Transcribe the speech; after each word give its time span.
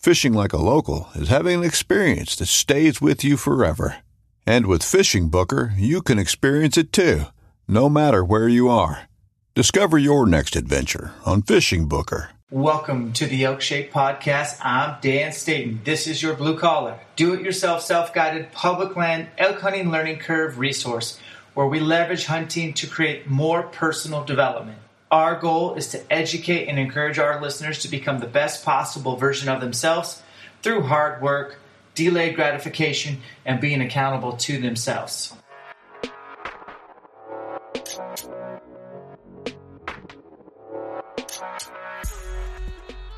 Fishing 0.00 0.32
like 0.32 0.54
a 0.54 0.56
local 0.56 1.10
is 1.14 1.28
having 1.28 1.58
an 1.58 1.62
experience 1.62 2.34
that 2.36 2.46
stays 2.46 3.02
with 3.02 3.22
you 3.22 3.36
forever. 3.36 3.96
And 4.46 4.64
with 4.64 4.82
Fishing 4.82 5.28
Booker, 5.28 5.74
you 5.76 6.00
can 6.00 6.18
experience 6.18 6.78
it 6.78 6.90
too, 6.90 7.24
no 7.68 7.90
matter 7.90 8.24
where 8.24 8.48
you 8.48 8.70
are. 8.70 9.02
Discover 9.54 9.98
your 9.98 10.24
next 10.24 10.56
adventure 10.56 11.12
on 11.26 11.42
Fishing 11.42 11.84
Booker. 11.86 12.30
Welcome 12.50 13.12
to 13.12 13.26
the 13.26 13.44
Elk 13.44 13.60
Shape 13.60 13.92
Podcast. 13.92 14.56
I'm 14.62 14.96
Dan 15.02 15.32
Staton. 15.32 15.82
This 15.84 16.06
is 16.06 16.22
your 16.22 16.32
blue 16.32 16.58
collar, 16.58 16.98
do 17.14 17.34
it 17.34 17.42
yourself, 17.42 17.82
self 17.82 18.14
guided 18.14 18.52
public 18.52 18.96
land 18.96 19.28
elk 19.36 19.60
hunting 19.60 19.90
learning 19.90 20.20
curve 20.20 20.58
resource 20.58 21.20
where 21.52 21.66
we 21.66 21.78
leverage 21.78 22.24
hunting 22.24 22.72
to 22.72 22.86
create 22.86 23.28
more 23.28 23.64
personal 23.64 24.24
development. 24.24 24.78
Our 25.10 25.40
goal 25.40 25.74
is 25.74 25.88
to 25.88 26.12
educate 26.12 26.68
and 26.68 26.78
encourage 26.78 27.18
our 27.18 27.42
listeners 27.42 27.80
to 27.80 27.88
become 27.88 28.20
the 28.20 28.28
best 28.28 28.64
possible 28.64 29.16
version 29.16 29.48
of 29.48 29.60
themselves 29.60 30.22
through 30.62 30.82
hard 30.82 31.20
work, 31.20 31.58
delayed 31.96 32.36
gratification, 32.36 33.20
and 33.44 33.60
being 33.60 33.80
accountable 33.80 34.36
to 34.36 34.60
themselves. 34.60 35.34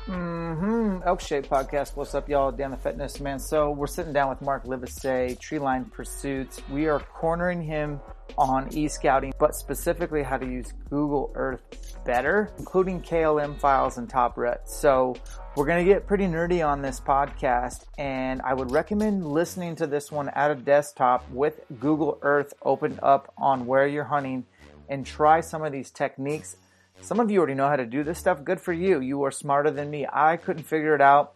Mm-hmm. 0.07 0.99
Elk 1.05 1.21
Shape 1.21 1.45
Podcast. 1.45 1.95
What's 1.95 2.15
up, 2.15 2.27
y'all? 2.27 2.51
Dan 2.51 2.71
the 2.71 2.77
Fitness 2.77 3.19
Man. 3.19 3.37
So 3.37 3.69
we're 3.69 3.85
sitting 3.85 4.13
down 4.13 4.29
with 4.29 4.41
Mark 4.41 4.65
Livesay, 4.65 5.37
Treeline 5.37 5.91
Pursuits. 5.91 6.59
We 6.71 6.87
are 6.87 6.99
cornering 6.99 7.61
him 7.61 7.99
on 8.37 8.67
e-scouting, 8.75 9.33
but 9.39 9.55
specifically 9.55 10.23
how 10.23 10.37
to 10.37 10.45
use 10.45 10.73
Google 10.89 11.31
Earth 11.35 11.61
better, 12.05 12.51
including 12.57 13.01
KLM 13.01 13.59
files 13.59 13.97
and 13.97 14.09
top 14.09 14.37
rut. 14.37 14.69
So 14.69 15.15
we're 15.55 15.65
going 15.65 15.85
to 15.85 15.91
get 15.93 16.07
pretty 16.07 16.25
nerdy 16.25 16.65
on 16.67 16.81
this 16.81 16.99
podcast 16.99 17.85
and 17.97 18.41
I 18.41 18.53
would 18.53 18.71
recommend 18.71 19.25
listening 19.25 19.75
to 19.77 19.87
this 19.87 20.11
one 20.11 20.29
at 20.29 20.51
a 20.51 20.55
desktop 20.55 21.29
with 21.29 21.61
Google 21.79 22.17
Earth 22.21 22.53
opened 22.63 22.99
up 23.03 23.33
on 23.37 23.65
where 23.65 23.87
you're 23.87 24.03
hunting 24.03 24.45
and 24.89 25.05
try 25.05 25.41
some 25.41 25.63
of 25.63 25.71
these 25.71 25.91
techniques 25.91 26.57
some 27.01 27.19
of 27.19 27.29
you 27.29 27.39
already 27.39 27.53
know 27.53 27.67
how 27.67 27.75
to 27.75 27.85
do 27.85 28.03
this 28.03 28.17
stuff. 28.17 28.45
Good 28.45 28.61
for 28.61 28.71
you. 28.71 29.01
You 29.01 29.23
are 29.23 29.31
smarter 29.31 29.69
than 29.71 29.89
me. 29.89 30.07
I 30.11 30.37
couldn't 30.37 30.63
figure 30.63 30.95
it 30.95 31.01
out. 31.01 31.33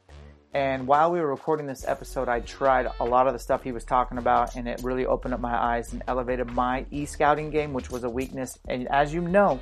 And 0.58 0.88
while 0.88 1.12
we 1.12 1.20
were 1.20 1.28
recording 1.28 1.68
this 1.68 1.86
episode, 1.88 2.28
I 2.28 2.40
tried 2.40 2.88
a 3.00 3.06
lot 3.06 3.28
of 3.28 3.34
the 3.34 3.38
stuff 3.38 3.62
he 3.62 3.72
was 3.72 3.84
talking 3.84 4.18
about, 4.18 4.56
and 4.56 4.68
it 4.68 4.82
really 4.82 5.06
opened 5.06 5.36
up 5.36 5.40
my 5.40 5.56
eyes 5.56 5.94
and 5.94 6.02
elevated 6.08 6.48
my 6.48 6.84
e 6.90 7.06
scouting 7.06 7.52
game, 7.52 7.74
which 7.74 7.92
was 7.92 8.04
a 8.04 8.10
weakness. 8.10 8.58
And 8.68 8.88
as 8.88 9.14
you 9.14 9.22
know, 9.22 9.62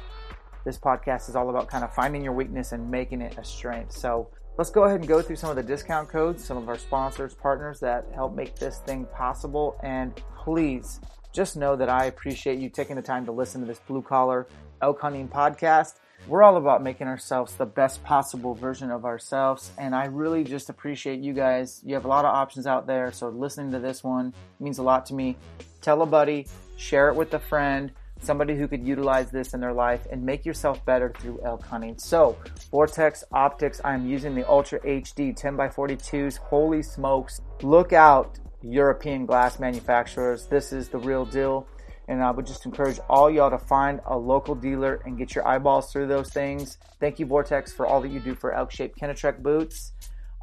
this 0.63 0.77
podcast 0.77 1.27
is 1.27 1.35
all 1.35 1.49
about 1.49 1.67
kind 1.67 1.83
of 1.83 1.93
finding 1.93 2.23
your 2.23 2.31
weakness 2.31 2.71
and 2.71 2.89
making 2.89 3.19
it 3.19 3.37
a 3.37 3.43
strength. 3.43 3.91
So 3.91 4.29
let's 4.57 4.69
go 4.69 4.85
ahead 4.85 5.01
and 5.01 5.09
go 5.09 5.21
through 5.21 5.35
some 5.35 5.49
of 5.49 5.57
the 5.57 5.63
discount 5.63 6.07
codes, 6.07 6.45
some 6.45 6.55
of 6.55 6.69
our 6.69 6.77
sponsors, 6.77 7.33
partners 7.33 7.81
that 7.81 8.05
help 8.15 8.33
make 8.33 8.55
this 8.55 8.77
thing 8.77 9.05
possible. 9.13 9.77
And 9.83 10.15
please 10.37 11.01
just 11.33 11.57
know 11.57 11.75
that 11.75 11.89
I 11.89 12.05
appreciate 12.05 12.57
you 12.57 12.69
taking 12.69 12.95
the 12.95 13.01
time 13.01 13.25
to 13.25 13.33
listen 13.33 13.59
to 13.59 13.67
this 13.67 13.79
blue 13.79 14.01
collar 14.01 14.47
elk 14.81 15.01
hunting 15.01 15.27
podcast. 15.27 15.95
We're 16.27 16.41
all 16.41 16.57
about 16.57 16.81
making 16.81 17.05
ourselves 17.05 17.53
the 17.53 17.67
best 17.67 18.03
possible 18.03 18.55
version 18.55 18.89
of 18.89 19.05
ourselves, 19.05 19.71
and 19.77 19.93
I 19.93 20.05
really 20.05 20.43
just 20.43 20.69
appreciate 20.69 21.19
you 21.19 21.33
guys. 21.33 21.81
You 21.85 21.93
have 21.93 22.05
a 22.05 22.07
lot 22.07 22.25
of 22.25 22.33
options 22.33 22.65
out 22.65 22.87
there, 22.87 23.11
so 23.11 23.29
listening 23.29 23.71
to 23.73 23.79
this 23.79 24.03
one 24.03 24.33
means 24.59 24.79
a 24.79 24.83
lot 24.83 25.05
to 25.07 25.13
me. 25.13 25.37
Tell 25.81 26.01
a 26.01 26.05
buddy, 26.07 26.47
share 26.77 27.09
it 27.09 27.15
with 27.15 27.31
a 27.35 27.39
friend, 27.39 27.91
somebody 28.21 28.55
who 28.55 28.67
could 28.67 28.83
utilize 28.83 29.29
this 29.29 29.53
in 29.53 29.59
their 29.59 29.73
life, 29.73 30.07
and 30.11 30.25
make 30.25 30.47
yourself 30.47 30.83
better 30.83 31.13
through 31.19 31.41
elk 31.45 31.63
hunting. 31.63 31.95
So, 31.99 32.35
Vortex 32.71 33.23
Optics, 33.31 33.79
I'm 33.85 34.07
using 34.07 34.33
the 34.33 34.49
Ultra 34.49 34.79
HD 34.79 35.39
10x42s. 35.39 36.37
Holy 36.37 36.81
smokes! 36.81 37.39
Look 37.61 37.93
out, 37.93 38.39
European 38.63 39.27
glass 39.27 39.59
manufacturers. 39.59 40.47
This 40.47 40.73
is 40.73 40.89
the 40.89 40.97
real 40.97 41.25
deal. 41.25 41.67
And 42.07 42.23
I 42.23 42.31
would 42.31 42.45
just 42.45 42.65
encourage 42.65 42.99
all 43.09 43.31
y'all 43.31 43.49
to 43.49 43.57
find 43.57 43.99
a 44.05 44.17
local 44.17 44.53
dealer 44.53 45.01
and 45.05 45.17
get 45.17 45.33
your 45.33 45.47
eyeballs 45.47 45.91
through 45.91 46.07
those 46.07 46.29
things. 46.29 46.77
Thank 46.99 47.19
you, 47.19 47.25
Vortex, 47.25 47.73
for 47.73 47.87
all 47.87 48.01
that 48.01 48.11
you 48.11 48.19
do 48.19 48.35
for 48.35 48.53
elk 48.53 48.71
shaped 48.71 48.99
Kenetrek 48.99 49.41
boots. 49.41 49.91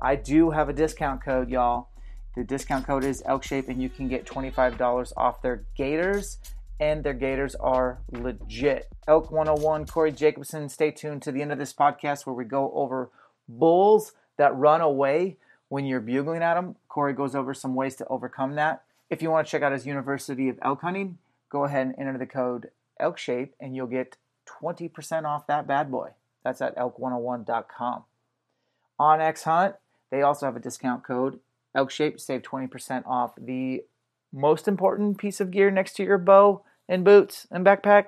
I 0.01 0.17
do 0.17 0.51
have 0.51 0.69
a 0.69 0.73
discount 0.73 1.23
code, 1.23 1.49
y'all. 1.49 1.89
The 2.35 2.43
discount 2.43 2.87
code 2.87 3.05
is 3.05 3.23
elk 3.27 3.45
shape, 3.45 3.69
and 3.69 3.81
you 3.81 3.89
can 3.89 4.09
get 4.09 4.27
$25 4.27 5.13
off 5.17 5.43
their 5.43 5.65
gaiters. 5.77 6.39
And 6.81 7.05
their 7.05 7.15
gaiters 7.15 7.55
are 7.55 8.01
legit. 8.11 8.89
Elk 9.07 9.31
101, 9.31 9.87
Corey 9.87 10.11
Jacobson. 10.11 10.69
Stay 10.69 10.91
tuned 10.91 11.23
to 11.23 11.31
the 11.31 11.41
end 11.41 11.53
of 11.53 11.59
this 11.59 11.73
podcast 11.73 12.27
where 12.27 12.35
we 12.35 12.45
go 12.45 12.73
over 12.75 13.11
bulls 13.49 14.13
that 14.37 14.57
run 14.57 14.81
away 14.81 15.37
when 15.69 15.87
you're 15.87 16.01
bugling 16.01 16.43
at 16.43 16.55
them. 16.55 16.75
Corey 16.89 17.13
goes 17.13 17.37
over 17.37 17.55
some 17.55 17.77
ways 17.77 17.95
to 17.97 18.07
overcome 18.09 18.57
that. 18.57 18.83
If 19.11 19.23
you 19.23 19.31
want 19.31 19.47
to 19.47 19.51
check 19.51 19.63
out 19.63 19.73
his 19.73 19.87
University 19.87 20.49
of 20.49 20.59
Elk 20.63 20.81
Hunting, 20.81 21.19
go 21.53 21.65
ahead 21.65 21.87
and 21.87 21.95
enter 21.99 22.19
the 22.19 22.27
code 22.27 22.71
ELKSHAPE 23.01 23.51
and 23.61 23.77
you'll 23.77 23.87
get 23.87 24.17
20% 24.63 25.25
off 25.25 25.47
that 25.47 25.67
bad 25.67 25.91
boy. 25.91 26.09
That's 26.43 26.63
at 26.63 26.77
elk101.com. 26.77 28.05
onX 28.99 29.43
Hunt, 29.45 29.77
they 30.11 30.23
also 30.23 30.47
have 30.47 30.57
a 30.57 30.61
discount 30.61 31.05
code 31.05 31.39
ELKSHAPE, 31.77 32.19
save 32.19 32.43
20% 32.43 33.07
off. 33.07 33.33
The 33.39 33.85
most 34.33 34.67
important 34.67 35.19
piece 35.19 35.41
of 35.41 35.51
gear 35.51 35.71
next 35.71 35.93
to 35.97 36.05
your 36.05 36.19
bow 36.19 36.65
and 36.89 37.05
boots 37.05 37.47
and 37.51 37.65
backpack 37.65 38.07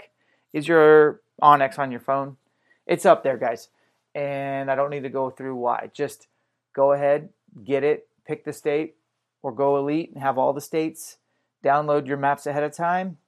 is 0.52 0.66
your 0.66 1.20
onX 1.42 1.78
on 1.78 1.90
your 1.90 2.00
phone. 2.00 2.38
It's 2.86 3.06
up 3.06 3.22
there, 3.22 3.36
guys. 3.36 3.68
And 4.14 4.70
I 4.70 4.74
don't 4.74 4.90
need 4.90 5.02
to 5.02 5.10
go 5.10 5.30
through 5.30 5.56
why. 5.56 5.90
Just 5.92 6.28
go 6.74 6.92
ahead, 6.92 7.28
get 7.62 7.84
it, 7.84 8.08
pick 8.26 8.44
the 8.44 8.52
state, 8.52 8.96
or 9.42 9.52
go 9.52 9.76
elite 9.76 10.12
and 10.14 10.22
have 10.22 10.38
all 10.38 10.52
the 10.52 10.60
states. 10.60 11.18
Download 11.62 12.06
your 12.06 12.16
maps 12.16 12.46
ahead 12.46 12.62
of 12.62 12.74
time 12.74 13.18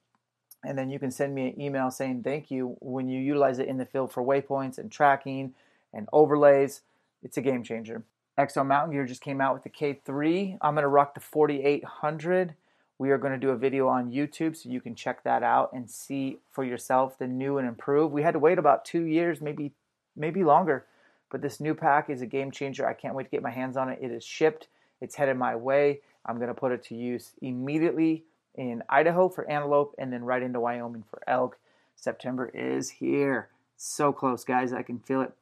and 0.66 0.76
then 0.76 0.90
you 0.90 0.98
can 0.98 1.10
send 1.10 1.34
me 1.34 1.48
an 1.48 1.60
email 1.60 1.90
saying 1.90 2.22
thank 2.22 2.50
you 2.50 2.76
when 2.80 3.08
you 3.08 3.20
utilize 3.20 3.58
it 3.58 3.68
in 3.68 3.78
the 3.78 3.86
field 3.86 4.12
for 4.12 4.22
waypoints 4.22 4.78
and 4.78 4.90
tracking 4.90 5.54
and 5.94 6.08
overlays. 6.12 6.82
It's 7.22 7.36
a 7.36 7.40
game 7.40 7.62
changer. 7.62 8.02
Exo 8.38 8.66
Mountain 8.66 8.92
Gear 8.92 9.06
just 9.06 9.22
came 9.22 9.40
out 9.40 9.54
with 9.54 9.62
the 9.62 9.70
K3. 9.70 10.58
I'm 10.60 10.74
going 10.74 10.82
to 10.82 10.88
rock 10.88 11.14
the 11.14 11.20
4800. 11.20 12.54
We 12.98 13.10
are 13.10 13.18
going 13.18 13.32
to 13.32 13.38
do 13.38 13.50
a 13.50 13.56
video 13.56 13.88
on 13.88 14.12
YouTube 14.12 14.56
so 14.56 14.68
you 14.68 14.80
can 14.80 14.94
check 14.94 15.22
that 15.24 15.42
out 15.42 15.72
and 15.72 15.90
see 15.90 16.38
for 16.50 16.64
yourself 16.64 17.18
the 17.18 17.26
new 17.26 17.58
and 17.58 17.68
improved. 17.68 18.12
We 18.12 18.22
had 18.22 18.32
to 18.32 18.38
wait 18.38 18.58
about 18.58 18.84
two 18.84 19.04
years, 19.04 19.40
maybe 19.40 19.72
maybe 20.16 20.44
longer, 20.44 20.86
but 21.30 21.42
this 21.42 21.60
new 21.60 21.74
pack 21.74 22.08
is 22.10 22.22
a 22.22 22.26
game 22.26 22.50
changer. 22.50 22.86
I 22.86 22.94
can't 22.94 23.14
wait 23.14 23.24
to 23.24 23.30
get 23.30 23.42
my 23.42 23.50
hands 23.50 23.76
on 23.76 23.90
it. 23.90 23.98
It 24.00 24.10
is 24.10 24.24
shipped. 24.24 24.68
It's 25.00 25.14
headed 25.14 25.36
my 25.36 25.54
way. 25.56 26.00
I'm 26.24 26.36
going 26.36 26.48
to 26.48 26.54
put 26.54 26.72
it 26.72 26.82
to 26.84 26.94
use 26.94 27.32
immediately 27.42 28.24
in 28.56 28.82
Idaho 28.88 29.28
for 29.28 29.48
antelope, 29.50 29.94
and 29.98 30.12
then 30.12 30.24
right 30.24 30.42
into 30.42 30.60
Wyoming 30.60 31.04
for 31.08 31.22
elk. 31.26 31.58
September 31.94 32.50
is 32.52 32.90
here. 32.90 33.48
So 33.76 34.12
close, 34.12 34.44
guys. 34.44 34.72
I 34.72 34.82
can 34.82 34.98
feel 34.98 35.22
it. 35.22 35.32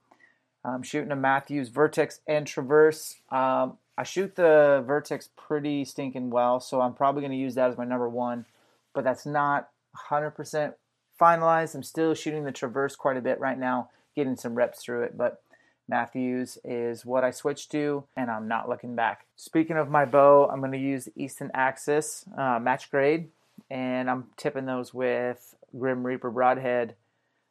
I'm 0.64 0.82
shooting 0.82 1.12
a 1.12 1.16
Mathews 1.16 1.68
Vertex 1.68 2.20
and 2.26 2.46
Traverse. 2.46 3.16
Um, 3.30 3.76
I 3.96 4.02
shoot 4.02 4.34
the 4.34 4.82
Vertex 4.86 5.28
pretty 5.36 5.84
stinking 5.84 6.30
well, 6.30 6.58
so 6.58 6.80
I'm 6.80 6.94
probably 6.94 7.20
going 7.20 7.32
to 7.32 7.36
use 7.38 7.54
that 7.54 7.70
as 7.70 7.76
my 7.76 7.84
number 7.84 8.08
one, 8.08 8.46
but 8.92 9.04
that's 9.04 9.26
not 9.26 9.68
100% 10.10 10.74
finalized. 11.20 11.74
I'm 11.74 11.82
still 11.82 12.14
shooting 12.14 12.44
the 12.44 12.52
Traverse 12.52 12.96
quite 12.96 13.16
a 13.16 13.22
bit 13.22 13.38
right 13.38 13.58
now, 13.58 13.90
getting 14.16 14.36
some 14.36 14.54
reps 14.54 14.82
through 14.82 15.02
it, 15.02 15.16
but 15.16 15.42
Mathews 15.88 16.58
is 16.64 17.04
what 17.04 17.24
I 17.24 17.30
switched 17.30 17.70
to, 17.72 18.04
and 18.16 18.30
I'm 18.30 18.48
not 18.48 18.68
looking 18.68 18.94
back. 18.94 19.26
Speaking 19.36 19.76
of 19.76 19.90
my 19.90 20.04
bow, 20.04 20.48
I'm 20.50 20.60
going 20.60 20.72
to 20.72 20.78
use 20.78 21.08
Easton 21.14 21.50
Axis 21.52 22.24
uh, 22.36 22.58
match 22.58 22.90
grade, 22.90 23.28
and 23.70 24.10
I'm 24.10 24.28
tipping 24.36 24.66
those 24.66 24.94
with 24.94 25.54
Grim 25.78 26.06
Reaper 26.06 26.30
Broadhead. 26.30 26.94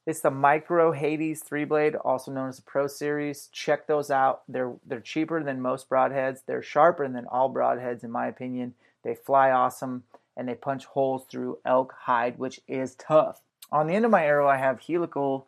It's 0.06 0.20
the 0.20 0.32
Micro 0.32 0.92
Hades 0.92 1.42
three 1.42 1.64
blade, 1.64 1.96
also 1.96 2.32
known 2.32 2.50
as 2.50 2.58
the 2.58 2.64
Pro 2.64 2.88
Series. 2.88 3.48
Check 3.54 3.88
those 3.88 4.12
out. 4.12 4.42
They're 4.50 4.74
they're 4.86 5.00
cheaper 5.00 5.42
than 5.42 5.62
most 5.62 5.90
broadheads. 5.90 6.40
They're 6.46 6.62
sharper 6.62 7.08
than 7.08 7.26
all 7.28 7.54
broadheads, 7.54 8.04
in 8.04 8.12
my 8.12 8.28
opinion. 8.28 8.74
They 9.04 9.16
fly 9.16 9.52
awesome 9.52 10.04
and 10.36 10.48
they 10.48 10.56
punch 10.56 10.86
holes 10.86 11.24
through 11.30 11.60
elk 11.66 11.94
hide, 12.02 12.38
which 12.38 12.60
is 12.68 12.96
tough. 12.96 13.42
On 13.72 13.88
the 13.88 13.94
end 13.94 14.06
of 14.06 14.12
my 14.12 14.26
arrow, 14.26 14.48
I 14.48 14.58
have 14.58 14.82
helical, 14.82 15.48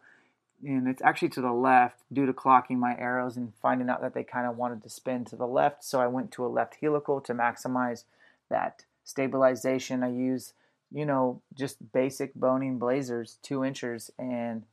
and 0.64 0.88
it's 0.88 1.02
actually 1.02 1.30
to 1.30 1.42
the 1.42 1.52
left 1.52 2.04
due 2.12 2.26
to 2.26 2.34
clocking 2.34 2.78
my 2.78 2.96
arrows 2.98 3.38
and 3.38 3.54
finding 3.62 3.90
out 3.90 4.02
that 4.02 4.14
they 4.14 4.24
kind 4.24 4.48
of 4.48 4.58
wanted 4.58 4.82
to 4.84 4.90
spin 4.90 5.26
to 5.26 5.36
the 5.36 5.48
left. 5.48 5.84
So 5.84 6.00
I 6.00 6.08
went 6.08 6.32
to 6.34 6.46
a 6.46 6.48
left 6.48 6.78
helical 6.82 7.22
to 7.22 7.34
maximize 7.34 8.04
that 8.50 8.86
stabilization. 9.04 10.04
I 10.04 10.12
use 10.12 10.54
you 10.96 11.06
know, 11.06 11.42
just 11.54 11.92
basic 11.92 12.34
Bohning 12.36 12.80
Blazers, 12.80 13.38
two 13.42 13.64
inchers, 13.64 14.12
and 14.18 14.64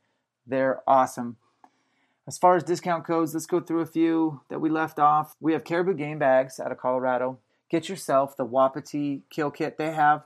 they're 0.46 0.80
awesome. 0.86 1.36
As 2.26 2.38
far 2.38 2.54
as 2.54 2.62
discount 2.62 3.04
codes, 3.04 3.34
let's 3.34 3.46
go 3.46 3.60
through 3.60 3.80
a 3.80 3.86
few 3.86 4.40
that 4.48 4.60
we 4.60 4.70
left 4.70 5.00
off. 5.00 5.34
We 5.40 5.52
have 5.52 5.64
Caribou 5.64 5.94
game 5.94 6.20
bags 6.20 6.60
out 6.60 6.70
of 6.70 6.78
Colorado. 6.78 7.38
Get 7.68 7.88
yourself 7.88 8.36
the 8.36 8.44
Wapiti 8.44 9.22
kill 9.30 9.50
kit 9.50 9.78
they 9.78 9.90
have. 9.90 10.22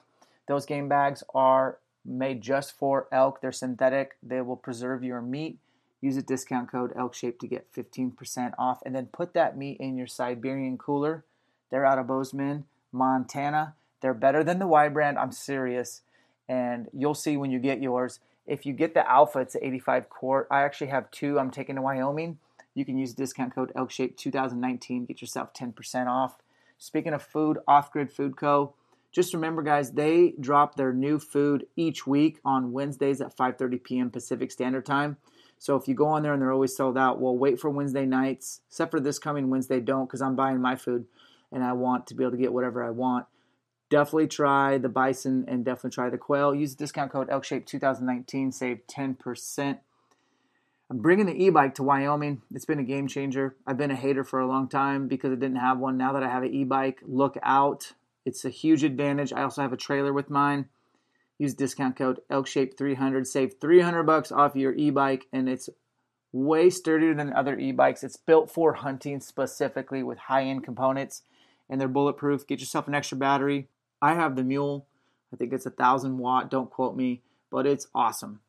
Those 0.46 0.66
game 0.66 0.88
bags 0.88 1.24
are 1.34 1.78
made 2.06 2.40
just 2.40 2.72
for 2.72 3.08
elk. 3.10 3.40
They're 3.40 3.52
synthetic. 3.52 4.16
They 4.22 4.40
will 4.40 4.56
preserve 4.56 5.02
your 5.02 5.20
meat. 5.20 5.58
Use 6.00 6.16
a 6.16 6.22
discount 6.22 6.70
code 6.70 6.94
ELKSHAPE 6.94 7.38
to 7.40 7.48
get 7.48 7.72
15% 7.72 8.52
off. 8.58 8.80
And 8.84 8.94
then 8.94 9.06
put 9.06 9.34
that 9.34 9.56
meat 9.56 9.78
in 9.80 9.96
your 9.96 10.06
Siberian 10.06 10.78
cooler. 10.78 11.24
They're 11.70 11.86
out 11.86 11.98
of 11.98 12.06
Bozeman, 12.06 12.64
Montana. 12.92 13.74
They're 14.00 14.14
better 14.14 14.44
than 14.44 14.58
the 14.58 14.66
Y 14.66 14.88
brand. 14.88 15.18
I'm 15.18 15.32
serious. 15.32 16.02
And 16.48 16.88
you'll 16.92 17.14
see 17.14 17.36
when 17.36 17.50
you 17.50 17.58
get 17.58 17.82
yours. 17.82 18.20
If 18.46 18.64
you 18.64 18.72
get 18.72 18.94
the 18.94 19.10
Alpha, 19.10 19.40
it's 19.40 19.56
85 19.56 20.08
quart. 20.08 20.46
I 20.50 20.62
actually 20.62 20.88
have 20.88 21.10
two. 21.10 21.38
I'm 21.38 21.50
taking 21.50 21.74
to 21.76 21.82
Wyoming. 21.82 22.38
You 22.74 22.84
can 22.84 22.98
use 22.98 23.14
discount 23.14 23.54
code 23.54 23.72
ELKSHAPE2019. 23.74 25.08
Get 25.08 25.20
yourself 25.20 25.52
10% 25.54 26.06
off. 26.06 26.36
Speaking 26.78 27.14
of 27.14 27.22
food, 27.22 27.58
Off 27.66 27.90
Grid 27.90 28.12
Food 28.12 28.36
Co. 28.36 28.74
Just 29.16 29.34
remember, 29.34 29.62
guys, 29.62 29.92
they 29.92 30.34
drop 30.38 30.76
their 30.76 30.92
new 30.92 31.18
food 31.18 31.66
each 31.74 32.06
week 32.06 32.38
on 32.44 32.72
Wednesdays 32.72 33.20
at 33.20 33.36
5:30 33.36 33.82
p.m. 33.82 34.10
Pacific 34.10 34.52
Standard 34.52 34.84
Time. 34.86 35.16
So 35.58 35.74
if 35.74 35.88
you 35.88 35.94
go 35.94 36.06
on 36.06 36.22
there 36.22 36.34
and 36.34 36.42
they're 36.42 36.52
always 36.52 36.76
sold 36.76 36.98
out, 36.98 37.18
well, 37.18 37.36
wait 37.36 37.58
for 37.58 37.70
Wednesday 37.70 38.04
nights. 38.04 38.60
Except 38.68 38.90
for 38.90 39.00
this 39.00 39.18
coming 39.18 39.48
Wednesday, 39.48 39.80
don't 39.80 40.04
because 40.04 40.20
I'm 40.20 40.36
buying 40.36 40.60
my 40.60 40.76
food 40.76 41.06
and 41.50 41.64
I 41.64 41.72
want 41.72 42.06
to 42.08 42.14
be 42.14 42.24
able 42.24 42.32
to 42.32 42.36
get 42.36 42.52
whatever 42.52 42.84
I 42.84 42.90
want 42.90 43.26
definitely 43.88 44.26
try 44.26 44.78
the 44.78 44.88
bison 44.88 45.44
and 45.48 45.64
definitely 45.64 45.90
try 45.90 46.10
the 46.10 46.18
quail. 46.18 46.54
Use 46.54 46.74
the 46.74 46.84
discount 46.84 47.12
code 47.12 47.28
ELKSHAPE2019, 47.28 48.52
save 48.52 48.80
10%. 48.86 49.78
I'm 50.88 50.98
bringing 50.98 51.26
the 51.26 51.44
e-bike 51.44 51.74
to 51.76 51.82
Wyoming. 51.82 52.42
It's 52.54 52.64
been 52.64 52.78
a 52.78 52.84
game 52.84 53.08
changer. 53.08 53.56
I've 53.66 53.76
been 53.76 53.90
a 53.90 53.96
hater 53.96 54.22
for 54.22 54.38
a 54.38 54.46
long 54.46 54.68
time 54.68 55.08
because 55.08 55.32
I 55.32 55.34
didn't 55.34 55.56
have 55.56 55.78
one. 55.78 55.96
Now 55.96 56.12
that 56.12 56.22
I 56.22 56.28
have 56.28 56.44
an 56.44 56.52
e-bike, 56.52 57.00
look 57.04 57.36
out. 57.42 57.92
It's 58.26 58.44
a 58.44 58.50
huge 58.50 58.84
advantage. 58.84 59.32
I 59.32 59.42
also 59.42 59.62
have 59.62 59.72
a 59.72 59.78
trailer 59.78 60.12
with 60.12 60.28
mine. 60.28 60.66
Use 61.38 61.54
discount 61.54 61.96
code 61.96 62.20
ELKSHAPE300, 62.30 63.26
save 63.26 63.54
300 63.60 64.02
bucks 64.02 64.32
off 64.32 64.56
your 64.56 64.74
e-bike 64.74 65.26
and 65.32 65.48
it's 65.48 65.68
way 66.32 66.68
sturdier 66.68 67.14
than 67.14 67.32
other 67.32 67.58
e-bikes. 67.58 68.02
It's 68.02 68.16
built 68.16 68.50
for 68.50 68.74
hunting 68.74 69.20
specifically 69.20 70.02
with 70.02 70.18
high-end 70.18 70.64
components 70.64 71.22
and 71.70 71.80
they're 71.80 71.88
bulletproof. 71.88 72.46
Get 72.46 72.60
yourself 72.60 72.88
an 72.88 72.94
extra 72.94 73.16
battery 73.16 73.68
I 74.00 74.14
have 74.14 74.36
the 74.36 74.44
Mule. 74.44 74.86
I 75.32 75.36
think 75.36 75.52
it's 75.52 75.66
a 75.66 75.70
thousand 75.70 76.18
watt. 76.18 76.50
Don't 76.50 76.70
quote 76.70 76.96
me, 76.96 77.22
but 77.50 77.66
it's 77.66 77.88
awesome. 77.94 78.40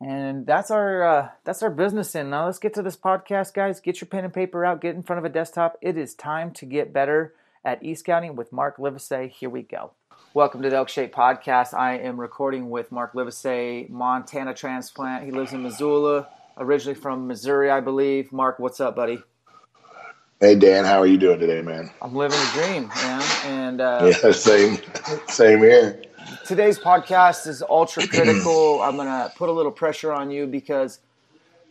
And 0.00 0.46
that's 0.46 0.70
our 0.70 1.02
uh, 1.02 1.28
that's 1.44 1.62
our 1.62 1.70
business 1.70 2.14
in. 2.14 2.28
Now 2.28 2.46
let's 2.46 2.58
get 2.58 2.74
to 2.74 2.82
this 2.82 2.96
podcast, 2.96 3.54
guys. 3.54 3.80
Get 3.80 4.00
your 4.00 4.08
pen 4.08 4.24
and 4.24 4.34
paper 4.34 4.64
out. 4.64 4.82
Get 4.82 4.94
in 4.94 5.02
front 5.02 5.18
of 5.18 5.24
a 5.24 5.32
desktop. 5.32 5.78
It 5.80 5.96
is 5.96 6.14
time 6.14 6.50
to 6.54 6.66
get 6.66 6.92
better 6.92 7.32
at 7.66 7.82
e-scouting 7.82 8.36
with 8.36 8.52
Mark 8.52 8.76
Livesay. 8.78 9.28
Here 9.28 9.50
we 9.50 9.62
go. 9.62 9.90
Welcome 10.34 10.62
to 10.62 10.70
the 10.70 10.76
Elk 10.76 10.88
Shape 10.88 11.12
Podcast. 11.12 11.74
I 11.74 11.98
am 11.98 12.18
recording 12.18 12.70
with 12.70 12.92
Mark 12.92 13.12
Livesay, 13.12 13.90
Montana 13.90 14.54
transplant. 14.54 15.24
He 15.24 15.32
lives 15.32 15.52
in 15.52 15.64
Missoula, 15.64 16.28
originally 16.56 16.94
from 16.94 17.26
Missouri, 17.26 17.68
I 17.68 17.80
believe. 17.80 18.32
Mark, 18.32 18.60
what's 18.60 18.80
up, 18.80 18.94
buddy? 18.94 19.20
Hey 20.38 20.54
Dan, 20.54 20.84
how 20.84 21.00
are 21.00 21.06
you 21.06 21.16
doing 21.16 21.40
today, 21.40 21.60
man? 21.60 21.90
I'm 22.00 22.14
living 22.14 22.38
the 22.38 22.50
dream, 22.54 22.88
man. 22.88 23.22
And 23.46 23.80
uh, 23.80 24.12
yeah, 24.24 24.30
same, 24.30 24.78
same 25.26 25.58
here. 25.58 26.02
Today's 26.44 26.78
podcast 26.78 27.48
is 27.48 27.64
ultra 27.68 28.06
critical. 28.06 28.80
I'm 28.80 28.96
gonna 28.96 29.32
put 29.36 29.48
a 29.48 29.52
little 29.52 29.72
pressure 29.72 30.12
on 30.12 30.30
you 30.30 30.46
because 30.46 31.00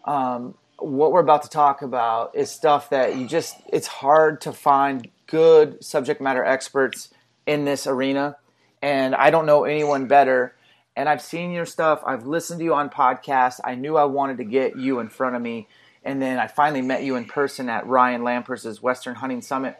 um, 0.03 0.55
what 0.79 1.11
we're 1.11 1.21
about 1.21 1.43
to 1.43 1.49
talk 1.49 1.81
about 1.81 2.35
is 2.35 2.51
stuff 2.51 2.89
that 2.89 3.15
you 3.15 3.27
just 3.27 3.55
it's 3.67 3.87
hard 3.87 4.41
to 4.41 4.53
find 4.53 5.09
good 5.27 5.83
subject 5.83 6.21
matter 6.21 6.43
experts 6.43 7.09
in 7.45 7.65
this 7.65 7.87
arena, 7.87 8.37
and 8.81 9.15
I 9.15 9.29
don't 9.29 9.45
know 9.45 9.63
anyone 9.63 10.07
better. 10.07 10.55
And 10.97 11.09
I've 11.09 11.21
seen 11.21 11.51
your 11.51 11.65
stuff. 11.65 12.01
I've 12.05 12.25
listened 12.25 12.59
to 12.59 12.63
you 12.63 12.73
on 12.73 12.89
podcasts. 12.89 13.59
I 13.65 13.75
knew 13.75 13.97
I 13.97 14.05
wanted 14.05 14.37
to 14.37 14.45
get 14.45 14.77
you 14.77 14.99
in 14.99 15.09
front 15.09 15.35
of 15.35 15.41
me 15.41 15.67
and 16.05 16.21
then 16.21 16.37
I 16.37 16.47
finally 16.47 16.83
met 16.83 17.03
you 17.03 17.15
in 17.15 17.25
person 17.25 17.67
at 17.67 17.85
Ryan 17.87 18.23
Lamper's 18.23 18.81
Western 18.81 19.15
Hunting 19.15 19.41
Summit. 19.41 19.75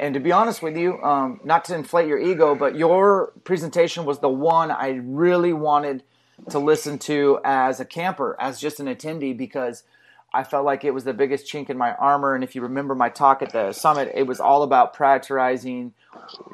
And 0.00 0.12
to 0.14 0.20
be 0.20 0.32
honest 0.32 0.60
with 0.60 0.76
you, 0.76 1.00
um, 1.02 1.40
not 1.44 1.64
to 1.66 1.74
inflate 1.74 2.08
your 2.08 2.18
ego, 2.18 2.54
but 2.56 2.76
your 2.76 3.32
presentation 3.44 4.04
was 4.04 4.18
the 4.18 4.28
one 4.28 4.70
I 4.70 5.00
really 5.04 5.52
wanted 5.52 6.02
to 6.50 6.58
listen 6.58 6.98
to 7.00 7.40
as 7.44 7.80
a 7.80 7.84
camper, 7.84 8.36
as 8.40 8.60
just 8.60 8.80
an 8.80 8.86
attendee, 8.86 9.36
because 9.36 9.84
I 10.32 10.44
felt 10.44 10.66
like 10.66 10.84
it 10.84 10.92
was 10.92 11.04
the 11.04 11.14
biggest 11.14 11.46
chink 11.46 11.70
in 11.70 11.78
my 11.78 11.94
armor. 11.94 12.34
And 12.34 12.44
if 12.44 12.54
you 12.54 12.62
remember 12.62 12.94
my 12.94 13.08
talk 13.08 13.40
at 13.42 13.52
the 13.52 13.72
summit, 13.72 14.12
it 14.14 14.26
was 14.26 14.40
all 14.40 14.62
about 14.62 14.94
prioritizing 14.94 15.92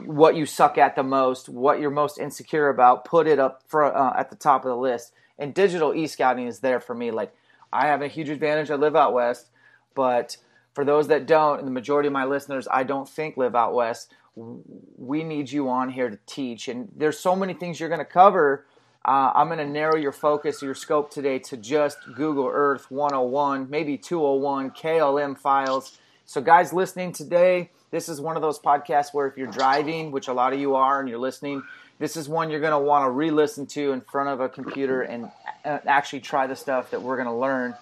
what 0.04 0.36
you 0.36 0.46
suck 0.46 0.78
at 0.78 0.94
the 0.94 1.02
most, 1.02 1.48
what 1.48 1.80
you're 1.80 1.90
most 1.90 2.18
insecure 2.18 2.68
about, 2.68 3.04
put 3.04 3.26
it 3.26 3.38
up 3.38 3.62
for, 3.66 3.84
uh, 3.84 4.18
at 4.18 4.30
the 4.30 4.36
top 4.36 4.64
of 4.64 4.68
the 4.68 4.76
list. 4.76 5.12
And 5.38 5.52
digital 5.52 5.92
e 5.92 6.06
scouting 6.06 6.46
is 6.46 6.60
there 6.60 6.78
for 6.78 6.94
me. 6.94 7.10
Like 7.10 7.34
I 7.72 7.88
have 7.88 8.02
a 8.02 8.08
huge 8.08 8.28
advantage. 8.28 8.70
I 8.70 8.76
live 8.76 8.94
out 8.94 9.12
west, 9.12 9.48
but 9.94 10.36
for 10.74 10.84
those 10.84 11.08
that 11.08 11.26
don't, 11.26 11.58
and 11.58 11.66
the 11.66 11.72
majority 11.72 12.06
of 12.06 12.12
my 12.12 12.24
listeners, 12.24 12.68
I 12.70 12.84
don't 12.84 13.08
think 13.08 13.36
live 13.36 13.56
out 13.56 13.74
west. 13.74 14.12
We 14.36 15.22
need 15.24 15.50
you 15.50 15.68
on 15.68 15.90
here 15.90 16.10
to 16.10 16.18
teach, 16.26 16.68
and 16.68 16.88
there's 16.96 17.18
so 17.18 17.36
many 17.36 17.54
things 17.54 17.78
you're 17.78 17.88
going 17.88 18.00
to 18.00 18.04
cover. 18.04 18.66
Uh, 19.04 19.30
I'm 19.34 19.48
going 19.48 19.58
to 19.58 19.66
narrow 19.66 19.96
your 19.96 20.12
focus, 20.12 20.62
your 20.62 20.74
scope 20.74 21.10
today 21.10 21.38
to 21.40 21.58
just 21.58 21.98
Google 22.14 22.48
Earth 22.50 22.90
101, 22.90 23.68
maybe 23.68 23.98
201, 23.98 24.70
KLM 24.70 25.36
files. 25.36 25.98
So, 26.24 26.40
guys 26.40 26.72
listening 26.72 27.12
today, 27.12 27.70
this 27.90 28.08
is 28.08 28.18
one 28.18 28.34
of 28.34 28.40
those 28.40 28.58
podcasts 28.58 29.12
where 29.12 29.26
if 29.26 29.36
you're 29.36 29.46
driving, 29.46 30.10
which 30.10 30.28
a 30.28 30.32
lot 30.32 30.54
of 30.54 30.58
you 30.58 30.74
are, 30.74 31.00
and 31.00 31.08
you're 31.08 31.18
listening, 31.18 31.62
this 31.98 32.16
is 32.16 32.30
one 32.30 32.50
you're 32.50 32.60
going 32.60 32.72
to 32.72 32.78
want 32.78 33.04
to 33.04 33.10
re-listen 33.10 33.66
to 33.66 33.92
in 33.92 34.00
front 34.00 34.30
of 34.30 34.40
a 34.40 34.48
computer 34.48 35.02
and 35.02 35.30
actually 35.64 36.20
try 36.20 36.46
the 36.46 36.56
stuff 36.56 36.90
that 36.90 37.02
we're 37.02 37.16
going 37.16 37.28
to 37.28 37.34
learn. 37.34 37.74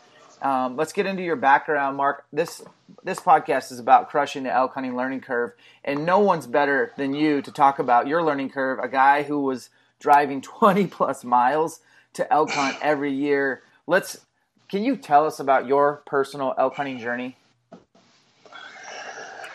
Um, 0.42 0.76
let's 0.76 0.92
get 0.92 1.06
into 1.06 1.22
your 1.22 1.36
background, 1.36 1.96
Mark. 1.96 2.24
This 2.32 2.62
this 3.04 3.20
podcast 3.20 3.70
is 3.70 3.78
about 3.78 4.10
crushing 4.10 4.42
the 4.42 4.52
elk 4.52 4.74
hunting 4.74 4.96
learning 4.96 5.20
curve, 5.20 5.52
and 5.84 6.04
no 6.04 6.18
one's 6.18 6.48
better 6.48 6.92
than 6.96 7.14
you 7.14 7.42
to 7.42 7.52
talk 7.52 7.78
about 7.78 8.08
your 8.08 8.24
learning 8.24 8.50
curve. 8.50 8.80
A 8.80 8.88
guy 8.88 9.22
who 9.22 9.38
was 9.38 9.70
driving 10.02 10.40
20 10.42 10.88
plus 10.88 11.25
miles 11.25 11.80
to 12.14 12.30
elk 12.30 12.50
hunt 12.50 12.76
every 12.82 13.12
year. 13.12 13.62
Let's. 13.87 14.21
Can 14.68 14.85
you 14.85 14.97
tell 14.97 15.26
us 15.26 15.38
about 15.38 15.66
your 15.66 16.02
personal 16.06 16.54
elk 16.59 16.76
hunting 16.76 16.99
journey? 16.99 17.37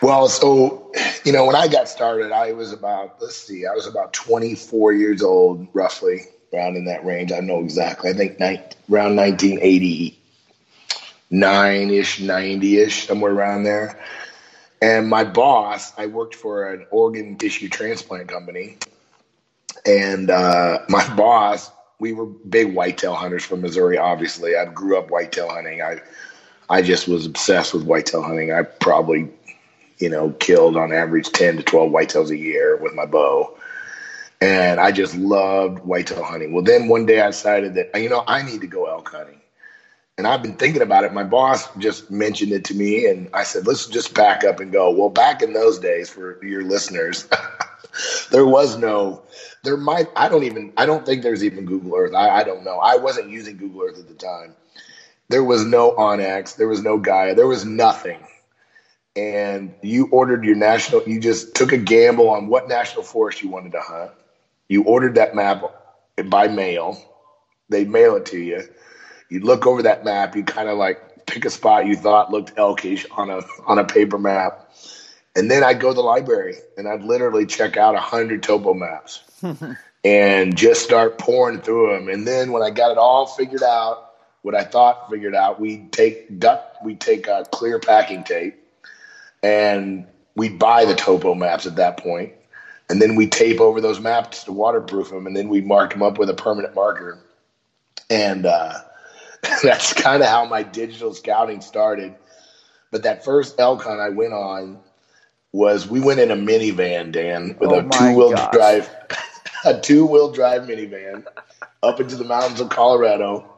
Well, 0.00 0.28
so 0.28 0.92
you 1.24 1.32
know, 1.32 1.44
when 1.44 1.56
I 1.56 1.66
got 1.66 1.88
started, 1.88 2.30
I 2.30 2.52
was 2.52 2.72
about 2.72 3.20
let's 3.20 3.36
see, 3.36 3.66
I 3.66 3.74
was 3.74 3.86
about 3.86 4.12
24 4.12 4.92
years 4.92 5.22
old, 5.22 5.66
roughly 5.72 6.20
around 6.52 6.76
in 6.76 6.84
that 6.86 7.04
range. 7.04 7.32
I 7.32 7.40
know 7.40 7.58
exactly. 7.60 8.10
I 8.10 8.12
think 8.12 8.38
ni- 8.38 8.62
around 8.90 9.16
1989 9.16 11.90
ish, 11.90 12.20
90 12.20 12.78
ish, 12.78 13.08
somewhere 13.08 13.32
around 13.32 13.64
there. 13.64 13.98
And 14.80 15.08
my 15.08 15.24
boss, 15.24 15.92
I 15.98 16.06
worked 16.06 16.36
for 16.36 16.72
an 16.72 16.86
organ 16.90 17.36
tissue 17.36 17.68
transplant 17.68 18.28
company, 18.28 18.78
And 19.86 20.30
uh, 20.30 20.80
my 20.88 21.14
boss, 21.16 21.70
we 22.00 22.12
were 22.12 22.26
big 22.26 22.74
whitetail 22.74 23.14
hunters 23.14 23.44
from 23.44 23.60
Missouri. 23.60 23.98
Obviously, 23.98 24.56
I 24.56 24.64
grew 24.66 24.98
up 24.98 25.10
whitetail 25.10 25.48
hunting. 25.48 25.82
I 25.82 26.00
I 26.70 26.82
just 26.82 27.08
was 27.08 27.26
obsessed 27.26 27.72
with 27.74 27.84
whitetail 27.84 28.22
hunting. 28.22 28.52
I 28.52 28.62
probably, 28.62 29.28
you 29.98 30.10
know, 30.10 30.30
killed 30.32 30.76
on 30.76 30.92
average 30.92 31.30
ten 31.30 31.56
to 31.56 31.62
twelve 31.62 31.90
whitetails 31.90 32.30
a 32.30 32.36
year 32.36 32.76
with 32.76 32.94
my 32.94 33.06
bow. 33.06 33.56
And 34.40 34.78
I 34.78 34.92
just 34.92 35.16
loved 35.16 35.80
whitetail 35.80 36.22
hunting. 36.22 36.52
Well, 36.52 36.62
then 36.62 36.86
one 36.86 37.06
day 37.06 37.20
I 37.20 37.26
decided 37.26 37.74
that, 37.74 38.00
you 38.00 38.08
know, 38.08 38.22
I 38.24 38.42
need 38.42 38.60
to 38.60 38.68
go 38.68 38.86
elk 38.86 39.08
hunting. 39.08 39.40
And 40.16 40.26
I've 40.26 40.42
been 40.42 40.54
thinking 40.54 40.82
about 40.82 41.04
it. 41.04 41.12
My 41.12 41.24
boss 41.24 41.68
just 41.76 42.10
mentioned 42.10 42.52
it 42.52 42.64
to 42.66 42.74
me, 42.74 43.06
and 43.06 43.28
I 43.32 43.44
said, 43.44 43.66
let's 43.68 43.86
just 43.86 44.14
back 44.14 44.42
up 44.44 44.58
and 44.58 44.72
go. 44.72 44.90
Well, 44.90 45.10
back 45.10 45.42
in 45.42 45.52
those 45.52 45.78
days, 45.78 46.10
for 46.10 46.44
your 46.44 46.64
listeners, 46.64 47.28
there 48.30 48.46
was 48.46 48.76
no, 48.78 49.22
there 49.64 49.76
might, 49.76 50.08
I 50.16 50.28
don't 50.28 50.44
even, 50.44 50.72
I 50.76 50.86
don't 50.86 51.04
think 51.04 51.22
there's 51.22 51.44
even 51.44 51.64
Google 51.64 51.94
Earth. 51.96 52.14
I, 52.14 52.40
I 52.40 52.44
don't 52.44 52.64
know. 52.64 52.78
I 52.78 52.96
wasn't 52.96 53.30
using 53.30 53.56
Google 53.56 53.82
Earth 53.82 53.98
at 53.98 54.08
the 54.08 54.14
time. 54.14 54.54
There 55.28 55.44
was 55.44 55.64
no 55.64 55.92
onX, 55.92 56.56
there 56.56 56.68
was 56.68 56.82
no 56.82 56.98
Gaia, 56.98 57.34
there 57.34 57.46
was 57.46 57.64
nothing. 57.64 58.18
And 59.14 59.74
you 59.82 60.08
ordered 60.10 60.44
your 60.44 60.54
national, 60.54 61.02
you 61.02 61.20
just 61.20 61.54
took 61.54 61.72
a 61.72 61.78
gamble 61.78 62.30
on 62.30 62.46
what 62.48 62.68
national 62.68 63.02
forest 63.02 63.42
you 63.42 63.48
wanted 63.48 63.72
to 63.72 63.80
hunt. 63.80 64.12
You 64.68 64.84
ordered 64.84 65.16
that 65.16 65.34
map 65.34 65.62
by 66.26 66.48
mail, 66.48 67.02
they 67.68 67.84
mail 67.84 68.16
it 68.16 68.26
to 68.26 68.38
you. 68.38 68.62
You 69.28 69.40
look 69.40 69.66
over 69.66 69.82
that 69.82 70.04
map, 70.04 70.34
you 70.34 70.44
kind 70.44 70.68
of 70.68 70.78
like 70.78 71.26
pick 71.26 71.44
a 71.44 71.50
spot 71.50 71.86
you 71.86 71.94
thought 71.94 72.32
looked 72.32 72.56
elkish 72.56 73.06
on 73.10 73.30
a 73.30 73.42
on 73.66 73.78
a 73.78 73.84
paper 73.84 74.18
map 74.18 74.72
and 75.38 75.48
then 75.48 75.62
I'd 75.62 75.78
go 75.78 75.90
to 75.90 75.94
the 75.94 76.02
library 76.02 76.56
and 76.76 76.88
I'd 76.88 77.04
literally 77.04 77.46
check 77.46 77.76
out 77.76 77.94
a 77.94 78.00
hundred 78.00 78.42
topo 78.42 78.74
maps 78.74 79.22
and 80.04 80.56
just 80.56 80.82
start 80.82 81.16
pouring 81.16 81.60
through 81.60 81.92
them. 81.92 82.08
And 82.08 82.26
then 82.26 82.50
when 82.50 82.64
I 82.64 82.70
got 82.70 82.90
it 82.90 82.98
all 82.98 83.26
figured 83.26 83.62
out, 83.62 84.14
what 84.42 84.56
I 84.56 84.64
thought 84.64 85.08
figured 85.08 85.36
out, 85.36 85.60
we'd 85.60 85.92
take 85.92 86.40
duct, 86.40 86.84
we'd 86.84 87.00
take 87.00 87.28
a 87.28 87.46
clear 87.52 87.78
packing 87.78 88.24
tape 88.24 88.58
and 89.40 90.08
we'd 90.34 90.58
buy 90.58 90.84
the 90.84 90.96
topo 90.96 91.34
maps 91.34 91.66
at 91.66 91.76
that 91.76 91.98
point. 91.98 92.32
And 92.90 93.00
then 93.00 93.14
we 93.14 93.28
tape 93.28 93.60
over 93.60 93.80
those 93.80 94.00
maps 94.00 94.42
to 94.44 94.52
waterproof 94.52 95.10
them, 95.10 95.26
and 95.26 95.36
then 95.36 95.50
we 95.50 95.60
mark 95.60 95.92
them 95.92 96.02
up 96.02 96.18
with 96.18 96.30
a 96.30 96.34
permanent 96.34 96.74
marker. 96.74 97.18
And 98.08 98.46
uh, 98.46 98.78
that's 99.62 99.92
kind 99.92 100.22
of 100.22 100.28
how 100.28 100.46
my 100.46 100.62
digital 100.62 101.12
scouting 101.12 101.60
started. 101.60 102.14
But 102.90 103.02
that 103.02 103.24
first 103.24 103.60
elk 103.60 103.82
hunt 103.82 104.00
I 104.00 104.08
went 104.08 104.32
on, 104.32 104.80
was 105.52 105.88
we 105.88 106.00
went 106.00 106.20
in 106.20 106.30
a 106.30 106.36
minivan, 106.36 107.12
Dan, 107.12 107.56
with 107.58 107.70
oh 107.70 107.78
a 107.78 107.82
two 107.82 108.16
wheel 108.16 108.50
drive, 108.52 108.90
a 109.64 109.80
two 109.80 110.06
wheel 110.06 110.32
drive 110.32 110.62
minivan 110.62 111.24
up 111.82 112.00
into 112.00 112.16
the 112.16 112.24
mountains 112.24 112.60
of 112.60 112.68
Colorado. 112.68 113.54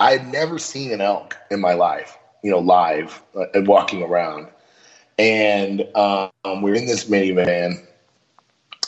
I 0.00 0.12
had 0.12 0.28
never 0.32 0.58
seen 0.58 0.92
an 0.92 1.00
elk 1.00 1.36
in 1.50 1.60
my 1.60 1.74
life, 1.74 2.16
you 2.42 2.50
know, 2.50 2.58
live 2.58 3.22
uh, 3.36 3.46
and 3.54 3.66
walking 3.68 4.02
around. 4.02 4.48
And 5.18 5.86
um, 5.94 6.62
we 6.62 6.72
are 6.72 6.74
in 6.74 6.86
this 6.86 7.04
minivan, 7.04 7.86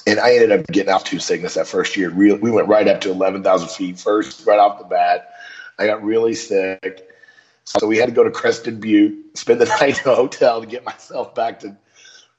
and 0.07 0.19
I 0.19 0.35
ended 0.35 0.53
up 0.53 0.67
getting 0.67 0.91
altitude 0.91 1.23
sickness 1.23 1.55
that 1.55 1.69
first 1.69 1.97
year. 1.97 2.11
Real, 2.11 2.37
we 2.37 2.51
went 2.51 2.67
right 2.67 2.89
up 2.89 3.01
to 3.03 3.11
11,000 3.11 3.69
feet 3.69 3.99
first, 3.99 4.45
right 4.47 4.59
off 4.59 4.79
the 4.79 4.87
bat. 4.87 5.35
I 5.79 5.87
got 5.87 6.03
really 6.03 6.35
sick. 6.35 7.09
So 7.65 7.87
we 7.87 7.97
had 7.97 8.07
to 8.07 8.13
go 8.13 8.25
to 8.25 8.31
Crested 8.31 8.81
Butte, 8.81 9.37
spend 9.39 9.61
the 9.61 9.65
night 9.81 10.01
in 10.05 10.11
a 10.11 10.15
hotel 10.15 10.61
to 10.61 10.67
get 10.67 10.85
myself 10.85 11.35
back 11.35 11.61
to 11.61 11.77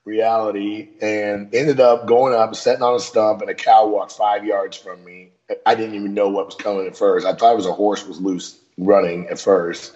reality 0.06 0.90
and 1.02 1.54
ended 1.54 1.80
up 1.80 2.06
going 2.06 2.34
up, 2.34 2.56
sitting 2.56 2.84
on 2.84 2.96
a 2.96 3.00
stump, 3.00 3.42
and 3.42 3.50
a 3.50 3.56
cow 3.56 3.88
walked 3.88 4.14
five 4.14 4.46
yards 4.46 4.78
from 4.78 5.04
me. 5.04 5.30
I 5.66 5.76
didn't 5.76 5.96
even 5.96 6.14
know 6.14 6.30
what 6.30 6.46
was 6.46 6.56
coming 6.56 6.88
at 6.88 6.96
first. 6.96 7.26
I 7.26 7.34
thought 7.34 7.54
it 7.54 7.58
was 7.58 7.66
a 7.66 7.74
horse 7.74 8.06
was 8.06 8.22
loose 8.22 8.58
running 8.78 9.28
at 9.28 9.40
first. 9.40 9.96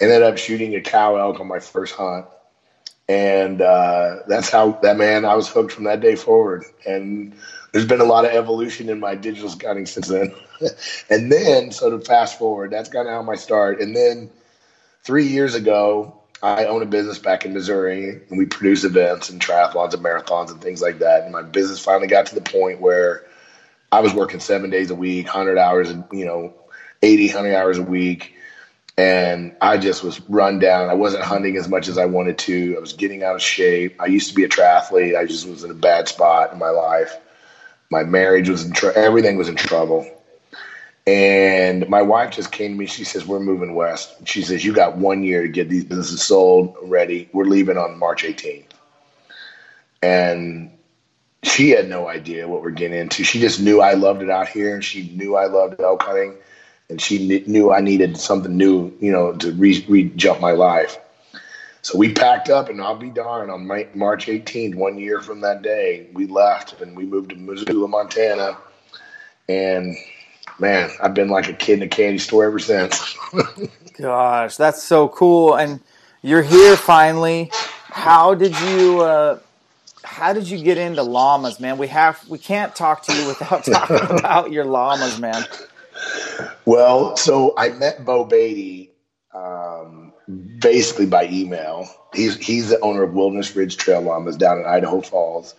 Ended 0.00 0.22
up 0.22 0.38
shooting 0.38 0.74
a 0.74 0.80
cow 0.80 1.16
elk 1.16 1.40
on 1.40 1.48
my 1.48 1.58
first 1.58 1.94
hunt. 1.94 2.26
And 3.08 3.60
uh, 3.60 4.20
that's 4.26 4.48
how 4.48 4.72
that 4.82 4.96
man 4.96 5.24
I 5.24 5.34
was 5.34 5.48
hooked 5.48 5.72
from 5.72 5.84
that 5.84 6.00
day 6.00 6.16
forward. 6.16 6.64
And 6.86 7.34
there's 7.72 7.86
been 7.86 8.00
a 8.00 8.04
lot 8.04 8.24
of 8.24 8.30
evolution 8.32 8.88
in 8.88 8.98
my 8.98 9.14
digital 9.14 9.50
scouting 9.50 9.84
since 9.86 10.08
then. 10.08 10.34
and 11.10 11.30
then, 11.30 11.70
so 11.70 11.90
to 11.90 12.00
fast 12.02 12.38
forward, 12.38 12.70
that's 12.70 12.88
kind 12.88 13.06
of 13.06 13.14
how 13.14 13.22
my 13.22 13.36
start. 13.36 13.80
And 13.80 13.94
then 13.94 14.30
three 15.02 15.26
years 15.26 15.54
ago, 15.54 16.18
I 16.44 16.66
own 16.66 16.82
a 16.82 16.86
business 16.86 17.18
back 17.18 17.46
in 17.46 17.54
Missouri, 17.54 18.20
and 18.28 18.38
we 18.38 18.44
produce 18.44 18.84
events 18.84 19.30
and 19.30 19.40
triathlons 19.40 19.94
and 19.94 20.04
marathons 20.04 20.50
and 20.50 20.60
things 20.60 20.82
like 20.82 20.98
that. 20.98 21.22
And 21.22 21.32
my 21.32 21.40
business 21.40 21.82
finally 21.82 22.06
got 22.06 22.26
to 22.26 22.34
the 22.34 22.42
point 22.42 22.82
where 22.82 23.24
I 23.90 24.00
was 24.00 24.12
working 24.12 24.40
seven 24.40 24.68
days 24.68 24.90
a 24.90 24.94
week, 24.94 25.24
100 25.24 25.56
hours, 25.56 25.90
you 26.12 26.26
know, 26.26 26.52
80, 27.00 27.28
100 27.28 27.54
hours 27.54 27.78
a 27.78 27.82
week. 27.82 28.34
And 28.98 29.56
I 29.62 29.78
just 29.78 30.04
was 30.04 30.20
run 30.28 30.58
down. 30.58 30.90
I 30.90 30.94
wasn't 30.94 31.24
hunting 31.24 31.56
as 31.56 31.66
much 31.66 31.88
as 31.88 31.96
I 31.96 32.04
wanted 32.04 32.36
to. 32.40 32.76
I 32.76 32.80
was 32.80 32.92
getting 32.92 33.22
out 33.22 33.36
of 33.36 33.42
shape. 33.42 33.96
I 33.98 34.04
used 34.06 34.28
to 34.28 34.34
be 34.34 34.44
a 34.44 34.48
triathlete. 34.48 35.16
I 35.18 35.24
just 35.24 35.48
was 35.48 35.64
in 35.64 35.70
a 35.70 35.74
bad 35.74 36.08
spot 36.08 36.52
in 36.52 36.58
my 36.58 36.68
life. 36.68 37.16
My 37.90 38.04
marriage 38.04 38.50
was 38.50 38.66
in 38.66 38.72
trouble. 38.74 39.00
Everything 39.00 39.38
was 39.38 39.48
in 39.48 39.56
trouble. 39.56 40.06
And 41.06 41.86
my 41.88 42.00
wife 42.00 42.34
just 42.34 42.50
came 42.50 42.72
to 42.72 42.78
me. 42.78 42.86
She 42.86 43.04
says, 43.04 43.26
We're 43.26 43.40
moving 43.40 43.74
west. 43.74 44.26
She 44.26 44.42
says, 44.42 44.64
You 44.64 44.72
got 44.72 44.96
one 44.96 45.22
year 45.22 45.42
to 45.42 45.48
get 45.48 45.68
these 45.68 45.84
businesses 45.84 46.22
sold, 46.22 46.74
ready. 46.82 47.28
We're 47.32 47.44
leaving 47.44 47.76
on 47.76 47.98
March 47.98 48.22
18th. 48.22 48.64
And 50.02 50.70
she 51.42 51.70
had 51.70 51.88
no 51.88 52.08
idea 52.08 52.48
what 52.48 52.62
we're 52.62 52.70
getting 52.70 52.98
into. 52.98 53.22
She 53.22 53.38
just 53.38 53.60
knew 53.60 53.80
I 53.80 53.94
loved 53.94 54.22
it 54.22 54.30
out 54.30 54.48
here, 54.48 54.74
and 54.74 54.84
she 54.84 55.10
knew 55.10 55.36
I 55.36 55.46
loved 55.46 55.78
elk 55.80 56.02
hunting, 56.02 56.36
and 56.88 57.00
she 57.00 57.44
knew 57.46 57.70
I 57.70 57.80
needed 57.80 58.16
something 58.16 58.56
new, 58.56 58.92
you 58.98 59.12
know, 59.12 59.32
to 59.34 59.52
re, 59.52 59.84
re- 59.88 60.10
jump 60.16 60.40
my 60.40 60.52
life. 60.52 60.98
So 61.82 61.98
we 61.98 62.14
packed 62.14 62.48
up, 62.48 62.70
and 62.70 62.80
I'll 62.80 62.96
be 62.96 63.10
darned, 63.10 63.50
on 63.50 63.66
March 63.94 64.26
18th, 64.26 64.74
one 64.74 64.98
year 64.98 65.20
from 65.20 65.42
that 65.42 65.60
day, 65.60 66.06
we 66.14 66.26
left 66.26 66.80
and 66.80 66.96
we 66.96 67.04
moved 67.04 67.30
to 67.30 67.36
Missoula, 67.36 67.88
Montana. 67.88 68.56
And 69.50 69.94
man, 70.58 70.90
I've 71.02 71.14
been 71.14 71.28
like 71.28 71.48
a 71.48 71.52
kid 71.52 71.74
in 71.74 71.82
a 71.82 71.88
candy 71.88 72.18
store 72.18 72.44
ever 72.44 72.58
since. 72.58 73.16
Gosh, 73.98 74.56
that's 74.56 74.82
so 74.82 75.08
cool. 75.08 75.54
And 75.56 75.80
you're 76.22 76.42
here 76.42 76.76
finally. 76.76 77.50
How 77.90 78.34
did 78.34 78.58
you 78.60 79.00
uh, 79.02 79.38
how 80.02 80.32
did 80.32 80.48
you 80.48 80.62
get 80.62 80.78
into 80.78 81.02
llamas, 81.02 81.60
man? 81.60 81.78
We 81.78 81.88
have 81.88 82.26
we 82.28 82.38
can't 82.38 82.74
talk 82.74 83.02
to 83.04 83.14
you 83.14 83.26
without 83.26 83.64
talking 83.72 83.96
about 84.18 84.52
your 84.52 84.64
llamas, 84.64 85.18
man. 85.18 85.44
Well, 86.64 87.16
so 87.16 87.54
I 87.56 87.70
met 87.70 88.04
Bo 88.04 88.24
Beatty 88.24 88.90
um, 89.34 90.12
basically 90.58 91.06
by 91.06 91.26
email. 91.26 91.88
He's 92.12 92.36
he's 92.36 92.68
the 92.68 92.80
owner 92.80 93.02
of 93.02 93.14
Wilderness 93.14 93.54
Ridge 93.54 93.76
Trail 93.76 94.00
Llamas 94.00 94.36
down 94.36 94.58
in 94.58 94.66
Idaho 94.66 95.00
Falls, 95.00 95.54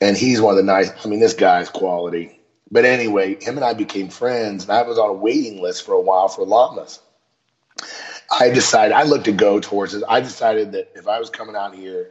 and 0.00 0.16
he's 0.16 0.40
one 0.40 0.52
of 0.52 0.56
the 0.56 0.62
nice. 0.62 0.90
I 1.04 1.08
mean, 1.08 1.20
this 1.20 1.34
guy's 1.34 1.68
quality. 1.68 2.39
But 2.70 2.84
anyway, 2.84 3.42
him 3.42 3.56
and 3.56 3.64
I 3.64 3.74
became 3.74 4.08
friends, 4.08 4.64
and 4.64 4.72
I 4.72 4.82
was 4.82 4.98
on 4.98 5.10
a 5.10 5.14
waiting 5.14 5.60
list 5.60 5.84
for 5.84 5.92
a 5.92 6.00
while 6.00 6.28
for 6.28 6.44
llamas. 6.44 7.00
I 8.30 8.50
decided 8.50 8.92
I 8.92 9.02
looked 9.02 9.24
to 9.24 9.32
go 9.32 9.58
towards 9.58 9.94
it. 9.94 10.04
I 10.08 10.20
decided 10.20 10.72
that 10.72 10.92
if 10.94 11.08
I 11.08 11.18
was 11.18 11.30
coming 11.30 11.56
out 11.56 11.74
here, 11.74 12.10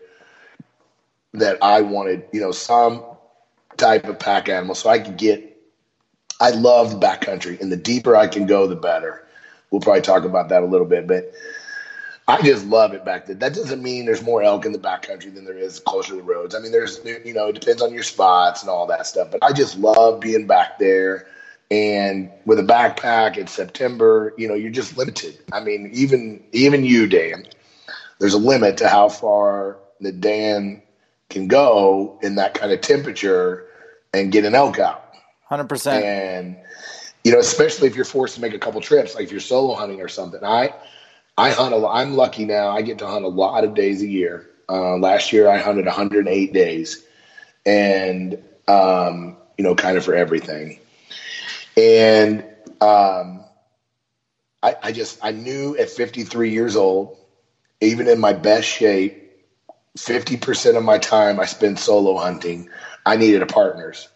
that 1.33 1.59
I 1.61 1.81
wanted, 1.81 2.25
you 2.33 2.41
know, 2.41 2.51
some 2.51 3.03
type 3.77 4.05
of 4.05 4.19
pack 4.19 4.49
animal 4.49 4.75
so 4.75 4.89
I 4.89 4.99
could 4.99 5.17
get. 5.17 5.45
I 6.41 6.51
love 6.51 6.99
backcountry, 6.99 7.59
and 7.59 7.71
the 7.71 7.77
deeper 7.77 8.15
I 8.15 8.27
can 8.27 8.45
go, 8.45 8.67
the 8.67 8.75
better. 8.75 9.25
We'll 9.71 9.81
probably 9.81 10.01
talk 10.01 10.23
about 10.23 10.49
that 10.49 10.63
a 10.63 10.65
little 10.65 10.87
bit, 10.87 11.05
but 11.05 11.33
I 12.29 12.41
just 12.43 12.67
love 12.67 12.93
it 12.93 13.03
back 13.03 13.25
there. 13.25 13.35
That 13.35 13.55
doesn't 13.55 13.81
mean 13.81 14.05
there's 14.05 14.21
more 14.21 14.43
elk 14.43 14.63
in 14.63 14.71
the 14.71 14.77
backcountry 14.77 15.33
than 15.33 15.45
there 15.45 15.57
is 15.57 15.79
closer 15.79 16.09
to 16.09 16.15
the 16.17 16.21
roads. 16.21 16.53
I 16.53 16.59
mean, 16.59 16.71
there's 16.71 17.01
you 17.03 17.33
know, 17.33 17.47
it 17.47 17.59
depends 17.59 17.81
on 17.81 17.91
your 17.91 18.03
spots 18.03 18.61
and 18.61 18.69
all 18.69 18.85
that 18.85 19.07
stuff. 19.07 19.31
But 19.31 19.43
I 19.43 19.51
just 19.51 19.79
love 19.79 20.19
being 20.19 20.45
back 20.45 20.77
there. 20.77 21.27
And 21.71 22.31
with 22.45 22.59
a 22.59 22.63
backpack 22.63 23.37
in 23.37 23.47
September, 23.47 24.33
you 24.37 24.47
know, 24.47 24.53
you're 24.53 24.71
just 24.71 24.95
limited. 24.95 25.39
I 25.51 25.59
mean, 25.59 25.89
even 25.91 26.43
even 26.51 26.83
you, 26.83 27.07
Dan, 27.07 27.47
there's 28.19 28.35
a 28.35 28.39
limit 28.39 28.77
to 28.77 28.89
how 28.89 29.09
far 29.09 29.77
the 29.99 30.11
Dan 30.11 30.83
can 31.29 31.47
go 31.47 32.19
in 32.21 32.35
that 32.35 32.53
kind 32.53 32.71
of 32.71 32.81
temperature 32.81 33.65
and 34.13 34.31
get 34.31 34.45
an 34.45 34.53
elk 34.53 34.77
out. 34.77 35.13
Hundred 35.45 35.67
percent. 35.67 36.05
And 36.05 36.57
you 37.23 37.31
know, 37.31 37.39
especially 37.39 37.87
if 37.87 37.95
you're 37.95 38.05
forced 38.05 38.35
to 38.35 38.41
make 38.41 38.53
a 38.53 38.59
couple 38.59 38.81
trips, 38.81 39.15
like 39.15 39.23
if 39.23 39.31
you're 39.31 39.39
solo 39.39 39.73
hunting 39.73 39.99
or 39.99 40.07
something. 40.07 40.43
I 40.43 40.73
I 41.39 41.51
hunt 41.51 41.75
a 41.75 41.87
I'm 41.87 42.15
lucky 42.15 42.45
now. 42.45 42.71
I 42.71 42.83
get 42.83 42.99
to 42.99 43.07
hunt 43.07 43.25
a 43.25 43.29
lot 43.29 43.65
of 43.65 43.75
days 43.75 44.03
a 44.03 44.07
year. 44.07 44.49
Uh, 44.69 44.97
last 44.97 45.33
year 45.33 45.49
I 45.49 45.59
hunted 45.59 45.85
108 45.85 46.53
days, 46.53 47.03
and 47.65 48.43
um, 48.67 49.37
you 49.57 49.63
know, 49.65 49.75
kind 49.75 49.97
of 49.97 50.05
for 50.05 50.15
everything. 50.15 50.79
And 51.77 52.41
um, 52.81 53.45
I, 54.63 54.75
I 54.83 54.91
just 54.93 55.19
I 55.23 55.31
knew 55.31 55.77
at 55.77 55.89
53 55.91 56.51
years 56.51 56.75
old, 56.77 57.17
even 57.81 58.07
in 58.07 58.19
my 58.19 58.33
best 58.33 58.67
shape, 58.67 59.31
50% 59.97 60.77
of 60.77 60.83
my 60.83 60.99
time 60.99 61.39
I 61.39 61.45
spend 61.45 61.79
solo 61.79 62.17
hunting. 62.17 62.69
I 63.05 63.17
needed 63.17 63.43
a 63.43 63.47
partners. 63.47 64.09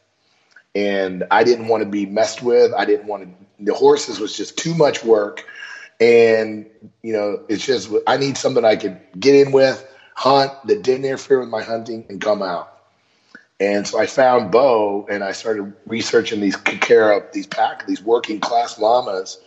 and 0.75 1.23
I 1.31 1.43
didn't 1.43 1.67
want 1.67 1.83
to 1.83 1.89
be 1.89 2.05
messed 2.05 2.41
with. 2.43 2.73
I 2.73 2.85
didn't 2.85 3.07
want 3.07 3.23
to. 3.23 3.65
The 3.65 3.73
horses 3.73 4.19
was 4.19 4.35
just 4.37 4.57
too 4.57 4.75
much 4.75 5.03
work, 5.03 5.45
and 5.99 6.69
you 7.01 7.13
know, 7.13 7.43
it's 7.49 7.65
just 7.65 7.89
I 8.07 8.17
need 8.17 8.37
something 8.37 8.65
I 8.65 8.75
could 8.75 8.99
get 9.19 9.35
in 9.35 9.51
with, 9.51 9.85
hunt 10.15 10.51
that 10.65 10.83
didn't 10.83 11.05
interfere 11.05 11.39
with 11.39 11.49
my 11.49 11.63
hunting, 11.63 12.05
and 12.09 12.21
come 12.21 12.41
out. 12.41 12.69
And 13.59 13.87
so 13.87 13.99
I 13.99 14.07
found 14.07 14.51
Bo, 14.51 15.07
and 15.09 15.23
I 15.23 15.31
started 15.31 15.73
researching 15.87 16.41
these 16.41 16.57
Kikara, 16.57 17.31
these 17.31 17.47
pack, 17.47 17.87
these 17.87 18.01
working 18.01 18.39
class 18.39 18.79
llamas. 18.79 19.39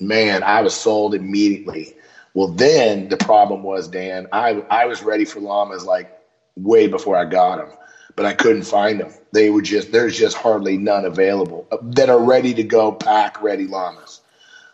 Man, 0.00 0.42
I 0.42 0.62
was 0.62 0.74
sold 0.74 1.14
immediately. 1.14 1.94
Well, 2.34 2.48
then 2.48 3.08
the 3.08 3.18
problem 3.18 3.62
was, 3.62 3.88
Dan, 3.88 4.28
I 4.32 4.62
I 4.70 4.86
was 4.86 5.02
ready 5.02 5.24
for 5.26 5.40
llamas 5.40 5.84
like 5.84 6.10
way 6.56 6.88
before 6.88 7.16
I 7.16 7.26
got 7.26 7.58
them 7.58 7.70
but 8.16 8.26
I 8.26 8.34
couldn't 8.34 8.64
find 8.64 9.00
them. 9.00 9.12
They 9.32 9.50
were 9.50 9.62
just 9.62 9.92
there's 9.92 10.18
just 10.18 10.36
hardly 10.36 10.78
none 10.78 11.06
available 11.06 11.68
uh, 11.72 11.78
that 11.82 12.10
are 12.10 12.22
ready 12.22 12.54
to 12.54 12.64
go 12.64 12.92
pack 12.92 13.42
ready 13.42 13.68
llamas. 13.68 14.21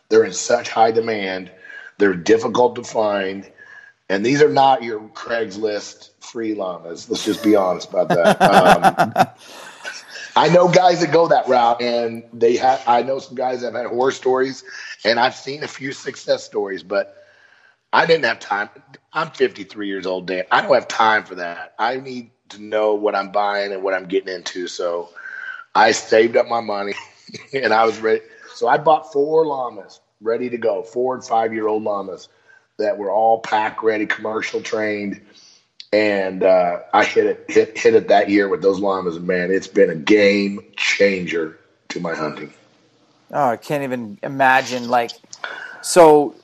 They're 0.09 0.25
in 0.25 0.33
such 0.33 0.69
high 0.71 0.91
demand. 0.91 1.51
They're 1.99 2.15
difficult 2.15 2.77
to 2.77 2.85
find, 2.85 3.51
and 4.09 4.25
these 4.25 4.43
are 4.43 4.49
not 4.49 4.83
your 4.83 5.01
Craigslist 5.01 6.11
free 6.21 6.55
llamas. 6.55 7.11
Let's 7.11 7.25
just 7.25 7.43
be 7.43 7.57
honest 7.57 7.91
about 7.91 8.09
that. 8.09 9.37
Um, 10.37 10.45
I 10.45 10.49
know 10.51 10.69
guys 10.69 11.01
that 11.01 11.11
go 11.13 11.27
that 11.29 11.49
route, 11.49 11.83
and 11.83 12.23
they 12.33 12.57
have. 12.57 12.83
I 12.87 13.03
know 13.03 13.19
some 13.19 13.35
guys 13.35 13.63
that 13.63 13.73
have 13.73 13.83
had 13.83 13.87
horror 13.87 14.13
stories, 14.13 14.63
and 15.05 15.19
I've 15.19 15.35
seen 15.35 15.65
a 15.65 15.69
few 15.69 15.93
success 15.93 16.45
stories, 16.45 16.83
but. 16.83 17.15
I 17.93 18.07
didn't 18.07 18.25
have 18.27 18.39
time. 18.39 18.69
I'm 19.13 19.31
53 19.31 19.87
years 19.89 20.07
old, 20.07 20.27
Dan. 20.27 20.45
I 20.51 20.61
don't 20.61 20.75
have 20.75 20.89
time 20.89 21.25
for 21.25 21.37
that. 21.37 21.75
I 21.79 21.97
need 21.97 22.31
to 22.51 22.63
know 22.63 22.95
what 22.95 23.15
I'm 23.15 23.33
buying 23.33 23.73
and 23.73 23.83
what 23.83 23.95
I'm 23.95 24.07
getting 24.07 24.35
into. 24.35 24.69
So 24.69 25.11
I 25.75 25.93
saved 25.93 26.37
up 26.37 26.49
my 26.49 26.61
money 26.61 26.95
and 27.53 27.73
I 27.73 27.85
was 27.85 27.99
ready. 28.01 28.21
So 28.59 28.67
I 28.67 28.77
bought 28.77 29.13
four 29.13 29.47
llamas 29.47 30.01
ready 30.21 30.51
to 30.51 30.59
go, 30.59 30.83
four 30.83 31.15
and 31.15 31.25
five 31.25 31.55
year 31.55 31.69
old 31.69 31.85
llamas 31.85 32.29
that 32.79 32.99
were 32.99 33.09
all 33.09 33.39
pack 33.39 33.85
ready, 33.85 34.05
commercial 34.05 34.61
trained. 34.61 35.21
And 35.93 36.43
uh, 36.43 36.81
I 36.93 37.05
hit 37.05 37.27
it, 37.27 37.45
hit, 37.49 37.79
hit 37.79 37.95
it 37.95 38.09
that 38.09 38.29
year 38.29 38.49
with 38.49 38.61
those 38.61 38.81
llamas. 38.81 39.15
And 39.15 39.29
man, 39.29 39.53
it's 39.53 39.69
been 39.69 39.91
a 39.91 39.95
game 39.95 40.65
changer 40.77 41.57
to 41.91 42.01
my 42.01 42.17
hunting. 42.17 42.53
Oh, 43.31 43.51
I 43.51 43.57
can't 43.57 43.85
even 43.85 44.19
imagine. 44.25 44.89
Like, 44.89 45.13
so 45.81 46.35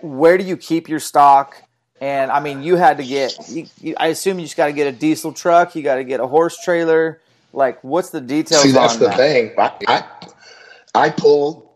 where 0.00 0.38
do 0.38 0.44
you 0.44 0.56
keep 0.56 0.88
your 0.88 1.00
stock? 1.00 1.62
And 2.00 2.30
I 2.30 2.40
mean, 2.40 2.62
you 2.62 2.76
had 2.76 2.96
to 2.96 3.04
get. 3.04 3.36
You, 3.46 3.66
you, 3.82 3.94
I 3.98 4.06
assume 4.06 4.38
you 4.38 4.46
just 4.46 4.56
got 4.56 4.66
to 4.66 4.72
get 4.72 4.86
a 4.86 4.92
diesel 4.92 5.34
truck. 5.34 5.76
You 5.76 5.82
got 5.82 5.96
to 5.96 6.04
get 6.04 6.18
a 6.18 6.26
horse 6.26 6.56
trailer. 6.64 7.20
Like, 7.52 7.84
what's 7.84 8.08
the 8.08 8.22
details? 8.22 8.62
See, 8.62 8.72
that's 8.72 8.96
the 8.96 9.08
that? 9.08 9.16
thing. 9.16 9.52
I, 9.58 9.72
I 9.86 10.27
I 10.98 11.10
pulled 11.10 11.68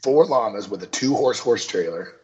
four 0.00 0.24
llamas 0.24 0.66
with 0.70 0.82
a 0.82 0.86
two 0.86 1.14
horse 1.14 1.38
horse 1.38 1.66
trailer 1.66 2.14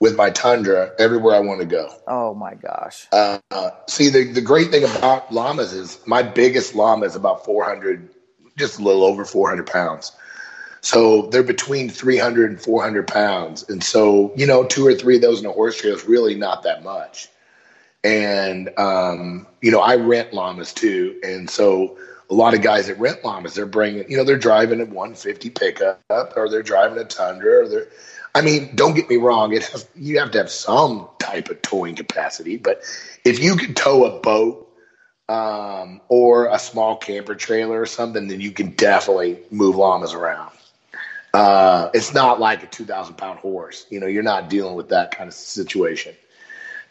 with 0.00 0.16
my 0.16 0.30
Tundra 0.30 0.92
everywhere 0.98 1.34
I 1.34 1.40
want 1.40 1.60
to 1.60 1.66
go. 1.66 1.92
Oh 2.08 2.32
my 2.32 2.54
gosh! 2.54 3.06
Uh, 3.12 3.38
see, 3.86 4.08
the 4.08 4.32
the 4.32 4.40
great 4.40 4.70
thing 4.70 4.84
about 4.84 5.30
llamas 5.30 5.74
is 5.74 6.00
my 6.06 6.22
biggest 6.22 6.74
llama 6.74 7.04
is 7.04 7.16
about 7.16 7.44
four 7.44 7.64
hundred, 7.64 8.08
just 8.56 8.78
a 8.78 8.82
little 8.82 9.04
over 9.04 9.26
four 9.26 9.50
hundred 9.50 9.66
pounds. 9.66 10.12
So 10.80 11.26
they're 11.26 11.42
between 11.42 11.90
300 11.90 12.52
and 12.52 12.58
400 12.58 13.06
pounds. 13.06 13.68
And 13.68 13.84
so, 13.84 14.32
you 14.34 14.46
know, 14.46 14.64
two 14.64 14.86
or 14.86 14.94
three 14.94 15.16
of 15.16 15.20
those 15.20 15.40
in 15.40 15.44
a 15.44 15.52
horse 15.52 15.78
trailer 15.78 15.94
is 15.94 16.06
really 16.06 16.34
not 16.34 16.62
that 16.62 16.82
much. 16.82 17.28
And, 18.02 18.70
um, 18.78 19.46
you 19.60 19.70
know, 19.70 19.80
I 19.80 19.96
rent 19.96 20.32
llamas 20.32 20.72
too. 20.72 21.20
And 21.22 21.50
so 21.50 21.98
a 22.30 22.34
lot 22.34 22.54
of 22.54 22.62
guys 22.62 22.86
that 22.86 22.98
rent 22.98 23.24
llamas, 23.24 23.54
they're 23.54 23.66
bringing, 23.66 24.08
you 24.10 24.16
know, 24.16 24.24
they're 24.24 24.38
driving 24.38 24.80
a 24.80 24.84
150 24.84 25.50
pickup 25.50 26.00
or 26.36 26.48
they're 26.48 26.62
driving 26.62 26.98
a 26.98 27.04
Tundra 27.04 27.64
or 27.64 27.68
they're, 27.68 27.88
I 28.34 28.42
mean, 28.42 28.76
don't 28.76 28.94
get 28.94 29.10
me 29.10 29.16
wrong. 29.16 29.52
It 29.52 29.64
has, 29.64 29.88
you 29.96 30.20
have 30.20 30.30
to 30.32 30.38
have 30.38 30.50
some 30.50 31.08
type 31.18 31.48
of 31.50 31.60
towing 31.62 31.96
capacity, 31.96 32.56
but 32.56 32.82
if 33.24 33.42
you 33.42 33.56
can 33.56 33.74
tow 33.74 34.04
a 34.04 34.20
boat 34.20 34.68
um, 35.28 36.00
or 36.08 36.46
a 36.46 36.58
small 36.58 36.96
camper 36.96 37.34
trailer 37.34 37.80
or 37.80 37.86
something, 37.86 38.28
then 38.28 38.40
you 38.40 38.52
can 38.52 38.70
definitely 38.70 39.40
move 39.50 39.74
llamas 39.74 40.14
around. 40.14 40.52
Uh, 41.34 41.90
it's 41.94 42.14
not 42.14 42.38
like 42.40 42.62
a 42.62 42.66
2,000 42.66 43.16
pound 43.16 43.40
horse. 43.40 43.86
You 43.90 44.00
know, 44.00 44.06
you're 44.06 44.22
not 44.22 44.48
dealing 44.48 44.74
with 44.74 44.90
that 44.90 45.16
kind 45.16 45.28
of 45.28 45.34
situation. 45.34 46.14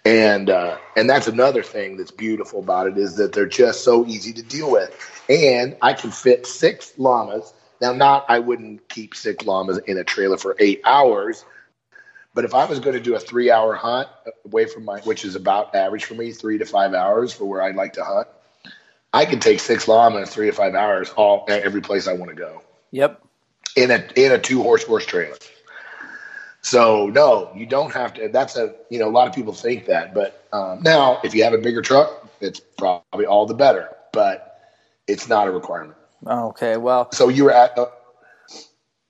And 0.06 0.50
uh, 0.50 0.78
and 0.96 1.10
that's 1.10 1.28
another 1.28 1.62
thing 1.62 1.98
that's 1.98 2.12
beautiful 2.12 2.60
about 2.60 2.88
it 2.88 2.98
is 2.98 3.18
that 3.18 3.34
they're 3.34 3.46
just 3.46 3.84
so 3.84 4.06
easy 4.06 4.32
to 4.32 4.42
deal 4.42 4.72
with. 4.72 5.19
And 5.30 5.78
I 5.82 5.94
can 5.94 6.12
fit 6.12 6.46
six 6.46 6.94
llamas. 6.98 7.54
Now, 7.82 7.94
not 7.94 8.26
I 8.28 8.40
wouldn't 8.40 8.90
keep 8.90 9.16
six 9.16 9.46
llamas 9.46 9.78
in 9.78 9.98
a 9.98 10.04
trailer 10.04 10.38
for 10.38 10.56
eight 10.60 10.82
hours, 10.84 11.46
but 12.34 12.44
if 12.44 12.54
I 12.54 12.66
was 12.66 12.80
going 12.80 12.96
to 12.96 13.02
do 13.02 13.16
a 13.16 13.20
three 13.20 13.52
hour 13.52 13.76
hunt 13.76 14.10
away 14.44 14.66
from 14.66 14.86
my, 14.86 15.00
which 15.02 15.24
is 15.24 15.36
about 15.36 15.76
average 15.76 16.06
for 16.06 16.16
me, 16.16 16.32
three 16.32 16.58
to 16.58 16.66
five 16.66 16.94
hours 16.94 17.32
for 17.32 17.46
where 17.46 17.62
I'd 17.62 17.76
like 17.76 17.94
to 17.94 18.04
hunt, 18.04 18.28
I 19.14 19.26
could 19.26 19.42
take 19.42 19.60
six 19.60 19.88
llamas 19.88 20.30
three 20.30 20.48
to 20.48 20.52
five 20.52 20.76
hours 20.76 21.10
all 21.12 21.46
at 21.48 21.62
every 21.62 21.82
place 21.82 22.08
I 22.08 22.14
want 22.14 22.32
to 22.32 22.36
go. 22.36 22.62
Yep 22.92 23.24
in 23.76 23.92
a 23.92 24.08
in 24.16 24.32
a 24.32 24.40
two 24.40 24.62
horse 24.62 24.84
horse 24.84 25.06
trailer. 25.06 25.38
So 26.62 27.08
no, 27.08 27.52
you 27.56 27.66
don't 27.66 27.94
have 27.94 28.14
to. 28.16 28.28
That's 28.30 28.56
a 28.58 28.76
you 28.90 29.00
know 29.00 29.08
a 29.08 29.12
lot 29.12 29.28
of 29.28 29.34
people 29.34 29.54
think 29.54 29.86
that, 29.86 30.14
but 30.14 30.46
um, 30.52 30.82
now 30.84 31.20
if 31.24 31.34
you 31.34 31.44
have 31.44 31.54
a 31.54 31.58
bigger 31.58 31.82
truck, 31.82 32.30
it's 32.42 32.60
probably 32.60 33.26
all 33.26 33.46
the 33.46 33.54
better. 33.54 33.90
But 34.12 34.49
it's 35.10 35.28
not 35.28 35.48
a 35.48 35.52
requirement. 35.52 35.96
Okay, 36.26 36.78
well, 36.78 37.12
so 37.12 37.30
you 37.30 37.46
were 37.46 37.52
at. 37.52 37.78
Uh, 37.78 37.88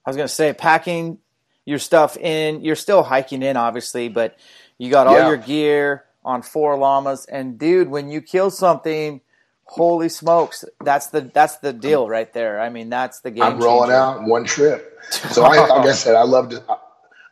I 0.05 0.09
was 0.09 0.15
going 0.15 0.27
to 0.27 0.33
say 0.33 0.53
packing 0.53 1.19
your 1.65 1.79
stuff 1.79 2.17
in. 2.17 2.61
You're 2.61 2.75
still 2.75 3.03
hiking 3.03 3.43
in, 3.43 3.57
obviously, 3.57 4.09
but 4.09 4.37
you 4.77 4.89
got 4.89 5.07
all 5.07 5.17
yeah. 5.17 5.27
your 5.27 5.37
gear 5.37 6.05
on 6.23 6.41
four 6.41 6.77
llamas. 6.77 7.25
And 7.25 7.59
dude, 7.59 7.89
when 7.89 8.09
you 8.09 8.21
kill 8.21 8.49
something 8.49 9.21
holy 9.69 10.09
smokes 10.09 10.65
that's 10.83 11.07
the 11.09 11.21
that's 11.21 11.57
the 11.57 11.71
deal 11.71 12.09
right 12.09 12.33
there 12.33 12.59
i 12.59 12.69
mean 12.69 12.89
that's 12.89 13.19
the 13.19 13.29
game 13.29 13.43
i'm 13.43 13.59
rolling 13.59 13.91
out 13.91 14.23
one 14.23 14.43
trip 14.43 14.99
so 15.29 15.43
I, 15.43 15.67
like 15.67 15.85
i 15.85 15.91
said 15.91 16.15
i 16.15 16.23
love 16.23 16.49
to 16.49 16.63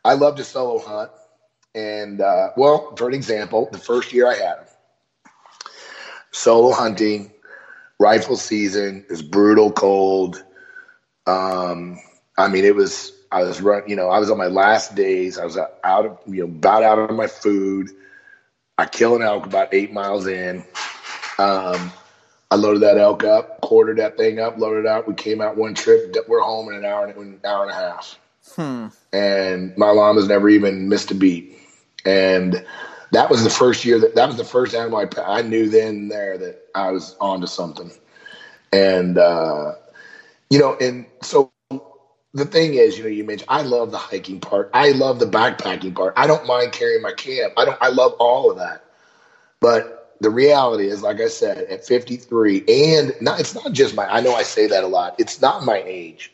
i 0.04 0.14
love 0.14 0.36
to 0.36 0.44
solo 0.44 0.78
hunt 0.78 1.10
and 1.74 2.20
uh, 2.20 2.50
well 2.56 2.94
for 2.94 3.08
an 3.08 3.14
example 3.14 3.68
the 3.72 3.78
first 3.78 4.12
year 4.12 4.28
i 4.28 4.34
had 4.34 4.58
him, 4.58 4.66
solo 6.30 6.72
hunting 6.72 7.32
rifle 7.98 8.36
season 8.36 9.04
is 9.08 9.22
brutal 9.22 9.72
cold 9.72 10.44
um, 11.26 11.98
i 12.36 12.48
mean 12.48 12.64
it 12.64 12.74
was 12.74 13.12
i 13.32 13.42
was 13.42 13.60
run 13.60 13.82
you 13.86 13.96
know 13.96 14.08
i 14.08 14.18
was 14.18 14.30
on 14.30 14.38
my 14.38 14.46
last 14.46 14.94
days 14.94 15.38
i 15.38 15.44
was 15.44 15.56
out 15.56 16.06
of 16.06 16.18
you 16.26 16.46
know 16.46 16.52
about 16.52 16.82
out 16.82 16.98
of 16.98 17.10
my 17.16 17.26
food 17.26 17.90
i 18.78 18.86
kill 18.86 19.16
an 19.16 19.22
elk 19.22 19.46
about 19.46 19.72
eight 19.72 19.92
miles 19.92 20.26
in 20.26 20.64
um, 21.38 21.92
I 22.50 22.56
loaded 22.56 22.82
that 22.82 22.98
elk 22.98 23.24
up, 23.24 23.60
quartered 23.60 23.98
that 23.98 24.16
thing 24.16 24.38
up, 24.38 24.58
loaded 24.58 24.80
it 24.80 24.86
out. 24.86 25.06
We 25.06 25.14
came 25.14 25.40
out 25.40 25.56
one 25.56 25.74
trip. 25.74 26.16
We're 26.26 26.40
home 26.40 26.68
in 26.68 26.74
an 26.74 26.84
hour 26.84 27.06
and 27.06 27.16
an 27.16 27.40
hour 27.44 27.62
and 27.62 27.70
a 27.70 27.74
half. 27.74 28.18
Hmm. 28.54 28.86
And 29.12 29.76
my 29.76 29.90
llama's 29.90 30.28
never 30.28 30.48
even 30.48 30.88
missed 30.88 31.10
a 31.10 31.14
beat. 31.14 31.58
And 32.04 32.64
that 33.12 33.30
was 33.30 33.44
the 33.44 33.50
first 33.50 33.84
year 33.84 33.98
that 34.00 34.14
that 34.16 34.26
was 34.28 34.36
the 34.36 34.44
first 34.44 34.74
animal 34.74 34.98
I, 34.98 35.22
I 35.22 35.42
knew 35.42 35.68
then 35.70 36.08
there 36.08 36.38
that 36.38 36.62
I 36.74 36.90
was 36.90 37.16
onto 37.20 37.46
something. 37.46 37.90
And 38.72 39.18
uh, 39.18 39.72
you 40.50 40.58
know, 40.58 40.76
and 40.80 41.06
so 41.22 41.52
the 42.34 42.44
thing 42.46 42.74
is, 42.74 42.98
you 42.98 43.04
know, 43.04 43.10
you 43.10 43.24
mentioned 43.24 43.48
I 43.50 43.62
love 43.62 43.90
the 43.90 43.98
hiking 43.98 44.40
part. 44.40 44.70
I 44.74 44.92
love 44.92 45.18
the 45.18 45.26
backpacking 45.26 45.94
part. 45.94 46.14
I 46.16 46.26
don't 46.26 46.46
mind 46.46 46.72
carrying 46.72 47.02
my 47.02 47.12
camp. 47.12 47.54
I 47.56 47.64
don't. 47.64 47.78
I 47.80 47.88
love 47.88 48.12
all 48.18 48.50
of 48.50 48.58
that. 48.58 48.84
But 49.60 50.16
the 50.20 50.30
reality 50.30 50.88
is, 50.88 51.02
like 51.02 51.20
I 51.20 51.28
said, 51.28 51.58
at 51.70 51.86
53, 51.86 52.64
and 52.68 53.14
not, 53.20 53.40
it's 53.40 53.54
not 53.54 53.72
just 53.72 53.96
my, 53.96 54.06
I 54.06 54.20
know 54.20 54.34
I 54.34 54.44
say 54.44 54.68
that 54.68 54.84
a 54.84 54.88
lot, 54.88 55.16
it's 55.18 55.40
not 55.40 55.64
my 55.64 55.82
age. 55.86 56.32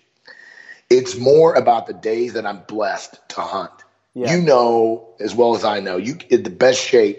It's 0.90 1.16
more 1.16 1.54
about 1.54 1.86
the 1.86 1.94
days 1.94 2.34
that 2.34 2.46
I'm 2.46 2.60
blessed 2.68 3.18
to 3.30 3.42
hunt. 3.42 3.83
Yeah. 4.14 4.34
You 4.34 4.42
know, 4.42 5.14
as 5.20 5.34
well 5.34 5.56
as 5.56 5.64
I 5.64 5.80
know, 5.80 5.96
you 5.96 6.18
in 6.30 6.42
the 6.42 6.50
best 6.50 6.80
shape. 6.80 7.18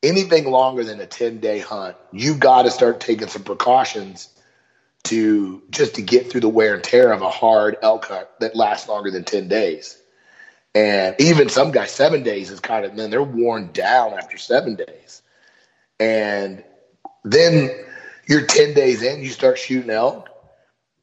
Anything 0.00 0.48
longer 0.48 0.84
than 0.84 1.00
a 1.00 1.06
10 1.06 1.38
day 1.38 1.58
hunt, 1.58 1.96
you 2.12 2.36
got 2.36 2.62
to 2.62 2.70
start 2.70 3.00
taking 3.00 3.26
some 3.26 3.42
precautions 3.42 4.28
to 5.04 5.62
just 5.70 5.96
to 5.96 6.02
get 6.02 6.30
through 6.30 6.42
the 6.42 6.48
wear 6.48 6.74
and 6.74 6.84
tear 6.84 7.12
of 7.12 7.22
a 7.22 7.30
hard 7.30 7.76
elk 7.82 8.04
hunt 8.04 8.28
that 8.38 8.54
lasts 8.54 8.88
longer 8.88 9.10
than 9.10 9.24
10 9.24 9.48
days. 9.48 10.00
And 10.74 11.16
even 11.18 11.48
some 11.48 11.72
guys, 11.72 11.90
seven 11.90 12.22
days 12.22 12.50
is 12.50 12.60
kind 12.60 12.84
of, 12.84 12.94
then 12.94 13.10
they're 13.10 13.22
worn 13.22 13.72
down 13.72 14.14
after 14.14 14.36
seven 14.36 14.76
days. 14.76 15.22
And 15.98 16.62
then 17.24 17.70
you're 18.28 18.46
10 18.46 18.74
days 18.74 19.02
in, 19.02 19.22
you 19.22 19.30
start 19.30 19.58
shooting 19.58 19.90
elk, 19.90 20.28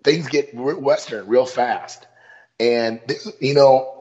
things 0.03 0.27
get 0.27 0.53
Western 0.53 1.27
real 1.27 1.45
fast. 1.45 2.05
And, 2.59 3.01
you 3.41 3.53
know, 3.53 3.94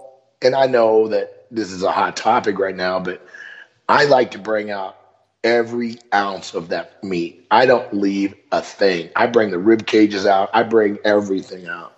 and 0.45 0.55
I 0.55 0.67
know 0.67 1.09
that 1.09 1.47
this 1.51 1.71
is 1.71 1.83
a 1.83 1.93
hot 1.93 2.17
topic 2.17 2.59
right 2.59 2.77
now, 2.77 3.01
but 3.01 3.27
I 3.89 4.05
like 4.05 4.33
to 4.33 4.39
bring 4.39 4.71
out 4.71 4.97
every 5.43 5.99
ounce 6.13 6.55
of 6.55 6.69
that 6.69 7.03
meat. 7.05 7.47
I 7.51 7.67
don't 7.67 7.93
leave 7.93 8.35
a 8.51 8.63
thing. 8.63 9.11
I 9.15 9.27
bring 9.27 9.51
the 9.51 9.59
rib 9.59 9.87
cages 9.87 10.27
out. 10.27 10.51
I 10.55 10.63
bring 10.63 10.99
everything 11.05 11.67
out. 11.67 11.95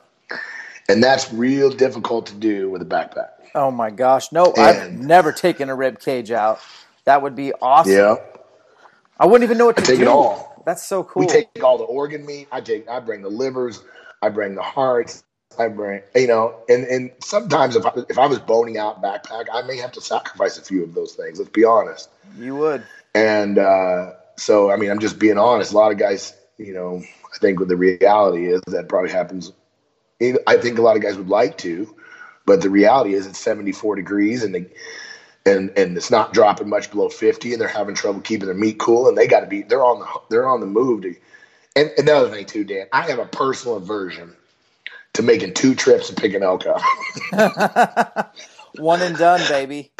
And 0.88 1.02
that's 1.02 1.32
real 1.32 1.70
difficult 1.70 2.26
to 2.26 2.34
do 2.34 2.70
with 2.70 2.82
a 2.82 2.86
backpack. 2.86 3.30
Oh 3.54 3.70
my 3.70 3.90
gosh. 3.90 4.32
No, 4.32 4.52
I've 4.56 4.92
never 4.92 5.32
taken 5.32 5.68
a 5.68 5.74
rib 5.74 6.00
cage 6.00 6.30
out. 6.30 6.60
That 7.04 7.22
would 7.22 7.34
be 7.34 7.52
awesome. 7.54 7.92
Yeah. 7.92 8.16
I 9.18 9.26
wouldn't 9.26 9.44
even 9.44 9.58
know 9.58 9.66
what 9.66 9.76
to 9.76 9.82
I 9.82 9.86
take 9.86 9.96
do. 9.96 10.02
it 10.02 10.08
all. 10.08 10.62
That's 10.66 10.84
so 10.84 11.04
cool. 11.04 11.20
We 11.20 11.26
take 11.26 11.48
all 11.62 11.78
the 11.78 11.84
organ 11.84 12.26
meat. 12.26 12.48
I 12.52 12.60
take 12.60 12.88
I 12.88 13.00
bring 13.00 13.22
the 13.22 13.30
livers. 13.30 13.82
I 14.20 14.28
bring 14.28 14.56
the 14.56 14.62
hearts. 14.62 15.22
I 15.58 15.68
bring 15.68 16.02
you 16.14 16.26
know, 16.26 16.54
and 16.68 16.84
and 16.84 17.12
sometimes 17.20 17.76
if 17.76 17.86
I, 17.86 17.92
if 18.08 18.18
I 18.18 18.26
was 18.26 18.38
boning 18.38 18.78
out 18.78 19.02
backpack, 19.02 19.46
I 19.52 19.62
may 19.62 19.78
have 19.78 19.92
to 19.92 20.00
sacrifice 20.00 20.58
a 20.58 20.62
few 20.62 20.82
of 20.82 20.94
those 20.94 21.14
things. 21.14 21.38
Let's 21.38 21.50
be 21.50 21.64
honest. 21.64 22.10
you 22.38 22.56
would. 22.56 22.84
And 23.14 23.58
uh, 23.58 24.12
so, 24.36 24.70
I 24.70 24.76
mean, 24.76 24.90
I'm 24.90 24.98
just 24.98 25.18
being 25.18 25.38
honest. 25.38 25.72
A 25.72 25.76
lot 25.76 25.92
of 25.92 25.98
guys, 25.98 26.34
you 26.58 26.74
know, 26.74 27.02
I 27.34 27.38
think 27.38 27.58
what 27.58 27.68
the 27.68 27.76
reality 27.76 28.46
is 28.46 28.60
that 28.66 28.88
probably 28.88 29.10
happens. 29.10 29.52
I 30.46 30.56
think 30.56 30.78
a 30.78 30.82
lot 30.82 30.96
of 30.96 31.02
guys 31.02 31.16
would 31.16 31.28
like 31.28 31.58
to, 31.58 31.94
but 32.44 32.60
the 32.60 32.70
reality 32.70 33.14
is 33.14 33.26
it's 33.26 33.38
74 33.38 33.96
degrees 33.96 34.44
and 34.44 34.54
they, 34.54 34.66
and 35.44 35.70
and 35.76 35.96
it's 35.96 36.10
not 36.10 36.32
dropping 36.32 36.68
much 36.68 36.90
below 36.90 37.08
50, 37.08 37.52
and 37.52 37.60
they're 37.60 37.68
having 37.68 37.94
trouble 37.94 38.20
keeping 38.20 38.46
their 38.46 38.54
meat 38.54 38.78
cool, 38.78 39.08
and 39.08 39.16
they 39.16 39.28
got 39.28 39.40
to 39.40 39.46
be 39.46 39.62
they're 39.62 39.84
on 39.84 40.00
the 40.00 40.06
they're 40.28 40.48
on 40.48 40.60
the 40.60 40.66
move 40.66 41.02
to. 41.02 41.14
And 41.76 41.90
another 41.98 42.30
thing 42.30 42.46
too, 42.46 42.64
Dan, 42.64 42.86
I 42.92 43.02
have 43.02 43.18
a 43.18 43.26
personal 43.26 43.76
aversion 43.76 44.34
to 45.16 45.22
making 45.22 45.54
two 45.54 45.74
trips 45.74 46.08
to 46.08 46.14
pick 46.14 46.34
an 46.34 46.42
elk 46.42 46.64
up. 46.66 48.34
One 48.76 49.00
and 49.00 49.16
done, 49.16 49.40
baby. 49.48 49.90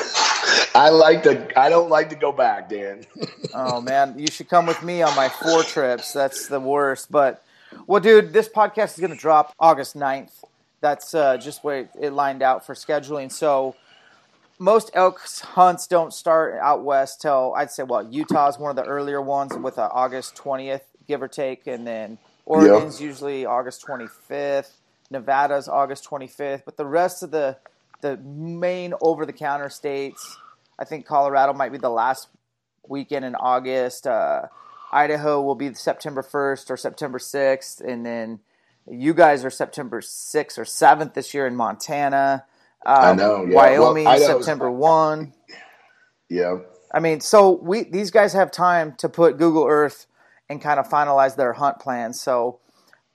I 0.74 0.90
like 0.90 1.22
to. 1.22 1.58
I 1.58 1.70
don't 1.70 1.88
like 1.88 2.10
to 2.10 2.16
go 2.16 2.32
back, 2.32 2.68
Dan. 2.68 3.04
Oh 3.54 3.80
man, 3.80 4.18
you 4.18 4.26
should 4.26 4.50
come 4.50 4.66
with 4.66 4.82
me 4.82 5.00
on 5.00 5.16
my 5.16 5.30
four 5.30 5.62
trips. 5.62 6.12
That's 6.12 6.48
the 6.48 6.60
worst. 6.60 7.10
But 7.10 7.42
well, 7.86 8.02
dude, 8.02 8.34
this 8.34 8.50
podcast 8.50 8.94
is 8.94 8.98
going 8.98 9.12
to 9.12 9.16
drop 9.16 9.54
August 9.58 9.96
9th. 9.96 10.30
That's 10.82 11.14
uh, 11.14 11.38
just 11.38 11.64
where 11.64 11.88
it 11.98 12.12
lined 12.12 12.42
out 12.42 12.66
for 12.66 12.74
scheduling. 12.74 13.32
So 13.32 13.74
most 14.58 14.90
elk 14.92 15.20
hunts 15.42 15.86
don't 15.86 16.12
start 16.12 16.58
out 16.60 16.84
west 16.84 17.22
till 17.22 17.54
I'd 17.56 17.70
say 17.70 17.84
well 17.84 18.06
Utah's 18.12 18.58
one 18.58 18.68
of 18.68 18.76
the 18.76 18.84
earlier 18.84 19.22
ones 19.22 19.56
with 19.56 19.78
uh, 19.78 19.88
August 19.90 20.34
20th, 20.36 20.82
give 21.08 21.22
or 21.22 21.28
take, 21.28 21.66
and 21.66 21.86
then 21.86 22.18
Oregon's 22.44 23.00
usually 23.00 23.46
August 23.46 23.86
25th. 23.86 24.72
Nevada's 25.10 25.68
August 25.68 26.08
25th, 26.08 26.62
but 26.64 26.76
the 26.76 26.86
rest 26.86 27.22
of 27.22 27.30
the 27.30 27.58
the 28.02 28.16
main 28.18 28.92
over 29.00 29.24
the 29.24 29.32
counter 29.32 29.70
states, 29.70 30.36
I 30.78 30.84
think 30.84 31.06
Colorado 31.06 31.54
might 31.54 31.72
be 31.72 31.78
the 31.78 31.88
last 31.90 32.28
weekend 32.86 33.24
in 33.24 33.34
August. 33.34 34.06
Uh, 34.06 34.42
Idaho 34.92 35.40
will 35.40 35.54
be 35.54 35.72
September 35.74 36.22
1st 36.22 36.70
or 36.70 36.76
September 36.76 37.18
6th, 37.18 37.80
and 37.80 38.04
then 38.04 38.40
you 38.88 39.14
guys 39.14 39.44
are 39.44 39.50
September 39.50 40.00
6th 40.00 40.58
or 40.58 40.64
7th 40.64 41.14
this 41.14 41.32
year 41.32 41.46
in 41.46 41.56
Montana. 41.56 42.44
Um, 42.84 42.96
I 43.04 43.14
know, 43.14 43.44
yeah. 43.46 43.54
Wyoming 43.54 44.06
Idaho's- 44.06 44.44
September 44.44 44.70
1. 44.70 45.32
Yeah. 46.28 46.58
I 46.92 47.00
mean, 47.00 47.20
so 47.20 47.50
we 47.50 47.82
these 47.84 48.10
guys 48.10 48.32
have 48.34 48.50
time 48.50 48.94
to 48.98 49.08
put 49.08 49.38
Google 49.38 49.66
Earth 49.66 50.06
and 50.48 50.60
kind 50.62 50.78
of 50.78 50.88
finalize 50.88 51.36
their 51.36 51.54
hunt 51.54 51.78
plans. 51.80 52.20
So 52.20 52.60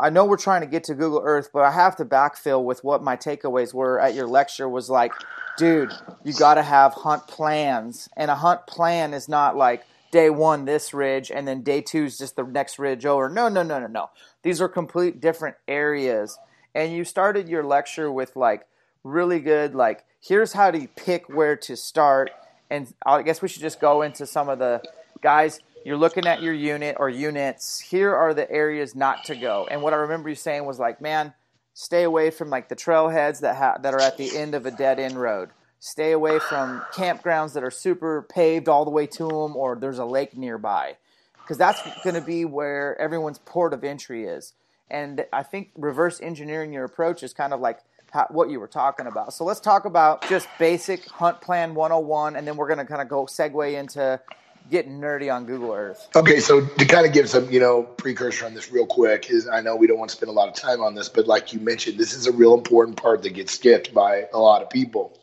I 0.01 0.09
know 0.09 0.25
we're 0.25 0.37
trying 0.37 0.61
to 0.61 0.67
get 0.67 0.85
to 0.85 0.95
Google 0.95 1.21
Earth, 1.23 1.51
but 1.53 1.61
I 1.61 1.71
have 1.71 1.95
to 1.97 2.05
backfill 2.05 2.63
with 2.63 2.83
what 2.83 3.03
my 3.03 3.15
takeaways 3.15 3.71
were 3.71 3.99
at 3.99 4.15
your 4.15 4.25
lecture 4.25 4.67
was 4.67 4.89
like, 4.89 5.13
dude, 5.57 5.91
you 6.23 6.33
got 6.33 6.55
to 6.55 6.63
have 6.63 6.93
hunt 6.93 7.27
plans. 7.27 8.09
And 8.17 8.31
a 8.31 8.35
hunt 8.35 8.65
plan 8.65 9.13
is 9.13 9.29
not 9.29 9.55
like 9.55 9.83
day 10.11 10.31
1 10.31 10.65
this 10.65 10.91
ridge 10.91 11.29
and 11.29 11.47
then 11.47 11.61
day 11.61 11.81
2 11.81 12.05
is 12.05 12.17
just 12.17 12.35
the 12.35 12.43
next 12.43 12.79
ridge 12.79 13.05
over. 13.05 13.29
No, 13.29 13.47
no, 13.47 13.61
no, 13.61 13.79
no, 13.79 13.85
no. 13.85 14.09
These 14.41 14.59
are 14.59 14.67
complete 14.67 15.21
different 15.21 15.55
areas. 15.67 16.39
And 16.73 16.91
you 16.91 17.05
started 17.05 17.47
your 17.47 17.63
lecture 17.63 18.11
with 18.11 18.35
like 18.35 18.65
really 19.03 19.39
good 19.39 19.75
like 19.75 20.03
here's 20.19 20.53
how 20.53 20.71
to 20.71 20.87
pick 20.95 21.27
where 21.27 21.55
to 21.55 21.75
start 21.75 22.29
and 22.69 22.93
I 23.05 23.21
guess 23.23 23.41
we 23.41 23.47
should 23.47 23.61
just 23.61 23.79
go 23.79 24.01
into 24.01 24.25
some 24.25 24.47
of 24.47 24.59
the 24.59 24.81
guys. 25.21 25.59
You're 25.83 25.97
looking 25.97 26.27
at 26.27 26.41
your 26.41 26.53
unit 26.53 26.97
or 26.99 27.09
units. 27.09 27.79
Here 27.79 28.15
are 28.15 28.33
the 28.33 28.49
areas 28.51 28.95
not 28.95 29.23
to 29.25 29.35
go. 29.35 29.67
And 29.69 29.81
what 29.81 29.93
I 29.93 29.97
remember 29.97 30.29
you 30.29 30.35
saying 30.35 30.65
was 30.65 30.77
like, 30.77 31.01
man, 31.01 31.33
stay 31.73 32.03
away 32.03 32.29
from 32.29 32.49
like 32.49 32.69
the 32.69 32.75
trailheads 32.75 33.41
that 33.41 33.55
ha- 33.55 33.77
that 33.81 33.93
are 33.93 34.01
at 34.01 34.17
the 34.17 34.37
end 34.37 34.53
of 34.53 34.65
a 34.65 34.71
dead 34.71 34.99
end 34.99 35.19
road. 35.19 35.49
Stay 35.79 36.11
away 36.11 36.37
from 36.37 36.81
campgrounds 36.93 37.53
that 37.53 37.63
are 37.63 37.71
super 37.71 38.27
paved 38.31 38.69
all 38.69 38.85
the 38.85 38.91
way 38.91 39.07
to 39.07 39.27
them, 39.27 39.55
or 39.55 39.75
there's 39.75 39.97
a 39.97 40.05
lake 40.05 40.37
nearby, 40.37 40.95
because 41.41 41.57
that's 41.57 41.81
going 42.03 42.13
to 42.13 42.21
be 42.21 42.45
where 42.45 42.99
everyone's 43.01 43.39
port 43.39 43.73
of 43.73 43.83
entry 43.83 44.25
is. 44.25 44.53
And 44.91 45.25
I 45.33 45.41
think 45.41 45.71
reverse 45.75 46.21
engineering 46.21 46.71
your 46.71 46.83
approach 46.83 47.23
is 47.23 47.33
kind 47.33 47.51
of 47.51 47.61
like 47.61 47.79
how, 48.11 48.27
what 48.29 48.51
you 48.51 48.59
were 48.59 48.67
talking 48.67 49.07
about. 49.07 49.33
So 49.33 49.43
let's 49.43 49.59
talk 49.59 49.85
about 49.85 50.27
just 50.29 50.47
basic 50.59 51.09
hunt 51.09 51.41
plan 51.41 51.73
101, 51.73 52.35
and 52.35 52.47
then 52.47 52.57
we're 52.57 52.67
going 52.67 52.77
to 52.77 52.85
kind 52.85 53.01
of 53.01 53.09
go 53.09 53.25
segue 53.25 53.73
into 53.73 54.21
getting 54.69 54.99
nerdy 54.99 55.33
on 55.33 55.45
Google 55.45 55.73
Earth. 55.73 56.07
Okay, 56.15 56.39
so 56.39 56.65
to 56.65 56.85
kind 56.85 57.05
of 57.05 57.13
give 57.13 57.29
some, 57.29 57.49
you 57.51 57.59
know, 57.59 57.83
precursor 57.83 58.45
on 58.45 58.53
this 58.53 58.71
real 58.71 58.85
quick 58.85 59.29
is 59.29 59.47
I 59.47 59.61
know 59.61 59.75
we 59.75 59.87
don't 59.87 59.99
want 59.99 60.09
to 60.09 60.15
spend 60.15 60.29
a 60.29 60.33
lot 60.33 60.47
of 60.47 60.55
time 60.55 60.81
on 60.81 60.95
this, 60.95 61.09
but 61.09 61.27
like 61.27 61.53
you 61.53 61.59
mentioned, 61.59 61.97
this 61.97 62.13
is 62.13 62.27
a 62.27 62.31
real 62.31 62.53
important 62.53 62.97
part 62.97 63.23
that 63.23 63.31
gets 63.31 63.53
skipped 63.53 63.93
by 63.93 64.27
a 64.33 64.39
lot 64.39 64.61
of 64.61 64.69
people. 64.69 65.17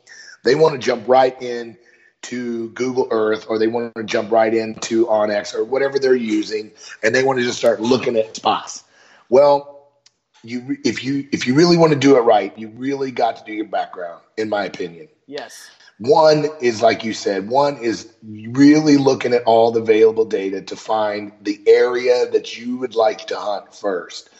They 0.44 0.54
want 0.54 0.74
to 0.74 0.78
jump 0.78 1.06
right 1.08 1.40
in 1.42 1.76
to 2.22 2.70
Google 2.70 3.08
Earth 3.10 3.46
or 3.48 3.58
they 3.58 3.68
want 3.68 3.94
to 3.94 4.02
jump 4.02 4.30
right 4.30 4.52
into 4.52 5.06
onX 5.06 5.54
or 5.54 5.64
whatever 5.64 5.98
they're 5.98 6.16
using 6.16 6.72
and 7.02 7.14
they 7.14 7.22
want 7.22 7.38
to 7.38 7.44
just 7.44 7.58
start 7.58 7.80
looking 7.80 8.16
at 8.16 8.34
spots. 8.36 8.84
Well, 9.28 9.78
you 10.42 10.76
if 10.84 11.02
you 11.02 11.28
if 11.32 11.46
you 11.46 11.54
really 11.54 11.76
want 11.76 11.92
to 11.92 11.98
do 11.98 12.16
it 12.16 12.20
right, 12.20 12.56
you 12.56 12.68
really 12.68 13.10
got 13.10 13.36
to 13.36 13.44
do 13.44 13.52
your 13.52 13.66
background 13.66 14.22
in 14.36 14.48
my 14.48 14.64
opinion. 14.64 15.08
Yes. 15.26 15.70
One 15.98 16.46
is 16.60 16.80
like 16.80 17.02
you 17.02 17.12
said, 17.12 17.48
one 17.48 17.78
is 17.78 18.12
really 18.22 18.98
looking 18.98 19.34
at 19.34 19.42
all 19.44 19.72
the 19.72 19.80
available 19.80 20.24
data 20.24 20.62
to 20.62 20.76
find 20.76 21.32
the 21.42 21.60
area 21.66 22.30
that 22.30 22.56
you 22.56 22.76
would 22.76 22.94
like 22.94 23.26
to 23.28 23.36
hunt 23.36 23.74
first. 23.74 24.30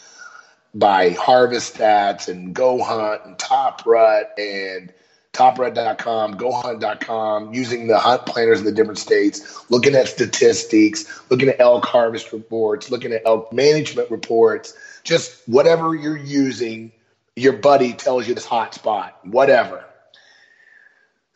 By 0.73 1.09
harvest 1.09 1.75
stats 1.75 2.29
and 2.29 2.53
go 2.53 2.81
hunt 2.81 3.25
and 3.25 3.37
top 3.37 3.85
rut 3.85 4.31
and 4.37 4.93
toprut.com, 5.33 6.35
gohunt.com, 6.35 7.53
using 7.53 7.87
the 7.87 7.99
hunt 7.99 8.25
planners 8.25 8.59
in 8.59 8.65
the 8.65 8.71
different 8.71 8.99
states, 8.99 9.69
looking 9.69 9.95
at 9.95 10.07
statistics, 10.07 11.05
looking 11.29 11.49
at 11.49 11.59
elk 11.59 11.85
harvest 11.85 12.31
reports, 12.31 12.89
looking 12.89 13.11
at 13.11 13.23
elk 13.25 13.51
management 13.51 14.09
reports, 14.11 14.73
just 15.03 15.41
whatever 15.47 15.93
you're 15.93 16.17
using, 16.17 16.91
your 17.35 17.53
buddy 17.53 17.93
tells 17.93 18.27
you 18.27 18.33
this 18.33 18.45
hot 18.45 18.73
spot, 18.73 19.19
whatever 19.25 19.83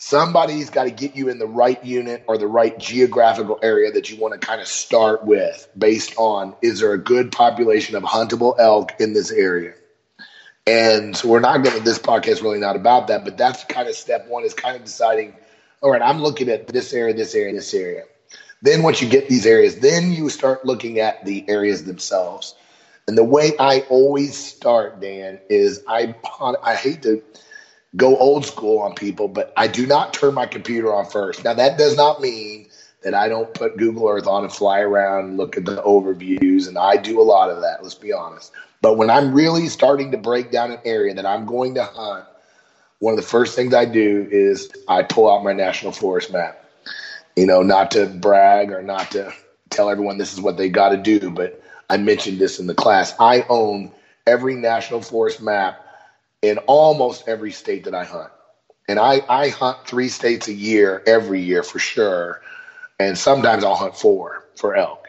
somebody's 0.04 0.70
got 0.70 0.84
to 0.84 0.92
get 0.92 1.16
you 1.16 1.30
in 1.30 1.40
the 1.40 1.48
right 1.48 1.84
unit 1.86 2.26
or 2.28 2.38
the 2.38 2.46
right 2.46 2.78
geographical 2.78 3.58
area 3.64 3.90
that 3.90 4.10
you 4.10 4.18
want 4.18 4.34
to 4.34 4.46
kind 4.46 4.60
of 4.60 4.68
start 4.68 5.26
with 5.26 5.66
based 5.78 6.14
on 6.18 6.54
is 6.62 6.82
there 6.82 6.92
a 6.92 6.98
good 6.98 7.32
population 7.32 7.96
of 7.96 8.04
huntable 8.04 8.54
elk 8.60 8.92
in 9.00 9.14
this 9.14 9.32
area? 9.32 9.74
And 10.68 11.20
we're 11.24 11.40
not 11.40 11.64
going 11.64 11.78
to 11.78 11.84
this 11.84 12.00
podcast 12.00 12.42
really 12.42 12.60
not 12.60 12.76
about 12.76 13.08
that 13.08 13.24
but 13.24 13.38
that's 13.38 13.64
kind 13.64 13.88
of 13.88 13.96
step 13.96 14.28
one 14.28 14.44
is 14.44 14.54
kind 14.54 14.76
of 14.76 14.84
deciding 14.84 15.36
all 15.82 15.90
right 15.92 16.02
i'm 16.02 16.22
looking 16.22 16.50
at 16.50 16.68
this 16.68 16.94
area 16.94 17.14
this 17.14 17.34
area 17.34 17.54
this 17.54 17.74
area. 17.74 18.04
Then 18.62 18.84
once 18.84 19.02
you 19.02 19.08
get 19.08 19.30
these 19.30 19.46
areas 19.46 19.78
then 19.78 20.12
you 20.12 20.30
start 20.30 20.66
looking 20.66 21.00
at 21.00 21.24
the 21.24 21.50
areas 21.50 21.86
themselves. 21.86 22.56
And 23.08 23.18
the 23.18 23.24
way 23.24 23.54
i 23.58 23.86
always 23.90 24.38
start 24.38 25.00
dan 25.00 25.40
is 25.50 25.82
i 25.88 26.14
i 26.62 26.76
hate 26.76 27.04
to 27.04 27.24
go 27.96 28.18
old 28.18 28.46
school 28.46 28.80
on 28.80 28.96
people, 28.96 29.28
but 29.28 29.54
I 29.56 29.68
do 29.68 29.86
not 29.86 30.14
turn 30.14 30.34
my 30.34 30.46
computer 30.46 30.94
on 30.94 31.06
first. 31.06 31.44
Now, 31.44 31.54
that 31.54 31.78
does 31.78 31.96
not 31.96 32.22
mean 32.22 32.68
that 33.04 33.14
I 33.14 33.28
don't 33.28 33.54
put 33.54 33.78
Google 33.78 34.08
Earth 34.08 34.28
on 34.28 34.44
and 34.44 34.52
fly 34.52 34.80
around 34.80 35.26
and 35.26 35.38
look 35.38 35.58
at 35.58 35.66
the 35.66 35.82
overviews, 35.84 36.68
and 36.68 36.78
I 36.78 36.98
do 36.98 37.22
a 37.22 37.24
lot 37.24 37.50
of 37.50 37.62
that, 37.62 37.84
let's 37.84 37.96
be 37.96 38.14
honest. 38.14 38.52
But 38.82 38.98
when 38.98 39.10
I'm 39.10 39.34
really 39.34 39.68
starting 39.68 40.12
to 40.12 40.18
break 40.18 40.52
down 40.52 40.72
an 40.72 40.80
area 40.86 41.14
that 41.14 41.26
I'm 41.26 41.46
going 41.46 41.76
to 41.76 41.84
hunt, 41.84 42.26
one 43.00 43.14
of 43.14 43.18
the 43.18 43.28
first 43.28 43.56
things 43.56 43.74
I 43.74 43.86
do 43.86 44.28
is 44.32 44.72
I 44.88 45.04
pull 45.04 45.30
out 45.30 45.44
my 45.44 45.54
national 45.54 45.92
forest 45.92 46.32
map. 46.32 46.60
You 47.36 47.46
know, 47.46 47.62
not 47.62 47.92
to 47.92 48.06
brag 48.06 48.72
or 48.72 48.82
not 48.82 49.12
to 49.12 49.34
tell 49.70 49.90
everyone 49.90 50.18
this 50.18 50.34
is 50.34 50.40
what 50.40 50.58
they 50.58 50.70
got 50.70 50.90
to 50.90 50.98
do, 50.98 51.30
but 51.30 51.62
I 51.90 51.98
mentioned 51.98 52.40
this 52.40 52.60
in 52.60 52.68
the 52.68 52.76
class. 52.76 53.14
I 53.20 53.46
own 53.50 53.92
every 54.26 54.56
national 54.56 55.02
forest 55.02 55.42
map 55.42 55.83
in 56.44 56.58
almost 56.60 57.28
every 57.28 57.52
state 57.52 57.86
that 57.86 57.96
I 57.96 58.04
hunt. 58.04 58.30
And 58.88 59.00
I, 59.00 59.22
I 59.30 59.48
hunt 59.48 59.88
three 59.88 60.10
states 60.10 60.50
a 60.50 60.54
year, 60.54 61.02
every 61.08 61.42
year 61.42 61.64
for 61.64 61.80
sure. 61.80 62.42
And 63.00 63.18
sometimes 63.18 63.64
I'll 63.64 63.76
hunt 63.76 63.96
four 63.96 64.44
for 64.56 64.76
elk. 64.76 65.08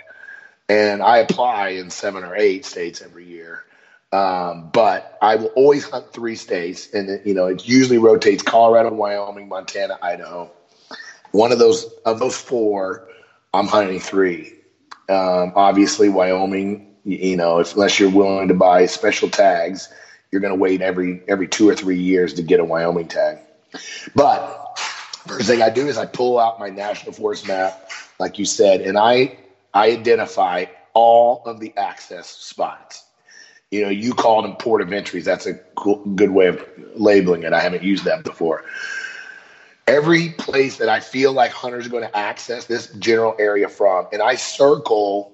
And 0.69 1.03
I 1.03 1.19
apply 1.19 1.71
in 1.71 1.91
seven 1.91 2.23
or 2.23 2.37
eight 2.37 2.65
states 2.65 3.03
every 3.03 3.27
year. 3.27 3.65
Um, 4.13 4.71
but 4.73 5.19
I 5.21 5.35
will 5.35 5.49
always 5.57 5.85
hunt 5.85 6.13
three 6.13 6.37
states. 6.37 6.89
And, 6.95 7.11
it, 7.11 7.27
you 7.27 7.35
know, 7.35 7.47
it 7.47 7.67
usually 7.67 7.99
rotates 7.99 8.45
Colorado, 8.45 8.95
Wyoming, 8.95 9.49
Montana, 9.49 9.99
Idaho. 10.01 10.53
One 11.33 11.51
of 11.51 11.59
those, 11.59 11.85
of 12.07 12.21
those 12.21 12.37
four, 12.37 13.09
I'm 13.53 13.67
hunting 13.67 13.99
three. 13.99 14.55
Um, 15.09 15.53
obviously, 15.57 16.09
Wyoming, 16.09 16.95
you 17.03 17.37
know, 17.37 17.59
if, 17.59 17.75
unless 17.75 17.99
you're 17.99 18.09
willing 18.09 18.49
to 18.49 18.55
buy 18.55 18.87
special 18.87 19.29
tags, 19.29 19.93
you're 20.35 20.41
going 20.41 20.53
to 20.53 20.59
wait 20.59 20.83
every 20.83 21.23
every 21.29 21.47
two 21.47 21.69
or 21.69 21.77
three 21.77 21.99
years 21.99 22.35
to 22.35 22.43
get 22.43 22.59
a 22.59 22.65
Wyoming 22.65 23.07
tag. 23.07 23.39
But 24.17 24.77
first 25.29 25.47
thing 25.47 25.63
I 25.63 25.71
do 25.71 25.87
is 25.87 25.97
I 25.97 26.07
pull 26.07 26.41
out 26.41 26.59
my 26.59 26.71
national 26.71 27.13
forest 27.13 27.47
map, 27.47 27.89
like 28.19 28.37
you 28.41 28.45
said, 28.45 28.81
and 28.81 28.99
I 28.99 29.39
I 29.73 29.93
identify 29.93 30.65
all 30.93 31.43
of 31.47 31.61
the 31.61 31.73
access 31.77 32.29
spots. 32.29 33.05
You 33.71 33.83
know, 33.83 33.91
you 33.91 34.13
called 34.13 34.45
them 34.45 34.57
port 34.57 34.83
of 34.83 34.93
entries. 34.93 35.25
That's 35.25 35.47
a 35.47 35.55
cool, 35.77 36.05
good 36.17 36.31
way 36.31 36.49
of 36.49 36.65
labeling 36.97 37.45
it. 37.45 37.53
I 37.53 37.61
haven't 37.61 37.85
used 37.85 38.05
that 38.05 38.25
before. 38.25 38.65
Every 39.87 40.31
place 40.31 40.79
that 40.79 40.89
I 40.89 40.99
feel 40.99 41.33
like 41.33 41.53
hunters 41.53 41.87
are 41.87 41.91
going 41.91 42.09
to 42.09 42.17
access 42.17 42.65
this 42.65 42.89
general 42.95 43.37
area 43.39 43.69
from, 43.69 44.09
and 44.13 44.21
I 44.21 44.35
circle 44.35 45.33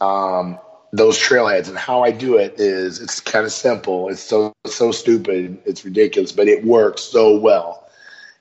um, 0.00 0.58
those 0.92 1.18
trailheads. 1.18 1.68
And 1.68 1.78
how 1.78 2.02
I 2.02 2.10
do 2.10 2.36
it 2.36 2.54
is 2.58 3.00
it's 3.00 3.20
kind 3.20 3.44
of 3.44 3.52
simple. 3.52 4.08
It's 4.08 4.22
so 4.22 4.54
so 4.66 4.92
stupid. 4.92 5.58
It's 5.64 5.84
ridiculous, 5.84 6.32
but 6.32 6.48
it 6.48 6.64
works 6.64 7.02
so 7.02 7.36
well. 7.38 7.88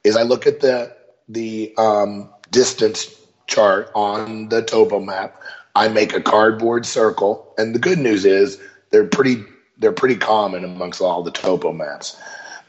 Is 0.04 0.16
I 0.16 0.24
look 0.24 0.48
at 0.48 0.62
the 0.62 0.96
the 1.28 1.74
um, 1.78 2.30
distance 2.52 3.16
chart 3.48 3.92
on 3.96 4.50
the 4.50 4.62
topo 4.62 5.00
map. 5.00 5.42
I 5.76 5.88
make 5.88 6.14
a 6.14 6.22
cardboard 6.22 6.86
circle, 6.86 7.54
and 7.58 7.74
the 7.76 7.80
good 7.80 8.00
news 8.00 8.26
is 8.26 8.60
they're 8.90 9.08
pretty 9.08 9.44
they're 9.78 9.92
pretty 9.92 10.18
common 10.18 10.64
amongst 10.64 11.02
all 11.02 11.24
the 11.24 11.32
topo 11.32 11.72
maps 11.72 12.20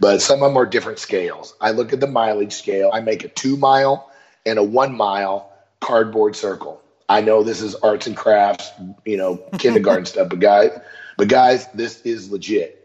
but 0.00 0.22
some 0.22 0.42
of 0.42 0.48
them 0.48 0.56
are 0.56 0.66
different 0.66 0.98
scales. 0.98 1.54
I 1.60 1.70
look 1.72 1.92
at 1.92 2.00
the 2.00 2.06
mileage 2.06 2.54
scale. 2.54 2.90
I 2.92 3.00
make 3.00 3.22
a 3.22 3.28
two 3.28 3.56
mile 3.58 4.10
and 4.46 4.58
a 4.58 4.62
one 4.62 4.96
mile 4.96 5.52
cardboard 5.80 6.34
circle. 6.34 6.82
I 7.10 7.20
know 7.20 7.42
this 7.42 7.60
is 7.60 7.74
arts 7.74 8.06
and 8.06 8.16
crafts, 8.16 8.70
you 9.04 9.16
know, 9.16 9.36
kindergarten 9.58 10.06
stuff, 10.06 10.28
but 10.30 10.38
guys, 10.38 10.78
but 11.18 11.28
guys, 11.28 11.66
this 11.74 12.00
is 12.02 12.30
legit. 12.30 12.76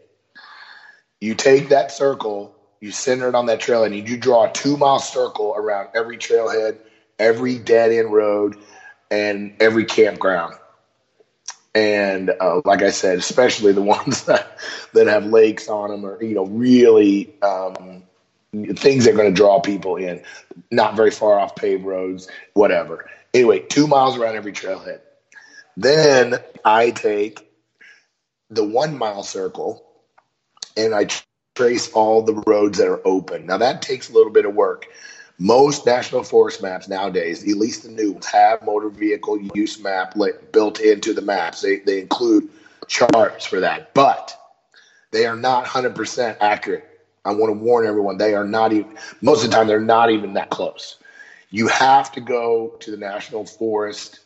You 1.20 1.34
take 1.34 1.70
that 1.70 1.92
circle, 1.92 2.54
you 2.80 2.90
center 2.90 3.28
it 3.28 3.34
on 3.34 3.46
that 3.46 3.60
trail, 3.60 3.84
and 3.84 3.94
you 3.94 4.16
draw 4.16 4.44
a 4.44 4.52
two 4.52 4.76
mile 4.76 4.98
circle 4.98 5.54
around 5.56 5.88
every 5.94 6.18
trailhead, 6.18 6.76
every 7.18 7.58
dead 7.58 7.92
end 7.92 8.12
road, 8.12 8.56
and 9.10 9.54
every 9.60 9.84
campground 9.84 10.56
and 11.76 12.30
uh, 12.40 12.62
like 12.64 12.82
I 12.82 12.90
said, 12.90 13.18
especially 13.18 13.72
the 13.72 13.82
ones 13.96 14.24
that, 14.24 14.58
that 14.94 15.06
have 15.06 15.26
lakes 15.26 15.68
on 15.68 15.90
them, 15.90 16.04
or 16.04 16.20
you 16.22 16.34
know, 16.34 16.46
really 16.46 17.32
um, 17.42 18.02
things 18.74 19.04
that 19.04 19.12
are 19.12 19.16
going 19.16 19.32
to 19.32 19.36
draw 19.36 19.60
people 19.60 19.96
in. 19.96 20.22
Not 20.70 20.96
very 20.96 21.10
far 21.10 21.38
off 21.38 21.54
paved 21.54 21.84
roads, 21.84 22.28
whatever. 22.54 23.08
Anyway, 23.36 23.60
two 23.60 23.86
miles 23.86 24.16
around 24.16 24.36
every 24.36 24.52
trailhead. 24.52 25.00
Then 25.76 26.36
I 26.64 26.90
take 26.90 27.46
the 28.48 28.64
one 28.64 28.96
mile 28.96 29.22
circle 29.22 29.86
and 30.76 30.94
I 30.94 31.08
trace 31.54 31.92
all 31.92 32.22
the 32.22 32.42
roads 32.46 32.78
that 32.78 32.88
are 32.88 33.06
open. 33.06 33.44
Now 33.44 33.58
that 33.58 33.82
takes 33.82 34.08
a 34.08 34.14
little 34.14 34.32
bit 34.32 34.46
of 34.46 34.54
work 34.54 34.86
most 35.38 35.84
national 35.84 36.22
forest 36.22 36.62
maps 36.62 36.88
nowadays, 36.88 37.42
at 37.42 37.58
least 37.58 37.82
the 37.82 37.90
new 37.90 38.12
ones, 38.12 38.26
have 38.26 38.62
motor 38.62 38.88
vehicle 38.88 39.38
use 39.54 39.78
map 39.78 40.14
built 40.52 40.80
into 40.80 41.12
the 41.12 41.20
maps. 41.20 41.60
They, 41.60 41.80
they 41.80 42.00
include 42.00 42.48
charts 42.86 43.44
for 43.44 43.60
that, 43.60 43.92
but 43.92 44.34
they 45.10 45.26
are 45.26 45.36
not 45.36 45.66
100% 45.66 46.38
accurate. 46.40 46.88
I 47.24 47.32
want 47.34 47.50
to 47.52 47.62
warn 47.62 47.86
everyone, 47.86 48.18
they 48.18 48.34
are 48.34 48.46
not 48.46 48.72
even, 48.72 48.96
most 49.20 49.44
of 49.44 49.50
the 49.50 49.56
time, 49.56 49.66
they're 49.66 49.80
not 49.80 50.10
even 50.10 50.34
that 50.34 50.48
close. 50.48 50.96
You 51.50 51.68
have 51.68 52.12
to 52.12 52.20
go 52.20 52.76
to 52.80 52.90
the 52.90 52.96
National 52.96 53.46
Forest 53.46 54.20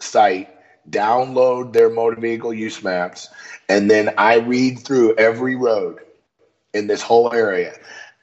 site, 0.00 0.48
download 0.88 1.72
their 1.72 1.90
motor 1.90 2.20
vehicle 2.20 2.52
use 2.52 2.82
maps, 2.82 3.28
and 3.68 3.90
then 3.90 4.14
I 4.18 4.36
read 4.36 4.80
through 4.80 5.16
every 5.16 5.56
road 5.56 6.00
in 6.72 6.86
this 6.86 7.02
whole 7.02 7.32
area. 7.32 7.74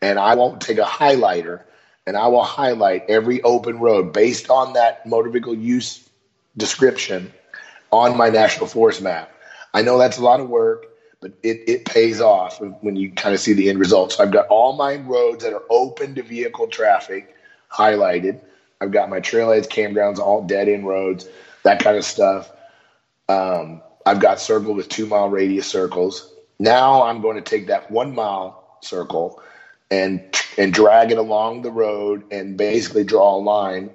And 0.02 0.20
I 0.20 0.36
won't 0.36 0.62
take 0.62 0.78
a 0.78 0.84
highlighter 0.84 1.62
and 2.06 2.16
I 2.16 2.28
will 2.28 2.44
highlight 2.44 3.04
every 3.10 3.42
open 3.42 3.80
road 3.80 4.14
based 4.14 4.50
on 4.50 4.74
that 4.74 5.06
motor 5.06 5.30
vehicle 5.30 5.56
use 5.56 6.08
description 6.56 7.34
on 7.92 8.16
my 8.16 8.30
national 8.30 8.68
forest 8.68 9.02
map. 9.02 9.32
I 9.74 9.82
know 9.82 9.98
that's 9.98 10.18
a 10.18 10.24
lot 10.24 10.40
of 10.40 10.50
work, 10.50 10.86
but 11.20 11.34
it, 11.44 11.64
it 11.68 11.86
pays 11.86 12.22
off 12.22 12.62
when 12.62 12.96
you 12.96 13.12
kind 13.12 13.36
of 13.36 13.42
see 13.42 13.54
the 13.54 13.70
end 13.70 13.80
result. 13.80 14.14
So 14.14 14.24
I've 14.24 14.32
got 14.32 14.48
all 14.48 14.74
my 14.74 14.96
roads 14.96 15.44
that 15.44 15.54
are 15.54 15.64
open 15.70 16.16
to 16.16 16.24
vehicle 16.24 16.68
traffic 16.68 17.36
highlighted. 17.72 18.40
I've 18.80 18.92
got 18.92 19.10
my 19.10 19.20
trailheads, 19.20 19.68
campgrounds, 19.68 20.20
all 20.20 20.44
dead 20.44 20.70
end 20.70 20.88
roads, 20.88 21.28
that 21.64 21.80
kind 21.80 21.98
of 21.98 22.06
stuff. 22.06 22.52
Um, 23.28 23.82
I've 24.06 24.20
got 24.20 24.40
circled 24.40 24.78
with 24.78 24.90
two 24.90 25.06
mile 25.06 25.30
radius 25.30 25.68
circles. 25.68 26.34
Now 26.60 27.04
I'm 27.04 27.22
going 27.22 27.36
to 27.36 27.42
take 27.42 27.68
that 27.68 27.92
one 27.92 28.16
mile 28.16 28.78
circle 28.82 29.42
and 29.90 30.24
and 30.58 30.74
drag 30.74 31.12
it 31.12 31.18
along 31.18 31.62
the 31.62 31.72
road 31.72 32.24
and 32.32 32.58
basically 32.58 33.04
draw 33.04 33.36
a 33.36 33.38
line, 33.38 33.90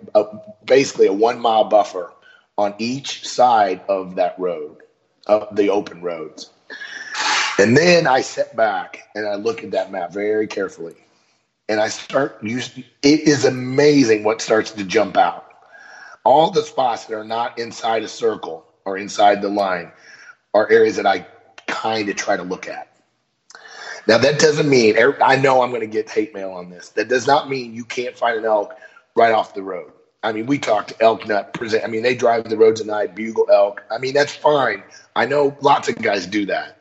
basically 0.64 1.06
a 1.06 1.12
one 1.12 1.40
mile 1.40 1.64
buffer 1.64 2.12
on 2.56 2.74
each 2.78 3.26
side 3.26 3.80
of 3.88 4.14
that 4.16 4.38
road, 4.38 4.76
the 5.52 5.70
open 5.70 6.02
roads. 6.02 6.50
And 7.58 7.76
then 7.76 8.06
I 8.06 8.20
sit 8.20 8.54
back 8.56 9.08
and 9.14 9.26
I 9.26 9.34
look 9.34 9.62
at 9.64 9.72
that 9.72 9.90
map 9.90 10.12
very 10.12 10.46
carefully. 10.46 10.94
And 11.68 11.80
I 11.80 11.88
start 11.88 12.38
using 12.42 12.84
it 13.02 13.20
is 13.20 13.44
amazing 13.44 14.24
what 14.24 14.42
starts 14.42 14.72
to 14.72 14.84
jump 14.84 15.16
out. 15.16 15.48
All 16.24 16.50
the 16.50 16.62
spots 16.62 17.06
that 17.06 17.16
are 17.16 17.24
not 17.24 17.58
inside 17.58 18.02
a 18.02 18.08
circle 18.08 18.64
or 18.84 18.98
inside 18.98 19.42
the 19.42 19.48
line 19.48 19.90
are 20.54 20.70
areas 20.70 20.96
that 20.96 21.06
I 21.06 21.26
kind 21.66 22.08
of 22.08 22.16
try 22.16 22.36
to 22.36 22.42
look 22.42 22.68
at. 22.68 22.88
Now, 24.06 24.18
that 24.18 24.40
doesn't 24.40 24.68
mean, 24.68 24.98
er, 24.98 25.16
I 25.22 25.36
know 25.36 25.62
I'm 25.62 25.70
going 25.70 25.80
to 25.80 25.86
get 25.86 26.10
hate 26.10 26.34
mail 26.34 26.50
on 26.50 26.70
this. 26.70 26.90
That 26.90 27.08
does 27.08 27.26
not 27.26 27.48
mean 27.48 27.74
you 27.74 27.84
can't 27.84 28.16
find 28.16 28.36
an 28.36 28.44
elk 28.44 28.74
right 29.14 29.32
off 29.32 29.54
the 29.54 29.62
road. 29.62 29.92
I 30.24 30.32
mean, 30.32 30.46
we 30.46 30.58
talked 30.58 30.92
Elk 31.00 31.26
Nut 31.26 31.52
present. 31.52 31.82
I 31.84 31.88
mean, 31.88 32.02
they 32.02 32.14
drive 32.14 32.44
the 32.44 32.56
roads 32.56 32.80
at 32.80 32.86
night, 32.86 33.14
bugle 33.14 33.48
elk. 33.50 33.82
I 33.90 33.98
mean, 33.98 34.14
that's 34.14 34.34
fine. 34.34 34.82
I 35.16 35.26
know 35.26 35.56
lots 35.60 35.88
of 35.88 35.96
guys 35.96 36.26
do 36.26 36.46
that. 36.46 36.78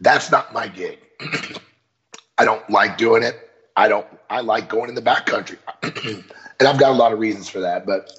That's 0.00 0.30
not 0.30 0.52
my 0.52 0.68
gig. 0.68 0.98
I 2.38 2.44
don't 2.44 2.68
like 2.70 2.98
doing 2.98 3.22
it. 3.22 3.50
I 3.76 3.88
don't. 3.88 4.06
I 4.30 4.40
like 4.40 4.68
going 4.68 4.88
in 4.88 4.94
the 4.94 5.02
backcountry, 5.02 5.58
and 5.82 6.68
I've 6.68 6.78
got 6.78 6.90
a 6.90 6.94
lot 6.94 7.12
of 7.12 7.18
reasons 7.18 7.48
for 7.48 7.60
that. 7.60 7.86
But 7.86 8.12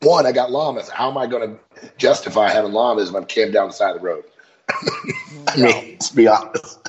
one, 0.00 0.26
I 0.26 0.32
got 0.32 0.50
llamas. 0.50 0.88
How 0.88 1.10
am 1.10 1.18
I 1.18 1.26
going 1.26 1.56
to 1.56 1.90
justify 1.96 2.50
having 2.50 2.72
llamas 2.72 3.10
if 3.10 3.14
I'm 3.14 3.24
camped 3.24 3.54
down 3.54 3.68
the 3.68 3.74
side 3.74 3.94
of 3.94 4.02
the 4.02 4.06
road? 4.06 4.24
I 5.48 5.56
mean, 5.56 5.98
to 5.98 6.16
be 6.16 6.28
honest 6.28 6.88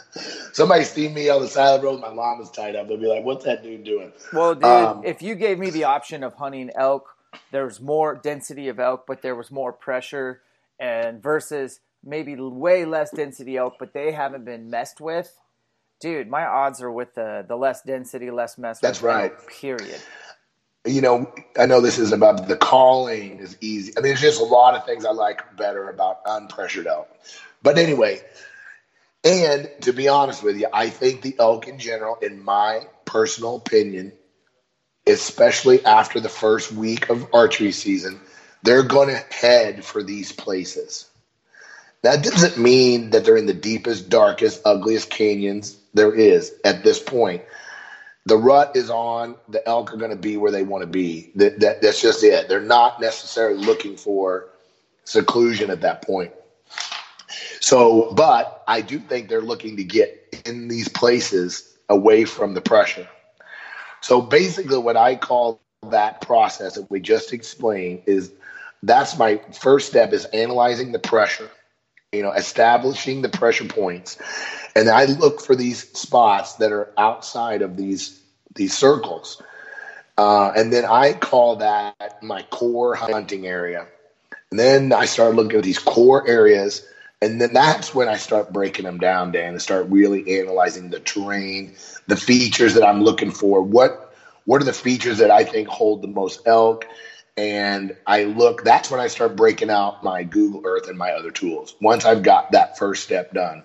somebody 0.60 0.84
see 0.84 1.08
me 1.08 1.30
on 1.30 1.42
the 1.42 1.48
side 1.48 1.76
of 1.76 1.82
the 1.82 1.88
road, 1.88 2.02
my 2.02 2.10
llama's 2.10 2.52
tied 2.52 2.76
up, 2.76 2.88
they'll 2.88 2.98
be 2.98 3.08
like, 3.08 3.24
"What's 3.24 3.46
that 3.46 3.64
dude 3.64 3.84
doing?" 3.84 4.12
Well, 4.34 4.56
dude, 4.56 4.66
um, 4.66 5.04
if 5.06 5.22
you 5.22 5.36
gave 5.36 5.58
me 5.58 5.70
the 5.70 5.86
option 5.86 6.24
of 6.24 6.34
hunting 6.36 6.70
elk, 6.76 7.16
there 7.52 7.66
was 7.66 7.80
more 7.80 8.16
density 8.16 8.68
of 8.68 8.80
elk, 8.80 9.06
but 9.08 9.22
there 9.22 9.36
was 9.36 9.52
more 9.52 9.72
pressure, 9.72 10.42
and 10.80 11.24
versus 11.24 11.80
maybe 12.04 12.36
way 12.36 12.86
less 12.86 13.12
density 13.12 13.58
elk, 13.58 13.76
but 13.80 13.94
they 13.94 14.12
haven't 14.12 14.46
been 14.46 14.70
messed 14.70 15.00
with. 15.02 15.40
Dude, 16.00 16.30
my 16.30 16.46
odds 16.46 16.82
are 16.82 16.92
with 16.92 17.14
the 17.16 17.46
the 17.48 17.56
less 17.56 17.82
density, 17.82 18.32
less 18.32 18.58
mess. 18.58 18.80
That's 18.80 19.02
right. 19.02 19.34
Period. 19.48 20.00
You 20.86 21.02
know, 21.02 21.34
I 21.58 21.66
know 21.66 21.82
this 21.82 22.00
is 22.00 22.14
about 22.14 22.48
the 22.48 22.56
calling 22.56 23.40
is 23.40 23.58
easy. 23.60 23.92
I 23.98 24.02
mean, 24.02 24.12
there's 24.12 24.22
just 24.22 24.40
a 24.40 24.46
lot 24.46 24.76
of 24.76 24.86
things 24.86 25.06
I 25.06 25.12
like 25.12 25.58
better 25.58 25.90
about 25.90 26.24
unpressured 26.24 26.86
elk. 26.86 27.10
But 27.62 27.78
anyway, 27.78 28.22
and 29.26 29.70
to 29.82 29.92
be 29.92 30.08
honest 30.08 30.42
with 30.42 30.58
you, 30.58 30.68
I 30.72 30.90
think 30.90 31.22
the 31.22 31.36
elk 31.38 31.68
in 31.68 31.80
general, 31.80 32.16
in 32.16 32.42
my 32.42 32.88
personal 33.04 33.58
opinion, 33.58 34.14
especially 35.06 35.84
after 35.84 36.22
the 36.22 36.30
first 36.30 36.72
week 36.72 37.10
of 37.10 37.28
archery 37.34 37.74
season, 37.74 38.22
they're 38.64 38.84
going 38.84 39.10
to 39.10 39.36
head 39.36 39.84
for 39.84 40.02
these 40.02 40.32
places. 40.32 41.10
That 42.04 42.24
doesn't 42.24 42.58
mean 42.58 43.10
that 43.10 43.26
they're 43.26 43.36
in 43.36 43.46
the 43.46 43.54
deepest, 43.54 44.08
darkest, 44.08 44.62
ugliest 44.64 45.10
canyons 45.10 45.79
there 45.93 46.13
is 46.13 46.54
at 46.63 46.84
this 46.84 47.02
point. 47.02 47.43
The 48.25 48.38
rut 48.38 48.75
is 48.75 48.89
on. 48.89 49.36
The 49.47 49.67
elk 49.67 49.93
are 49.93 49.97
going 49.97 50.12
to 50.12 50.17
be 50.17 50.38
where 50.38 50.52
they 50.52 50.63
want 50.63 50.84
to 50.84 50.88
be. 50.88 51.32
That, 51.36 51.60
that, 51.62 51.82
that's 51.82 52.02
just 52.02 52.23
it. 52.23 52.47
They're 52.47 52.62
not 52.62 53.02
necessarily 53.02 53.63
looking 53.63 53.97
for 53.97 54.49
seclusion 55.04 55.71
at 55.71 55.82
that 55.82 56.04
point. 56.04 56.32
So, 57.60 58.13
but 58.13 58.63
I 58.67 58.82
do 58.82 58.99
think 58.99 59.30
they're 59.30 59.41
looking 59.41 59.78
to 59.78 59.84
get 59.84 60.41
in 60.45 60.67
these 60.67 60.88
places 60.88 61.78
away 61.89 62.25
from 62.25 62.54
the 62.54 62.62
pressure. 62.62 63.08
So 64.02 64.21
basically, 64.21 64.78
what 64.78 64.95
I 64.95 65.15
call 65.15 65.62
that 65.89 66.21
process 66.21 66.75
that 66.75 66.89
we 66.89 66.99
just 66.99 67.34
explained 67.34 68.04
is 68.06 68.32
that's 68.84 69.17
my 69.17 69.41
first 69.60 69.88
step 69.88 70.13
is 70.13 70.25
analyzing 70.25 70.91
the 70.91 70.99
pressure, 70.99 71.49
you 72.12 72.24
know, 72.24 72.32
establishing 72.32 73.22
the 73.22 73.30
pressure 73.30 73.65
points. 73.65 74.17
And 74.76 74.89
I 74.89 75.06
look 75.06 75.41
for 75.41 75.56
these 75.56 75.89
spots 75.98 76.56
that 76.56 76.72
are 76.72 76.91
outside 76.98 77.62
of 77.62 77.78
these 77.78 78.19
these 78.56 78.76
circles. 78.76 79.41
Uh, 80.17 80.52
and 80.56 80.74
then 80.74 80.86
I 80.86 81.13
call 81.13 81.58
that 81.58 82.24
my 82.24 82.41
core 82.43 82.95
hunting 82.95 83.45
area. 83.45 83.88
And 84.50 84.60
then 84.60 84.91
I 84.91 85.06
start 85.06 85.36
looking 85.36 85.60
at 85.60 85.63
these 85.63 85.80
core 85.80 86.28
areas. 86.28 86.86
And 87.22 87.39
then 87.39 87.54
that's 87.54 87.93
when 87.93 88.10
I 88.10 88.17
start 88.17 88.52
breaking 88.52 88.86
them 88.86 88.98
down, 88.98 89.32
Dan, 89.32 89.54
and 89.54 89.62
start 89.62 89.88
really 89.89 90.39
analyzing 90.39 90.89
the 90.89 91.00
terrain, 91.00 91.76
the 92.08 92.15
features 92.15 92.74
that 92.74 92.84
I'm 92.84 93.04
looking 93.04 93.32
for. 93.32 93.62
What 93.62 94.13
what 94.45 94.62
are 94.62 94.65
the 94.65 94.74
features 94.74 95.19
that 95.19 95.30
I 95.30 95.43
think 95.43 95.67
hold 95.67 96.02
the 96.02 96.08
most 96.08 96.48
elk? 96.48 96.86
And 97.39 97.93
I 98.06 98.25
look, 98.25 98.65
that's 98.65 98.91
when 98.91 98.99
I 98.99 99.08
start 99.08 99.38
breaking 99.38 99.69
out 99.71 100.04
my 100.04 100.23
Google 100.25 100.62
Earth 100.65 100.89
and 100.89 100.97
my 100.97 101.12
other 101.13 101.32
tools. 101.32 101.73
Once 101.82 102.04
I've 102.06 102.21
got 102.21 102.52
that 102.52 102.78
first 102.78 103.02
step 103.04 103.32
done. 103.32 103.63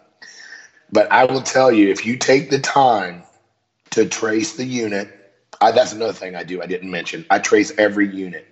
But 0.93 1.11
I 1.13 1.25
will 1.27 1.43
tell 1.43 1.73
you, 1.73 1.91
if 1.91 2.07
you 2.07 2.17
take 2.19 2.51
the 2.51 2.61
time 2.61 3.25
to 3.93 4.07
trace 4.07 4.57
the 4.57 4.65
unit, 4.65 5.09
I, 5.61 5.73
that's 5.73 5.93
another 5.93 6.13
thing 6.15 6.37
I 6.37 6.45
do. 6.45 6.63
I 6.63 6.67
didn't 6.67 6.91
mention. 6.91 7.27
I 7.31 7.41
trace 7.41 7.73
every 7.79 8.09
unit. 8.09 8.47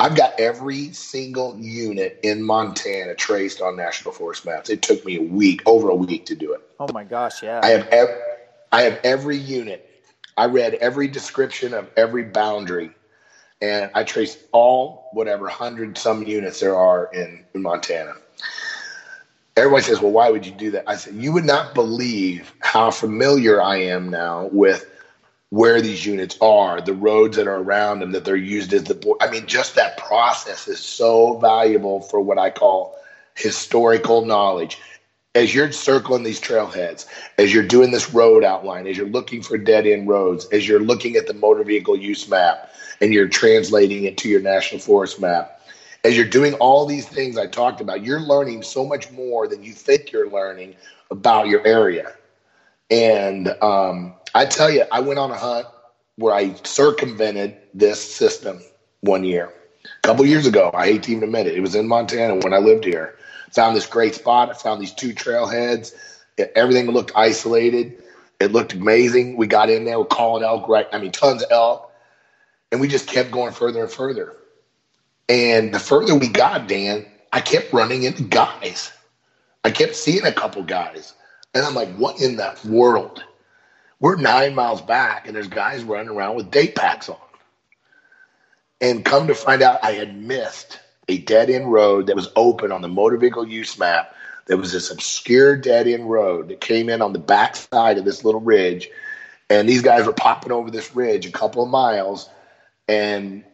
I've 0.00 0.16
got 0.16 0.32
every 0.38 0.92
single 0.92 1.56
unit 1.58 2.18
in 2.22 2.42
Montana 2.42 3.14
traced 3.14 3.60
on 3.60 3.76
National 3.76 4.12
Forest 4.12 4.46
maps. 4.46 4.70
It 4.70 4.82
took 4.82 5.04
me 5.04 5.16
a 5.16 5.22
week, 5.22 5.62
over 5.66 5.90
a 5.90 5.94
week, 5.96 6.26
to 6.26 6.36
do 6.36 6.54
it. 6.54 6.60
Oh 6.80 6.88
my 6.92 7.04
gosh, 7.04 7.42
yeah. 7.42 7.60
I 7.62 7.68
have 7.68 7.88
ev- 7.88 8.18
I 8.72 8.82
have 8.82 9.00
every 9.04 9.36
unit. 9.38 9.84
I 10.36 10.46
read 10.46 10.74
every 10.74 11.08
description 11.08 11.74
of 11.74 11.90
every 11.96 12.24
boundary, 12.24 12.92
and 13.60 13.90
I 13.94 14.04
traced 14.04 14.38
all 14.52 15.08
whatever 15.12 15.48
hundred 15.48 15.98
some 15.98 16.22
units 16.24 16.60
there 16.60 16.76
are 16.76 17.10
in, 17.12 17.44
in 17.54 17.62
Montana. 17.62 18.14
Everybody 19.56 19.82
says, 19.82 20.00
"Well, 20.00 20.12
why 20.12 20.30
would 20.30 20.46
you 20.46 20.52
do 20.52 20.70
that?" 20.72 20.84
I 20.86 20.96
said, 20.96 21.14
"You 21.14 21.32
would 21.32 21.44
not 21.44 21.74
believe 21.74 22.52
how 22.60 22.90
familiar 22.90 23.60
I 23.60 23.76
am 23.76 24.10
now 24.10 24.48
with." 24.52 24.86
where 25.50 25.80
these 25.80 26.04
units 26.04 26.36
are, 26.40 26.80
the 26.80 26.92
roads 26.92 27.36
that 27.36 27.46
are 27.46 27.62
around 27.62 28.00
them, 28.00 28.12
that 28.12 28.24
they're 28.24 28.36
used 28.36 28.72
as 28.74 28.84
the 28.84 28.94
board. 28.94 29.16
I 29.22 29.30
mean, 29.30 29.46
just 29.46 29.74
that 29.76 29.96
process 29.96 30.68
is 30.68 30.78
so 30.78 31.38
valuable 31.38 32.00
for 32.02 32.20
what 32.20 32.38
I 32.38 32.50
call 32.50 32.94
historical 33.34 34.24
knowledge. 34.24 34.78
As 35.34 35.54
you're 35.54 35.72
circling 35.72 36.22
these 36.22 36.40
trailheads, 36.40 37.06
as 37.38 37.54
you're 37.54 37.62
doing 37.62 37.92
this 37.92 38.12
road 38.12 38.44
outline, 38.44 38.86
as 38.86 38.96
you're 38.96 39.06
looking 39.06 39.40
for 39.40 39.56
dead 39.56 39.86
end 39.86 40.08
roads, 40.08 40.46
as 40.52 40.66
you're 40.68 40.80
looking 40.80 41.16
at 41.16 41.26
the 41.26 41.34
motor 41.34 41.64
vehicle 41.64 41.96
use 41.96 42.28
map 42.28 42.70
and 43.00 43.12
you're 43.12 43.28
translating 43.28 44.04
it 44.04 44.18
to 44.18 44.28
your 44.28 44.40
national 44.40 44.80
forest 44.80 45.20
map, 45.20 45.60
as 46.04 46.16
you're 46.16 46.26
doing 46.26 46.54
all 46.54 46.86
these 46.86 47.06
things 47.06 47.36
I 47.36 47.46
talked 47.46 47.80
about, 47.80 48.04
you're 48.04 48.20
learning 48.20 48.62
so 48.62 48.84
much 48.84 49.10
more 49.10 49.48
than 49.48 49.62
you 49.62 49.72
think 49.72 50.12
you're 50.12 50.30
learning 50.30 50.76
about 51.10 51.48
your 51.48 51.66
area. 51.66 52.12
And 52.90 53.48
um, 53.62 54.14
I 54.34 54.46
tell 54.46 54.70
you, 54.70 54.84
I 54.90 55.00
went 55.00 55.18
on 55.18 55.30
a 55.30 55.36
hunt 55.36 55.66
where 56.16 56.34
I 56.34 56.54
circumvented 56.64 57.56
this 57.74 58.00
system 58.00 58.60
one 59.00 59.24
year. 59.24 59.52
A 59.84 60.06
couple 60.06 60.24
years 60.26 60.46
ago, 60.46 60.70
I 60.74 60.86
hate 60.86 61.04
to 61.04 61.12
even 61.12 61.24
admit 61.24 61.46
it. 61.46 61.54
It 61.54 61.60
was 61.60 61.74
in 61.74 61.88
Montana 61.88 62.36
when 62.36 62.52
I 62.52 62.58
lived 62.58 62.84
here. 62.84 63.14
Found 63.52 63.76
this 63.76 63.86
great 63.86 64.14
spot. 64.14 64.50
I 64.50 64.54
found 64.54 64.80
these 64.80 64.92
two 64.92 65.14
trailheads. 65.14 65.94
Everything 66.54 66.86
looked 66.90 67.12
isolated. 67.14 68.02
It 68.40 68.52
looked 68.52 68.74
amazing. 68.74 69.36
We 69.36 69.46
got 69.46 69.70
in 69.70 69.84
there, 69.84 69.98
we're 69.98 70.04
calling 70.04 70.44
elk, 70.44 70.68
right? 70.68 70.86
I 70.92 70.98
mean, 70.98 71.10
tons 71.10 71.42
of 71.42 71.50
elk. 71.50 71.87
And 72.70 72.80
we 72.80 72.88
just 72.88 73.06
kept 73.06 73.30
going 73.30 73.52
further 73.52 73.82
and 73.82 73.90
further. 73.90 74.36
And 75.28 75.74
the 75.74 75.78
further 75.78 76.14
we 76.14 76.28
got, 76.28 76.68
Dan, 76.68 77.06
I 77.32 77.40
kept 77.40 77.72
running 77.72 78.02
into 78.02 78.22
guys. 78.22 78.92
I 79.64 79.70
kept 79.70 79.94
seeing 79.94 80.24
a 80.24 80.32
couple 80.32 80.62
guys. 80.62 81.14
And 81.54 81.64
I'm 81.64 81.74
like, 81.74 81.94
what 81.96 82.20
in 82.20 82.36
the 82.36 82.58
world? 82.66 83.22
We're 84.00 84.16
nine 84.16 84.54
miles 84.54 84.80
back, 84.80 85.26
and 85.26 85.34
there's 85.34 85.48
guys 85.48 85.82
running 85.82 86.10
around 86.10 86.36
with 86.36 86.50
day 86.50 86.68
packs 86.68 87.08
on. 87.08 87.16
And 88.80 89.04
come 89.04 89.26
to 89.26 89.34
find 89.34 89.60
out, 89.60 89.82
I 89.82 89.92
had 89.92 90.16
missed 90.16 90.78
a 91.08 91.18
dead 91.18 91.50
end 91.50 91.72
road 91.72 92.06
that 92.06 92.16
was 92.16 92.30
open 92.36 92.70
on 92.70 92.82
the 92.82 92.88
motor 92.88 93.16
vehicle 93.16 93.48
use 93.48 93.78
map. 93.78 94.14
There 94.46 94.56
was 94.56 94.72
this 94.72 94.90
obscure 94.90 95.56
dead 95.56 95.88
end 95.88 96.08
road 96.08 96.48
that 96.48 96.60
came 96.60 96.88
in 96.88 97.02
on 97.02 97.12
the 97.12 97.18
back 97.18 97.56
side 97.56 97.98
of 97.98 98.04
this 98.04 98.24
little 98.24 98.40
ridge. 98.40 98.88
And 99.50 99.68
these 99.68 99.82
guys 99.82 100.06
were 100.06 100.12
popping 100.12 100.52
over 100.52 100.70
this 100.70 100.94
ridge 100.94 101.26
a 101.26 101.32
couple 101.32 101.62
of 101.62 101.70
miles. 101.70 102.30
And 102.88 103.44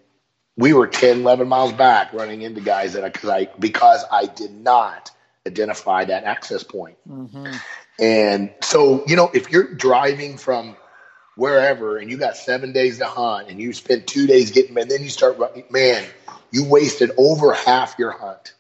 we 0.57 0.73
were 0.73 0.87
10, 0.87 1.21
11 1.21 1.49
miles 1.49 1.73
back 1.73 2.13
running 2.13 2.43
into 2.43 2.61
guys 2.61 2.93
that 2.93 3.05
I, 3.05 3.11
cause 3.11 3.31
I 3.31 3.49
because 3.59 4.05
I 4.11 4.27
did 4.27 4.53
not 4.53 5.11
identify 5.47 6.05
that 6.05 6.25
access 6.25 6.63
point. 6.63 6.97
Mm-hmm. 7.09 7.53
And 7.99 8.53
so, 8.63 9.05
you 9.07 9.17
know, 9.17 9.31
if 9.35 9.51
you're 9.51 9.75
driving 9.75 10.37
from 10.37 10.77
wherever 11.37 11.99
and 11.99 12.11
you 12.11 12.17
got 12.17 12.37
seven 12.37 12.73
days 12.73 12.99
to 12.99 13.07
hunt 13.07 13.49
and 13.49 13.61
you 13.61 13.73
spend 13.73 14.07
two 14.07 14.27
days 14.27 14.53
getting, 14.53 14.79
and 14.79 14.91
then 14.91 15.03
you 15.03 15.11
start, 15.11 15.39
man, 15.71 16.05
you 16.51 16.65
wasted 16.65 17.11
over 17.17 17.53
half 17.53 17.97
your 17.99 18.13
hunt. 18.13 18.55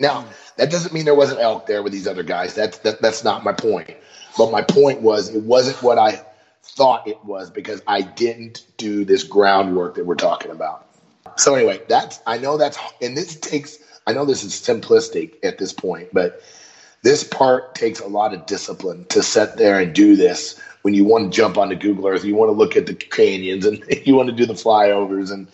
Now, 0.00 0.26
that 0.56 0.70
doesn't 0.70 0.92
mean 0.92 1.04
there 1.04 1.14
wasn't 1.14 1.40
elk 1.40 1.66
there 1.66 1.82
with 1.82 1.92
these 1.92 2.08
other 2.08 2.22
guys. 2.22 2.54
That's 2.54 2.78
that, 2.78 3.00
that's 3.00 3.22
not 3.22 3.44
my 3.44 3.52
point. 3.52 3.96
But 4.36 4.50
my 4.50 4.62
point 4.62 5.02
was 5.02 5.32
it 5.32 5.42
wasn't 5.42 5.82
what 5.82 5.98
I 5.98 6.20
thought 6.64 7.06
it 7.06 7.22
was 7.24 7.50
because 7.50 7.82
I 7.86 8.02
didn't 8.02 8.64
do 8.76 9.04
this 9.04 9.22
groundwork 9.22 9.94
that 9.94 10.06
we're 10.06 10.14
talking 10.14 10.50
about. 10.50 10.86
So 11.36 11.54
anyway, 11.54 11.80
that's 11.88 12.20
I 12.26 12.38
know 12.38 12.56
that's 12.56 12.78
and 13.00 13.16
this 13.16 13.36
takes 13.36 13.78
I 14.06 14.12
know 14.12 14.24
this 14.24 14.44
is 14.44 14.52
simplistic 14.52 15.34
at 15.42 15.58
this 15.58 15.72
point, 15.72 16.08
but 16.12 16.40
this 17.02 17.24
part 17.24 17.74
takes 17.74 18.00
a 18.00 18.06
lot 18.06 18.32
of 18.34 18.46
discipline 18.46 19.06
to 19.10 19.22
sit 19.22 19.56
there 19.56 19.78
and 19.80 19.94
do 19.94 20.16
this 20.16 20.58
when 20.82 20.94
you 20.94 21.04
want 21.04 21.32
to 21.32 21.36
jump 21.36 21.56
onto 21.58 21.76
Google 21.76 22.08
Earth, 22.08 22.24
you 22.24 22.34
want 22.34 22.50
to 22.50 22.52
look 22.52 22.76
at 22.76 22.86
the 22.86 22.94
canyons 22.94 23.66
and 23.66 23.82
you 24.04 24.14
want 24.14 24.28
to 24.28 24.34
do 24.34 24.46
the 24.46 24.54
flyovers 24.54 25.32
and 25.32 25.48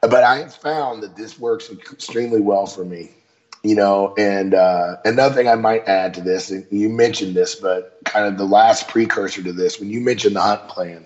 but 0.00 0.22
I 0.22 0.38
have 0.38 0.54
found 0.54 1.02
that 1.02 1.16
this 1.16 1.38
works 1.38 1.70
extremely 1.70 2.40
well 2.40 2.66
for 2.66 2.84
me. 2.84 3.10
You 3.68 3.74
know, 3.74 4.14
and 4.16 4.54
uh, 4.54 4.96
another 5.04 5.34
thing 5.34 5.46
I 5.46 5.54
might 5.54 5.86
add 5.86 6.14
to 6.14 6.22
this, 6.22 6.50
and 6.50 6.64
you 6.70 6.88
mentioned 6.88 7.36
this, 7.36 7.54
but 7.54 7.98
kind 8.06 8.24
of 8.24 8.38
the 8.38 8.46
last 8.46 8.88
precursor 8.88 9.42
to 9.42 9.52
this, 9.52 9.78
when 9.78 9.90
you 9.90 10.00
mentioned 10.00 10.36
the 10.36 10.40
hunt 10.40 10.66
plan, 10.68 11.04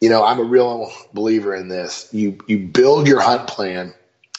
you 0.00 0.08
know, 0.08 0.24
I'm 0.24 0.38
a 0.38 0.42
real 0.42 0.90
believer 1.12 1.54
in 1.54 1.68
this. 1.68 2.08
You 2.12 2.38
you 2.46 2.60
build 2.60 3.06
your 3.06 3.20
hunt 3.20 3.46
plan. 3.46 3.92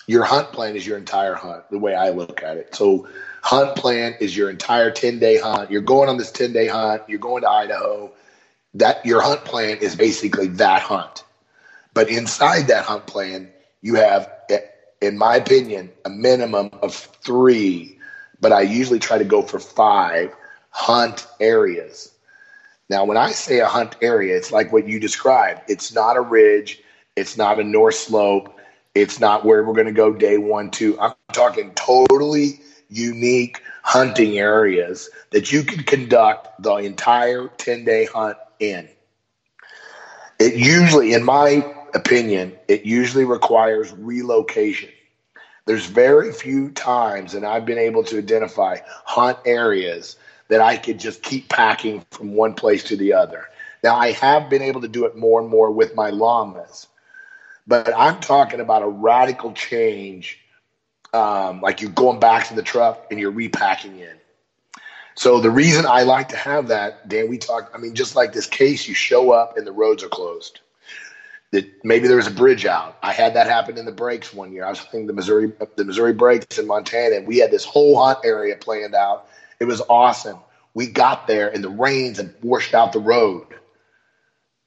Your 0.08 0.24
hunt 0.24 0.52
plan 0.52 0.76
is 0.76 0.88
your 0.88 0.98
entire 0.98 1.36
hunt, 1.36 1.70
the 1.70 1.78
way 1.78 1.94
I 1.94 2.10
look 2.10 2.42
at 2.42 2.58
it. 2.58 2.74
So 2.74 3.08
hunt 3.44 3.76
plan 3.76 4.16
is 4.20 4.36
your 4.36 4.50
entire 4.50 4.90
10 4.90 5.20
day 5.20 5.38
hunt. 5.40 5.70
You're 5.70 5.82
going 5.82 6.10
on 6.10 6.18
this 6.18 6.32
10 6.32 6.54
day 6.54 6.68
hunt, 6.68 7.04
you're 7.08 7.20
going 7.20 7.44
to 7.44 7.50
Idaho. 7.50 8.12
That 8.74 9.06
your 9.06 9.22
hunt 9.22 9.46
plan 9.46 9.78
is 9.78 9.96
basically 9.96 10.48
that 10.48 10.82
hunt. 10.82 11.24
But 11.94 12.10
inside 12.10 12.64
that 12.70 12.84
hunt 12.84 13.06
plan, 13.06 13.52
you 13.84 13.94
have, 13.96 14.28
in 15.02 15.18
my 15.18 15.36
opinion, 15.36 15.92
a 16.06 16.10
minimum 16.10 16.70
of 16.82 16.94
three, 16.96 18.00
but 18.40 18.52
I 18.52 18.62
usually 18.62 19.00
try 19.00 19.18
to 19.18 19.26
go 19.26 19.42
for 19.42 19.60
five 19.60 20.34
hunt 20.70 21.28
areas. 21.40 22.12
Now, 22.90 23.06
when 23.06 23.18
I 23.18 23.32
say 23.32 23.60
a 23.60 23.68
hunt 23.68 23.96
area, 24.02 24.38
it's 24.38 24.52
like 24.52 24.72
what 24.72 24.88
you 24.88 25.00
described. 25.00 25.62
It's 25.68 25.94
not 25.94 26.18
a 26.18 26.22
ridge, 26.22 26.82
it's 27.16 27.38
not 27.38 27.60
a 27.60 27.64
north 27.64 27.96
slope, 27.96 28.60
it's 28.94 29.20
not 29.20 29.46
where 29.46 29.64
we're 29.64 29.74
going 29.74 29.88
to 29.88 29.94
go 29.94 30.14
day 30.14 30.38
one, 30.38 30.70
two. 30.70 31.00
I'm 31.00 31.14
talking 31.34 31.72
totally 31.74 32.60
unique 32.90 33.62
hunting 33.84 34.38
areas 34.38 35.10
that 35.32 35.52
you 35.52 35.64
can 35.64 35.84
conduct 35.84 36.62
the 36.62 36.76
entire 36.76 37.48
10 37.48 37.86
day 37.86 38.06
hunt 38.06 38.38
in. 38.60 38.88
It 40.40 40.56
usually, 40.56 41.14
in 41.14 41.24
my 41.24 41.76
opinion, 41.94 42.54
it 42.68 42.86
usually 42.86 43.26
requires 43.26 43.92
relocation. 43.94 44.90
There's 45.66 45.86
very 45.86 46.32
few 46.32 46.72
times 46.72 47.34
that 47.34 47.44
I've 47.44 47.66
been 47.66 47.78
able 47.78 48.04
to 48.06 48.18
identify 48.18 48.80
hunt 49.06 49.38
areas 49.46 50.18
that 50.48 50.62
I 50.62 50.78
could 50.78 51.00
just 51.00 51.22
keep 51.24 51.50
packing 51.50 52.06
from 52.12 52.34
one 52.34 52.54
place 52.54 52.84
to 52.86 52.98
the 52.98 53.14
other. 53.14 53.46
Now, 53.84 53.96
I 53.96 54.12
have 54.12 54.50
been 54.50 54.62
able 54.62 54.82
to 54.82 54.88
do 54.88 55.06
it 55.06 55.16
more 55.16 55.40
and 55.40 55.50
more 55.50 55.72
with 55.72 55.96
my 55.96 56.10
llamas, 56.10 56.88
but 57.68 57.96
I'm 57.96 58.20
talking 58.20 58.60
about 58.60 58.84
a 58.84 58.88
radical 58.88 59.54
change 59.54 60.40
um, 61.14 61.62
like 61.62 61.82
you're 61.82 61.92
going 61.92 62.20
back 62.20 62.48
to 62.48 62.56
the 62.56 62.64
truck 62.64 63.08
and 63.12 63.20
you're 63.20 63.32
repacking 63.32 64.00
in. 64.00 64.16
So 65.16 65.42
the 65.42 65.52
reason 65.52 65.86
I 65.86 66.04
like 66.04 66.30
to 66.30 66.38
have 66.38 66.70
that, 66.70 67.08
Dan, 67.10 67.30
we 67.30 67.38
talked. 67.38 67.76
I 67.76 67.78
mean, 67.78 67.96
just 67.96 68.16
like 68.16 68.34
this 68.34 68.48
case, 68.48 68.88
you 68.88 68.94
show 68.94 69.32
up 69.32 69.58
and 69.58 69.68
the 69.68 69.72
roads 69.72 70.04
are 70.04 70.10
closed. 70.10 70.62
That 71.52 71.70
maybe 71.84 72.08
there 72.08 72.18
was 72.18 72.28
a 72.28 72.32
bridge 72.32 72.66
out. 72.66 72.98
I 73.04 73.12
had 73.12 73.34
that 73.34 73.48
happen 73.48 73.78
in 73.78 73.86
the 73.86 73.92
breaks 73.92 74.34
one 74.34 74.54
year. 74.54 74.66
I 74.66 74.70
was 74.70 74.80
thinking 74.80 75.08
the 75.08 75.14
Missouri, 75.14 75.52
the 75.76 75.84
Missouri 75.84 76.14
breaks 76.14 76.58
in 76.58 76.66
Montana, 76.66 77.18
and 77.18 77.28
we 77.28 77.40
had 77.40 77.52
this 77.52 77.66
whole 77.66 78.02
hunt 78.02 78.20
area 78.24 78.56
planned 78.56 78.96
out. 78.96 79.28
It 79.60 79.66
was 79.66 79.82
awesome. 79.90 80.40
We 80.74 80.88
got 80.88 81.28
there 81.28 81.54
and 81.54 81.62
the 81.62 81.70
rains 81.70 82.18
had 82.18 82.34
washed 82.42 82.74
out 82.74 82.94
the 82.94 83.00
road. 83.00 83.48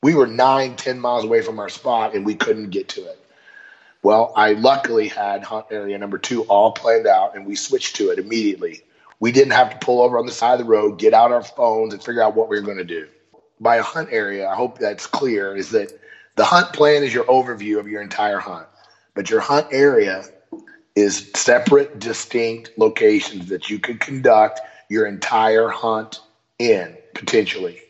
We 0.03 0.15
were 0.15 0.27
nine, 0.27 0.77
ten 0.77 1.01
miles 1.01 1.25
away 1.25 1.41
from 1.41 1.59
our 1.59 1.71
spot 1.71 2.15
and 2.15 2.27
we 2.27 2.35
couldn't 2.35 2.69
get 2.69 2.89
to 2.91 3.01
it. 3.01 3.19
Well, 4.03 4.35
I 4.37 4.53
luckily 4.53 5.09
had 5.09 5.43
hunt 5.43 5.65
area 5.71 5.97
number 5.97 6.19
two 6.19 6.43
all 6.43 6.73
planned 6.73 7.07
out, 7.07 7.35
and 7.35 7.47
we 7.47 7.57
switched 7.57 7.97
to 7.97 8.11
it 8.11 8.19
immediately. 8.19 8.83
We 9.19 9.33
didn't 9.33 9.53
have 9.53 9.71
to 9.71 9.79
pull 9.79 10.03
over 10.03 10.19
on 10.19 10.27
the 10.27 10.33
side 10.33 10.53
of 10.53 10.59
the 10.59 10.67
road, 10.67 10.99
get 10.99 11.15
out 11.15 11.33
our 11.33 11.43
phones, 11.43 11.95
and 11.95 12.03
figure 12.03 12.23
out 12.23 12.37
what 12.37 12.51
we 12.51 12.57
were 12.57 12.67
going 12.67 12.77
to 12.77 12.85
do. 12.85 13.09
by 13.61 13.77
a 13.77 13.83
hunt 13.83 14.11
area, 14.13 14.47
I 14.47 14.55
hope 14.55 14.79
that's 14.79 15.07
clear, 15.07 15.57
is 15.57 15.71
that 15.71 15.99
the 16.37 16.45
hunt 16.45 16.73
plan 16.73 17.03
is 17.03 17.15
your 17.15 17.25
overview 17.25 17.79
of 17.79 17.89
your 17.89 18.03
entire 18.03 18.39
hunt, 18.39 18.67
but 19.15 19.31
your 19.31 19.41
hunt 19.41 19.69
area 19.71 20.25
is 20.97 21.31
separate, 21.35 21.99
distinct 21.99 22.71
locations 22.77 23.49
that 23.49 23.71
you 23.71 23.79
could 23.79 24.01
conduct 24.01 24.61
your 24.89 25.07
entire 25.07 25.69
hunt 25.69 26.21
in 26.59 26.97
potentially. 27.15 27.81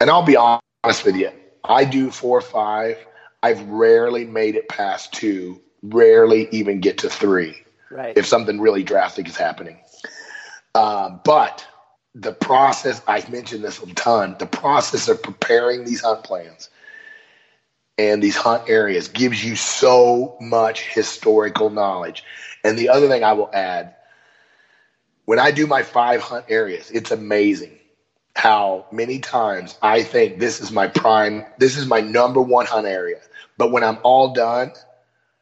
And 0.00 0.10
I'll 0.10 0.24
be 0.24 0.36
honest 0.36 1.04
with 1.04 1.16
you, 1.16 1.30
I 1.64 1.84
do 1.84 2.10
four 2.10 2.38
or 2.38 2.42
five. 2.42 2.96
I've 3.42 3.62
rarely 3.68 4.24
made 4.24 4.54
it 4.54 4.68
past 4.68 5.12
two, 5.12 5.60
rarely 5.82 6.48
even 6.50 6.80
get 6.80 6.98
to 6.98 7.10
three. 7.10 7.56
Right. 7.90 8.16
If 8.16 8.26
something 8.26 8.60
really 8.60 8.82
drastic 8.82 9.28
is 9.28 9.36
happening. 9.36 9.78
Um, 10.74 11.20
but 11.24 11.66
the 12.14 12.32
process, 12.32 13.00
I've 13.06 13.30
mentioned 13.30 13.64
this 13.64 13.82
a 13.82 13.86
ton, 13.94 14.36
the 14.38 14.46
process 14.46 15.08
of 15.08 15.22
preparing 15.22 15.84
these 15.84 16.02
hunt 16.02 16.24
plans 16.24 16.68
and 17.98 18.22
these 18.22 18.36
hunt 18.36 18.68
areas 18.68 19.08
gives 19.08 19.44
you 19.44 19.56
so 19.56 20.36
much 20.40 20.82
historical 20.82 21.68
knowledge. 21.68 22.22
And 22.64 22.78
the 22.78 22.88
other 22.88 23.08
thing 23.08 23.24
I 23.24 23.32
will 23.32 23.50
add, 23.52 23.96
when 25.24 25.38
I 25.38 25.50
do 25.50 25.66
my 25.66 25.82
five 25.82 26.22
hunt 26.22 26.46
areas, 26.48 26.90
it's 26.90 27.10
amazing 27.10 27.76
how 28.36 28.86
many 28.92 29.18
times 29.18 29.76
I 29.82 30.04
think 30.04 30.38
this 30.38 30.60
is 30.60 30.70
my 30.70 30.86
prime, 30.86 31.44
this 31.58 31.76
is 31.76 31.86
my 31.86 32.00
number 32.00 32.40
one 32.40 32.66
hunt 32.66 32.86
area. 32.86 33.20
But 33.56 33.72
when 33.72 33.82
I'm 33.82 33.98
all 34.04 34.32
done, 34.32 34.72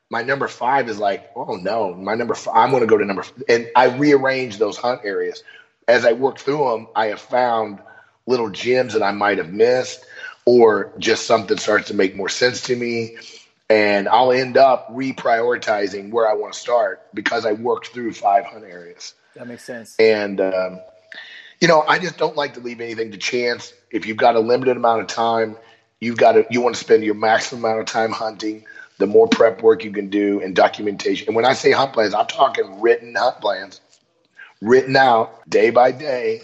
my 0.09 0.23
number 0.23 0.49
five 0.49 0.89
is 0.89 0.99
like, 0.99 1.31
oh 1.37 1.57
no, 1.57 1.93
my 1.95 2.15
number 2.15 2.35
five, 2.35 2.57
I'm 2.57 2.71
going 2.71 2.81
to 2.81 2.87
go 2.87 2.97
to 2.97 3.05
number, 3.05 3.25
and 3.49 3.69
I 3.77 3.97
rearrange 3.97 4.57
those 4.57 4.79
hunt 4.79 5.03
areas. 5.05 5.43
As 5.87 6.07
I 6.07 6.13
work 6.13 6.39
through 6.39 6.71
them, 6.71 6.89
I 6.97 7.07
have 7.07 7.21
found 7.21 7.81
little 8.27 8.51
gems 8.51 8.95
that 8.95 9.03
I 9.03 9.13
might 9.13 9.39
have 9.39 9.53
missed 9.53 10.07
or 10.47 10.93
just 10.99 11.27
something 11.27 11.59
starts 11.59 11.89
to 11.89 11.95
make 11.95 12.17
more 12.17 12.29
sense 12.29 12.63
to 12.63 12.77
me 12.77 13.17
and 13.69 14.09
I'll 14.09 14.33
end 14.33 14.57
up 14.57 14.89
reprioritizing 14.95 16.11
where 16.11 16.29
I 16.29 16.35
want 16.35 16.53
to 16.53 16.59
start 16.59 17.07
because 17.15 17.45
I 17.45 17.53
worked 17.53 17.89
through 17.89 18.13
five 18.13 18.45
hunt 18.45 18.65
areas. 18.65 19.15
That 19.35 19.49
makes 19.49 19.65
sense. 19.65 19.97
And 19.99 20.41
um, 20.41 20.81
you 21.61 21.69
know, 21.69 21.83
I 21.83 21.99
just 21.99 22.17
don't 22.17 22.37
like 22.37 22.55
to 22.55 22.61
leave 22.61 22.81
anything 22.81 23.11
to 23.13 23.19
chance. 23.19 23.73
If 23.91 24.07
you've 24.07 24.17
got 24.17 24.37
a 24.37 24.41
limited 24.41 24.77
amount 24.77 25.01
of 25.01 25.09
time, 25.09 25.57
you've 26.01 26.17
got 26.17 26.33
to 26.33 26.47
you 26.51 26.61
want 26.61 26.77
to 26.77 26.81
spend 26.81 27.03
your 27.05 27.15
maximum 27.15 27.65
amount 27.65 27.81
of 27.81 27.87
time 27.87 28.13
hunting. 28.13 28.65
The 28.99 29.07
more 29.07 29.29
prep 29.29 29.63
work 29.63 29.85
you 29.85 29.91
can 29.91 30.09
do 30.09 30.41
and 30.41 30.57
documentation. 30.57 31.27
And 31.27 31.37
when 31.37 31.45
I 31.45 31.53
say 31.53 31.71
hunt 31.71 31.93
plans, 31.93 32.15
I'm 32.15 32.27
talking 32.27 32.81
written 32.81 33.15
hunt 33.15 33.41
plans, 33.41 33.81
written 34.63 34.97
out 34.97 35.49
day 35.51 35.69
by 35.69 35.93
day, 35.93 36.43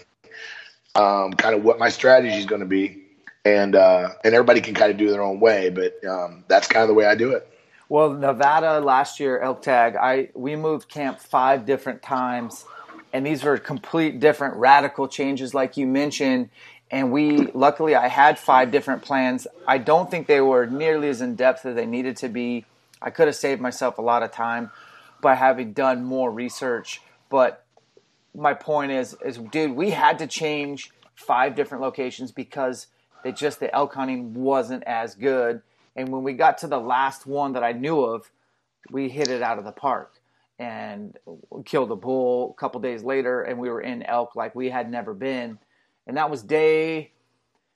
um, 0.93 1.33
kind 1.33 1.55
of 1.55 1.63
what 1.63 1.79
my 1.79 1.89
strategy 1.89 2.35
is 2.35 2.45
going 2.45 2.61
to 2.61 2.67
be 2.67 3.02
and 3.45 3.75
uh, 3.75 4.09
and 4.23 4.33
everybody 4.33 4.61
can 4.61 4.73
kind 4.73 4.91
of 4.91 4.97
do 4.97 5.09
their 5.09 5.21
own 5.21 5.39
way, 5.39 5.69
but 5.69 6.03
um, 6.05 6.43
that's 6.47 6.67
kind 6.67 6.83
of 6.83 6.87
the 6.87 6.93
way 6.93 7.05
I 7.05 7.15
do 7.15 7.31
it. 7.31 7.47
Well, 7.89 8.13
Nevada 8.13 8.79
last 8.79 9.19
year 9.19 9.39
elk 9.39 9.61
tag, 9.61 9.95
I 9.95 10.29
we 10.33 10.55
moved 10.55 10.87
camp 10.87 11.19
five 11.19 11.65
different 11.65 12.01
times, 12.01 12.65
and 13.11 13.25
these 13.25 13.43
were 13.43 13.57
complete 13.57 14.19
different 14.19 14.55
radical 14.55 15.07
changes, 15.07 15.53
like 15.53 15.77
you 15.77 15.85
mentioned. 15.87 16.49
And 16.89 17.11
we 17.11 17.37
luckily 17.53 17.95
I 17.95 18.07
had 18.07 18.39
five 18.39 18.71
different 18.71 19.01
plans. 19.01 19.47
I 19.67 19.77
don't 19.77 20.09
think 20.09 20.27
they 20.27 20.41
were 20.41 20.65
nearly 20.65 21.09
as 21.09 21.21
in 21.21 21.35
depth 21.35 21.65
as 21.65 21.75
they 21.75 21.85
needed 21.85 22.17
to 22.17 22.29
be. 22.29 22.65
I 23.01 23.09
could 23.09 23.27
have 23.27 23.35
saved 23.35 23.59
myself 23.59 23.97
a 23.97 24.01
lot 24.01 24.23
of 24.23 24.31
time 24.31 24.71
by 25.21 25.35
having 25.35 25.73
done 25.73 26.03
more 26.03 26.31
research. 26.31 27.01
But 27.29 27.65
my 28.35 28.53
point 28.53 28.91
is, 28.91 29.15
is 29.25 29.37
dude, 29.37 29.71
we 29.71 29.89
had 29.89 30.19
to 30.19 30.27
change 30.27 30.91
five 31.15 31.55
different 31.55 31.81
locations 31.81 32.31
because 32.31 32.87
that 33.23 33.35
just 33.35 33.59
the 33.59 33.73
elk 33.73 33.93
hunting 33.93 34.33
wasn't 34.33 34.83
as 34.85 35.15
good. 35.15 35.61
And 35.95 36.09
when 36.09 36.23
we 36.23 36.33
got 36.33 36.59
to 36.59 36.67
the 36.67 36.79
last 36.79 37.25
one 37.25 37.53
that 37.53 37.63
I 37.63 37.71
knew 37.71 38.01
of, 38.01 38.29
we 38.91 39.09
hit 39.09 39.29
it 39.29 39.41
out 39.41 39.59
of 39.59 39.65
the 39.65 39.71
park 39.71 40.19
and 40.59 41.17
killed 41.65 41.91
a 41.91 41.95
bull 41.95 42.55
a 42.57 42.59
couple 42.59 42.79
days 42.79 43.03
later 43.03 43.41
and 43.41 43.57
we 43.57 43.69
were 43.69 43.81
in 43.81 44.03
elk 44.03 44.35
like 44.35 44.55
we 44.55 44.69
had 44.69 44.89
never 44.89 45.13
been. 45.13 45.57
And 46.07 46.17
that 46.17 46.29
was 46.29 46.43
day 46.43 47.11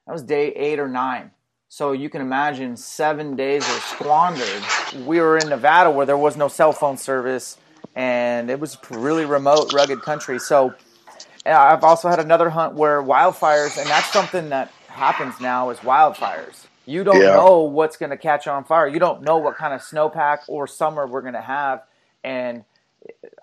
that 0.05 0.13
was 0.13 0.23
day 0.23 0.53
8 0.53 0.79
or 0.79 0.87
9 0.87 1.31
so 1.69 1.91
you 1.91 2.09
can 2.09 2.21
imagine 2.21 2.77
7 2.77 3.35
days 3.35 3.67
were 3.67 3.79
squandered. 3.79 4.63
We 5.05 5.19
were 5.19 5.37
in 5.37 5.49
Nevada 5.49 5.91
where 5.91 6.05
there 6.05 6.17
was 6.17 6.37
no 6.37 6.47
cell 6.47 6.71
phone 6.71 6.97
service 6.97 7.57
and 7.95 8.49
it 8.49 8.59
was 8.59 8.77
really 8.91 9.25
remote 9.25 9.73
rugged 9.73 10.01
country. 10.01 10.39
So 10.39 10.75
I've 11.45 11.83
also 11.83 12.09
had 12.09 12.19
another 12.19 12.49
hunt 12.49 12.75
where 12.75 13.01
wildfires 13.01 13.77
and 13.77 13.89
that's 13.89 14.11
something 14.13 14.49
that 14.49 14.71
happens 14.97 15.39
now 15.39 15.69
is 15.69 15.79
wildfires. 15.79 16.65
You 16.85 17.03
don't 17.03 17.21
yeah. 17.21 17.35
know 17.35 17.61
what's 17.61 17.97
going 17.97 18.09
to 18.09 18.17
catch 18.17 18.47
on 18.47 18.63
fire. 18.63 18.87
You 18.87 18.99
don't 18.99 19.21
know 19.21 19.37
what 19.37 19.55
kind 19.57 19.73
of 19.73 19.81
snowpack 19.81 20.39
or 20.47 20.67
summer 20.67 21.05
we're 21.05 21.21
going 21.21 21.33
to 21.33 21.41
have. 21.41 21.83
And 22.23 22.63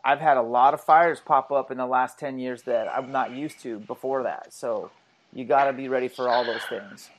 I've 0.05 0.21
had 0.21 0.37
a 0.37 0.43
lot 0.43 0.75
of 0.75 0.81
fires 0.81 1.21
pop 1.25 1.53
up 1.53 1.71
in 1.71 1.79
the 1.79 1.87
last 1.87 2.19
10 2.19 2.39
years 2.39 2.63
that 2.63 2.89
I'm 2.89 3.13
not 3.13 3.33
used 3.33 3.61
to 3.61 3.79
before 3.79 4.25
that. 4.25 4.53
So 4.53 4.91
you 5.33 5.45
got 5.45 5.67
to 5.67 5.73
be 5.73 5.89
ready 5.89 6.09
for 6.09 6.29
all 6.29 6.45
those 6.45 6.63
things. 6.69 7.11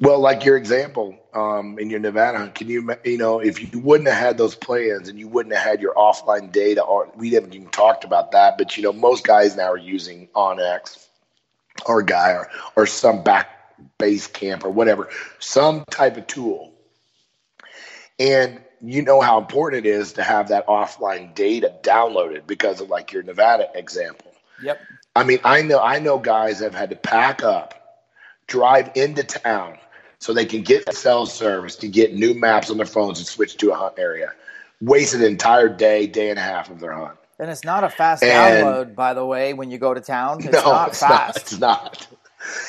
Well, 0.00 0.18
like 0.18 0.44
your 0.44 0.56
example 0.56 1.16
um, 1.34 1.78
in 1.78 1.88
your 1.88 2.00
Nevada, 2.00 2.50
can 2.52 2.68
you, 2.68 2.96
you 3.04 3.16
know, 3.16 3.38
if 3.38 3.72
you 3.72 3.78
wouldn't 3.78 4.08
have 4.08 4.18
had 4.18 4.38
those 4.38 4.56
plans 4.56 5.08
and 5.08 5.20
you 5.20 5.28
wouldn't 5.28 5.54
have 5.54 5.64
had 5.64 5.80
your 5.80 5.94
offline 5.94 6.50
data, 6.50 6.82
or 6.82 7.08
we 7.14 7.30
haven't 7.30 7.54
even 7.54 7.68
talked 7.68 8.02
about 8.02 8.32
that, 8.32 8.58
but 8.58 8.76
you 8.76 8.82
know, 8.82 8.92
most 8.92 9.24
guys 9.24 9.56
now 9.56 9.70
are 9.70 9.76
using 9.76 10.26
onX 10.34 11.06
or 11.86 12.02
Gaia 12.02 12.38
or, 12.38 12.50
or 12.74 12.86
some 12.86 13.22
back 13.22 13.53
base 13.98 14.26
camp 14.26 14.64
or 14.64 14.70
whatever, 14.70 15.08
some 15.38 15.84
type 15.90 16.16
of 16.16 16.26
tool. 16.26 16.72
And 18.18 18.60
you 18.80 19.02
know 19.02 19.20
how 19.20 19.38
important 19.38 19.86
it 19.86 19.88
is 19.88 20.14
to 20.14 20.22
have 20.22 20.48
that 20.48 20.66
offline 20.66 21.34
data 21.34 21.74
downloaded 21.82 22.46
because 22.46 22.80
of 22.80 22.90
like 22.90 23.12
your 23.12 23.22
Nevada 23.22 23.68
example. 23.74 24.32
Yep. 24.62 24.80
I 25.16 25.24
mean, 25.24 25.38
I 25.44 25.62
know 25.62 25.80
I 25.80 25.98
know 25.98 26.18
guys 26.18 26.60
have 26.60 26.74
had 26.74 26.90
to 26.90 26.96
pack 26.96 27.42
up, 27.42 28.02
drive 28.46 28.90
into 28.94 29.22
town 29.24 29.78
so 30.18 30.32
they 30.32 30.46
can 30.46 30.62
get 30.62 30.94
cell 30.94 31.26
service 31.26 31.76
to 31.76 31.88
get 31.88 32.14
new 32.14 32.34
maps 32.34 32.70
on 32.70 32.76
their 32.76 32.86
phones 32.86 33.18
and 33.18 33.26
switch 33.26 33.56
to 33.58 33.72
a 33.72 33.74
hunt 33.74 33.94
area. 33.98 34.32
Wasted 34.80 35.20
an 35.20 35.26
entire 35.26 35.68
day, 35.68 36.06
day 36.06 36.30
and 36.30 36.38
a 36.38 36.42
half 36.42 36.70
of 36.70 36.80
their 36.80 36.92
hunt. 36.92 37.16
And 37.38 37.50
it's 37.50 37.64
not 37.64 37.84
a 37.84 37.88
fast 37.88 38.22
and, 38.22 38.64
download, 38.64 38.94
by 38.94 39.14
the 39.14 39.24
way, 39.24 39.54
when 39.54 39.70
you 39.70 39.78
go 39.78 39.92
to 39.92 40.00
town. 40.00 40.38
It's 40.44 40.52
no, 40.52 40.62
not 40.64 40.88
it's 40.88 41.00
fast. 41.00 41.36
Not, 41.36 41.36
it's 41.36 41.58
not. 41.60 42.08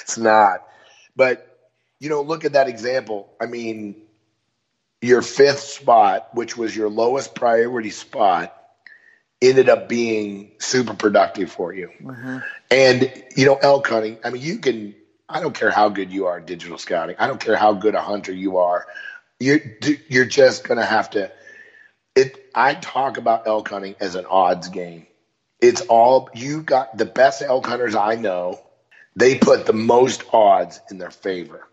It's 0.01 0.17
not. 0.17 0.67
But, 1.15 1.69
you 1.99 2.09
know, 2.09 2.21
look 2.21 2.45
at 2.45 2.53
that 2.53 2.67
example. 2.67 3.29
I 3.39 3.45
mean, 3.45 3.95
your 5.01 5.21
fifth 5.21 5.59
spot, 5.59 6.29
which 6.33 6.57
was 6.57 6.75
your 6.75 6.89
lowest 6.89 7.35
priority 7.35 7.91
spot, 7.91 8.55
ended 9.41 9.69
up 9.69 9.87
being 9.87 10.51
super 10.59 10.93
productive 10.93 11.51
for 11.51 11.73
you. 11.73 11.89
Mm-hmm. 12.01 12.37
And, 12.71 13.23
you 13.35 13.45
know, 13.45 13.55
elk 13.55 13.87
hunting, 13.87 14.17
I 14.23 14.29
mean, 14.29 14.41
you 14.41 14.57
can, 14.57 14.95
I 15.29 15.39
don't 15.39 15.53
care 15.53 15.71
how 15.71 15.89
good 15.89 16.11
you 16.11 16.25
are 16.27 16.39
in 16.39 16.45
digital 16.45 16.77
scouting, 16.77 17.15
I 17.19 17.27
don't 17.27 17.39
care 17.39 17.55
how 17.55 17.73
good 17.73 17.95
a 17.95 18.01
hunter 18.01 18.31
you 18.31 18.57
are. 18.57 18.87
You're, 19.39 19.59
you're 20.07 20.25
just 20.25 20.65
to 20.65 20.83
have 20.83 21.09
to. 21.11 21.31
It. 22.15 22.41
I 22.55 22.73
talk 22.73 23.17
about 23.17 23.47
elk 23.47 23.67
hunting 23.67 23.95
as 23.99 24.15
an 24.15 24.25
odds 24.25 24.69
game. 24.69 25.07
It's 25.59 25.81
all 25.81 26.29
you 26.33 26.61
got. 26.61 26.97
The 26.97 27.05
best 27.05 27.41
elk 27.41 27.65
hunters 27.65 27.95
I 27.95 28.15
know 28.15 28.61
they 29.15 29.37
put 29.37 29.65
the 29.65 29.73
most 29.73 30.23
odds 30.33 30.79
in 30.91 30.97
their 30.97 31.11
favor. 31.11 31.67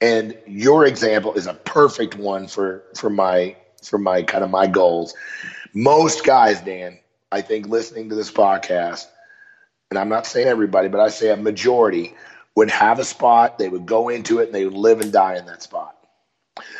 And 0.00 0.36
your 0.46 0.86
example 0.86 1.34
is 1.34 1.46
a 1.46 1.54
perfect 1.54 2.16
one 2.16 2.46
for 2.46 2.82
for 2.94 3.08
my 3.08 3.56
for 3.82 3.98
my 3.98 4.22
kind 4.22 4.44
of 4.44 4.50
my 4.50 4.66
goals. 4.66 5.14
Most 5.72 6.24
guys, 6.24 6.60
Dan, 6.60 6.98
I 7.30 7.42
think 7.42 7.68
listening 7.68 8.08
to 8.10 8.14
this 8.14 8.30
podcast, 8.30 9.06
and 9.90 9.98
I'm 9.98 10.08
not 10.08 10.26
saying 10.26 10.48
everybody, 10.48 10.88
but 10.88 11.00
I 11.00 11.08
say 11.08 11.30
a 11.30 11.36
majority 11.36 12.14
would 12.54 12.70
have 12.70 12.98
a 12.98 13.04
spot, 13.04 13.58
they 13.58 13.68
would 13.68 13.86
go 13.86 14.08
into 14.08 14.38
it 14.38 14.46
and 14.46 14.54
they 14.54 14.64
would 14.64 14.74
live 14.74 15.00
and 15.00 15.12
die 15.12 15.36
in 15.36 15.46
that 15.46 15.62
spot. 15.62 15.96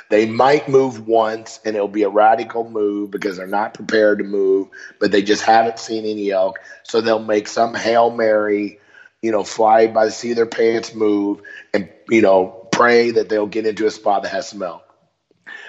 They 0.08 0.26
might 0.26 0.68
move 0.68 1.08
once 1.08 1.58
and 1.64 1.74
it'll 1.74 1.88
be 1.88 2.04
a 2.04 2.08
radical 2.08 2.68
move 2.68 3.10
because 3.10 3.36
they're 3.36 3.46
not 3.46 3.74
prepared 3.74 4.18
to 4.18 4.24
move, 4.24 4.68
but 5.00 5.10
they 5.10 5.22
just 5.22 5.42
haven't 5.42 5.80
seen 5.80 6.04
any 6.04 6.30
elk. 6.30 6.60
So 6.84 7.00
they'll 7.00 7.18
make 7.18 7.48
some 7.48 7.74
Hail 7.74 8.10
Mary 8.10 8.78
you 9.24 9.30
know, 9.30 9.42
fly 9.42 9.86
by 9.86 10.04
the 10.04 10.10
seat 10.10 10.32
of 10.32 10.36
their 10.36 10.44
pants, 10.44 10.94
move, 10.94 11.40
and 11.72 11.88
you 12.10 12.20
know, 12.20 12.68
pray 12.72 13.10
that 13.10 13.30
they'll 13.30 13.46
get 13.46 13.64
into 13.64 13.86
a 13.86 13.90
spot 13.90 14.22
that 14.22 14.28
has 14.28 14.46
smell. 14.46 14.84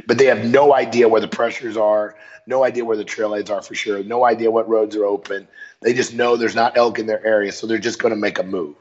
But 0.05 0.17
they 0.17 0.25
have 0.25 0.43
no 0.43 0.73
idea 0.73 1.07
where 1.07 1.21
the 1.21 1.29
pressures 1.29 1.77
are, 1.77 2.17
no 2.47 2.65
idea 2.65 2.83
where 2.83 2.97
the 2.97 3.05
trailheads 3.05 3.49
are 3.49 3.61
for 3.61 3.73
sure, 3.73 4.03
no 4.03 4.25
idea 4.25 4.51
what 4.51 4.67
roads 4.67 4.93
are 4.97 5.05
open. 5.05 5.47
They 5.81 5.93
just 5.93 6.13
know 6.13 6.35
there's 6.35 6.53
not 6.53 6.75
elk 6.75 6.99
in 6.99 7.05
their 7.05 7.25
area, 7.25 7.53
so 7.53 7.65
they're 7.65 7.77
just 7.77 7.97
going 7.97 8.13
to 8.13 8.19
make 8.19 8.39
a 8.39 8.43
move. 8.43 8.75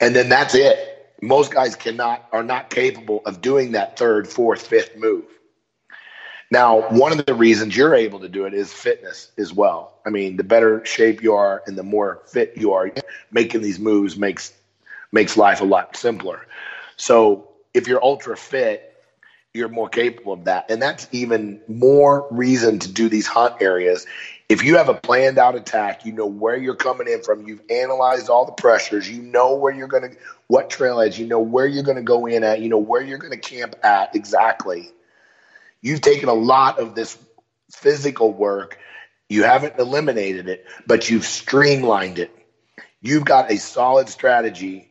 And 0.00 0.16
then 0.16 0.30
that's 0.30 0.54
it. 0.54 1.12
Most 1.20 1.52
guys 1.52 1.76
cannot 1.76 2.26
are 2.32 2.42
not 2.42 2.70
capable 2.70 3.20
of 3.26 3.42
doing 3.42 3.72
that 3.72 3.98
third, 3.98 4.26
fourth, 4.26 4.66
fifth 4.66 4.96
move. 4.96 5.26
Now, 6.52 6.86
one 6.90 7.18
of 7.18 7.24
the 7.24 7.32
reasons 7.32 7.74
you're 7.74 7.94
able 7.94 8.20
to 8.20 8.28
do 8.28 8.44
it 8.44 8.52
is 8.52 8.70
fitness 8.70 9.30
as 9.38 9.54
well. 9.54 9.94
I 10.04 10.10
mean, 10.10 10.36
the 10.36 10.44
better 10.44 10.84
shape 10.84 11.22
you 11.22 11.32
are 11.32 11.62
and 11.66 11.78
the 11.78 11.82
more 11.82 12.20
fit 12.26 12.52
you 12.56 12.74
are, 12.74 12.92
making 13.30 13.62
these 13.62 13.78
moves 13.78 14.18
makes 14.18 14.52
makes 15.12 15.38
life 15.38 15.62
a 15.62 15.64
lot 15.64 15.96
simpler. 15.96 16.46
So 16.98 17.48
if 17.72 17.88
you're 17.88 18.04
ultra 18.04 18.36
fit, 18.36 19.02
you're 19.54 19.70
more 19.70 19.88
capable 19.88 20.34
of 20.34 20.44
that. 20.44 20.70
And 20.70 20.82
that's 20.82 21.08
even 21.10 21.58
more 21.68 22.28
reason 22.30 22.78
to 22.80 22.92
do 22.92 23.08
these 23.08 23.26
hunt 23.26 23.62
areas. 23.62 24.06
If 24.50 24.62
you 24.62 24.76
have 24.76 24.90
a 24.90 24.94
planned 24.94 25.38
out 25.38 25.54
attack, 25.54 26.04
you 26.04 26.12
know 26.12 26.26
where 26.26 26.56
you're 26.58 26.76
coming 26.76 27.08
in 27.08 27.22
from, 27.22 27.48
you've 27.48 27.62
analyzed 27.70 28.28
all 28.28 28.44
the 28.44 28.52
pressures, 28.52 29.08
you 29.08 29.22
know 29.22 29.54
where 29.54 29.72
you're 29.72 29.88
going 29.88 30.10
to, 30.10 30.16
what 30.48 30.68
trailheads, 30.68 31.16
you 31.16 31.26
know 31.26 31.40
where 31.40 31.66
you're 31.66 31.82
going 31.82 31.96
to 31.96 32.02
go 32.02 32.26
in 32.26 32.44
at, 32.44 32.60
you 32.60 32.68
know 32.68 32.76
where 32.76 33.00
you're 33.00 33.16
going 33.16 33.32
to 33.32 33.38
camp 33.38 33.74
at 33.82 34.14
exactly. 34.14 34.90
You've 35.82 36.00
taken 36.00 36.28
a 36.28 36.34
lot 36.34 36.78
of 36.78 36.94
this 36.94 37.18
physical 37.72 38.32
work, 38.32 38.78
you 39.28 39.42
haven't 39.42 39.78
eliminated 39.78 40.48
it, 40.48 40.64
but 40.86 41.10
you've 41.10 41.24
streamlined 41.24 42.18
it. 42.18 42.30
You've 43.00 43.24
got 43.24 43.50
a 43.50 43.56
solid 43.58 44.08
strategy. 44.08 44.90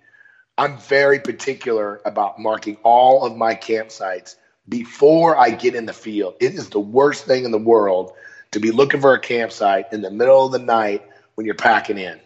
I'm 0.57 0.77
very 0.77 1.19
particular 1.19 2.01
about 2.05 2.39
marking 2.39 2.77
all 2.83 3.25
of 3.25 3.37
my 3.37 3.55
campsites 3.55 4.35
before 4.67 5.37
I 5.37 5.51
get 5.51 5.75
in 5.75 5.85
the 5.85 5.93
field. 5.93 6.35
It 6.39 6.53
is 6.53 6.69
the 6.69 6.79
worst 6.79 7.25
thing 7.25 7.45
in 7.45 7.51
the 7.51 7.57
world 7.57 8.11
to 8.51 8.59
be 8.59 8.71
looking 8.71 8.99
for 8.99 9.13
a 9.13 9.19
campsite 9.19 9.93
in 9.93 10.01
the 10.01 10.11
middle 10.11 10.45
of 10.45 10.51
the 10.51 10.59
night 10.59 11.07
when 11.35 11.45
you're 11.45 11.55
packing 11.55 11.97
in. 11.97 12.19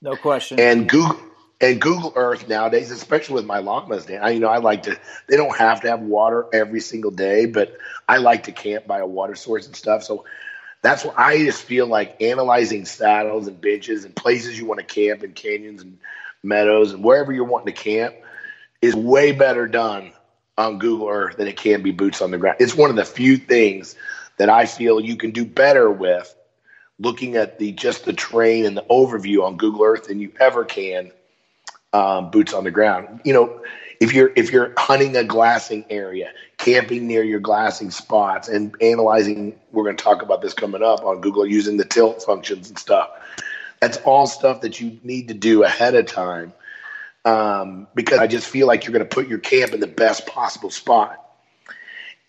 No 0.00 0.16
question. 0.16 0.58
And 0.58 0.88
Google 0.88 1.20
and 1.60 1.80
Google 1.80 2.12
Earth 2.16 2.48
nowadays, 2.48 2.90
especially 2.90 3.34
with 3.36 3.44
my 3.44 3.58
llamas, 3.58 4.06
Dan, 4.06 4.22
I, 4.22 4.30
you 4.30 4.40
know, 4.40 4.48
I 4.48 4.58
like 4.58 4.84
to. 4.84 4.98
They 5.26 5.36
don't 5.36 5.56
have 5.56 5.82
to 5.82 5.90
have 5.90 6.00
water 6.00 6.46
every 6.52 6.80
single 6.80 7.10
day, 7.10 7.46
but 7.46 7.76
I 8.08 8.16
like 8.18 8.44
to 8.44 8.52
camp 8.52 8.86
by 8.86 9.00
a 9.00 9.06
water 9.06 9.34
source 9.34 9.66
and 9.66 9.76
stuff. 9.76 10.02
So 10.02 10.24
that's 10.82 11.04
what 11.04 11.18
I 11.18 11.38
just 11.38 11.62
feel 11.62 11.86
like 11.86 12.22
analyzing 12.22 12.86
saddles 12.86 13.46
and 13.46 13.60
benches 13.60 14.04
and 14.04 14.16
places 14.16 14.58
you 14.58 14.64
want 14.64 14.80
to 14.80 14.86
camp 14.86 15.22
and 15.22 15.34
canyons 15.34 15.82
and 15.82 15.98
meadows 16.42 16.92
and 16.92 17.04
wherever 17.04 17.32
you're 17.32 17.44
wanting 17.44 17.74
to 17.74 17.80
camp 17.80 18.14
is 18.80 18.94
way 18.94 19.32
better 19.32 19.66
done 19.66 20.12
on 20.56 20.78
Google 20.78 21.08
Earth 21.08 21.36
than 21.36 21.48
it 21.48 21.56
can 21.56 21.82
be 21.82 21.90
boots 21.90 22.22
on 22.22 22.30
the 22.30 22.38
ground. 22.38 22.56
It's 22.60 22.74
one 22.74 22.88
of 22.88 22.96
the 22.96 23.04
few 23.04 23.36
things 23.36 23.94
that 24.38 24.48
I 24.48 24.64
feel 24.64 25.00
you 25.00 25.16
can 25.16 25.32
do 25.32 25.44
better 25.44 25.90
with 25.90 26.34
looking 26.98 27.36
at 27.36 27.58
the 27.58 27.72
just 27.72 28.06
the 28.06 28.14
terrain 28.14 28.64
and 28.64 28.76
the 28.76 28.84
overview 28.90 29.44
on 29.44 29.58
Google 29.58 29.84
Earth 29.84 30.04
than 30.04 30.20
you 30.20 30.32
ever 30.40 30.64
can 30.64 31.12
um, 31.92 32.30
boots 32.30 32.52
on 32.52 32.64
the 32.64 32.70
ground. 32.70 33.20
You 33.24 33.32
know, 33.32 33.62
if 34.00 34.12
you're 34.12 34.32
if 34.36 34.50
you're 34.50 34.72
hunting 34.78 35.16
a 35.16 35.24
glassing 35.24 35.84
area, 35.90 36.32
camping 36.58 37.06
near 37.06 37.22
your 37.22 37.40
glassing 37.40 37.90
spots, 37.90 38.48
and 38.48 38.74
analyzing, 38.80 39.58
we're 39.72 39.84
going 39.84 39.96
to 39.96 40.02
talk 40.02 40.22
about 40.22 40.42
this 40.42 40.54
coming 40.54 40.82
up 40.82 41.04
on 41.04 41.20
Google 41.20 41.46
using 41.46 41.76
the 41.76 41.84
tilt 41.84 42.22
functions 42.22 42.68
and 42.68 42.78
stuff. 42.78 43.10
That's 43.80 43.98
all 43.98 44.26
stuff 44.26 44.60
that 44.60 44.80
you 44.80 44.98
need 45.02 45.28
to 45.28 45.34
do 45.34 45.64
ahead 45.64 45.94
of 45.94 46.06
time 46.06 46.52
um, 47.24 47.86
because 47.94 48.18
I 48.18 48.26
just 48.26 48.46
feel 48.46 48.66
like 48.66 48.84
you're 48.84 48.92
going 48.92 49.06
to 49.06 49.14
put 49.14 49.28
your 49.28 49.38
camp 49.38 49.72
in 49.72 49.80
the 49.80 49.86
best 49.86 50.26
possible 50.26 50.70
spot. 50.70 51.16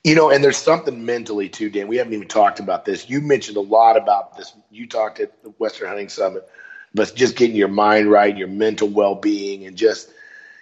You 0.03 0.15
know, 0.15 0.31
and 0.31 0.43
there's 0.43 0.57
something 0.57 1.05
mentally 1.05 1.47
too, 1.47 1.69
Dan. 1.69 1.87
We 1.87 1.97
haven't 1.97 2.13
even 2.13 2.27
talked 2.27 2.59
about 2.59 2.85
this. 2.85 3.07
You 3.07 3.21
mentioned 3.21 3.57
a 3.57 3.61
lot 3.61 3.97
about 3.97 4.35
this. 4.35 4.53
You 4.71 4.87
talked 4.87 5.19
at 5.19 5.43
the 5.43 5.49
Western 5.49 5.89
Hunting 5.89 6.09
Summit, 6.09 6.49
but 6.93 7.15
just 7.15 7.35
getting 7.35 7.55
your 7.55 7.67
mind 7.67 8.09
right, 8.09 8.35
your 8.35 8.47
mental 8.47 8.87
well 8.87 9.15
being, 9.15 9.65
and 9.65 9.75
just, 9.75 10.11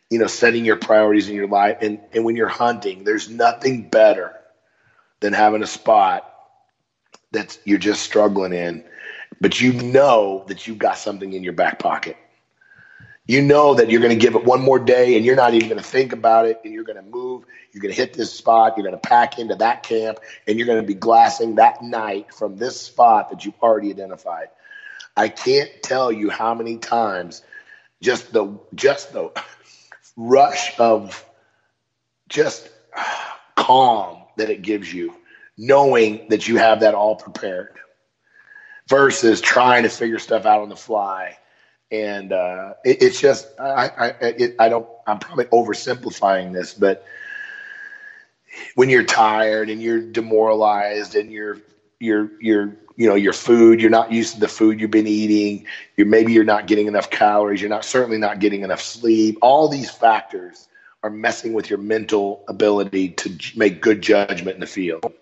you 0.09 0.19
know, 0.19 0.27
setting 0.27 0.65
your 0.65 0.75
priorities 0.75 1.29
in 1.29 1.35
your 1.35 1.47
life. 1.47 1.77
And, 1.81 1.99
and 2.13 2.23
when 2.23 2.35
you're 2.35 2.47
hunting, 2.47 3.03
there's 3.03 3.29
nothing 3.29 3.89
better 3.89 4.35
than 5.19 5.33
having 5.33 5.63
a 5.63 5.67
spot 5.67 6.25
that 7.31 7.57
you're 7.63 7.77
just 7.77 8.01
struggling 8.01 8.53
in, 8.53 8.83
but 9.41 9.61
you 9.61 9.73
know 9.73 10.45
that 10.47 10.67
you've 10.67 10.77
got 10.77 10.97
something 10.97 11.33
in 11.33 11.43
your 11.43 11.53
back 11.53 11.79
pocket. 11.79 12.17
You 13.27 13.43
know 13.43 13.75
that 13.75 13.91
you're 13.91 14.01
going 14.01 14.17
to 14.17 14.25
give 14.25 14.33
it 14.33 14.43
one 14.43 14.61
more 14.61 14.79
day 14.79 15.15
and 15.15 15.23
you're 15.23 15.35
not 15.35 15.53
even 15.53 15.69
going 15.69 15.81
to 15.81 15.87
think 15.87 16.13
about 16.13 16.47
it 16.47 16.59
and 16.65 16.73
you're 16.73 16.83
going 16.83 16.95
to 16.95 17.03
move. 17.03 17.45
You're 17.71 17.81
going 17.81 17.93
to 17.93 18.01
hit 18.01 18.13
this 18.13 18.33
spot 18.33 18.75
you're 18.75 18.83
going 18.83 18.99
to 18.99 19.07
pack 19.07 19.37
into 19.37 19.53
that 19.55 19.83
camp 19.83 20.19
and 20.47 20.57
you're 20.57 20.65
going 20.65 20.81
to 20.81 20.87
be 20.87 20.95
glassing 20.95 21.55
that 21.55 21.83
night 21.83 22.33
from 22.33 22.57
this 22.57 22.81
spot 22.81 23.29
that 23.29 23.45
you've 23.45 23.59
already 23.61 23.91
identified 23.91 24.47
i 25.19 25.27
can't 25.27 25.69
tell 25.83 26.11
you 26.11 26.29
how 26.29 26.53
many 26.53 26.77
times 26.77 27.43
just 28.01 28.31
the 28.33 28.57
just 28.73 29.13
the 29.13 29.29
rush 30.15 30.79
of 30.79 31.25
just 32.29 32.69
calm 33.55 34.23
that 34.37 34.49
it 34.49 34.61
gives 34.61 34.93
you 34.93 35.13
knowing 35.57 36.25
that 36.29 36.47
you 36.47 36.57
have 36.57 36.79
that 36.79 36.95
all 36.95 37.15
prepared 37.15 37.77
versus 38.87 39.41
trying 39.41 39.83
to 39.83 39.89
figure 39.89 40.17
stuff 40.17 40.45
out 40.45 40.61
on 40.61 40.69
the 40.69 40.75
fly. 40.75 41.37
And 41.91 42.31
uh, 42.31 42.73
it, 42.85 43.03
it's 43.03 43.19
just 43.19 43.47
I 43.59 43.87
I, 43.87 44.07
it, 44.21 44.55
I 44.59 44.69
don't 44.69 44.87
I'm 45.05 45.19
probably 45.19 45.45
oversimplifying 45.45 46.53
this, 46.53 46.73
but 46.73 47.05
when 48.75 48.89
you're 48.89 49.03
tired 49.03 49.69
and 49.69 49.81
you're 49.81 50.01
demoralized 50.01 51.15
and 51.15 51.31
you're 51.31 51.59
you're 51.99 52.31
you're 52.39 52.77
you 52.99 53.07
know 53.07 53.15
your 53.15 53.31
food 53.31 53.81
you're 53.81 53.89
not 53.89 54.11
used 54.11 54.33
to 54.33 54.41
the 54.41 54.49
food 54.49 54.81
you've 54.81 54.91
been 54.91 55.07
eating. 55.07 55.65
You're 55.95 56.05
maybe 56.05 56.33
you're 56.33 56.43
not 56.43 56.67
getting 56.67 56.87
enough 56.87 57.09
calories. 57.09 57.61
You're 57.61 57.69
not 57.69 57.85
certainly 57.85 58.17
not 58.17 58.39
getting 58.39 58.61
enough 58.61 58.81
sleep. 58.81 59.39
All 59.41 59.69
these 59.69 59.89
factors 59.89 60.67
are 61.01 61.09
messing 61.09 61.53
with 61.53 61.69
your 61.69 61.79
mental 61.79 62.43
ability 62.49 63.11
to 63.11 63.31
make 63.55 63.81
good 63.81 64.01
judgment 64.01 64.55
in 64.55 64.59
the 64.59 64.67
field. 64.67 65.13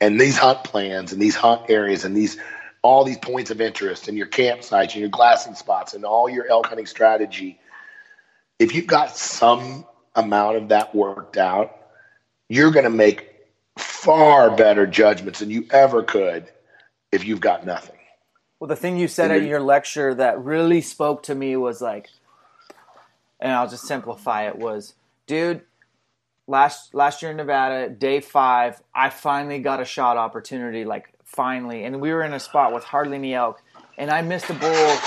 And 0.00 0.20
these 0.20 0.38
hunt 0.38 0.62
plans 0.62 1.12
and 1.12 1.20
these 1.20 1.34
hunt 1.34 1.68
areas 1.68 2.04
and 2.04 2.16
these 2.16 2.38
all 2.82 3.02
these 3.02 3.18
points 3.18 3.50
of 3.50 3.60
interest 3.60 4.06
and 4.06 4.16
your 4.16 4.28
campsites 4.28 4.92
and 4.92 5.00
your 5.00 5.08
glassing 5.08 5.56
spots 5.56 5.94
and 5.94 6.04
all 6.04 6.28
your 6.28 6.46
elk 6.46 6.66
hunting 6.66 6.86
strategy, 6.86 7.58
if 8.60 8.72
you've 8.72 8.86
got 8.86 9.16
some 9.16 9.84
amount 10.14 10.58
of 10.58 10.68
that 10.68 10.94
worked 10.94 11.38
out, 11.38 11.76
you're 12.48 12.70
going 12.70 12.84
to 12.84 12.90
make 12.90 13.32
far 13.76 14.54
better 14.54 14.86
judgments 14.86 15.40
than 15.40 15.50
you 15.50 15.66
ever 15.72 16.04
could 16.04 16.52
if 17.14 17.24
you've 17.24 17.40
got 17.40 17.64
nothing. 17.64 17.96
Well, 18.58 18.68
the 18.68 18.76
thing 18.76 18.96
you 18.96 19.08
said 19.08 19.30
in 19.30 19.46
your 19.46 19.60
lecture 19.60 20.14
that 20.14 20.42
really 20.42 20.80
spoke 20.80 21.22
to 21.24 21.34
me 21.34 21.56
was 21.56 21.80
like, 21.80 22.08
and 23.38 23.52
I'll 23.52 23.68
just 23.68 23.84
simplify 23.84 24.46
it 24.48 24.56
was, 24.56 24.94
dude, 25.26 25.62
last 26.46 26.94
last 26.94 27.22
year 27.22 27.30
in 27.30 27.36
Nevada, 27.36 27.88
day 27.88 28.20
five, 28.20 28.82
I 28.94 29.10
finally 29.10 29.58
got 29.60 29.80
a 29.80 29.84
shot 29.84 30.16
opportunity 30.16 30.84
like 30.84 31.10
finally, 31.24 31.84
and 31.84 32.00
we 32.00 32.12
were 32.12 32.22
in 32.22 32.32
a 32.32 32.40
spot 32.40 32.72
with 32.72 32.84
hardly 32.84 33.16
any 33.16 33.34
elk, 33.34 33.62
and 33.98 34.10
I 34.10 34.22
missed 34.22 34.50
a 34.50 34.54
bull 34.54 34.98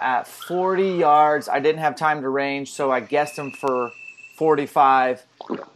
at 0.00 0.26
40 0.26 0.90
yards. 0.90 1.48
I 1.48 1.60
didn't 1.60 1.80
have 1.80 1.96
time 1.96 2.22
to 2.22 2.28
range, 2.28 2.72
so 2.72 2.90
I 2.90 3.00
guessed 3.00 3.38
him 3.38 3.50
for 3.50 3.90
45, 4.36 5.24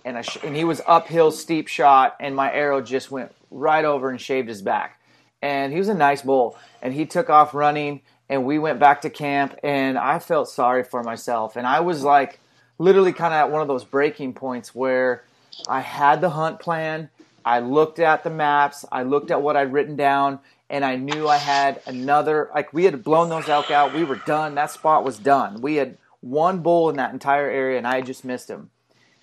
and 0.05 0.19
I 0.19 0.23
sh- 0.23 0.39
and 0.45 0.55
he 0.55 0.65
was 0.65 0.83
uphill, 0.87 1.31
steep 1.31 1.69
shot, 1.69 2.17
and 2.21 2.37
my 2.37 2.53
arrow 2.53 2.81
just 2.81 3.11
went 3.11 3.33
right 3.51 3.85
over 3.85 4.11
and 4.11 4.21
shaved 4.21 4.49
his 4.49 4.63
back. 4.63 4.98
And 5.41 5.73
he 5.73 5.79
was 5.79 5.89
a 5.89 5.95
nice 5.95 6.23
bull, 6.23 6.57
and 6.83 6.93
he 6.93 7.07
took 7.07 7.31
off 7.31 7.55
running, 7.55 8.01
and 8.29 8.45
we 8.45 8.59
went 8.59 8.81
back 8.81 9.03
to 9.03 9.11
camp, 9.11 9.57
and 9.63 9.97
I 9.97 10.19
felt 10.19 10.49
sorry 10.49 10.83
for 10.83 11.03
myself, 11.03 11.57
and 11.57 11.67
I 11.67 11.81
was 11.81 12.03
like, 12.03 12.41
literally, 12.79 13.13
kind 13.13 13.33
of 13.33 13.39
at 13.39 13.51
one 13.51 13.63
of 13.63 13.69
those 13.69 13.85
breaking 13.85 14.35
points 14.35 14.75
where 14.75 15.25
I 15.69 15.81
had 15.81 16.21
the 16.21 16.31
hunt 16.31 16.59
plan 16.59 17.11
I 17.49 17.61
looked 17.61 17.99
at 17.99 18.25
the 18.25 18.31
maps, 18.31 18.85
I 18.93 19.05
looked 19.05 19.31
at 19.31 19.41
what 19.41 19.57
I'd 19.57 19.73
written 19.73 19.97
down, 19.97 20.41
and 20.69 20.85
I 20.85 20.97
knew 20.97 21.29
I 21.29 21.39
had 21.39 21.81
another. 21.87 22.51
Like 22.55 22.75
we 22.75 22.85
had 22.85 23.03
blown 23.03 23.31
those 23.31 23.49
elk 23.49 23.71
out, 23.71 23.95
we 23.95 24.05
were 24.05 24.21
done. 24.27 24.55
That 24.55 24.71
spot 24.71 25.03
was 25.03 25.19
done. 25.19 25.63
We 25.63 25.77
had 25.77 25.97
one 26.21 26.61
bull 26.61 26.91
in 26.91 26.97
that 26.97 27.15
entire 27.15 27.49
area, 27.49 27.79
and 27.79 27.87
I 27.87 28.03
just 28.03 28.23
missed 28.23 28.51
him. 28.51 28.69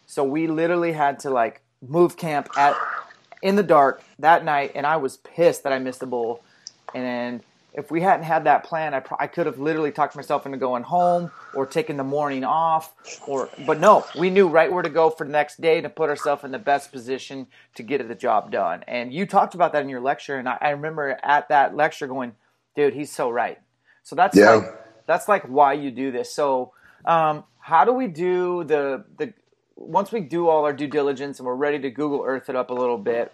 So 0.08 0.24
we 0.24 0.48
literally 0.48 0.94
had 0.94 1.20
to 1.20 1.30
like 1.30 1.62
move 1.88 2.18
camp 2.18 2.50
at 2.58 2.76
in 3.46 3.56
the 3.56 3.64
dark 3.64 4.02
that 4.18 4.44
night, 4.44 4.72
and 4.74 4.88
I 4.88 4.98
was 4.98 5.18
pissed 5.18 5.64
that 5.64 5.72
I 5.72 5.78
missed 5.78 6.00
the 6.00 6.08
bull. 6.08 6.44
And 6.96 7.42
if 7.76 7.92
we 7.92 8.02
hadn't 8.02 8.26
had 8.26 8.46
that 8.46 8.64
plan, 8.64 8.96
I, 8.96 9.04
I 9.20 9.28
could 9.28 9.46
have 9.46 9.60
literally 9.60 9.92
talked 9.92 10.16
myself 10.16 10.48
into 10.48 10.58
going 10.58 10.82
home 10.82 11.30
or 11.54 11.68
taking 11.68 11.96
the 11.96 12.04
morning 12.04 12.44
off. 12.44 12.92
Or, 13.28 13.50
but 13.68 13.80
no, 13.80 14.04
we 14.18 14.32
knew 14.32 14.48
right 14.48 14.72
where 14.72 14.82
to 14.82 14.90
go 14.90 15.12
for 15.12 15.28
the 15.28 15.32
next 15.32 15.62
day 15.62 15.80
to 15.80 15.90
put 15.90 16.10
ourselves 16.10 16.44
in 16.44 16.52
the 16.52 16.58
best 16.58 16.92
position 16.92 17.46
to 17.76 17.84
get 17.84 18.06
the 18.08 18.16
job 18.16 18.52
done. 18.52 18.84
And 18.88 19.14
you 19.14 19.28
talked 19.28 19.54
about 19.54 19.74
that 19.74 19.84
in 19.84 19.90
your 19.90 20.02
lecture, 20.02 20.38
and 20.38 20.50
I, 20.50 20.58
I 20.60 20.70
remember 20.72 21.16
at 21.22 21.50
that 21.50 21.76
lecture 21.76 22.08
going, 22.08 22.34
"Dude, 22.76 22.96
he's 22.96 23.12
so 23.12 23.30
right." 23.30 23.60
So 24.02 24.16
that's 24.16 24.36
yeah. 24.36 24.54
like 24.54 25.06
that's 25.06 25.28
like 25.28 25.44
why 25.44 25.74
you 25.74 25.92
do 25.92 26.12
this. 26.12 26.34
So, 26.34 26.74
um, 27.06 27.44
how 27.60 27.86
do 27.86 27.94
we 27.94 28.08
do 28.08 28.64
the 28.64 29.06
the 29.18 29.34
once 29.76 30.12
we 30.12 30.22
do 30.22 30.48
all 30.48 30.66
our 30.66 30.74
due 30.74 30.88
diligence 30.88 31.40
and 31.40 31.46
we're 31.46 31.56
ready 31.56 31.80
to 31.80 31.90
Google 31.90 32.24
Earth 32.26 32.50
it 32.50 32.56
up 32.56 32.70
a 32.70 32.74
little 32.74 32.98
bit? 32.98 33.32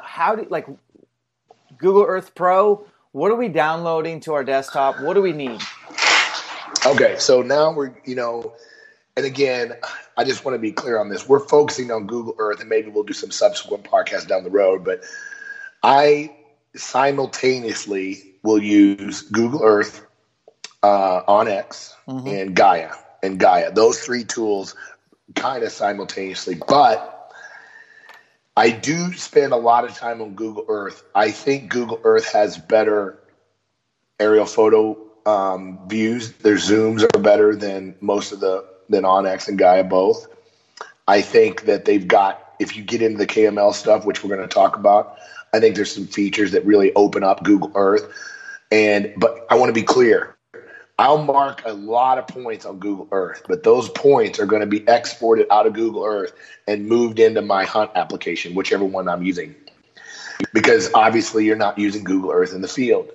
how 0.00 0.34
do 0.36 0.46
like 0.50 0.66
Google 1.78 2.04
Earth 2.06 2.34
Pro? 2.34 2.86
What 3.12 3.30
are 3.30 3.36
we 3.36 3.48
downloading 3.48 4.20
to 4.20 4.34
our 4.34 4.44
desktop? 4.44 5.00
What 5.00 5.14
do 5.14 5.22
we 5.22 5.32
need? 5.32 5.60
Okay, 6.86 7.16
so 7.18 7.42
now 7.42 7.72
we're, 7.72 7.94
you 8.04 8.14
know, 8.14 8.54
and 9.16 9.26
again, 9.26 9.74
I 10.16 10.24
just 10.24 10.44
want 10.44 10.54
to 10.54 10.58
be 10.58 10.72
clear 10.72 10.98
on 10.98 11.08
this. 11.10 11.28
We're 11.28 11.46
focusing 11.46 11.90
on 11.90 12.06
Google 12.06 12.34
Earth, 12.38 12.60
and 12.60 12.68
maybe 12.68 12.90
we'll 12.90 13.04
do 13.04 13.12
some 13.12 13.30
subsequent 13.30 13.84
podcasts 13.84 14.26
down 14.26 14.42
the 14.42 14.50
road. 14.50 14.84
But 14.84 15.02
I 15.82 16.34
simultaneously 16.74 18.22
will 18.42 18.62
use 18.62 19.22
Google 19.22 19.60
Earth 19.62 20.04
uh, 20.82 21.22
onX, 21.28 21.94
mm-hmm. 22.08 22.26
and 22.26 22.56
Gaia. 22.56 22.92
And 23.22 23.38
Gaia. 23.38 23.70
Those 23.70 24.00
three 24.00 24.24
tools 24.24 24.74
kind 25.34 25.62
of 25.62 25.72
simultaneously. 25.72 26.54
But 26.54 27.32
I 28.56 28.70
do 28.70 29.12
spend 29.14 29.52
a 29.52 29.56
lot 29.56 29.84
of 29.84 29.94
time 29.94 30.20
on 30.20 30.34
Google 30.34 30.64
Earth. 30.68 31.02
I 31.14 31.30
think 31.30 31.70
Google 31.70 32.00
Earth 32.04 32.30
has 32.32 32.58
better 32.58 33.18
aerial 34.20 34.46
photo 34.46 34.96
um, 35.26 35.78
views. 35.88 36.32
Their 36.32 36.56
zooms 36.56 37.02
are 37.14 37.18
better 37.18 37.56
than 37.56 37.94
most 38.00 38.32
of 38.32 38.40
the 38.40 38.66
than 38.88 39.04
onX 39.04 39.48
and 39.48 39.58
Gaia 39.58 39.84
both. 39.84 40.26
I 41.08 41.22
think 41.22 41.62
that 41.62 41.84
they've 41.84 42.06
got 42.06 42.54
if 42.58 42.76
you 42.76 42.84
get 42.84 43.02
into 43.02 43.18
the 43.18 43.26
KML 43.26 43.74
stuff, 43.74 44.04
which 44.04 44.22
we're 44.22 44.34
going 44.34 44.46
to 44.46 44.54
talk 44.54 44.76
about, 44.76 45.16
I 45.52 45.60
think 45.60 45.74
there's 45.74 45.92
some 45.92 46.06
features 46.06 46.52
that 46.52 46.64
really 46.64 46.92
open 46.94 47.24
up 47.24 47.42
Google 47.42 47.72
Earth. 47.74 48.04
And 48.70 49.12
but 49.16 49.46
I 49.50 49.56
want 49.56 49.68
to 49.68 49.74
be 49.74 49.82
clear. 49.82 50.36
I'll 50.98 51.22
mark 51.22 51.62
a 51.64 51.72
lot 51.72 52.18
of 52.18 52.26
points 52.28 52.64
on 52.64 52.78
Google 52.78 53.08
Earth, 53.12 53.42
but 53.48 53.62
those 53.62 53.88
points 53.90 54.38
are 54.38 54.46
going 54.46 54.60
to 54.60 54.66
be 54.66 54.84
exported 54.88 55.46
out 55.50 55.66
of 55.66 55.72
Google 55.72 56.04
Earth 56.04 56.32
and 56.68 56.86
moved 56.86 57.18
into 57.18 57.42
my 57.42 57.64
hunt 57.64 57.90
application, 57.94 58.54
whichever 58.54 58.84
one 58.84 59.08
I'm 59.08 59.22
using. 59.22 59.54
Because 60.52 60.92
obviously 60.92 61.44
you're 61.44 61.56
not 61.56 61.78
using 61.78 62.04
Google 62.04 62.30
Earth 62.30 62.52
in 62.52 62.60
the 62.60 62.68
field. 62.68 63.10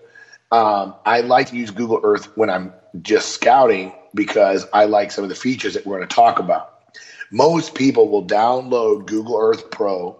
Um, 0.51 0.95
I 1.05 1.21
like 1.21 1.47
to 1.47 1.55
use 1.55 1.71
Google 1.71 1.99
Earth 2.03 2.35
when 2.35 2.49
I'm 2.49 2.73
just 3.01 3.29
scouting 3.29 3.93
because 4.15 4.65
I 4.73 4.85
like 4.85 5.11
some 5.11 5.23
of 5.23 5.29
the 5.29 5.35
features 5.35 5.73
that 5.73 5.85
we're 5.85 5.97
going 5.97 6.07
to 6.07 6.15
talk 6.15 6.39
about. 6.39 6.93
Most 7.31 7.75
people 7.75 8.09
will 8.09 8.25
download 8.25 9.05
Google 9.05 9.37
Earth 9.37 9.69
Pro. 9.69 10.19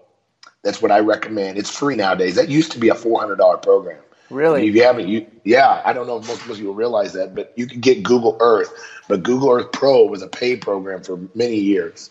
That's 0.64 0.82
what 0.82 0.92
I 0.92 1.00
recommend. 1.00 1.58
It's 1.58 1.70
free 1.70 1.96
nowadays. 1.96 2.36
That 2.36 2.50
used 2.50 2.74
to 2.74 2.80
be 2.80 2.90
a 2.90 2.94
$400 2.94 3.62
program. 3.62 4.02
Really? 4.30 4.68
If 4.68 4.76
you 4.76 4.84
haven't, 4.84 5.08
you 5.08 5.26
yeah, 5.44 5.82
I 5.86 5.94
don't 5.94 6.08
know 6.08 6.18
if 6.18 6.28
most, 6.28 6.48
most 6.48 6.58
people 6.58 6.74
realize 6.74 7.14
that, 7.14 7.34
but 7.34 7.54
you 7.56 7.66
can 7.66 7.80
get 7.80 8.04
Google 8.04 8.38
Earth. 8.42 8.74
But 9.08 9.24
Google 9.24 9.52
Earth 9.52 9.72
Pro 9.72 10.04
was 10.06 10.22
a 10.22 10.28
paid 10.28 10.62
program 10.62 11.02
for 11.04 11.18
many 11.34 11.56
years, 11.58 12.10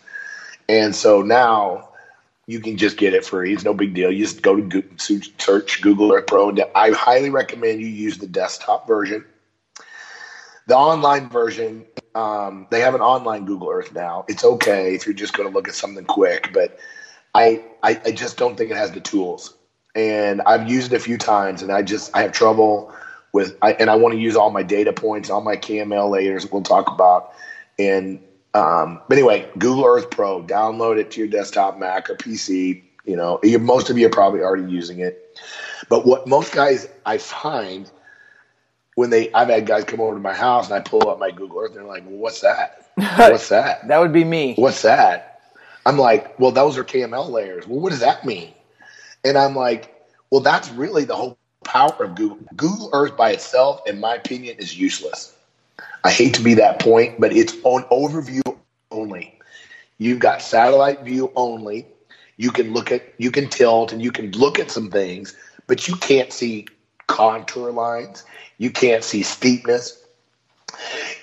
and 0.67 0.95
so 0.95 1.21
now 1.21 1.89
you 2.47 2.61
can 2.61 2.77
just 2.77 2.97
get 2.97 3.13
it 3.13 3.25
free. 3.25 3.53
It's 3.53 3.65
no 3.65 3.73
big 3.73 3.93
deal. 3.93 4.11
You 4.11 4.23
just 4.23 4.41
go 4.41 4.55
to 4.55 4.61
Google, 4.61 4.97
search 4.97 5.81
Google 5.81 6.13
Earth 6.13 6.27
Pro. 6.27 6.49
and 6.49 6.63
I 6.73 6.91
highly 6.91 7.29
recommend 7.29 7.81
you 7.81 7.87
use 7.87 8.17
the 8.17 8.27
desktop 8.27 8.87
version. 8.87 9.25
The 10.65 10.75
online 10.75 11.29
version, 11.29 11.85
um, 12.15 12.67
they 12.71 12.79
have 12.79 12.95
an 12.95 13.01
online 13.01 13.45
Google 13.45 13.69
Earth 13.69 13.93
now. 13.93 14.25
It's 14.27 14.43
okay 14.43 14.95
if 14.95 15.05
you're 15.05 15.13
just 15.13 15.33
going 15.33 15.47
to 15.47 15.53
look 15.53 15.67
at 15.67 15.75
something 15.75 16.05
quick, 16.05 16.51
but 16.53 16.79
I, 17.35 17.63
I, 17.83 18.01
I 18.05 18.11
just 18.11 18.37
don't 18.37 18.57
think 18.57 18.71
it 18.71 18.77
has 18.77 18.91
the 18.91 19.01
tools. 19.01 19.56
And 19.97 20.41
I've 20.43 20.69
used 20.69 20.93
it 20.93 20.95
a 20.95 20.99
few 20.99 21.17
times, 21.17 21.63
and 21.63 21.71
I 21.71 21.81
just 21.81 22.15
I 22.15 22.21
have 22.21 22.31
trouble 22.31 22.93
with. 23.33 23.57
I, 23.61 23.73
and 23.73 23.89
I 23.89 23.95
want 23.95 24.13
to 24.13 24.21
use 24.21 24.35
all 24.35 24.51
my 24.51 24.63
data 24.63 24.93
points, 24.93 25.29
all 25.29 25.41
my 25.41 25.57
KML 25.57 26.09
layers. 26.11 26.49
We'll 26.49 26.61
talk 26.61 26.87
about. 26.89 27.33
And 27.79 28.21
um, 28.53 29.01
but 29.09 29.17
anyway, 29.17 29.49
Google 29.57 29.85
Earth 29.85 30.09
Pro, 30.09 30.43
download 30.43 30.97
it 30.97 31.11
to 31.11 31.19
your 31.19 31.27
desktop, 31.27 31.77
Mac 31.77 32.09
or 32.09 32.15
PC. 32.15 32.83
You 33.05 33.15
know, 33.15 33.39
most 33.59 33.89
of 33.89 33.97
you 33.97 34.05
are 34.05 34.11
probably 34.11 34.41
already 34.41 34.71
using 34.71 34.99
it. 34.99 35.39
But 35.89 36.05
what 36.05 36.27
most 36.27 36.53
guys 36.53 36.87
I 37.05 37.17
find 37.17 37.89
when 38.95 39.11
they, 39.11 39.31
I've 39.31 39.47
had 39.47 39.65
guys 39.65 39.83
come 39.83 40.01
over 40.01 40.15
to 40.15 40.19
my 40.19 40.33
house 40.33 40.65
and 40.65 40.75
I 40.75 40.79
pull 40.79 41.07
up 41.09 41.19
my 41.19 41.31
Google 41.31 41.59
Earth, 41.59 41.71
and 41.71 41.77
they're 41.77 41.85
like, 41.85 42.03
well, 42.05 42.17
"What's 42.17 42.41
that? 42.41 42.89
What's 42.95 43.49
that? 43.49 43.87
that 43.87 43.99
would 43.99 44.13
be 44.13 44.23
me. 44.23 44.55
What's 44.55 44.81
that?" 44.81 45.41
I'm 45.85 45.97
like, 45.97 46.37
"Well, 46.39 46.51
those 46.51 46.77
are 46.77 46.83
KML 46.83 47.29
layers. 47.29 47.67
Well, 47.67 47.79
what 47.79 47.91
does 47.91 48.01
that 48.01 48.25
mean?" 48.25 48.53
And 49.23 49.37
I'm 49.37 49.55
like, 49.55 49.93
"Well, 50.29 50.41
that's 50.41 50.69
really 50.71 51.05
the 51.05 51.15
whole 51.15 51.37
power 51.63 52.03
of 52.03 52.15
Google. 52.15 52.39
Google 52.55 52.89
Earth 52.93 53.17
by 53.17 53.31
itself, 53.31 53.81
in 53.85 53.99
my 53.99 54.15
opinion, 54.15 54.57
is 54.59 54.77
useless." 54.77 55.33
I 56.03 56.11
hate 56.11 56.33
to 56.35 56.43
be 56.43 56.53
that 56.55 56.79
point, 56.79 57.19
but 57.19 57.35
it's 57.35 57.55
on 57.63 57.83
overview 57.85 58.41
only. 58.91 59.37
You've 59.97 60.19
got 60.19 60.41
satellite 60.41 61.03
view 61.03 61.31
only. 61.35 61.87
You 62.37 62.51
can 62.51 62.73
look 62.73 62.91
at, 62.91 63.01
you 63.17 63.31
can 63.31 63.49
tilt, 63.49 63.91
and 63.91 64.01
you 64.01 64.11
can 64.11 64.31
look 64.31 64.59
at 64.59 64.71
some 64.71 64.91
things, 64.91 65.35
but 65.65 65.87
you 65.87 65.95
can't 65.95 66.31
see 66.31 66.67
contour 67.07 67.71
lines. 67.71 68.23
You 68.57 68.69
can't 68.71 69.03
see 69.03 69.23
steepness. 69.23 70.03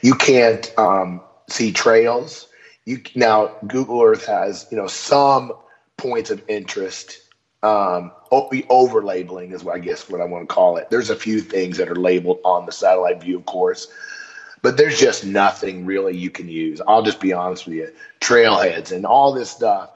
You 0.02 0.14
can't 0.14 0.72
um, 0.78 1.20
see 1.48 1.72
trails. 1.72 2.48
You 2.84 3.00
now 3.14 3.52
Google 3.66 4.02
Earth 4.02 4.26
has 4.26 4.66
you 4.70 4.76
know 4.76 4.86
some 4.88 5.52
points 5.96 6.30
of 6.30 6.42
interest. 6.48 7.20
Um, 7.64 8.12
over 8.30 9.02
labeling 9.02 9.52
is 9.52 9.64
what 9.64 9.74
I 9.74 9.78
guess 9.78 10.10
what 10.10 10.20
I 10.20 10.24
want 10.24 10.46
to 10.46 10.54
call 10.54 10.76
it. 10.76 10.90
There's 10.90 11.08
a 11.08 11.16
few 11.16 11.40
things 11.40 11.78
that 11.78 11.88
are 11.88 11.96
labeled 11.96 12.40
on 12.44 12.66
the 12.66 12.72
satellite 12.72 13.22
view, 13.22 13.38
of 13.38 13.46
course, 13.46 13.88
but 14.60 14.76
there's 14.76 14.98
just 14.98 15.24
nothing 15.24 15.86
really 15.86 16.14
you 16.14 16.28
can 16.28 16.46
use. 16.46 16.82
I'll 16.86 17.02
just 17.02 17.20
be 17.20 17.32
honest 17.32 17.64
with 17.64 17.76
you. 17.76 17.90
Trailheads 18.20 18.92
and 18.92 19.06
all 19.06 19.32
this 19.32 19.50
stuff. 19.50 19.92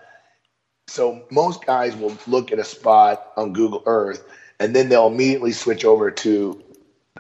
So 0.87 1.27
most 1.31 1.67
guys 1.67 1.95
will 1.95 2.17
look 2.27 2.53
at 2.53 2.59
a 2.59 2.65
spot 2.65 3.33
on 3.37 3.53
Google 3.53 3.83
Earth 3.85 4.25
and 4.59 4.75
then 4.75 4.89
they'll 4.89 5.09
immediately 5.09 5.53
switch 5.53 5.85
over 5.85 6.11
to 6.11 6.63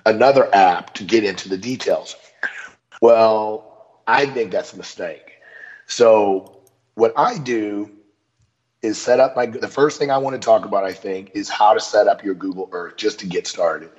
another 0.06 0.48
app 0.54 0.94
to 0.94 1.04
get 1.04 1.24
into 1.24 1.50
the 1.50 1.58
details. 1.58 2.16
Well, 3.02 4.00
I 4.06 4.24
think 4.24 4.50
that's 4.50 4.72
a 4.72 4.78
mistake. 4.78 5.32
So 5.86 6.62
what 6.94 7.12
I 7.16 7.36
do 7.36 7.97
is 8.82 9.00
set 9.00 9.20
up 9.20 9.34
my 9.34 9.46
the 9.46 9.68
first 9.68 9.98
thing 9.98 10.10
I 10.10 10.18
want 10.18 10.40
to 10.40 10.44
talk 10.44 10.64
about 10.64 10.84
I 10.84 10.92
think 10.92 11.32
is 11.34 11.48
how 11.48 11.74
to 11.74 11.80
set 11.80 12.06
up 12.06 12.22
your 12.22 12.34
Google 12.34 12.68
Earth 12.72 12.96
just 12.96 13.20
to 13.20 13.26
get 13.26 13.46
started. 13.46 13.90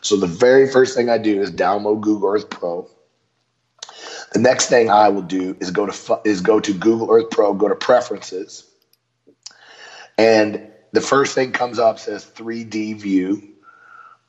So 0.00 0.16
the 0.16 0.26
very 0.26 0.68
first 0.70 0.96
thing 0.96 1.10
I 1.10 1.18
do 1.18 1.40
is 1.40 1.50
download 1.50 2.00
Google 2.00 2.30
Earth 2.30 2.50
Pro. 2.50 2.88
The 4.32 4.40
next 4.40 4.68
thing 4.68 4.90
I 4.90 5.08
will 5.10 5.22
do 5.22 5.56
is 5.60 5.70
go 5.70 5.86
to 5.86 6.20
is 6.24 6.40
go 6.40 6.60
to 6.60 6.72
Google 6.72 7.10
Earth 7.10 7.30
Pro, 7.30 7.52
go 7.52 7.68
to 7.68 7.74
preferences. 7.74 8.68
And 10.16 10.70
the 10.92 11.00
first 11.00 11.34
thing 11.34 11.52
comes 11.52 11.78
up 11.78 11.98
says 11.98 12.24
3D 12.24 13.00
view. 13.00 13.42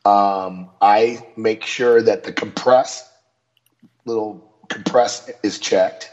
Um, 0.06 0.70
I 0.82 1.26
make 1.38 1.64
sure 1.64 2.02
that 2.02 2.24
the 2.24 2.34
compress 2.34 3.10
little 4.06 4.54
compress 4.68 5.32
is 5.44 5.60
checked. 5.60 6.12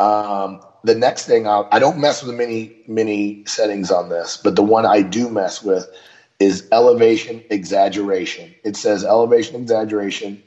Um, 0.00 0.60
the 0.84 0.94
next 0.94 1.26
thing 1.26 1.46
I'll, 1.46 1.68
I 1.70 1.78
don't 1.78 1.98
mess 1.98 2.22
with 2.22 2.36
many 2.36 2.76
many 2.86 3.44
settings 3.46 3.90
on 3.90 4.08
this, 4.08 4.36
but 4.36 4.56
the 4.56 4.62
one 4.62 4.86
I 4.86 5.02
do 5.02 5.28
mess 5.28 5.62
with 5.62 5.88
is 6.38 6.68
elevation 6.70 7.42
exaggeration. 7.50 8.54
It 8.64 8.76
says 8.76 9.04
elevation 9.04 9.56
exaggeration 9.56 10.42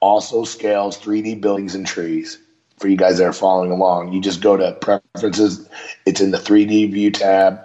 also 0.00 0.44
scales 0.44 0.98
3D 0.98 1.40
buildings 1.40 1.74
and 1.74 1.86
trees. 1.86 2.38
For 2.78 2.88
you 2.88 2.96
guys 2.96 3.18
that 3.18 3.24
are 3.26 3.32
following 3.32 3.72
along, 3.72 4.12
you 4.12 4.20
just 4.20 4.40
go 4.40 4.56
to 4.56 4.72
preferences. 4.72 5.68
It's 6.06 6.20
in 6.20 6.30
the 6.30 6.38
3D 6.38 6.92
view 6.92 7.10
tab, 7.10 7.60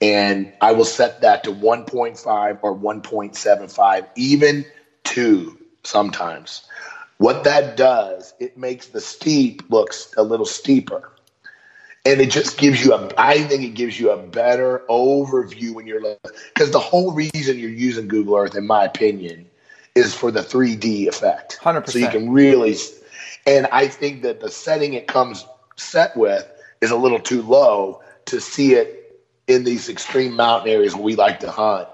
and 0.00 0.52
I 0.60 0.72
will 0.72 0.84
set 0.84 1.20
that 1.20 1.44
to 1.44 1.52
1.5 1.52 2.58
or 2.62 2.76
1.75, 2.76 4.06
even 4.16 4.64
two 5.04 5.58
sometimes. 5.84 6.66
What 7.18 7.44
that 7.44 7.76
does, 7.76 8.34
it 8.40 8.58
makes 8.58 8.88
the 8.88 9.00
steep 9.00 9.62
looks 9.70 10.12
a 10.16 10.22
little 10.22 10.44
steeper 10.44 11.12
and 12.06 12.20
it 12.20 12.30
just 12.30 12.56
gives 12.56 12.84
you 12.84 12.94
a 12.94 13.08
i 13.18 13.42
think 13.42 13.62
it 13.62 13.74
gives 13.74 13.98
you 13.98 14.10
a 14.10 14.16
better 14.16 14.82
overview 14.88 15.74
when 15.74 15.86
you're 15.86 16.00
because 16.54 16.70
the 16.70 16.78
whole 16.78 17.12
reason 17.12 17.58
you're 17.58 17.68
using 17.68 18.06
google 18.08 18.36
earth 18.36 18.54
in 18.56 18.66
my 18.66 18.84
opinion 18.84 19.48
is 19.94 20.14
for 20.14 20.30
the 20.30 20.40
3d 20.40 21.08
effect. 21.08 21.58
100% 21.62 21.88
so 21.88 21.98
you 21.98 22.08
can 22.08 22.30
really 22.30 22.76
and 23.46 23.66
i 23.72 23.88
think 23.88 24.22
that 24.22 24.40
the 24.40 24.50
setting 24.50 24.94
it 24.94 25.06
comes 25.06 25.44
set 25.76 26.16
with 26.16 26.46
is 26.80 26.90
a 26.90 26.96
little 26.96 27.20
too 27.20 27.42
low 27.42 28.00
to 28.26 28.40
see 28.40 28.74
it 28.74 29.20
in 29.46 29.64
these 29.64 29.88
extreme 29.88 30.34
mountain 30.34 30.70
areas 30.70 30.94
where 30.94 31.04
we 31.04 31.14
like 31.14 31.40
to 31.40 31.50
hunt. 31.50 31.88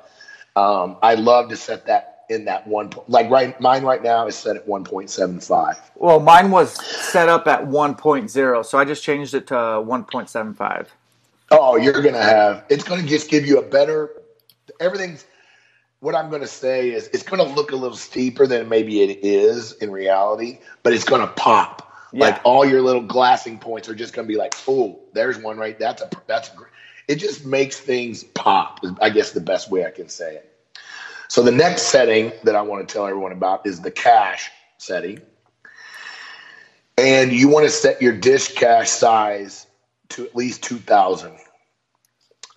Um, 0.56 0.96
i 1.02 1.14
love 1.14 1.48
to 1.48 1.56
set 1.56 1.86
that 1.86 2.11
in 2.28 2.44
that 2.44 2.66
one 2.66 2.90
like 3.08 3.28
right 3.30 3.60
mine 3.60 3.84
right 3.84 4.02
now 4.02 4.26
is 4.26 4.36
set 4.36 4.56
at 4.56 4.66
1.75 4.66 5.76
well 5.96 6.20
mine 6.20 6.50
was 6.50 6.72
set 6.86 7.28
up 7.28 7.46
at 7.46 7.62
1.0 7.66 8.64
so 8.64 8.78
i 8.78 8.84
just 8.84 9.02
changed 9.02 9.34
it 9.34 9.46
to 9.46 9.56
uh, 9.56 9.78
1.75 9.78 10.86
oh 11.50 11.76
you're 11.76 12.00
gonna 12.02 12.22
have 12.22 12.64
it's 12.68 12.84
gonna 12.84 13.02
just 13.02 13.28
give 13.28 13.46
you 13.46 13.58
a 13.58 13.62
better 13.62 14.10
everything's 14.80 15.26
what 16.00 16.14
i'm 16.14 16.30
gonna 16.30 16.46
say 16.46 16.90
is 16.90 17.08
it's 17.08 17.22
gonna 17.22 17.42
look 17.42 17.72
a 17.72 17.76
little 17.76 17.96
steeper 17.96 18.46
than 18.46 18.68
maybe 18.68 19.02
it 19.02 19.24
is 19.24 19.72
in 19.74 19.90
reality 19.90 20.58
but 20.82 20.92
it's 20.92 21.04
gonna 21.04 21.26
pop. 21.28 21.88
Yeah. 22.14 22.26
like 22.26 22.40
all 22.44 22.64
your 22.64 22.82
little 22.82 23.02
glassing 23.02 23.58
points 23.58 23.88
are 23.88 23.94
just 23.94 24.14
gonna 24.14 24.28
be 24.28 24.36
like 24.36 24.54
oh 24.68 25.00
there's 25.14 25.38
one 25.38 25.56
right 25.56 25.78
that's 25.78 26.02
a 26.02 26.10
that's 26.26 26.48
a, 26.50 26.52
it 27.08 27.16
just 27.16 27.44
makes 27.46 27.80
things 27.80 28.22
pop 28.22 28.80
i 29.00 29.08
guess 29.10 29.32
the 29.32 29.40
best 29.40 29.70
way 29.70 29.86
i 29.86 29.90
can 29.90 30.08
say 30.08 30.36
it 30.36 30.51
so 31.32 31.42
the 31.42 31.50
next 31.50 31.84
setting 31.84 32.30
that 32.44 32.54
I 32.54 32.60
want 32.60 32.86
to 32.86 32.92
tell 32.92 33.06
everyone 33.06 33.32
about 33.32 33.66
is 33.66 33.80
the 33.80 33.90
cache 33.90 34.50
setting. 34.76 35.18
And 36.98 37.32
you 37.32 37.48
want 37.48 37.64
to 37.64 37.70
set 37.70 38.02
your 38.02 38.12
disk 38.12 38.54
cache 38.54 38.90
size 38.90 39.66
to 40.10 40.26
at 40.26 40.36
least 40.36 40.62
2000. 40.62 41.32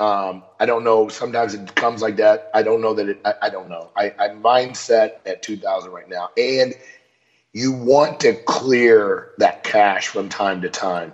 Um, 0.02 0.44
I 0.60 0.66
don't 0.66 0.84
know. 0.84 1.08
Sometimes 1.08 1.54
it 1.54 1.74
comes 1.76 2.02
like 2.02 2.18
that. 2.18 2.50
I 2.54 2.64
don't 2.64 2.82
know 2.82 2.94
that 2.96 3.08
it. 3.08 3.22
I, 3.24 3.36
I 3.44 3.50
don't 3.50 3.70
know. 3.70 3.92
I, 3.96 4.14
I'm 4.20 4.44
mindset 4.44 5.12
at 5.26 5.42
2,000 5.42 5.90
right 5.92 6.10
now, 6.10 6.32
and 6.36 6.74
you 7.54 7.72
want 7.72 8.20
to 8.20 8.34
clear 8.34 9.30
that 9.38 9.64
cache 9.64 10.10
from 10.10 10.28
time 10.28 10.64
to 10.64 10.70
time. 10.70 11.14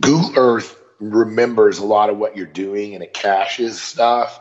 Google 0.00 0.30
Earth 0.36 0.80
remembers 1.00 1.80
a 1.80 1.84
lot 1.84 2.08
of 2.08 2.18
what 2.18 2.36
you're 2.36 2.46
doing, 2.46 2.94
and 2.94 3.02
it 3.02 3.12
caches 3.12 3.82
stuff. 3.82 4.40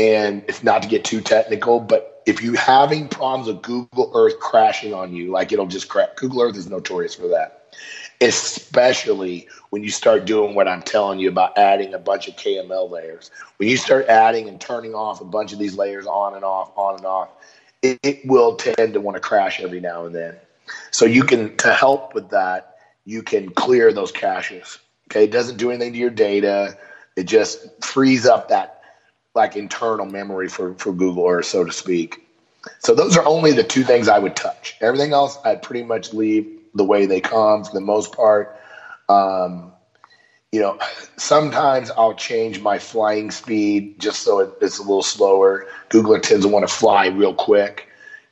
And 0.00 0.42
it's 0.48 0.64
not 0.64 0.82
to 0.82 0.88
get 0.88 1.04
too 1.04 1.20
technical, 1.20 1.78
but 1.78 2.22
if 2.26 2.42
you're 2.42 2.56
having 2.56 3.08
problems 3.08 3.48
with 3.48 3.62
Google 3.62 4.10
Earth 4.14 4.40
crashing 4.40 4.94
on 4.94 5.14
you, 5.14 5.30
like 5.30 5.52
it'll 5.52 5.66
just 5.66 5.88
crash. 5.88 6.08
Google 6.16 6.42
Earth 6.42 6.56
is 6.56 6.70
notorious 6.70 7.14
for 7.14 7.28
that 7.28 7.60
especially 8.20 9.48
when 9.70 9.82
you 9.82 9.90
start 9.90 10.26
doing 10.26 10.54
what 10.54 10.68
I'm 10.68 10.82
telling 10.82 11.18
you 11.18 11.28
about 11.28 11.56
adding 11.56 11.94
a 11.94 11.98
bunch 11.98 12.28
of 12.28 12.36
KML 12.36 12.90
layers. 12.90 13.30
When 13.56 13.68
you 13.68 13.76
start 13.76 14.06
adding 14.06 14.48
and 14.48 14.60
turning 14.60 14.94
off 14.94 15.20
a 15.20 15.24
bunch 15.24 15.52
of 15.52 15.58
these 15.58 15.76
layers 15.76 16.06
on 16.06 16.34
and 16.34 16.44
off, 16.44 16.70
on 16.76 16.96
and 16.96 17.06
off, 17.06 17.30
it, 17.82 17.98
it 18.02 18.26
will 18.26 18.56
tend 18.56 18.92
to 18.92 19.00
want 19.00 19.16
to 19.16 19.20
crash 19.20 19.60
every 19.60 19.80
now 19.80 20.04
and 20.04 20.14
then. 20.14 20.36
So 20.90 21.06
you 21.06 21.24
can, 21.24 21.56
to 21.58 21.72
help 21.72 22.14
with 22.14 22.30
that, 22.30 22.76
you 23.06 23.22
can 23.22 23.50
clear 23.50 23.92
those 23.92 24.12
caches. 24.12 24.78
Okay, 25.10 25.24
it 25.24 25.30
doesn't 25.30 25.56
do 25.56 25.70
anything 25.70 25.94
to 25.94 25.98
your 25.98 26.10
data. 26.10 26.76
It 27.16 27.24
just 27.24 27.82
frees 27.82 28.26
up 28.26 28.50
that 28.50 28.79
like 29.34 29.56
internal 29.56 30.06
memory 30.06 30.48
for, 30.48 30.74
for 30.74 30.92
Google 30.92 31.26
Earth, 31.26 31.46
so 31.46 31.64
to 31.64 31.72
speak. 31.72 32.26
So 32.80 32.94
those 32.94 33.16
are 33.16 33.24
only 33.24 33.52
the 33.52 33.64
two 33.64 33.84
things 33.84 34.08
I 34.08 34.18
would 34.18 34.36
touch. 34.36 34.76
Everything 34.80 35.12
else 35.12 35.38
I'd 35.44 35.62
pretty 35.62 35.84
much 35.84 36.12
leave 36.12 36.46
the 36.74 36.84
way 36.84 37.06
they 37.06 37.20
come 37.20 37.64
for 37.64 37.72
the 37.72 37.80
most 37.80 38.12
part. 38.12 38.58
Um, 39.08 39.72
you 40.52 40.60
know, 40.60 40.78
sometimes 41.16 41.90
I'll 41.92 42.14
change 42.14 42.60
my 42.60 42.78
flying 42.78 43.30
speed 43.30 43.98
just 44.00 44.22
so 44.22 44.40
it, 44.40 44.52
it's 44.60 44.78
a 44.78 44.82
little 44.82 45.02
slower. 45.02 45.66
Google 45.88 46.14
Earth 46.14 46.22
tends 46.22 46.44
to 46.44 46.50
want 46.50 46.68
to 46.68 46.74
fly 46.74 47.06
real 47.06 47.34
quick 47.34 47.86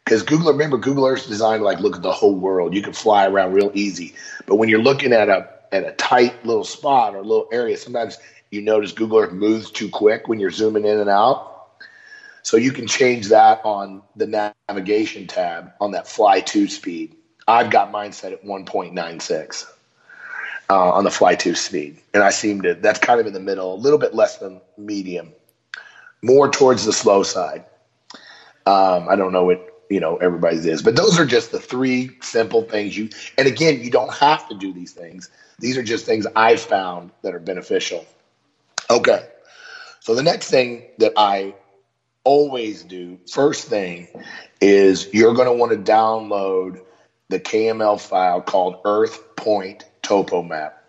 because 0.04 0.22
Google, 0.22 0.52
remember, 0.52 0.78
Google 0.78 1.06
Earth's 1.06 1.26
designed 1.26 1.60
to 1.60 1.64
like 1.64 1.80
look 1.80 1.96
at 1.96 2.02
the 2.02 2.12
whole 2.12 2.34
world. 2.34 2.74
You 2.74 2.82
can 2.82 2.92
fly 2.92 3.26
around 3.26 3.52
real 3.52 3.70
easy, 3.74 4.14
but 4.46 4.56
when 4.56 4.68
you're 4.68 4.82
looking 4.82 5.12
at 5.12 5.28
a 5.28 5.48
at 5.70 5.84
a 5.84 5.92
tight 5.92 6.44
little 6.44 6.64
spot 6.64 7.14
or 7.14 7.22
little 7.22 7.48
area, 7.52 7.76
sometimes 7.76 8.18
you 8.50 8.62
notice 8.62 8.92
Google 8.92 9.18
Earth 9.18 9.32
moves 9.32 9.70
too 9.70 9.88
quick 9.88 10.28
when 10.28 10.40
you're 10.40 10.50
zooming 10.50 10.84
in 10.84 10.98
and 10.98 11.10
out. 11.10 11.58
So 12.42 12.56
you 12.56 12.72
can 12.72 12.86
change 12.86 13.28
that 13.28 13.60
on 13.64 14.02
the 14.16 14.54
navigation 14.68 15.26
tab 15.26 15.72
on 15.80 15.90
that 15.92 16.08
fly 16.08 16.40
to 16.40 16.66
speed. 16.68 17.14
I've 17.46 17.70
got 17.70 17.90
mine 17.90 18.12
set 18.12 18.32
at 18.32 18.44
1.96 18.44 19.66
uh, 20.70 20.90
on 20.92 21.04
the 21.04 21.10
fly 21.10 21.34
to 21.34 21.54
speed. 21.54 21.98
And 22.14 22.22
I 22.22 22.30
seem 22.30 22.62
to, 22.62 22.74
that's 22.74 22.98
kind 22.98 23.20
of 23.20 23.26
in 23.26 23.32
the 23.32 23.40
middle, 23.40 23.74
a 23.74 23.76
little 23.76 23.98
bit 23.98 24.14
less 24.14 24.38
than 24.38 24.60
medium, 24.76 25.32
more 26.22 26.50
towards 26.50 26.84
the 26.84 26.92
slow 26.92 27.22
side. 27.22 27.64
Um, 28.66 29.08
I 29.08 29.16
don't 29.16 29.32
know 29.32 29.44
what, 29.44 29.84
you 29.88 30.00
know, 30.00 30.16
everybody's 30.16 30.66
is, 30.66 30.82
but 30.82 30.96
those 30.96 31.18
are 31.18 31.24
just 31.24 31.52
the 31.52 31.60
three 31.60 32.10
simple 32.20 32.62
things 32.62 32.96
you, 32.96 33.08
and 33.38 33.48
again, 33.48 33.80
you 33.82 33.90
don't 33.90 34.12
have 34.12 34.46
to 34.48 34.54
do 34.54 34.72
these 34.72 34.92
things. 34.92 35.30
These 35.58 35.78
are 35.78 35.82
just 35.82 36.04
things 36.04 36.26
I've 36.36 36.60
found 36.60 37.10
that 37.22 37.34
are 37.34 37.40
beneficial. 37.40 38.04
Okay. 38.90 39.26
So 40.00 40.14
the 40.14 40.22
next 40.22 40.50
thing 40.50 40.84
that 40.98 41.12
I 41.16 41.54
always 42.24 42.82
do, 42.82 43.18
first 43.30 43.68
thing, 43.68 44.08
is 44.60 45.12
you're 45.12 45.34
going 45.34 45.48
to 45.48 45.52
want 45.52 45.72
to 45.72 45.78
download 45.78 46.80
the 47.28 47.38
KML 47.38 48.00
file 48.00 48.40
called 48.40 48.80
Earth 48.84 49.36
Point 49.36 49.84
Topo 50.02 50.42
Map. 50.42 50.82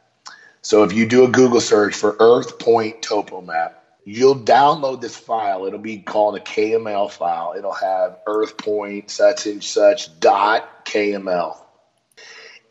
So 0.62 0.84
if 0.84 0.94
you 0.94 1.06
do 1.06 1.26
a 1.26 1.28
Google 1.28 1.62
search 1.62 1.96
for 1.96 2.16
Earth 2.20 2.60
Point 2.60 3.02
Topo 3.02 3.42
Map, 3.42 3.84
you'll 4.06 4.40
download 4.40 5.02
this 5.02 5.18
file. 5.18 5.66
It'll 5.66 5.80
be 5.80 6.00
called 6.00 6.38
a 6.38 6.40
KML 6.40 7.12
file. 7.12 7.56
It'll 7.58 7.74
have 7.74 8.20
Earth 8.26 8.58
Point 8.58 9.12
such 9.12 9.46
and 9.46 9.64
such 9.64 10.20
dot 10.20 10.86
KML. 10.86 11.58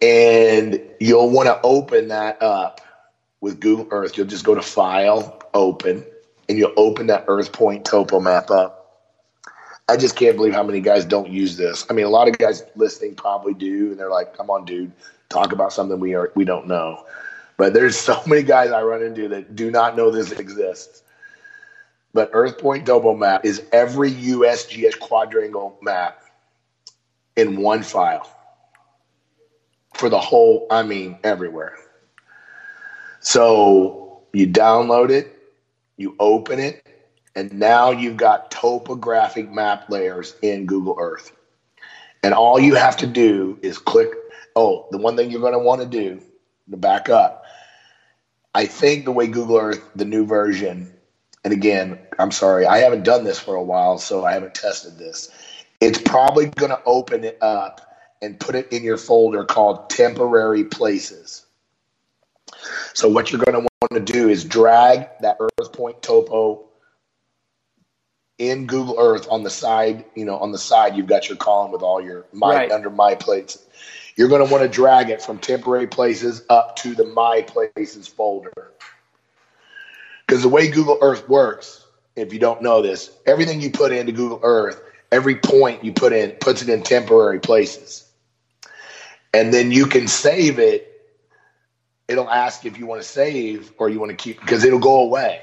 And 0.00 0.80
you'll 1.00 1.30
want 1.30 1.48
to 1.48 1.60
open 1.62 2.08
that 2.08 2.42
up 2.42 2.80
with 3.40 3.60
Google 3.60 3.86
Earth. 3.90 4.16
You'll 4.16 4.26
just 4.26 4.44
go 4.44 4.54
to 4.54 4.62
File, 4.62 5.40
Open, 5.54 6.04
and 6.48 6.58
you'll 6.58 6.72
open 6.76 7.06
that 7.08 7.24
Earth 7.28 7.52
Point 7.52 7.84
Topo 7.84 8.20
Map 8.20 8.50
up. 8.50 8.74
I 9.88 9.96
just 9.96 10.16
can't 10.16 10.36
believe 10.36 10.52
how 10.52 10.62
many 10.62 10.80
guys 10.80 11.04
don't 11.04 11.30
use 11.30 11.56
this. 11.56 11.86
I 11.88 11.94
mean, 11.94 12.04
a 12.04 12.10
lot 12.10 12.28
of 12.28 12.36
guys 12.36 12.62
listening 12.76 13.14
probably 13.14 13.54
do, 13.54 13.90
and 13.90 13.98
they're 13.98 14.10
like, 14.10 14.36
"Come 14.36 14.50
on, 14.50 14.64
dude, 14.64 14.92
talk 15.30 15.52
about 15.52 15.72
something 15.72 15.98
we 15.98 16.14
are 16.14 16.30
we 16.34 16.44
don't 16.44 16.66
know." 16.66 17.06
But 17.56 17.72
there's 17.72 17.98
so 17.98 18.20
many 18.26 18.42
guys 18.42 18.70
I 18.70 18.82
run 18.82 19.02
into 19.02 19.28
that 19.28 19.56
do 19.56 19.70
not 19.70 19.96
know 19.96 20.10
this 20.10 20.32
exists. 20.32 21.02
But 22.12 22.30
Earth 22.32 22.58
Point 22.58 22.86
Topo 22.86 23.14
Map 23.14 23.44
is 23.44 23.62
every 23.72 24.10
USGS 24.10 24.98
quadrangle 24.98 25.78
map 25.82 26.22
in 27.36 27.60
one 27.60 27.82
file 27.82 28.28
for 29.94 30.08
the 30.08 30.18
whole. 30.18 30.66
I 30.70 30.82
mean, 30.82 31.18
everywhere. 31.24 31.76
So 33.20 34.22
you 34.32 34.46
download 34.46 35.10
it, 35.10 35.36
you 35.96 36.14
open 36.18 36.58
it, 36.58 36.86
and 37.34 37.52
now 37.52 37.90
you've 37.90 38.16
got 38.16 38.50
topographic 38.50 39.50
map 39.50 39.90
layers 39.90 40.34
in 40.42 40.66
Google 40.66 40.96
Earth. 40.98 41.32
And 42.22 42.34
all 42.34 42.58
you 42.58 42.74
have 42.74 42.96
to 42.98 43.06
do 43.06 43.58
is 43.62 43.78
click. 43.78 44.10
Oh, 44.56 44.88
the 44.90 44.98
one 44.98 45.16
thing 45.16 45.30
you're 45.30 45.40
going 45.40 45.52
to 45.52 45.58
want 45.58 45.80
to 45.82 45.86
do 45.86 46.20
to 46.70 46.76
back 46.76 47.08
up. 47.08 47.44
I 48.54 48.66
think 48.66 49.04
the 49.04 49.12
way 49.12 49.28
Google 49.28 49.58
Earth, 49.58 49.80
the 49.94 50.04
new 50.04 50.26
version, 50.26 50.92
and 51.44 51.52
again, 51.52 51.98
I'm 52.18 52.32
sorry, 52.32 52.66
I 52.66 52.78
haven't 52.78 53.04
done 53.04 53.24
this 53.24 53.38
for 53.38 53.54
a 53.54 53.62
while, 53.62 53.98
so 53.98 54.24
I 54.24 54.32
haven't 54.32 54.54
tested 54.54 54.98
this. 54.98 55.30
It's 55.80 56.00
probably 56.02 56.46
going 56.46 56.70
to 56.70 56.82
open 56.84 57.24
it 57.24 57.38
up 57.40 57.80
and 58.20 58.40
put 58.40 58.56
it 58.56 58.72
in 58.72 58.82
your 58.82 58.96
folder 58.96 59.44
called 59.44 59.90
temporary 59.90 60.64
places. 60.64 61.46
So 62.94 63.08
what 63.08 63.30
you're 63.30 63.40
going 63.40 63.62
to 63.62 63.68
want 63.82 64.06
to 64.06 64.12
do 64.12 64.28
is 64.28 64.44
drag 64.44 65.08
that 65.20 65.38
Earth 65.40 65.72
Point 65.72 66.02
topo 66.02 66.64
in 68.38 68.66
Google 68.66 68.96
Earth 68.98 69.26
on 69.30 69.42
the 69.42 69.50
side, 69.50 70.04
you 70.14 70.24
know, 70.24 70.38
on 70.38 70.52
the 70.52 70.58
side, 70.58 70.96
you've 70.96 71.06
got 71.06 71.28
your 71.28 71.36
column 71.36 71.72
with 71.72 71.82
all 71.82 72.00
your 72.00 72.26
my 72.32 72.54
right. 72.54 72.72
under 72.72 72.88
my 72.88 73.14
places. 73.14 73.64
You're 74.16 74.28
going 74.28 74.44
to 74.44 74.50
want 74.50 74.64
to 74.64 74.68
drag 74.68 75.10
it 75.10 75.22
from 75.22 75.38
temporary 75.38 75.86
places 75.86 76.42
up 76.48 76.76
to 76.76 76.94
the 76.94 77.04
my 77.04 77.42
places 77.42 78.08
folder. 78.08 78.72
Because 80.26 80.42
the 80.42 80.48
way 80.48 80.68
Google 80.68 80.98
Earth 81.00 81.28
works, 81.28 81.84
if 82.16 82.32
you 82.32 82.38
don't 82.38 82.62
know 82.62 82.82
this, 82.82 83.10
everything 83.26 83.60
you 83.60 83.70
put 83.70 83.92
into 83.92 84.12
Google 84.12 84.40
Earth, 84.42 84.80
every 85.10 85.36
point 85.36 85.84
you 85.84 85.92
put 85.92 86.12
in 86.12 86.32
puts 86.32 86.62
it 86.62 86.68
in 86.68 86.82
temporary 86.82 87.40
places. 87.40 88.04
And 89.32 89.52
then 89.52 89.70
you 89.70 89.86
can 89.86 90.08
save 90.08 90.58
it. 90.58 90.87
It'll 92.08 92.30
ask 92.30 92.64
if 92.64 92.78
you 92.78 92.86
want 92.86 93.02
to 93.02 93.06
save 93.06 93.72
or 93.78 93.90
you 93.90 94.00
want 94.00 94.10
to 94.10 94.16
keep 94.16 94.40
because 94.40 94.64
it'll 94.64 94.78
go 94.78 95.00
away 95.00 95.42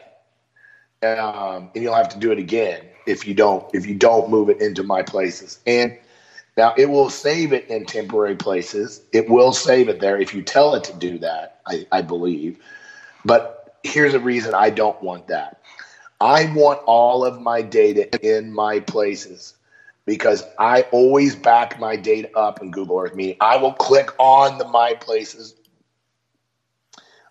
um, 1.03 1.69
and 1.75 1.83
you'll 1.83 1.95
have 1.95 2.09
to 2.09 2.19
do 2.19 2.31
it 2.31 2.39
again 2.39 2.81
if 3.05 3.27
you 3.27 3.33
don't 3.33 3.63
if 3.73 3.85
you 3.85 3.95
don't 3.95 4.29
move 4.29 4.49
it 4.49 4.61
into 4.61 4.83
my 4.83 5.03
places. 5.03 5.59
And 5.67 5.97
now 6.57 6.73
it 6.77 6.89
will 6.89 7.09
save 7.09 7.53
it 7.53 7.67
in 7.69 7.85
temporary 7.85 8.35
places. 8.35 9.01
It 9.11 9.29
will 9.29 9.53
save 9.53 9.89
it 9.89 9.99
there 9.99 10.19
if 10.19 10.33
you 10.33 10.41
tell 10.41 10.73
it 10.75 10.83
to 10.85 10.93
do 10.93 11.19
that. 11.19 11.61
I, 11.67 11.85
I 11.91 12.01
believe, 12.01 12.59
but 13.23 13.77
here's 13.83 14.13
a 14.13 14.19
reason 14.19 14.53
I 14.53 14.69
don't 14.69 15.01
want 15.01 15.27
that. 15.27 15.61
I 16.21 16.51
want 16.53 16.79
all 16.85 17.25
of 17.25 17.41
my 17.41 17.61
data 17.61 18.09
in 18.25 18.53
my 18.53 18.79
places 18.79 19.53
because 20.05 20.43
I 20.57 20.83
always 20.91 21.35
back 21.35 21.79
my 21.79 21.95
data 21.95 22.29
up 22.37 22.61
in 22.61 22.71
Google 22.71 22.99
Earth. 22.99 23.15
Meaning, 23.15 23.35
I 23.41 23.57
will 23.57 23.73
click 23.73 24.11
on 24.17 24.57
the 24.57 24.67
My 24.67 24.93
Places 24.93 25.55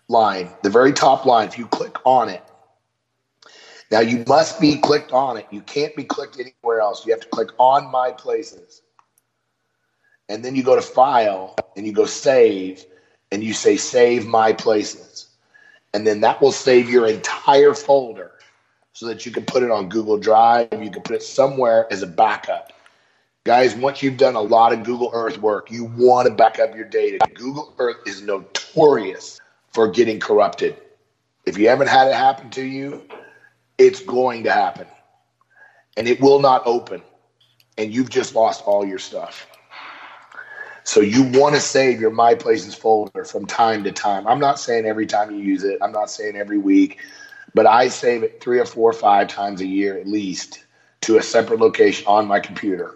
line, 0.07 0.49
the 0.63 0.69
very 0.69 0.93
top 0.93 1.25
line. 1.25 1.47
If 1.47 1.57
you 1.57 1.67
click 1.67 1.97
on 2.05 2.29
it, 2.29 2.43
now 3.91 3.99
you 3.99 4.23
must 4.27 4.59
be 4.59 4.77
clicked 4.77 5.11
on 5.11 5.37
it. 5.37 5.47
You 5.51 5.61
can't 5.61 5.95
be 5.95 6.03
clicked 6.03 6.39
anywhere 6.39 6.81
else. 6.81 7.05
You 7.05 7.13
have 7.13 7.21
to 7.21 7.29
click 7.29 7.49
on 7.57 7.91
my 7.91 8.11
places. 8.11 8.81
And 10.27 10.43
then 10.43 10.55
you 10.55 10.63
go 10.63 10.75
to 10.75 10.81
file 10.81 11.55
and 11.75 11.85
you 11.85 11.93
go 11.93 12.05
save 12.05 12.83
and 13.31 13.43
you 13.43 13.53
say 13.53 13.77
save 13.77 14.25
my 14.25 14.53
places. 14.53 15.27
And 15.93 16.05
then 16.05 16.21
that 16.21 16.41
will 16.41 16.51
save 16.51 16.89
your 16.89 17.07
entire 17.07 17.73
folder 17.73 18.31
so 18.93 19.05
that 19.07 19.25
you 19.25 19.31
can 19.31 19.45
put 19.45 19.61
it 19.61 19.71
on 19.71 19.87
Google 19.87 20.17
Drive. 20.17 20.69
You 20.71 20.89
can 20.89 21.03
put 21.03 21.15
it 21.15 21.23
somewhere 21.23 21.87
as 21.91 22.01
a 22.01 22.07
backup. 22.07 22.73
Guys, 23.43 23.75
once 23.75 24.01
you've 24.01 24.17
done 24.17 24.35
a 24.35 24.41
lot 24.41 24.73
of 24.73 24.83
Google 24.83 25.11
Earth 25.13 25.37
work, 25.37 25.69
you 25.69 25.85
want 25.85 26.27
to 26.27 26.33
back 26.33 26.57
up 26.59 26.75
your 26.75 26.85
data. 26.85 27.19
Google 27.35 27.75
Earth 27.77 27.97
is 28.07 28.23
notorious 28.23 29.39
for 29.75 29.89
getting 29.89 30.19
corrupted. 30.19 30.75
If 31.45 31.59
you 31.59 31.69
haven't 31.69 31.89
had 31.89 32.07
it 32.07 32.15
happen 32.15 32.49
to 32.51 32.63
you, 32.63 33.03
it's 33.77 34.01
going 34.01 34.45
to 34.45 34.51
happen 34.51 34.87
and 35.95 36.07
it 36.07 36.19
will 36.19 36.39
not 36.39 36.63
open 36.65 37.03
and 37.77 37.93
you've 37.93 38.09
just 38.09 38.33
lost 38.33 38.63
all 38.65 38.85
your 38.85 38.97
stuff 38.97 39.47
so 40.85 41.01
you 41.01 41.23
want 41.23 41.55
to 41.55 41.61
save 41.61 41.99
your 41.99 42.09
my 42.09 42.33
places 42.35 42.73
folder 42.73 43.25
from 43.25 43.45
time 43.45 43.83
to 43.83 43.91
time 43.91 44.25
i'm 44.27 44.39
not 44.39 44.57
saying 44.57 44.85
every 44.85 45.05
time 45.05 45.29
you 45.31 45.39
use 45.39 45.63
it 45.63 45.77
i'm 45.81 45.91
not 45.91 46.09
saying 46.09 46.37
every 46.37 46.57
week 46.57 46.99
but 47.55 47.65
I 47.65 47.87
save 47.87 48.21
it 48.21 48.41
three 48.41 48.59
or 48.59 48.65
four 48.65 48.89
or 48.89 48.93
five 48.93 49.29
times 49.29 49.61
a 49.61 49.65
year 49.65 49.97
at 49.97 50.05
least 50.05 50.63
to 51.01 51.17
a 51.17 51.23
separate 51.23 51.59
location 51.61 52.05
on 52.05 52.27
my 52.27 52.39
computer. 52.41 52.93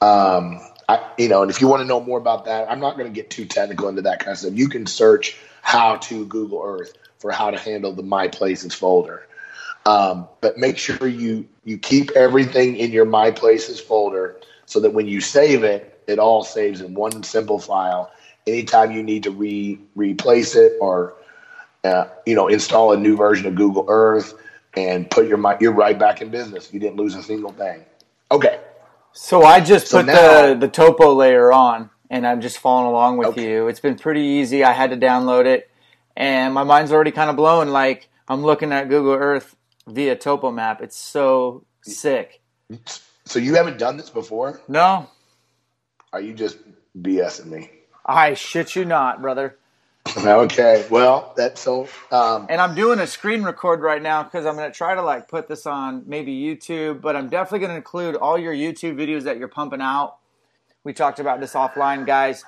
Um, 0.00 0.60
I, 0.88 1.06
you 1.18 1.28
know, 1.28 1.42
and 1.42 1.50
if 1.50 1.60
you 1.60 1.68
want 1.68 1.82
to 1.82 1.86
know 1.86 2.00
more 2.00 2.18
about 2.18 2.46
that, 2.46 2.68
I'm 2.70 2.80
not 2.80 2.96
going 2.96 3.12
to 3.12 3.14
get 3.14 3.30
too 3.30 3.44
technical 3.44 3.88
into 3.88 4.02
that 4.02 4.20
kind 4.20 4.32
of 4.32 4.38
stuff. 4.38 4.54
You 4.54 4.68
can 4.68 4.86
search 4.86 5.38
how 5.62 5.96
to 5.96 6.26
Google 6.26 6.60
Earth 6.62 6.92
for 7.18 7.30
how 7.30 7.50
to 7.50 7.58
handle 7.58 7.92
the 7.92 8.02
My 8.02 8.28
Places 8.28 8.74
folder. 8.74 9.26
Um, 9.86 10.28
but 10.40 10.58
make 10.58 10.76
sure 10.76 11.06
you 11.06 11.48
you 11.64 11.78
keep 11.78 12.10
everything 12.12 12.76
in 12.76 12.92
your 12.92 13.04
My 13.04 13.30
Places 13.30 13.80
folder 13.80 14.36
so 14.66 14.80
that 14.80 14.92
when 14.92 15.08
you 15.08 15.20
save 15.20 15.64
it, 15.64 16.02
it 16.06 16.18
all 16.18 16.44
saves 16.44 16.80
in 16.80 16.94
one 16.94 17.22
simple 17.22 17.58
file. 17.58 18.10
Anytime 18.46 18.92
you 18.92 19.02
need 19.02 19.22
to 19.22 19.30
re 19.30 19.78
replace 19.94 20.54
it 20.56 20.72
or 20.80 21.14
uh, 21.84 22.06
you 22.26 22.34
know 22.34 22.48
install 22.48 22.92
a 22.92 22.96
new 22.96 23.16
version 23.16 23.46
of 23.46 23.54
Google 23.54 23.86
Earth 23.88 24.34
and 24.74 25.10
put 25.10 25.26
your 25.26 25.38
My, 25.38 25.56
you're 25.60 25.72
right 25.72 25.98
back 25.98 26.22
in 26.22 26.30
business. 26.30 26.72
You 26.72 26.80
didn't 26.80 26.96
lose 26.96 27.14
a 27.14 27.22
single 27.22 27.52
thing. 27.52 27.84
Okay. 28.30 28.60
So 29.12 29.42
I 29.42 29.60
just 29.60 29.88
so 29.88 29.98
put 29.98 30.06
now, 30.06 30.48
the 30.48 30.54
the 30.54 30.68
topo 30.68 31.12
layer 31.14 31.52
on, 31.52 31.90
and 32.12 32.26
I'm 32.26 32.42
just 32.42 32.58
following 32.58 32.88
along 32.88 33.16
with 33.16 33.28
okay. 33.28 33.50
you. 33.50 33.68
It's 33.68 33.80
been 33.80 33.96
pretty 33.96 34.20
easy. 34.20 34.62
I 34.62 34.72
had 34.72 34.90
to 34.90 34.96
download 34.96 35.46
it, 35.46 35.70
and 36.14 36.52
my 36.52 36.62
mind's 36.62 36.92
already 36.92 37.10
kind 37.10 37.30
of 37.30 37.36
blown. 37.36 37.68
Like 37.70 38.08
I'm 38.28 38.42
looking 38.42 38.70
at 38.70 38.90
Google 38.90 39.14
Earth 39.14 39.56
via 39.88 40.14
topo 40.14 40.52
map. 40.52 40.82
It's 40.82 40.96
so 40.96 41.64
sick. 41.80 42.42
So 43.24 43.38
you 43.38 43.54
haven't 43.54 43.78
done 43.78 43.96
this 43.96 44.10
before? 44.10 44.60
No. 44.68 45.08
Are 46.12 46.20
you 46.20 46.34
just 46.34 46.58
BSing 47.00 47.46
me? 47.46 47.70
I 48.04 48.34
shit 48.34 48.76
you 48.76 48.84
not, 48.84 49.20
brother. 49.20 49.56
Okay, 50.16 50.84
well, 50.90 51.32
that's 51.36 51.60
so. 51.60 51.86
Um, 52.10 52.46
and 52.50 52.60
I'm 52.60 52.74
doing 52.74 52.98
a 52.98 53.06
screen 53.06 53.44
record 53.44 53.80
right 53.80 54.02
now 54.02 54.24
because 54.24 54.44
I'm 54.44 54.56
going 54.56 54.70
to 54.70 54.76
try 54.76 54.96
to 54.96 55.00
like 55.00 55.28
put 55.28 55.46
this 55.46 55.64
on 55.64 56.02
maybe 56.06 56.34
YouTube, 56.34 57.00
but 57.00 57.14
I'm 57.14 57.28
definitely 57.28 57.60
going 57.60 57.70
to 57.70 57.76
include 57.76 58.16
all 58.16 58.36
your 58.36 58.52
YouTube 58.52 58.96
videos 58.96 59.22
that 59.22 59.38
you're 59.38 59.48
pumping 59.48 59.80
out. 59.80 60.16
We 60.84 60.92
talked 60.92 61.20
about 61.20 61.40
this 61.40 61.54
offline, 61.54 62.06
guys. 62.06 62.44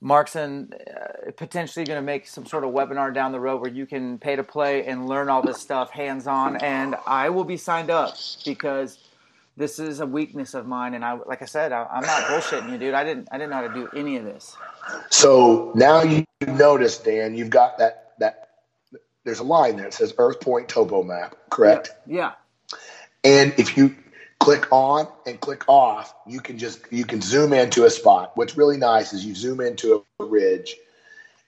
Mark's 0.00 0.34
and 0.34 0.74
uh, 0.74 1.30
potentially 1.36 1.84
going 1.84 1.96
to 1.98 2.04
make 2.04 2.26
some 2.26 2.44
sort 2.44 2.64
of 2.64 2.70
webinar 2.70 3.14
down 3.14 3.30
the 3.30 3.38
road 3.38 3.60
where 3.60 3.70
you 3.70 3.86
can 3.86 4.18
pay 4.18 4.34
to 4.34 4.42
play 4.42 4.84
and 4.84 5.08
learn 5.08 5.28
all 5.28 5.42
this 5.42 5.60
stuff 5.60 5.90
hands 5.90 6.26
on, 6.26 6.56
and 6.56 6.96
I 7.06 7.30
will 7.30 7.44
be 7.44 7.56
signed 7.56 7.88
up 7.88 8.16
because 8.44 8.98
this 9.56 9.78
is 9.78 10.00
a 10.00 10.06
weakness 10.06 10.54
of 10.54 10.66
mine. 10.66 10.94
And 10.94 11.04
I, 11.04 11.12
like 11.12 11.40
I 11.40 11.44
said, 11.44 11.70
I, 11.70 11.86
am 11.92 12.02
not 12.02 12.24
bullshitting 12.24 12.72
you, 12.72 12.78
dude. 12.78 12.94
I 12.94 13.04
didn't, 13.04 13.28
I 13.30 13.38
didn't 13.38 13.50
know 13.50 13.56
how 13.56 13.68
to 13.68 13.74
do 13.74 13.88
any 13.96 14.16
of 14.16 14.24
this. 14.24 14.56
So 15.10 15.70
now 15.76 16.02
you 16.02 16.24
notice, 16.48 16.98
Dan, 16.98 17.36
you've 17.36 17.50
got 17.50 17.78
that 17.78 18.14
that. 18.18 18.48
There's 19.24 19.38
a 19.38 19.44
line 19.44 19.76
there. 19.76 19.86
It 19.86 19.94
says 19.94 20.12
Earth 20.18 20.40
Point 20.40 20.68
Topo 20.68 21.04
Map, 21.04 21.36
correct? 21.48 21.92
Yeah. 22.08 22.32
yeah. 22.72 22.80
And 23.22 23.54
if 23.56 23.76
you 23.76 23.94
click 24.42 24.66
on 24.72 25.06
and 25.24 25.40
click 25.40 25.62
off, 25.68 26.14
you 26.26 26.40
can 26.40 26.58
just 26.58 26.80
you 26.90 27.04
can 27.04 27.20
zoom 27.20 27.52
into 27.52 27.84
a 27.84 27.90
spot. 27.90 28.32
What's 28.34 28.56
really 28.56 28.76
nice 28.76 29.12
is 29.12 29.24
you 29.24 29.34
zoom 29.34 29.60
into 29.60 30.04
a 30.18 30.24
ridge, 30.24 30.76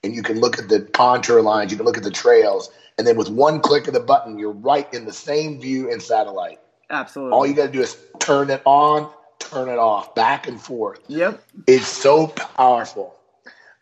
and 0.04 0.14
you 0.14 0.22
can 0.22 0.40
look 0.40 0.58
at 0.58 0.68
the 0.68 0.82
contour 0.82 1.42
lines. 1.42 1.72
You 1.72 1.76
can 1.76 1.86
look 1.86 1.96
at 1.96 2.04
the 2.04 2.10
trails, 2.10 2.70
and 2.96 3.06
then 3.06 3.16
with 3.16 3.28
one 3.28 3.60
click 3.60 3.88
of 3.88 3.94
the 3.94 4.00
button, 4.00 4.38
you're 4.38 4.52
right 4.52 4.92
in 4.94 5.06
the 5.06 5.12
same 5.12 5.60
view 5.60 5.90
in 5.90 5.98
satellite. 5.98 6.60
Absolutely. 6.88 7.32
All 7.32 7.46
you 7.46 7.54
got 7.54 7.66
to 7.66 7.72
do 7.72 7.80
is 7.80 7.96
turn 8.20 8.50
it 8.50 8.62
on, 8.64 9.10
turn 9.40 9.68
it 9.68 9.78
off, 9.78 10.14
back 10.14 10.46
and 10.46 10.60
forth. 10.60 11.00
Yep. 11.08 11.42
It's 11.66 11.88
so 11.88 12.28
powerful. 12.28 13.16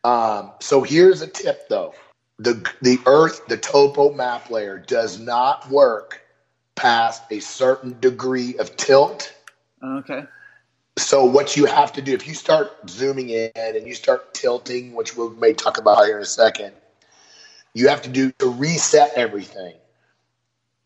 Um, 0.05 0.53
so 0.61 0.83
here's 0.83 1.21
a 1.21 1.27
tip 1.27 1.69
though. 1.69 1.95
The 2.39 2.67
the 2.81 2.99
Earth, 3.05 3.47
the 3.47 3.59
topo 3.59 4.13
map 4.15 4.49
layer 4.49 4.79
does 4.79 5.21
not 5.21 5.71
work 5.71 6.22
past 6.75 7.23
a 7.31 7.41
certain 7.41 7.99
degree 8.01 8.57
of 8.59 8.77
tilt. 8.77 9.33
Okay. 9.83 10.25
So 10.99 11.25
what 11.25 11.57
you 11.57 11.65
have 11.67 11.93
to 11.95 12.03
do 12.03 12.13
if 12.13 12.27
you 12.27 12.35
start 12.35 12.71
zooming 12.89 13.31
in 13.31 13.51
and 13.57 13.87
you 13.87 13.95
start 13.95 14.35
tilting, 14.35 14.95
which 14.95 15.17
we 15.17 15.29
may 15.31 15.53
talk 15.53 15.79
about 15.79 16.05
here 16.05 16.17
in 16.17 16.23
a 16.23 16.27
second, 16.27 16.73
you 17.73 17.89
have 17.89 18.03
to 18.03 18.11
do 18.11 18.31
to 18.33 18.49
reset 18.49 19.13
everything 19.17 19.75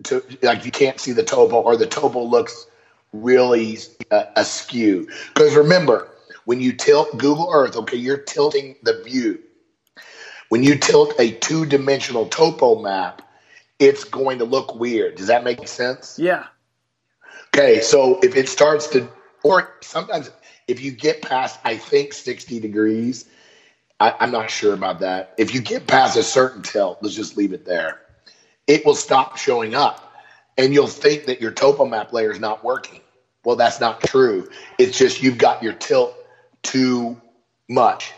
to 0.05 0.23
like 0.43 0.65
you 0.65 0.71
can't 0.71 1.01
see 1.01 1.13
the 1.13 1.23
topo 1.23 1.61
or 1.61 1.77
the 1.77 1.87
topo 1.87 2.23
looks 2.23 2.67
really 3.13 3.79
uh, 4.11 4.25
askew. 4.37 5.09
Because 5.35 5.55
remember, 5.55 6.09
when 6.45 6.61
you 6.61 6.73
tilt 6.73 7.19
Google 7.19 7.51
Earth, 7.53 7.77
okay, 7.77 7.97
you're 7.97 8.19
tilting 8.19 8.77
the 8.83 9.03
view. 9.03 9.43
When 10.49 10.63
you 10.63 10.79
tilt 10.79 11.15
a 11.19 11.33
two 11.33 11.67
dimensional 11.67 12.27
topo 12.27 12.81
map, 12.81 13.23
it's 13.79 14.05
going 14.05 14.39
to 14.39 14.45
look 14.45 14.75
weird. 14.75 15.17
Does 15.17 15.29
that 15.29 15.45
make 15.45 15.67
sense? 15.69 16.19
Yeah. 16.19 16.47
Okay, 17.55 17.81
so 17.81 18.21
if 18.23 18.37
it 18.37 18.49
starts 18.49 18.89
to, 18.89 19.09
or 19.43 19.75
sometimes 19.81 20.31
if 20.69 20.81
you 20.81 20.93
get 20.93 21.23
past, 21.23 21.59
I 21.65 21.77
think 21.77 22.13
60 22.13 22.61
degrees, 22.61 23.27
I, 23.99 24.15
I'm 24.21 24.31
not 24.31 24.51
sure 24.51 24.75
about 24.75 25.01
that. 25.01 25.35
If 25.39 25.55
you 25.55 25.61
get 25.61 25.87
past 25.87 26.17
a 26.17 26.23
certain 26.23 26.63
tilt, 26.63 26.99
let's 27.03 27.15
just 27.15 27.37
leave 27.37 27.53
it 27.53 27.65
there 27.65 28.01
it 28.67 28.85
will 28.85 28.95
stop 28.95 29.37
showing 29.37 29.75
up 29.75 30.13
and 30.59 30.73
you'll 30.73 30.87
think 30.87 31.27
that 31.27 31.41
your 31.41 31.51
topo 31.51 31.85
map 31.85 32.13
layer 32.13 32.31
is 32.31 32.41
not 32.41 32.65
working. 32.65 33.01
Well, 33.45 33.57
that's 33.57 33.81
not 33.81 34.03
true. 34.03 34.49
It's 34.79 34.99
just 34.99 35.23
you've 35.23 35.39
got 35.39 35.63
your 35.63 35.75
tilt 35.75 36.15
too 36.63 37.21
much. 37.69 38.13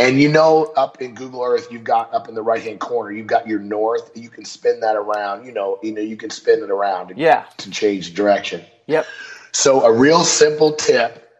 And 0.00 0.20
you 0.20 0.28
know, 0.28 0.72
up 0.76 1.02
in 1.02 1.14
Google 1.14 1.44
Earth, 1.44 1.68
you've 1.70 1.84
got 1.84 2.12
up 2.14 2.28
in 2.28 2.34
the 2.34 2.42
right 2.42 2.62
hand 2.62 2.80
corner, 2.80 3.12
you've 3.12 3.26
got 3.26 3.46
your 3.46 3.60
north. 3.60 4.10
You 4.16 4.30
can 4.30 4.44
spin 4.46 4.80
that 4.80 4.96
around. 4.96 5.44
You 5.44 5.52
know, 5.52 5.78
you 5.82 5.92
know, 5.92 6.00
you 6.00 6.16
can 6.16 6.30
spin 6.30 6.62
it 6.62 6.70
around. 6.70 7.12
Yeah. 7.16 7.44
To 7.58 7.70
change 7.70 8.14
direction. 8.14 8.64
Yep. 8.86 9.06
So 9.52 9.84
a 9.84 9.92
real 9.92 10.24
simple 10.24 10.72
tip 10.72 11.30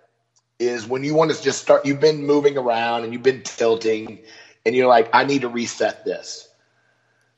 is 0.59 0.87
when 0.87 1.05
you 1.05 1.15
want 1.15 1.33
to 1.33 1.43
just 1.43 1.63
start. 1.63 1.87
You've 1.87 2.01
been 2.01 2.27
moving 2.27 2.59
around 2.59 3.05
and 3.05 3.13
you've 3.13 3.23
been 3.23 3.43
tilting, 3.43 4.19
and 4.67 4.77
you're 4.77 4.89
like, 4.89 5.09
I 5.15 5.25
need 5.25 5.43
to 5.43 5.49
reset 5.49 6.05
this 6.05 6.49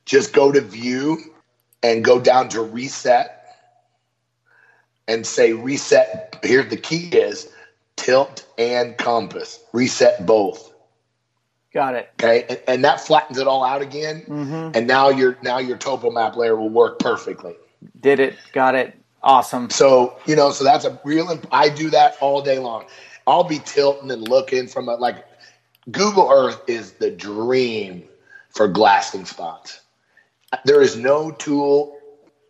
just 0.05 0.33
go 0.33 0.51
to 0.51 0.61
view 0.61 1.17
and 1.81 2.03
go 2.03 2.19
down 2.19 2.49
to 2.49 2.61
reset 2.61 3.45
and 5.07 5.25
say 5.25 5.53
reset. 5.53 6.39
Here 6.43 6.63
the 6.63 6.77
key 6.77 7.07
is 7.09 7.49
tilt 7.95 8.45
and 8.57 8.97
compass. 8.97 9.63
Reset 9.73 10.25
both. 10.25 10.72
Got 11.73 11.95
it. 11.95 12.11
Okay, 12.21 12.45
and, 12.49 12.61
and 12.67 12.85
that 12.85 13.01
flattens 13.01 13.37
it 13.39 13.47
all 13.47 13.63
out 13.63 13.81
again, 13.81 14.21
mm-hmm. 14.27 14.71
and 14.75 14.85
now 14.87 15.09
your 15.09 15.37
now 15.41 15.57
your 15.57 15.77
topo 15.77 16.11
map 16.11 16.35
layer 16.35 16.55
will 16.55 16.69
work 16.69 16.99
perfectly. 16.99 17.55
Did 17.99 18.19
it? 18.19 18.35
Got 18.51 18.75
it. 18.75 18.95
Awesome. 19.23 19.69
So 19.69 20.17
you 20.25 20.35
know, 20.35 20.51
so 20.51 20.63
that's 20.63 20.85
a 20.85 20.99
real. 21.03 21.39
I 21.51 21.69
do 21.69 21.89
that 21.89 22.15
all 22.21 22.41
day 22.41 22.59
long. 22.59 22.85
I'll 23.25 23.43
be 23.43 23.59
tilting 23.59 24.11
and 24.11 24.27
looking 24.27 24.67
from 24.67 24.89
a, 24.89 24.95
like 24.95 25.25
Google 25.91 26.29
Earth 26.29 26.61
is 26.67 26.93
the 26.93 27.09
dream 27.09 28.03
for 28.49 28.67
glassing 28.67 29.25
spots 29.25 29.79
there 30.65 30.81
is 30.81 30.95
no 30.95 31.31
tool 31.31 31.97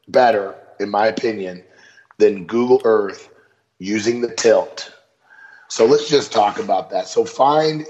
better, 0.07 0.55
in 0.79 0.89
my 0.89 1.07
opinion, 1.07 1.63
than 2.17 2.45
Google 2.45 2.81
Earth 2.83 3.29
using 3.79 4.21
the 4.21 4.33
tilt. 4.33 4.93
So 5.67 5.85
let's 5.85 6.09
just 6.09 6.31
talk 6.31 6.59
about 6.59 6.89
that. 6.91 7.07
So 7.07 7.25
find, 7.25 7.85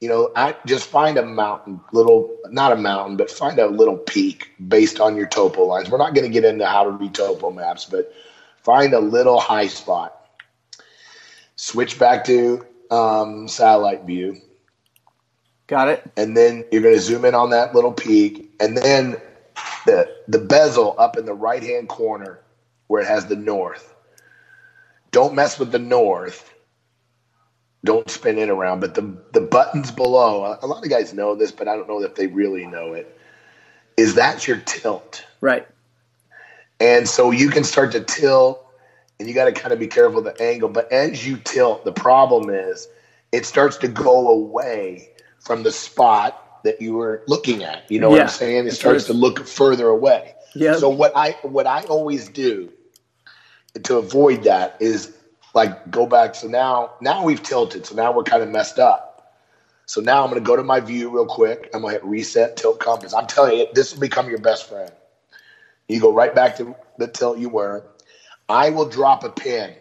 you 0.00 0.08
know, 0.08 0.30
I 0.36 0.54
just 0.64 0.88
find 0.88 1.16
a 1.18 1.24
mountain, 1.24 1.80
little, 1.92 2.36
not 2.50 2.72
a 2.72 2.76
mountain, 2.76 3.16
but 3.16 3.30
find 3.30 3.58
a 3.58 3.66
little 3.66 3.96
peak 3.96 4.52
based 4.68 5.00
on 5.00 5.16
your 5.16 5.26
topo 5.26 5.64
lines. 5.64 5.90
We're 5.90 5.98
not 5.98 6.14
going 6.14 6.26
to 6.26 6.32
get 6.32 6.44
into 6.44 6.66
how 6.66 6.84
to 6.84 6.90
read 6.90 7.14
topo 7.14 7.50
maps, 7.50 7.84
but 7.84 8.12
find 8.62 8.94
a 8.94 9.00
little 9.00 9.40
high 9.40 9.66
spot. 9.66 10.14
Switch 11.56 11.98
back 11.98 12.24
to 12.26 12.64
um, 12.90 13.48
satellite 13.48 14.04
view. 14.04 14.36
Got 15.66 15.88
it. 15.88 16.10
And 16.16 16.36
then 16.36 16.64
you're 16.70 16.82
going 16.82 16.94
to 16.94 17.00
zoom 17.00 17.24
in 17.24 17.34
on 17.34 17.50
that 17.50 17.74
little 17.74 17.92
peak. 17.92 18.54
And 18.60 18.76
then 18.76 19.16
the 19.84 20.08
the 20.28 20.38
bezel 20.38 20.94
up 20.98 21.16
in 21.16 21.24
the 21.24 21.34
right 21.34 21.62
hand 21.62 21.88
corner 21.88 22.40
where 22.86 23.02
it 23.02 23.08
has 23.08 23.26
the 23.26 23.36
north. 23.36 23.94
Don't 25.10 25.34
mess 25.34 25.58
with 25.58 25.72
the 25.72 25.78
north. 25.78 26.54
Don't 27.84 28.10
spin 28.10 28.38
it 28.38 28.48
around. 28.48 28.80
But 28.80 28.94
the 28.94 29.16
the 29.32 29.40
buttons 29.40 29.90
below, 29.90 30.58
a 30.60 30.66
lot 30.66 30.84
of 30.84 30.90
guys 30.90 31.14
know 31.14 31.34
this, 31.34 31.52
but 31.52 31.68
I 31.68 31.76
don't 31.76 31.88
know 31.88 32.02
if 32.02 32.14
they 32.14 32.26
really 32.26 32.66
know 32.66 32.94
it. 32.94 33.16
Is 33.96 34.14
that 34.14 34.46
your 34.46 34.58
tilt? 34.58 35.24
Right. 35.40 35.66
And 36.80 37.08
so 37.08 37.30
you 37.30 37.50
can 37.50 37.64
start 37.64 37.92
to 37.92 38.00
tilt, 38.00 38.64
and 39.18 39.28
you 39.28 39.34
got 39.34 39.46
to 39.46 39.52
kind 39.52 39.72
of 39.72 39.78
be 39.78 39.88
careful 39.88 40.18
of 40.18 40.24
the 40.24 40.42
angle. 40.42 40.68
But 40.68 40.92
as 40.92 41.26
you 41.26 41.36
tilt, 41.36 41.84
the 41.84 41.92
problem 41.92 42.50
is 42.50 42.88
it 43.32 43.46
starts 43.46 43.76
to 43.78 43.88
go 43.88 44.30
away 44.30 45.10
from 45.40 45.62
the 45.62 45.72
spot 45.72 46.62
that 46.64 46.80
you 46.80 46.94
were 46.94 47.22
looking 47.26 47.62
at. 47.62 47.90
You 47.90 48.00
know 48.00 48.08
yeah. 48.10 48.14
what 48.14 48.22
I'm 48.22 48.28
saying? 48.28 48.66
It 48.66 48.72
starts 48.72 49.04
to 49.04 49.12
look 49.12 49.46
further 49.46 49.88
away. 49.88 50.34
Yeah. 50.54 50.76
So 50.76 50.88
what 50.88 51.12
I 51.16 51.32
what 51.42 51.66
I 51.66 51.82
always 51.84 52.28
do 52.28 52.72
to 53.82 53.96
avoid 53.96 54.44
that 54.44 54.76
is 54.80 55.16
like 55.58 55.90
go 55.90 56.06
back. 56.06 56.36
So 56.36 56.46
now 56.46 56.92
now 57.00 57.24
we've 57.24 57.42
tilted. 57.42 57.84
So 57.84 57.96
now 57.96 58.12
we're 58.12 58.22
kind 58.22 58.42
of 58.42 58.48
messed 58.48 58.78
up. 58.78 59.34
So 59.86 60.00
now 60.00 60.22
I'm 60.22 60.30
going 60.30 60.40
to 60.40 60.46
go 60.46 60.54
to 60.54 60.62
my 60.62 60.78
view 60.80 61.10
real 61.10 61.26
quick. 61.26 61.68
I'm 61.74 61.80
going 61.80 61.94
to 61.94 62.00
hit 62.00 62.08
reset 62.08 62.56
tilt 62.56 62.78
compass. 62.78 63.12
I'm 63.12 63.26
telling 63.26 63.58
you, 63.58 63.66
this 63.74 63.92
will 63.92 64.00
become 64.00 64.28
your 64.28 64.38
best 64.38 64.68
friend. 64.68 64.92
You 65.88 66.00
go 66.00 66.12
right 66.12 66.32
back 66.34 66.56
to 66.58 66.76
the 66.98 67.08
tilt 67.08 67.38
you 67.38 67.48
were. 67.48 67.84
I 68.48 68.70
will 68.70 68.88
drop 68.88 69.24
a 69.24 69.30
pin. 69.30 69.74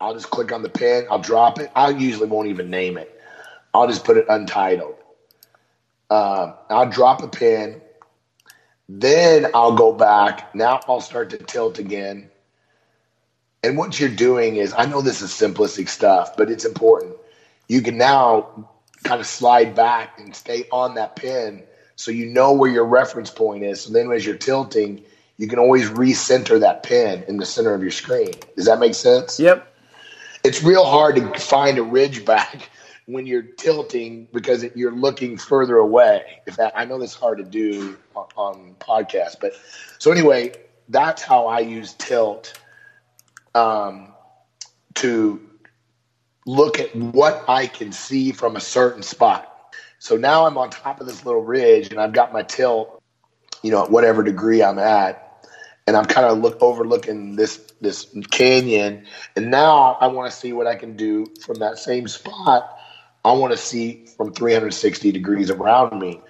I'll 0.00 0.14
just 0.14 0.30
click 0.30 0.52
on 0.52 0.62
the 0.62 0.68
pin. 0.68 1.06
I'll 1.10 1.18
drop 1.18 1.58
it. 1.58 1.70
I 1.74 1.90
usually 1.90 2.28
won't 2.28 2.48
even 2.48 2.70
name 2.70 2.96
it. 2.96 3.20
I'll 3.74 3.88
just 3.88 4.04
put 4.04 4.16
it 4.16 4.24
untitled. 4.28 4.94
Um, 6.08 6.54
I'll 6.70 6.88
drop 6.88 7.22
a 7.22 7.28
pin. 7.28 7.82
Then 8.88 9.50
I'll 9.52 9.74
go 9.74 9.92
back. 9.92 10.54
Now 10.54 10.80
I'll 10.88 11.02
start 11.02 11.28
to 11.30 11.38
tilt 11.38 11.78
again. 11.78 12.30
And 13.62 13.76
what 13.76 13.98
you're 13.98 14.08
doing 14.08 14.56
is, 14.56 14.72
I 14.76 14.86
know 14.86 15.00
this 15.00 15.20
is 15.20 15.30
simplistic 15.30 15.88
stuff, 15.88 16.36
but 16.36 16.50
it's 16.50 16.64
important. 16.64 17.16
You 17.66 17.82
can 17.82 17.98
now 17.98 18.68
kind 19.02 19.20
of 19.20 19.26
slide 19.26 19.74
back 19.74 20.18
and 20.18 20.34
stay 20.34 20.64
on 20.70 20.94
that 20.94 21.16
pin 21.16 21.62
so 21.96 22.10
you 22.10 22.26
know 22.26 22.52
where 22.52 22.70
your 22.70 22.84
reference 22.84 23.30
point 23.30 23.64
is. 23.64 23.80
So 23.80 23.92
then 23.92 24.10
as 24.12 24.24
you're 24.24 24.36
tilting, 24.36 25.02
you 25.36 25.48
can 25.48 25.58
always 25.58 25.88
recenter 25.90 26.60
that 26.60 26.84
pin 26.84 27.24
in 27.26 27.38
the 27.38 27.46
center 27.46 27.74
of 27.74 27.82
your 27.82 27.90
screen. 27.90 28.32
Does 28.56 28.66
that 28.66 28.78
make 28.78 28.94
sense? 28.94 29.40
Yep. 29.40 29.66
It's 30.44 30.62
real 30.62 30.84
hard 30.84 31.16
to 31.16 31.40
find 31.40 31.78
a 31.78 31.82
ridge 31.82 32.24
back 32.24 32.70
when 33.06 33.26
you're 33.26 33.42
tilting 33.42 34.28
because 34.32 34.64
you're 34.76 34.94
looking 34.94 35.36
further 35.36 35.76
away. 35.76 36.40
If 36.46 36.56
that, 36.56 36.72
I 36.76 36.84
know 36.84 36.98
that's 36.98 37.14
hard 37.14 37.38
to 37.38 37.44
do 37.44 37.96
on, 38.14 38.26
on 38.36 38.76
podcasts, 38.78 39.36
but 39.40 39.54
so 39.98 40.12
anyway, 40.12 40.52
that's 40.88 41.22
how 41.22 41.46
I 41.46 41.60
use 41.60 41.94
tilt 41.94 42.58
um, 43.54 44.12
to 44.96 45.40
look 46.46 46.80
at 46.80 46.94
what 46.96 47.44
I 47.48 47.66
can 47.66 47.92
see 47.92 48.32
from 48.32 48.56
a 48.56 48.60
certain 48.60 49.02
spot. 49.02 49.74
So 49.98 50.16
now 50.16 50.46
I'm 50.46 50.56
on 50.56 50.70
top 50.70 51.00
of 51.00 51.06
this 51.06 51.24
little 51.26 51.42
ridge 51.42 51.90
and 51.90 52.00
I've 52.00 52.12
got 52.12 52.32
my 52.32 52.42
tilt, 52.42 53.02
you 53.62 53.70
know, 53.70 53.84
at 53.84 53.90
whatever 53.90 54.22
degree 54.22 54.62
I'm 54.62 54.78
at. 54.78 55.24
And 55.86 55.96
I'm 55.96 56.04
kind 56.04 56.26
of 56.26 56.38
look 56.38 56.58
overlooking 56.60 57.36
this 57.36 57.58
this 57.80 58.14
canyon. 58.30 59.06
And 59.36 59.50
now 59.50 59.96
I 60.00 60.06
want 60.06 60.30
to 60.30 60.36
see 60.36 60.52
what 60.52 60.66
I 60.66 60.74
can 60.74 60.96
do 60.96 61.26
from 61.44 61.56
that 61.60 61.78
same 61.78 62.06
spot. 62.08 62.78
I 63.24 63.32
want 63.32 63.52
to 63.52 63.56
see 63.56 64.06
from 64.16 64.32
360 64.32 65.12
degrees 65.12 65.50
around 65.50 65.98
me. 65.98 66.20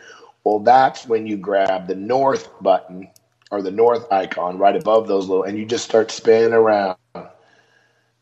Well, 0.44 0.60
that's 0.60 1.06
when 1.06 1.26
you 1.26 1.36
grab 1.36 1.88
the 1.88 1.94
north 1.94 2.50
button 2.62 3.08
or 3.50 3.62
the 3.62 3.70
north 3.70 4.10
icon 4.12 4.58
right 4.58 4.76
above 4.76 5.08
those 5.08 5.28
little, 5.28 5.44
and 5.44 5.58
you 5.58 5.64
just 5.64 5.84
start 5.84 6.10
spinning 6.10 6.52
around. 6.52 6.96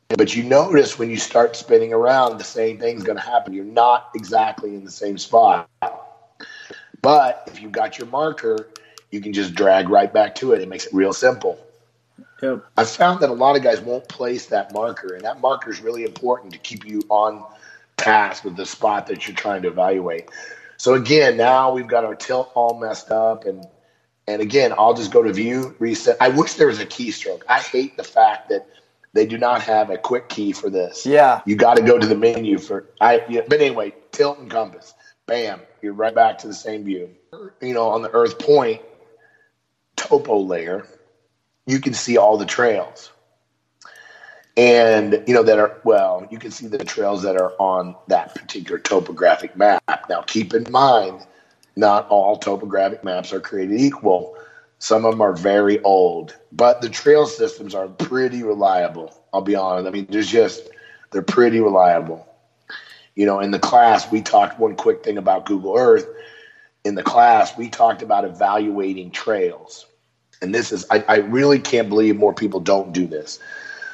But 0.09 0.34
you 0.34 0.44
notice 0.44 0.98
when 0.98 1.11
you 1.11 1.16
start 1.16 1.57
spinning 1.57 1.92
around, 1.92 2.38
the 2.38 2.44
same 2.44 2.78
thing's 2.78 3.02
going 3.02 3.18
to 3.18 3.24
happen. 3.24 3.52
You're 3.52 3.64
not 3.64 4.11
exactly 4.14 4.74
in 4.74 4.84
the 4.84 4.90
same 4.90 5.18
spot. 5.18 5.68
But 7.02 7.44
if 7.48 7.61
you've 7.61 7.72
got 7.72 7.98
your 7.98 8.07
marker, 8.07 8.68
you 9.11 9.20
can 9.20 9.32
just 9.32 9.54
drag 9.54 9.88
right 9.88 10.12
back 10.12 10.34
to 10.36 10.52
it. 10.52 10.62
It 10.62 10.68
makes 10.68 10.86
it 10.86 10.94
real 10.94 11.12
simple. 11.12 11.59
Yep. 12.42 12.64
I 12.76 12.84
found 12.84 13.20
that 13.20 13.30
a 13.30 13.34
lot 13.34 13.57
of 13.57 13.62
guys 13.62 13.80
won't 13.80 14.09
place 14.09 14.46
that 14.46 14.72
marker, 14.72 15.14
and 15.14 15.24
that 15.24 15.40
marker 15.40 15.70
is 15.70 15.80
really 15.80 16.04
important 16.04 16.52
to 16.52 16.59
keep 16.59 16.86
you 16.86 17.02
on 17.09 17.44
task 17.96 18.44
with 18.44 18.57
the 18.57 18.66
spot 18.66 19.07
that 19.07 19.26
you're 19.26 19.36
trying 19.36 19.62
to 19.62 19.68
evaluate. 19.68 20.28
So 20.76 20.94
again, 20.94 21.36
now 21.36 21.72
we've 21.72 21.86
got 21.86 22.04
our 22.04 22.14
tilt 22.14 22.52
all 22.54 22.78
messed 22.78 23.11
up, 23.11 23.44
and 23.46 23.64
and 24.28 24.42
again, 24.42 24.74
I'll 24.76 24.94
just 24.94 25.12
go 25.12 25.22
to 25.22 25.32
view, 25.32 25.74
reset. 25.78 26.16
I 26.20 26.28
wish 26.28 26.54
there 26.54 26.66
was 26.66 26.80
a 26.80 26.86
keystroke. 26.86 27.42
I 27.48 27.61
hate 27.61 27.96
the 27.96 28.04
fact 28.04 28.48
that 28.48 28.66
they 29.17 29.27
do 29.27 29.39
not 29.39 29.62
have 29.62 29.91
a 29.91 29.99
quick 29.99 30.29
key 30.29 30.53
for 30.53 30.71
this. 30.71 31.07
Yeah. 31.07 31.41
You 31.47 31.57
got 31.57 31.77
to 31.77 31.83
go 31.83 31.99
to 31.99 32.07
the 32.07 32.17
menu 32.17 32.59
for 32.59 32.91
I. 33.01 33.23
Yeah, 33.29 33.43
but 33.49 33.61
anyway, 33.61 33.95
tilt 34.12 34.39
and 34.39 34.51
compass. 34.51 34.95
Bam, 35.27 35.61
you're 35.83 35.93
right 35.93 36.14
back 36.14 36.39
to 36.39 36.47
the 36.47 36.55
same 36.55 36.85
view. 36.85 37.11
You 37.61 37.75
know, 37.75 37.89
on 37.89 38.03
the 38.03 38.11
Earth 38.11 38.39
Point 38.39 38.81
topo 39.97 40.39
layer, 40.39 40.87
you 41.67 41.81
can 41.81 41.95
see 41.95 42.17
all 42.17 42.37
the 42.37 42.47
trails. 42.47 43.11
And 44.57 45.23
you 45.27 45.35
know 45.35 45.43
that 45.43 45.59
are 45.59 45.81
well, 45.85 46.27
you 46.31 46.39
can 46.39 46.51
see 46.51 46.67
the 46.67 46.79
trails 46.85 47.23
that 47.25 47.37
are 47.37 47.53
on 47.59 47.95
that 48.09 48.35
particular 48.35 48.79
topographic 48.79 49.55
map. 49.57 49.83
Now, 50.09 50.23
keep 50.23 50.55
in 50.55 50.67
mind, 50.71 51.27
not 51.75 52.09
all 52.09 52.39
topographic 52.39 53.05
maps 53.05 53.33
are 53.35 53.41
created 53.41 53.79
equal. 53.81 54.37
Some 54.79 55.05
of 55.05 55.12
them 55.12 55.22
are 55.22 55.33
very 55.33 55.81
old, 55.83 56.37
but 56.53 56.83
the 56.83 56.89
trail 56.89 57.27
systems 57.27 57.74
are 57.74 57.89
pretty 57.89 58.43
reliable. 58.43 59.12
I'll 59.33 59.41
be 59.41 59.55
honest. 59.55 59.87
I 59.87 59.91
mean, 59.91 60.07
there's 60.11 60.31
just 60.31 60.68
they're 61.11 61.22
pretty 61.22 61.61
reliable. 61.61 62.27
You 63.14 63.24
know, 63.24 63.41
in 63.41 63.51
the 63.51 63.59
class 63.59 64.11
we 64.11 64.20
talked 64.20 64.59
one 64.59 64.77
quick 64.77 65.03
thing 65.03 65.16
about 65.16 65.47
Google 65.47 65.77
Earth. 65.77 66.07
In 66.85 66.95
the 66.95 67.03
class, 67.03 67.57
we 67.57 67.68
talked 67.68 68.03
about 68.03 68.24
evaluating 68.24 69.11
trails. 69.11 69.87
And 70.43 70.55
this 70.55 70.72
is 70.72 70.87
I, 70.91 71.05
I 71.09 71.16
really 71.16 71.59
can't 71.59 71.89
believe 71.89 72.16
more 72.16 72.35
people 72.35 72.61
don't 72.61 72.93
do 72.93 73.07
this. 73.07 73.39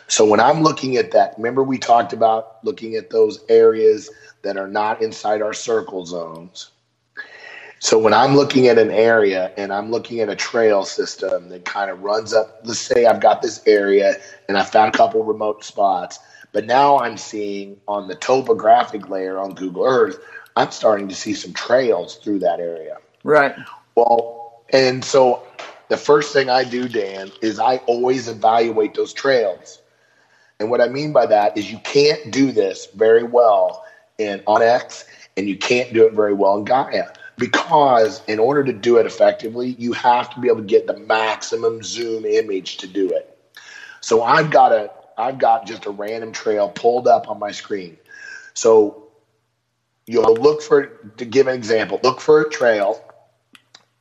So 0.09 0.27
when 0.27 0.41
I'm 0.41 0.63
looking 0.63 0.97
at 0.97 1.13
that, 1.13 1.35
remember 1.37 1.63
we 1.63 1.79
talked 1.79 2.13
about 2.13 2.63
looking 2.65 2.97
at 2.97 3.11
those 3.11 3.43
areas 3.49 4.11
that 4.43 4.57
are 4.57 4.69
not 4.69 5.01
inside 5.01 5.41
our 5.41 5.55
circle 5.55 6.05
zones. 6.05 6.71
So 7.83 7.99
when 7.99 8.15
I'm 8.15 8.37
looking 8.37 8.69
at 8.69 8.79
an 8.79 8.93
area 8.93 9.51
and 9.57 9.73
I'm 9.73 9.91
looking 9.91 10.21
at 10.21 10.29
a 10.29 10.37
trail 10.37 10.85
system 10.85 11.49
that 11.49 11.65
kind 11.65 11.91
of 11.91 12.05
runs 12.05 12.33
up, 12.33 12.61
let's 12.63 12.79
say 12.79 13.07
I've 13.07 13.19
got 13.19 13.43
this 13.43 13.61
area 13.67 14.15
and 14.49 14.57
I 14.57 14.63
found 14.63 14.95
a 14.95 14.97
couple 14.97 15.25
remote 15.25 15.65
spots, 15.65 16.21
but 16.53 16.65
now 16.65 17.01
I'm 17.01 17.17
seeing 17.17 17.81
on 17.89 18.07
the 18.07 18.15
topographic 18.15 19.09
layer 19.09 19.37
on 19.37 19.57
Google 19.57 19.85
Earth, 19.85 20.17
I'm 20.55 20.71
starting 20.71 21.09
to 21.09 21.17
see 21.17 21.35
some 21.35 21.55
trails 21.55 22.15
through 22.19 22.39
that 22.39 22.61
area. 22.61 22.99
Right. 23.25 23.53
Well, 23.97 24.63
and 24.73 25.05
so 25.05 25.43
the 25.89 25.97
first 25.97 26.33
thing 26.33 26.49
I 26.49 26.63
do, 26.63 26.89
Dan, 26.89 27.33
is 27.43 27.59
I 27.59 27.79
always 27.89 28.29
evaluate 28.29 28.95
those 28.95 29.13
trails. 29.13 29.83
And 30.61 30.71
what 30.71 30.81
I 30.81 30.87
mean 30.87 31.13
by 31.13 31.27
that 31.27 31.59
is 31.59 31.73
you 31.73 31.81
can't 31.81 32.31
do 32.31 32.53
this 32.53 32.87
very 32.95 33.25
well 33.25 33.85
in 34.19 34.39
OnX 34.47 35.05
and 35.37 35.49
you 35.49 35.57
can't 35.57 35.93
do 35.93 36.07
it 36.07 36.13
very 36.13 36.33
well 36.33 36.59
in 36.59 36.65
Gaia 36.65 37.07
because 37.39 38.23
in 38.27 38.39
order 38.39 38.65
to 38.65 38.73
do 38.73 38.99
it 38.99 39.07
effectively, 39.07 39.71
you 39.79 39.93
have 39.93 40.33
to 40.35 40.41
be 40.41 40.49
able 40.49 40.59
to 40.59 40.65
get 40.65 40.87
the 40.87 40.97
maximum 40.99 41.83
zoom 41.83 42.25
image 42.25 42.79
to 42.79 42.87
do 42.87 43.11
it. 43.11 43.29
So 44.01 44.23
I've 44.23 44.51
got 44.51 44.73
a 44.73 44.91
I've 45.17 45.39
got 45.39 45.67
just 45.67 45.87
a 45.87 45.91
random 45.91 46.33
trail 46.33 46.69
pulled 46.69 47.07
up 47.07 47.29
on 47.29 47.39
my 47.39 47.53
screen. 47.53 47.97
So 48.55 49.09
you'll 50.07 50.35
look 50.35 50.63
for 50.63 50.87
to 51.19 51.25
give 51.25 51.47
an 51.47 51.55
example, 51.55 52.01
look 52.03 52.21
for 52.21 52.43
a 52.43 52.51
trail 52.51 53.03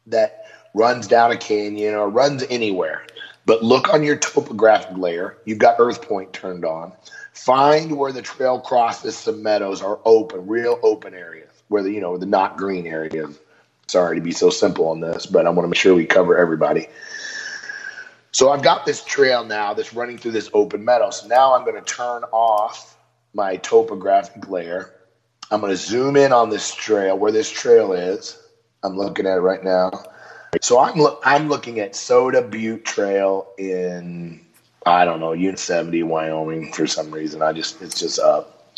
that 0.08 0.46
runs 0.74 1.08
down 1.08 1.32
a 1.32 1.38
canyon 1.38 1.96
or 1.96 2.10
runs 2.10 2.44
anywhere. 2.50 3.06
But 3.46 3.64
look 3.64 3.94
on 3.94 4.04
your 4.04 4.18
topographic 4.18 4.98
layer. 4.98 5.38
You've 5.46 5.58
got 5.58 5.76
Earth 5.80 6.02
Point 6.02 6.32
turned 6.32 6.64
on. 6.64 6.94
Find 7.34 7.98
where 7.98 8.12
the 8.12 8.22
trail 8.22 8.60
crosses 8.60 9.18
some 9.18 9.42
meadows 9.42 9.82
are 9.82 10.00
open, 10.06 10.48
real 10.48 10.80
open 10.84 11.14
areas, 11.14 11.51
where 11.72 11.84
the 11.84 11.92
you 11.92 12.02
know 12.02 12.18
the 12.18 12.26
not 12.26 12.58
green 12.58 12.86
areas. 12.86 13.40
Sorry 13.88 14.18
to 14.18 14.22
be 14.22 14.34
so 14.34 14.50
simple 14.50 14.90
on 14.90 15.00
this, 15.00 15.26
but 15.26 15.48
I 15.48 15.50
want 15.52 15.66
to 15.66 15.70
make 15.70 15.78
sure 15.80 15.96
we 15.96 16.06
cover 16.06 16.38
everybody. 16.38 16.88
So 18.32 18.52
I've 18.52 18.64
got 18.64 18.86
this 18.86 19.04
trail 19.04 19.44
now 19.46 19.74
that's 19.74 19.94
running 19.94 20.18
through 20.18 20.32
this 20.32 20.50
open 20.54 20.86
meadow. 20.86 21.10
So 21.12 21.28
now 21.28 21.56
I'm 21.56 21.66
going 21.66 21.76
to 21.76 21.82
turn 21.82 22.24
off 22.32 22.98
my 23.34 23.58
topographic 23.58 24.50
layer. 24.50 24.92
I'm 25.50 25.62
going 25.62 25.72
to 25.72 25.78
zoom 25.78 26.16
in 26.18 26.34
on 26.34 26.50
this 26.50 26.74
trail 26.76 27.18
where 27.18 27.32
this 27.32 27.50
trail 27.52 27.94
is. 27.94 28.38
I'm 28.84 28.98
looking 28.98 29.26
at 29.28 29.38
it 29.38 29.42
right 29.42 29.64
now. 29.64 29.92
So 30.62 30.80
I'm 30.80 30.98
lo- 31.00 31.20
I'm 31.24 31.50
looking 31.50 31.80
at 31.80 31.96
Soda 31.96 32.42
Butte 32.42 32.86
Trail 32.86 33.48
in 33.58 34.42
I 34.86 35.06
don't 35.06 35.20
know 35.20 35.34
70, 35.56 36.04
Wyoming 36.04 36.74
for 36.74 36.88
some 36.88 37.12
reason. 37.12 37.42
I 37.42 37.54
just 37.54 37.82
it's 37.82 38.00
just 38.00 38.20
up. 38.20 38.72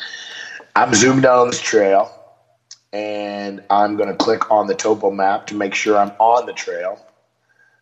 I'm 0.76 0.94
zoomed 0.94 1.24
down 1.24 1.40
on 1.40 1.48
this 1.50 1.62
trail, 1.62 2.12
and 2.94 3.64
I'm 3.70 3.98
going 3.98 4.10
to 4.10 4.16
click 4.16 4.52
on 4.52 4.68
the 4.68 4.76
topo 4.76 5.10
map 5.10 5.48
to 5.48 5.56
make 5.56 5.74
sure 5.74 5.98
I'm 5.98 6.14
on 6.20 6.46
the 6.46 6.54
trail, 6.54 7.04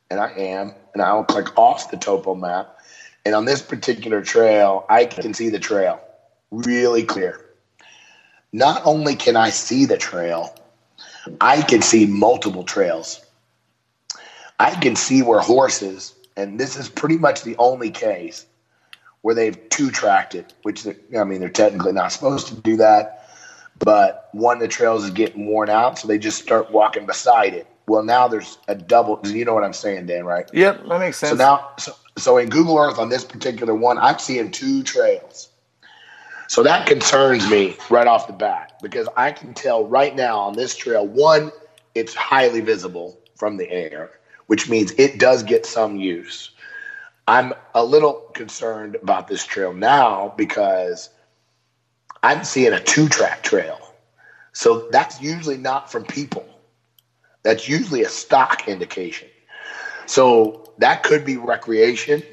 and 0.10 0.20
I 0.20 0.32
am. 0.32 0.74
And 0.94 1.02
I'll 1.02 1.24
click 1.24 1.58
off 1.58 1.92
the 1.92 1.98
topo 1.98 2.36
map, 2.36 2.78
and 3.26 3.36
on 3.36 3.46
this 3.46 3.62
particular 3.62 4.22
trail, 4.22 4.86
I 4.90 5.06
can 5.06 5.34
see 5.34 5.50
the 5.50 5.60
trail 5.60 6.02
really 6.50 7.04
clear. 7.04 7.46
Not 8.52 8.82
only 8.86 9.16
can 9.16 9.38
I 9.38 9.52
see 9.52 9.86
the 9.86 9.98
trail, 9.98 10.54
I 11.40 11.62
can 11.62 11.82
see 11.82 12.06
multiple 12.06 12.64
trails. 12.64 13.24
I 14.60 14.72
can 14.72 14.96
see 14.96 15.22
where 15.22 15.40
horses, 15.40 16.14
and 16.36 16.60
this 16.60 16.76
is 16.76 16.90
pretty 16.90 17.18
much 17.18 17.44
the 17.44 17.56
only 17.58 17.90
case 17.90 18.46
where 19.22 19.36
they've 19.36 19.70
two 19.70 19.92
tracked 19.92 20.36
it, 20.36 20.54
which 20.64 20.86
I 21.18 21.24
mean 21.24 21.40
they're 21.40 21.50
technically 21.50 21.94
not 21.94 22.12
supposed 22.12 22.48
to 22.48 22.56
do 22.56 22.78
that, 22.78 23.21
but 23.84 24.30
one 24.32 24.58
of 24.58 24.62
the 24.62 24.68
trails 24.68 25.04
is 25.04 25.12
getting 25.12 25.46
worn 25.46 25.70
out, 25.70 26.00
so 26.00 26.08
they 26.08 26.18
just 26.18 26.42
start 26.42 26.72
walking 26.72 27.06
beside 27.06 27.54
it. 27.54 27.68
Well, 27.88 28.04
now 28.04 28.28
there's 28.28 28.58
a 28.68 28.76
double. 28.76 29.20
You 29.26 29.44
know 29.46 29.54
what 29.54 29.64
I'm 29.64 29.74
saying, 29.74 30.06
Dan? 30.06 30.26
Right? 30.26 30.50
Yep, 30.54 30.88
that 30.88 31.00
makes 31.00 31.18
sense. 31.18 31.32
So 31.32 31.36
now, 31.36 31.72
so, 31.78 31.94
so 32.18 32.38
in 32.38 32.50
Google 32.50 32.78
Earth 32.78 33.00
on 33.00 33.10
this 33.10 33.24
particular 33.24 33.76
one, 33.76 33.98
I'm 33.98 34.20
seeing 34.20 34.52
two 34.52 34.84
trails. 34.84 35.50
So 36.48 36.64
that 36.64 36.86
concerns 36.86 37.50
me 37.50 37.78
right 37.90 38.08
off 38.08 38.28
the 38.28 38.34
bat 38.34 38.74
because 38.82 39.08
I 39.16 39.32
can 39.32 39.54
tell 39.54 39.88
right 39.88 40.16
now 40.16 40.38
on 40.38 40.54
this 40.54 40.76
trail, 40.76 41.08
one, 41.08 41.52
it's 41.96 42.14
highly 42.14 42.60
visible 42.60 43.18
from 43.36 43.56
the 43.56 43.70
air 43.72 44.12
which 44.52 44.70
means 44.70 44.92
it 44.98 45.18
does 45.18 45.44
get 45.44 45.66
some 45.66 45.96
use. 45.96 46.52
I'm 47.26 47.54
a 47.74 47.86
little 47.86 48.16
concerned 48.34 48.98
about 49.02 49.30
this 49.30 49.46
trail 49.46 49.72
now 49.72 50.34
because 50.36 51.10
I'm 52.24 52.44
seeing 52.44 52.74
a 52.74 52.80
two 52.80 53.10
track 53.10 53.44
trail. 53.44 53.80
So 54.54 54.90
that's 54.92 55.22
usually 55.22 55.58
not 55.58 55.92
from 55.92 56.04
people. 56.06 56.46
That's 57.44 57.68
usually 57.68 58.04
a 58.04 58.10
stock 58.10 58.68
indication. 58.68 59.28
So 60.06 60.72
that 60.78 61.04
could 61.04 61.26
be 61.26 61.38
recreation, 61.38 62.24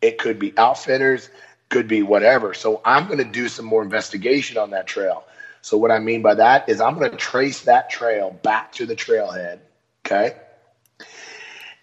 it 0.00 0.18
could 0.18 0.38
be 0.38 0.56
outfitters, 0.56 1.28
could 1.68 1.88
be 1.88 2.02
whatever. 2.02 2.54
So 2.54 2.80
I'm 2.84 3.06
going 3.06 3.18
to 3.18 3.24
do 3.24 3.48
some 3.48 3.66
more 3.66 3.82
investigation 3.82 4.56
on 4.58 4.70
that 4.70 4.86
trail. 4.86 5.24
So 5.62 5.76
what 5.76 5.90
I 5.90 5.98
mean 5.98 6.22
by 6.22 6.34
that 6.34 6.68
is 6.68 6.80
I'm 6.80 6.98
going 6.98 7.10
to 7.10 7.16
trace 7.16 7.62
that 7.62 7.90
trail 7.90 8.30
back 8.42 8.72
to 8.72 8.86
the 8.86 8.94
trailhead, 8.94 9.58
okay? 10.04 10.36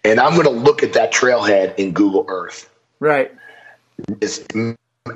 And 0.04 0.18
I'm 0.18 0.32
going 0.32 0.44
to 0.44 0.50
look 0.50 0.82
at 0.82 0.94
that 0.94 1.12
trailhead 1.12 1.74
in 1.76 1.92
Google 1.92 2.24
Earth. 2.28 2.70
Right. 2.98 3.32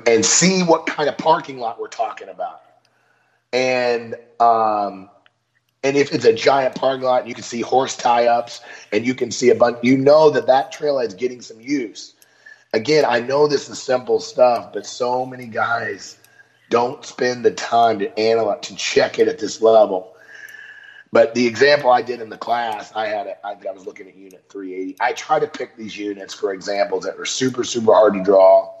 And 0.05 0.23
see 0.23 0.61
what 0.61 0.85
kind 0.85 1.09
of 1.09 1.17
parking 1.17 1.59
lot 1.59 1.79
we're 1.79 1.87
talking 1.87 2.29
about. 2.29 2.61
And 3.51 4.15
um, 4.39 5.09
and 5.83 5.97
if 5.97 6.13
it's 6.13 6.25
a 6.25 6.33
giant 6.33 6.75
parking 6.75 7.03
lot, 7.03 7.27
you 7.27 7.33
can 7.33 7.43
see 7.43 7.61
horse 7.61 7.95
tie-ups, 7.97 8.61
and 8.91 9.05
you 9.05 9.15
can 9.15 9.31
see 9.31 9.49
a 9.49 9.55
bunch. 9.55 9.79
You 9.81 9.97
know 9.97 10.29
that 10.29 10.47
that 10.47 10.73
trailhead 10.73 11.07
is 11.07 11.13
getting 11.15 11.41
some 11.41 11.59
use. 11.59 12.13
Again, 12.73 13.03
I 13.07 13.19
know 13.19 13.47
this 13.47 13.67
is 13.69 13.81
simple 13.81 14.19
stuff, 14.19 14.71
but 14.73 14.85
so 14.85 15.25
many 15.25 15.47
guys 15.47 16.19
don't 16.69 17.03
spend 17.03 17.43
the 17.43 17.51
time 17.51 17.97
to 17.99 18.19
analyze 18.19 18.67
to 18.67 18.75
check 18.75 19.17
it 19.17 19.27
at 19.27 19.39
this 19.39 19.59
level. 19.59 20.13
But 21.11 21.33
the 21.33 21.47
example 21.47 21.89
I 21.89 22.03
did 22.03 22.21
in 22.21 22.29
the 22.29 22.37
class, 22.37 22.91
I 22.95 23.07
had 23.07 23.37
I 23.43 23.55
was 23.71 23.87
looking 23.87 24.07
at 24.07 24.15
unit 24.15 24.45
380. 24.49 24.97
I 24.99 25.13
try 25.13 25.39
to 25.39 25.47
pick 25.47 25.75
these 25.75 25.97
units 25.97 26.35
for 26.35 26.53
examples 26.53 27.05
that 27.05 27.17
are 27.17 27.25
super 27.25 27.63
super 27.63 27.93
hard 27.93 28.13
to 28.13 28.21
draw, 28.21 28.71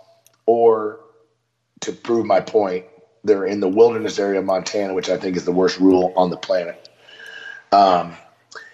or 0.49 0.99
to 1.81 1.91
prove 1.91 2.25
my 2.25 2.39
point, 2.39 2.83
they're 3.23 3.45
in 3.45 3.59
the 3.59 3.67
wilderness 3.67 4.17
area 4.17 4.39
of 4.39 4.45
Montana, 4.45 4.95
which 4.95 5.07
I 5.07 5.15
think 5.15 5.37
is 5.37 5.45
the 5.45 5.51
worst 5.51 5.79
rule 5.79 6.11
on 6.15 6.31
the 6.31 6.37
planet 6.37 6.89
um, 7.71 8.13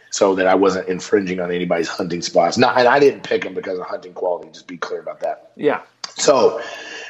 so 0.09 0.35
that 0.35 0.47
I 0.47 0.55
wasn't 0.55 0.87
infringing 0.87 1.41
on 1.41 1.51
anybody's 1.51 1.89
hunting 1.89 2.21
spots. 2.21 2.57
Not, 2.57 2.77
and 2.77 2.87
I 2.87 2.97
didn't 2.99 3.23
pick 3.23 3.43
them 3.43 3.53
because 3.53 3.77
of 3.77 3.87
hunting 3.87 4.13
quality. 4.13 4.51
Just 4.51 4.67
be 4.67 4.77
clear 4.77 5.01
about 5.01 5.19
that. 5.19 5.51
Yeah. 5.57 5.81
So, 6.11 6.61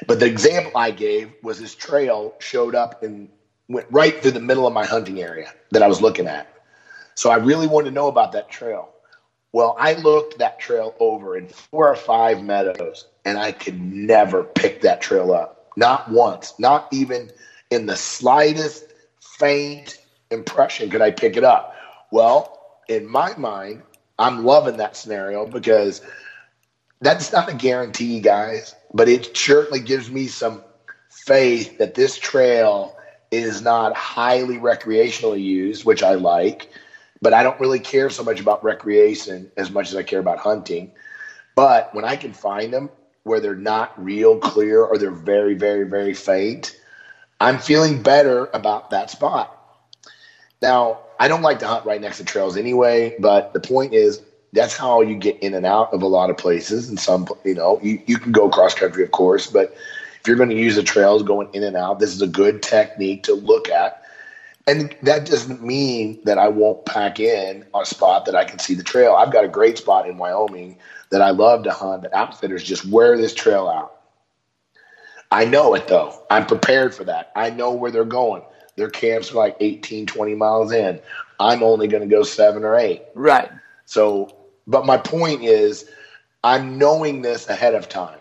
but 0.07 0.19
the 0.19 0.25
example 0.25 0.71
I 0.73 0.89
gave 0.89 1.31
was 1.43 1.59
this 1.59 1.75
trail 1.75 2.33
showed 2.39 2.73
up 2.73 3.03
and 3.03 3.29
went 3.69 3.85
right 3.91 4.19
through 4.19 4.31
the 4.31 4.39
middle 4.39 4.65
of 4.65 4.73
my 4.73 4.85
hunting 4.85 5.21
area 5.21 5.53
that 5.73 5.83
I 5.83 5.87
was 5.87 6.01
looking 6.01 6.25
at. 6.25 6.51
So 7.13 7.29
I 7.29 7.35
really 7.35 7.67
wanted 7.67 7.89
to 7.89 7.93
know 7.93 8.07
about 8.07 8.31
that 8.31 8.49
trail. 8.49 8.94
Well, 9.55 9.77
I 9.79 9.93
looked 9.93 10.39
that 10.39 10.59
trail 10.59 10.93
over 10.99 11.37
in 11.37 11.47
four 11.47 11.87
or 11.87 11.95
five 11.95 12.43
meadows, 12.43 13.07
and 13.23 13.37
I 13.37 13.53
could 13.53 13.79
never 13.79 14.43
pick 14.43 14.81
that 14.81 14.99
trail 14.99 15.31
up. 15.31 15.71
Not 15.77 16.11
once, 16.11 16.53
not 16.59 16.89
even 16.91 17.31
in 17.71 17.85
the 17.85 17.95
slightest 17.95 18.83
faint 19.21 19.97
impression 20.29 20.89
could 20.89 21.01
I 21.01 21.11
pick 21.11 21.37
it 21.37 21.45
up. 21.45 21.73
Well, 22.11 22.81
in 22.89 23.07
my 23.07 23.33
mind, 23.37 23.83
I'm 24.19 24.43
loving 24.43 24.75
that 24.75 24.97
scenario 24.97 25.45
because 25.45 26.01
that's 26.99 27.31
not 27.31 27.47
a 27.47 27.53
guarantee, 27.53 28.19
guys, 28.19 28.75
but 28.93 29.07
it 29.07 29.37
certainly 29.37 29.79
gives 29.79 30.11
me 30.11 30.27
some 30.27 30.65
faith 31.09 31.77
that 31.77 31.95
this 31.95 32.17
trail 32.17 32.97
is 33.31 33.61
not 33.61 33.95
highly 33.95 34.57
recreationally 34.57 35.41
used, 35.41 35.85
which 35.85 36.03
I 36.03 36.15
like, 36.15 36.67
but 37.21 37.33
I 37.33 37.43
don't 37.43 37.59
really 37.59 37.79
care 37.79 38.09
so 38.09 38.23
much 38.23 38.39
about 38.39 38.63
recreation 38.63 39.51
as 39.57 39.71
much 39.71 39.89
as 39.89 39.95
I 39.95 40.03
care 40.03 40.19
about 40.19 40.39
hunting. 40.39 40.91
But 41.55 41.93
when 41.95 42.05
I 42.05 42.15
can 42.15 42.33
find 42.33 42.73
them 42.73 42.89
where 43.23 43.39
they're 43.39 43.55
not 43.55 44.03
real 44.03 44.37
clear 44.37 44.83
or 44.83 44.97
they're 44.97 45.11
very, 45.11 45.55
very, 45.55 45.87
very 45.87 46.13
faint, 46.13 46.79
I'm 47.39 47.59
feeling 47.59 48.03
better 48.03 48.49
about 48.53 48.91
that 48.91 49.09
spot. 49.09 49.51
Now, 50.61 50.99
I 51.19 51.27
don't 51.27 51.41
like 51.41 51.59
to 51.59 51.67
hunt 51.67 51.85
right 51.85 52.01
next 52.01 52.17
to 52.17 52.25
trails 52.25 52.57
anyway, 52.57 53.15
but 53.19 53.53
the 53.53 53.59
point 53.59 53.93
is 53.93 54.21
that's 54.53 54.75
how 54.75 55.01
you 55.01 55.15
get 55.15 55.39
in 55.39 55.53
and 55.53 55.65
out 55.65 55.93
of 55.93 56.01
a 56.01 56.07
lot 56.07 56.29
of 56.29 56.37
places. 56.37 56.89
And 56.89 56.99
some, 56.99 57.27
you 57.43 57.53
know, 57.53 57.79
you, 57.81 58.01
you 58.05 58.17
can 58.17 58.31
go 58.31 58.49
cross 58.49 58.73
country, 58.73 59.03
of 59.03 59.11
course, 59.11 59.47
but 59.47 59.75
if 60.19 60.27
you're 60.27 60.37
going 60.37 60.49
to 60.49 60.55
use 60.55 60.75
the 60.75 60.83
trails 60.83 61.23
going 61.23 61.49
in 61.53 61.63
and 61.63 61.75
out, 61.75 61.99
this 61.99 62.13
is 62.13 62.21
a 62.21 62.27
good 62.27 62.63
technique 62.63 63.23
to 63.23 63.33
look 63.33 63.69
at. 63.69 64.04
And 64.67 64.95
that 65.03 65.27
doesn't 65.27 65.63
mean 65.63 66.19
that 66.25 66.39
I 66.39 66.47
won't 66.47 66.85
pack 66.85 67.19
in 67.19 67.65
a 67.75 67.85
spot 67.85 68.25
that 68.25 68.35
I 68.35 68.45
can 68.45 68.57
see 68.57 68.73
the 68.73 68.83
trail. 68.83 69.13
I've 69.13 69.31
got 69.31 69.45
a 69.45 69.49
great 69.49 69.77
spot 69.77 70.09
in 70.09 70.17
Wyoming 70.17 70.79
that 71.11 71.21
I 71.21 71.29
love 71.29 71.63
to 71.63 71.71
hunt 71.71 72.01
that 72.01 72.13
outfitters 72.13 72.63
just 72.63 72.85
wear 72.85 73.15
this 73.15 73.33
trail 73.33 73.67
out. 73.67 74.01
I 75.31 75.45
know 75.45 75.75
it 75.75 75.87
though. 75.87 76.19
I'm 76.29 76.45
prepared 76.45 76.95
for 76.95 77.03
that. 77.03 77.31
I 77.35 77.51
know 77.51 77.73
where 77.73 77.91
they're 77.91 78.05
going. 78.05 78.41
Their 78.75 78.89
camps 78.89 79.31
are 79.31 79.35
like 79.35 79.55
18, 79.59 80.05
20 80.07 80.35
miles 80.35 80.71
in. 80.71 80.99
I'm 81.39 81.63
only 81.63 81.87
going 81.87 82.07
to 82.07 82.13
go 82.13 82.23
seven 82.23 82.63
or 82.63 82.75
eight. 82.75 83.03
Right. 83.13 83.49
So, 83.85 84.35
but 84.67 84.85
my 84.85 84.97
point 84.97 85.43
is, 85.43 85.89
I'm 86.43 86.77
knowing 86.77 87.21
this 87.21 87.47
ahead 87.49 87.75
of 87.75 87.87
time. 87.87 88.19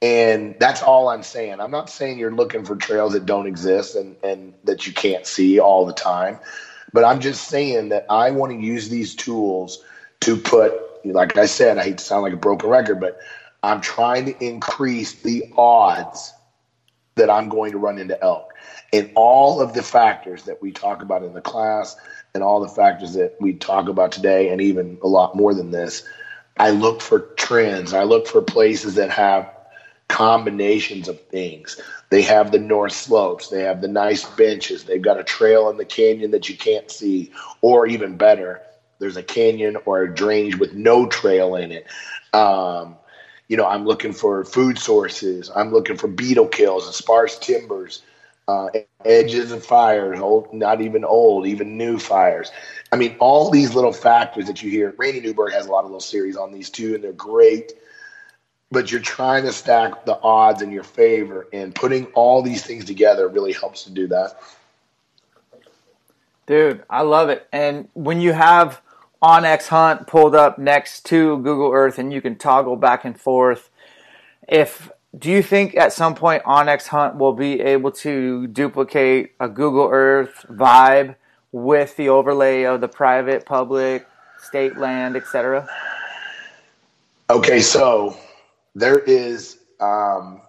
And 0.00 0.54
that's 0.60 0.82
all 0.82 1.08
I'm 1.08 1.22
saying. 1.22 1.60
I'm 1.60 1.70
not 1.70 1.90
saying 1.90 2.18
you're 2.18 2.34
looking 2.34 2.64
for 2.64 2.76
trails 2.76 3.12
that 3.14 3.26
don't 3.26 3.46
exist 3.46 3.96
and, 3.96 4.16
and 4.22 4.54
that 4.64 4.86
you 4.86 4.92
can't 4.92 5.26
see 5.26 5.58
all 5.58 5.84
the 5.84 5.92
time. 5.92 6.38
But 6.92 7.04
I'm 7.04 7.20
just 7.20 7.48
saying 7.48 7.88
that 7.90 8.06
I 8.08 8.30
want 8.30 8.52
to 8.52 8.58
use 8.58 8.88
these 8.88 9.14
tools 9.14 9.82
to 10.20 10.36
put, 10.36 10.72
like 11.04 11.36
I 11.36 11.46
said, 11.46 11.78
I 11.78 11.84
hate 11.84 11.98
to 11.98 12.04
sound 12.04 12.22
like 12.22 12.32
a 12.32 12.36
broken 12.36 12.70
record, 12.70 13.00
but 13.00 13.18
I'm 13.62 13.80
trying 13.80 14.26
to 14.26 14.44
increase 14.44 15.14
the 15.14 15.44
odds 15.56 16.32
that 17.16 17.28
I'm 17.28 17.48
going 17.48 17.72
to 17.72 17.78
run 17.78 17.98
into 17.98 18.22
elk 18.22 18.54
and 18.92 19.10
all 19.14 19.60
of 19.60 19.74
the 19.74 19.82
factors 19.82 20.44
that 20.44 20.62
we 20.62 20.72
talk 20.72 21.02
about 21.02 21.22
in 21.22 21.34
the 21.34 21.40
class 21.40 21.96
and 22.34 22.42
all 22.42 22.60
the 22.60 22.68
factors 22.68 23.14
that 23.14 23.34
we 23.40 23.54
talk 23.54 23.88
about 23.88 24.12
today 24.12 24.48
and 24.50 24.60
even 24.60 24.98
a 25.02 25.08
lot 25.08 25.34
more 25.34 25.52
than 25.52 25.70
this 25.70 26.02
i 26.58 26.70
look 26.70 27.00
for 27.00 27.20
trends 27.36 27.92
i 27.92 28.02
look 28.04 28.26
for 28.26 28.40
places 28.40 28.94
that 28.94 29.10
have 29.10 29.50
combinations 30.08 31.08
of 31.08 31.20
things 31.26 31.80
they 32.10 32.22
have 32.22 32.50
the 32.50 32.58
north 32.58 32.92
slopes 32.92 33.48
they 33.48 33.62
have 33.62 33.80
the 33.80 33.88
nice 33.88 34.24
benches 34.24 34.84
they've 34.84 35.02
got 35.02 35.20
a 35.20 35.24
trail 35.24 35.68
in 35.68 35.76
the 35.76 35.84
canyon 35.84 36.30
that 36.30 36.48
you 36.48 36.56
can't 36.56 36.90
see 36.90 37.30
or 37.60 37.86
even 37.86 38.16
better 38.16 38.60
there's 38.98 39.16
a 39.16 39.22
canyon 39.22 39.76
or 39.84 40.02
a 40.02 40.14
drainage 40.14 40.58
with 40.58 40.72
no 40.72 41.06
trail 41.06 41.54
in 41.56 41.72
it 41.72 41.86
um, 42.32 42.96
you 43.48 43.56
know 43.56 43.66
i'm 43.66 43.84
looking 43.84 44.12
for 44.12 44.44
food 44.44 44.78
sources 44.78 45.50
i'm 45.54 45.72
looking 45.72 45.96
for 45.96 46.08
beetle 46.08 46.48
kills 46.48 46.86
and 46.86 46.94
sparse 46.94 47.38
timbers 47.38 48.02
uh, 48.48 48.70
edges 49.04 49.52
of 49.52 49.64
fires, 49.64 50.18
old, 50.18 50.52
not 50.54 50.80
even 50.80 51.04
old, 51.04 51.46
even 51.46 51.76
new 51.76 51.98
fires. 51.98 52.50
I 52.90 52.96
mean, 52.96 53.14
all 53.20 53.50
these 53.50 53.74
little 53.74 53.92
factors 53.92 54.46
that 54.46 54.62
you 54.62 54.70
hear. 54.70 54.94
Randy 54.96 55.20
Newberg 55.20 55.52
has 55.52 55.66
a 55.66 55.70
lot 55.70 55.80
of 55.80 55.86
little 55.86 56.00
series 56.00 56.36
on 56.36 56.50
these 56.50 56.70
too, 56.70 56.94
and 56.94 57.04
they're 57.04 57.12
great. 57.12 57.74
But 58.70 58.90
you're 58.92 59.00
trying 59.00 59.44
to 59.44 59.52
stack 59.52 60.04
the 60.04 60.20
odds 60.20 60.60
in 60.60 60.70
your 60.70 60.82
favor, 60.82 61.46
and 61.52 61.74
putting 61.74 62.06
all 62.06 62.42
these 62.42 62.62
things 62.64 62.84
together 62.84 63.28
really 63.28 63.52
helps 63.52 63.84
to 63.84 63.90
do 63.90 64.06
that. 64.08 64.40
Dude, 66.46 66.82
I 66.88 67.02
love 67.02 67.28
it. 67.28 67.46
And 67.52 67.88
when 67.94 68.20
you 68.20 68.32
have 68.32 68.80
onX 69.22 69.68
Hunt 69.68 70.06
pulled 70.06 70.34
up 70.34 70.58
next 70.58 71.06
to 71.06 71.38
Google 71.38 71.72
Earth, 71.72 71.98
and 71.98 72.12
you 72.12 72.20
can 72.20 72.36
toggle 72.36 72.76
back 72.76 73.04
and 73.04 73.18
forth, 73.18 73.70
if 74.48 74.90
do 75.18 75.30
you 75.30 75.42
think 75.42 75.74
at 75.76 75.92
some 75.92 76.14
point 76.14 76.42
onX 76.44 76.88
Hunt 76.88 77.16
will 77.16 77.32
be 77.32 77.60
able 77.60 77.90
to 77.92 78.46
duplicate 78.48 79.32
a 79.40 79.48
Google 79.48 79.88
Earth 79.90 80.44
vibe 80.50 81.16
with 81.52 81.96
the 81.96 82.10
overlay 82.10 82.64
of 82.64 82.82
the 82.82 82.88
private, 82.88 83.46
public, 83.46 84.06
state 84.38 84.76
land, 84.76 85.16
etc.? 85.16 85.66
Okay, 87.30 87.60
so 87.60 88.16
there 88.78 88.98
is. 88.98 89.58
Um, 89.80 90.40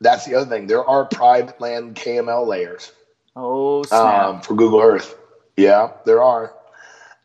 that's 0.00 0.26
the 0.26 0.34
other 0.34 0.50
thing. 0.50 0.66
There 0.66 0.84
are 0.84 1.06
private 1.06 1.60
land 1.60 1.94
KML 1.94 2.46
layers. 2.46 2.92
Oh, 3.36 3.84
um, 3.90 4.40
for 4.40 4.54
Google 4.54 4.80
Earth. 4.80 5.16
Yeah, 5.56 5.92
there 6.04 6.22
are. 6.22 6.54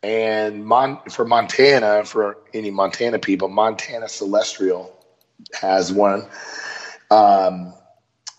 And 0.02 0.66
Mon- 0.66 1.02
for 1.10 1.26
Montana, 1.26 2.06
for 2.06 2.38
any 2.54 2.72
Montana 2.72 3.20
people, 3.20 3.50
Montana 3.50 4.06
Cadastral 4.06 4.92
has 5.54 5.92
one. 5.92 6.26
Um, 7.12 7.74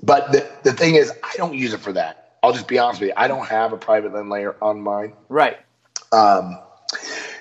but 0.02 0.32
the, 0.32 0.48
the 0.62 0.72
thing 0.72 0.94
is, 0.94 1.12
I 1.22 1.34
don't 1.36 1.54
use 1.54 1.74
it 1.74 1.80
for 1.80 1.92
that. 1.92 2.38
I'll 2.42 2.52
just 2.52 2.68
be 2.68 2.78
honest 2.78 3.00
with 3.00 3.08
you. 3.08 3.14
I 3.16 3.28
don't 3.28 3.46
have 3.46 3.72
a 3.72 3.76
private 3.76 4.14
land 4.14 4.30
layer 4.30 4.56
on 4.62 4.80
mine. 4.80 5.12
Right. 5.28 5.58
Um, 6.12 6.58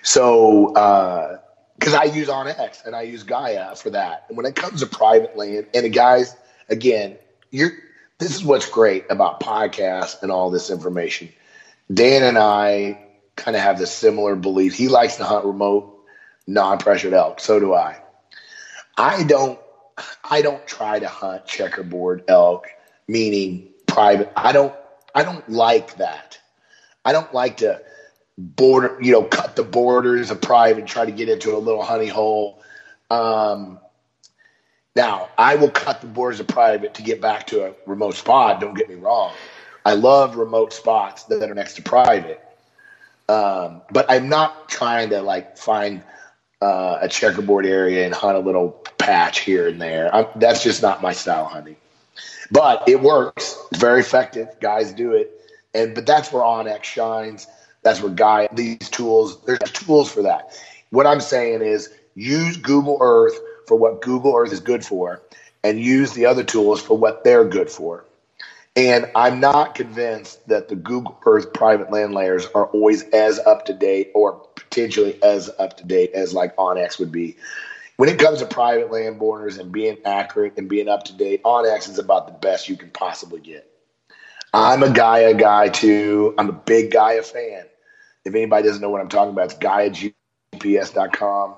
so, 0.04 0.76
because 1.80 1.94
I 1.94 2.04
use 2.04 2.28
onX 2.28 2.86
and 2.86 2.94
I 2.94 3.04
use 3.04 3.24
Gaia 3.24 3.74
for 3.76 3.92
that. 3.92 4.26
And 4.28 4.36
when 4.36 4.46
it 4.46 4.56
comes 4.56 4.82
to 4.82 4.88
private 4.88 5.38
land, 5.38 5.68
and 5.74 5.94
guys, 5.94 6.36
again, 6.68 7.18
you're 7.52 7.72
this 8.18 8.36
is 8.36 8.44
what's 8.44 8.70
great 8.70 9.06
about 9.10 9.40
podcasts 9.40 10.22
and 10.22 10.30
all 10.30 10.50
this 10.50 10.70
information. 10.70 11.30
Dan 11.92 12.24
and 12.24 12.38
I 12.38 13.02
kind 13.38 13.56
of 13.56 13.64
have 13.64 13.80
this 13.80 13.94
similar 13.94 14.36
belief. 14.36 14.76
He 14.76 14.90
likes 14.90 15.16
to 15.16 15.24
hunt 15.24 15.46
remote 15.46 15.96
non-pressured 16.46 17.14
elk. 17.14 17.40
So 17.40 17.60
do 17.60 17.74
I. 17.74 17.98
I 18.98 19.24
don't. 19.24 19.58
I 20.30 20.42
don't 20.42 20.66
try 20.68 21.00
to 21.00 21.08
hunt 21.08 21.46
checkerboard 21.46 22.26
elk, 22.28 22.68
meaning 23.08 23.70
private. 23.88 24.32
I 24.36 24.52
don't. 24.52 24.74
I 25.16 25.24
don't 25.24 25.48
like 25.50 25.98
that. 25.98 26.40
I 27.06 27.14
don't 27.14 27.34
like 27.34 27.58
to 27.58 27.82
border, 28.40 28.98
you 29.02 29.12
know, 29.12 29.24
cut 29.24 29.56
the 29.56 29.64
borders 29.64 30.32
of 30.32 30.42
private, 30.42 30.88
try 30.88 31.06
to 31.06 31.12
get 31.12 31.28
into 31.28 31.56
a 31.56 31.60
little 31.60 31.84
honey 31.84 32.08
hole. 32.08 32.64
Um, 33.10 33.80
now, 34.96 35.30
I 35.38 35.56
will 35.56 35.70
cut 35.70 36.02
the 36.02 36.08
borders 36.08 36.40
of 36.40 36.48
private 36.48 36.96
to 36.96 37.02
get 37.02 37.22
back 37.22 37.48
to 37.48 37.68
a 37.68 37.74
remote 37.86 38.16
spot. 38.16 38.62
Don't 38.62 38.76
get 38.76 38.90
me 38.90 38.96
wrong. 38.96 39.34
I 39.86 39.94
love 39.94 40.38
remote 40.38 40.74
spots 40.74 41.24
that 41.26 41.50
are 41.50 41.54
next 41.54 41.76
to 41.76 41.82
private. 41.82 42.42
Um, 43.28 43.82
but 43.92 44.10
I'm 44.10 44.30
not 44.30 44.70
trying 44.70 45.10
to 45.10 45.22
like 45.22 45.58
find 45.58 46.02
uh, 46.62 47.00
a 47.02 47.10
checkerboard 47.10 47.66
area 47.66 48.06
and 48.06 48.14
hunt 48.14 48.38
a 48.38 48.40
little 48.40 48.72
patch 48.98 49.40
here 49.40 49.68
and 49.68 49.82
there. 49.82 50.14
I'm, 50.14 50.28
that's 50.36 50.64
just 50.64 50.82
not 50.82 51.02
my 51.02 51.14
style 51.14 51.46
hunting. 51.46 51.76
But 52.52 52.88
it 52.88 53.02
works. 53.02 53.58
It's 53.72 53.80
very 53.80 54.00
effective. 54.00 54.48
Guys 54.60 54.92
do 54.94 55.14
it. 55.14 55.32
And 55.74 55.94
but 55.94 56.06
that's 56.06 56.32
where 56.32 56.42
onX 56.42 56.84
shines. 56.84 57.48
That's 57.82 58.02
where 58.02 58.12
Guy, 58.12 58.50
these 58.54 58.90
tools. 58.90 59.42
There's 59.46 59.60
tools 59.72 60.12
for 60.12 60.22
that. 60.24 60.58
What 60.90 61.08
I'm 61.08 61.22
saying 61.22 61.62
is 61.62 61.90
use 62.16 62.58
Google 62.58 62.98
Earth 63.02 63.40
for 63.68 63.78
what 63.78 64.02
Google 64.02 64.36
Earth 64.36 64.52
is 64.52 64.60
good 64.60 64.84
for, 64.84 65.22
and 65.64 65.80
use 65.80 66.14
the 66.14 66.26
other 66.26 66.44
tools 66.44 66.82
for 66.82 66.98
what 66.98 67.24
they're 67.24 67.46
good 67.46 67.70
for. 67.70 68.06
And 68.76 69.12
I'm 69.16 69.40
not 69.40 69.76
convinced 69.76 70.48
that 70.48 70.70
the 70.70 70.76
Google 70.76 71.20
Earth 71.26 71.52
private 71.54 71.92
land 71.92 72.14
layers 72.14 72.46
are 72.48 72.66
always 72.68 73.04
as 73.10 73.40
up 73.40 73.66
to 73.66 73.74
date 73.74 74.12
or 74.14 74.34
potentially 74.56 75.22
as 75.22 75.50
up 75.60 75.78
to 75.78 75.86
date 75.86 76.12
as 76.14 76.34
like 76.34 76.56
onX 76.56 77.00
would 77.00 77.12
be. 77.12 77.36
When 77.98 78.08
it 78.08 78.20
comes 78.20 78.40
to 78.40 78.46
private 78.46 78.92
land 78.92 79.20
borders 79.20 79.58
and 79.58 79.72
being 79.72 79.98
accurate 80.06 80.54
and 80.58 80.70
being 80.70 80.88
up 80.88 81.04
to 81.06 81.14
date, 81.14 81.44
onX 81.44 81.90
is 81.90 82.00
about 82.00 82.28
the 82.28 82.34
best 82.34 82.70
you 82.70 82.78
can 82.78 82.90
possibly 82.92 83.42
get. 83.42 83.70
I'm 84.54 84.84
a 84.84 84.90
Gaia 84.90 85.34
guy 85.34 85.70
too. 85.70 86.34
I'm 86.38 86.50
a 86.50 86.54
big 86.54 86.92
Gaia 86.92 87.22
fan. 87.22 87.66
If 88.26 88.36
anybody 88.36 88.68
doesn't 88.68 88.82
know 88.82 88.90
what 88.90 89.02
I'm 89.02 89.10
talking 89.10 89.32
about, 89.32 89.46
it's 89.46 90.14
GaiaGPS.com. 90.54 91.56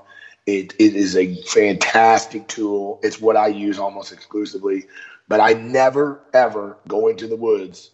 It, 0.47 0.73
it 0.79 0.95
is 0.95 1.15
a 1.15 1.35
fantastic 1.43 2.47
tool. 2.47 2.99
It's 3.03 3.21
what 3.21 3.37
I 3.37 3.47
use 3.47 3.79
almost 3.79 4.11
exclusively. 4.11 4.85
But 5.27 5.39
I 5.39 5.53
never, 5.53 6.21
ever 6.33 6.77
go 6.87 7.07
into 7.07 7.27
the 7.27 7.35
woods 7.35 7.91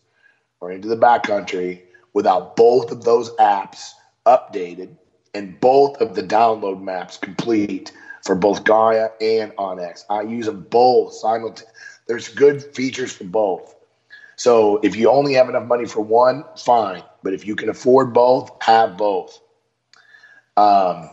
or 0.59 0.71
into 0.71 0.87
the 0.87 0.97
backcountry 0.97 1.81
without 2.13 2.55
both 2.55 2.91
of 2.91 3.03
those 3.03 3.35
apps 3.35 3.91
updated 4.25 4.95
and 5.33 5.59
both 5.59 6.01
of 6.01 6.15
the 6.15 6.23
download 6.23 6.81
maps 6.81 7.17
complete 7.17 7.91
for 8.25 8.35
both 8.35 8.63
Gaia 8.63 9.09
and 9.21 9.51
onX. 9.53 10.03
I 10.09 10.21
use 10.21 10.47
them 10.47 10.65
both 10.69 11.13
simultaneously. 11.13 11.67
There's 12.07 12.29
good 12.29 12.63
features 12.75 13.11
for 13.11 13.25
both. 13.25 13.75
So 14.35 14.77
if 14.83 14.95
you 14.95 15.09
only 15.09 15.33
have 15.33 15.49
enough 15.49 15.67
money 15.67 15.85
for 15.85 16.01
one, 16.01 16.45
fine. 16.57 17.03
But 17.27 17.33
if 17.33 17.45
you 17.45 17.57
can 17.57 17.67
afford 17.67 18.13
both, 18.13 18.49
have 18.61 18.95
both. 18.95 19.41
Um, 20.55 21.09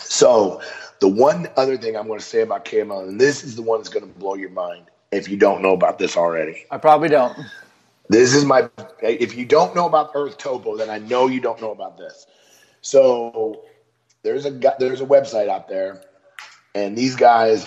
so 0.00 0.62
the 1.00 1.08
one 1.08 1.48
other 1.58 1.76
thing 1.76 1.98
I'm 1.98 2.06
going 2.06 2.18
to 2.18 2.24
say 2.24 2.40
about 2.40 2.64
KML, 2.64 3.06
and 3.06 3.20
this 3.20 3.44
is 3.44 3.54
the 3.54 3.60
one 3.60 3.78
that's 3.78 3.90
going 3.90 4.10
to 4.10 4.18
blow 4.18 4.36
your 4.36 4.48
mind 4.48 4.86
if 5.12 5.28
you 5.28 5.36
don't 5.36 5.60
know 5.60 5.74
about 5.74 5.98
this 5.98 6.16
already. 6.16 6.64
I 6.70 6.78
probably 6.78 7.10
don't. 7.10 7.38
This 8.08 8.34
is 8.34 8.46
my. 8.46 8.70
If 9.02 9.36
you 9.36 9.44
don't 9.44 9.74
know 9.74 9.84
about 9.84 10.12
Earth 10.14 10.38
Topo, 10.38 10.78
then 10.78 10.88
I 10.88 10.96
know 10.96 11.26
you 11.26 11.42
don't 11.42 11.60
know 11.60 11.72
about 11.72 11.98
this. 11.98 12.26
So 12.80 13.64
there's 14.22 14.46
a 14.46 14.50
there's 14.78 15.02
a 15.02 15.06
website 15.06 15.50
out 15.50 15.68
there, 15.68 16.04
and 16.74 16.96
these 16.96 17.16
guys 17.16 17.66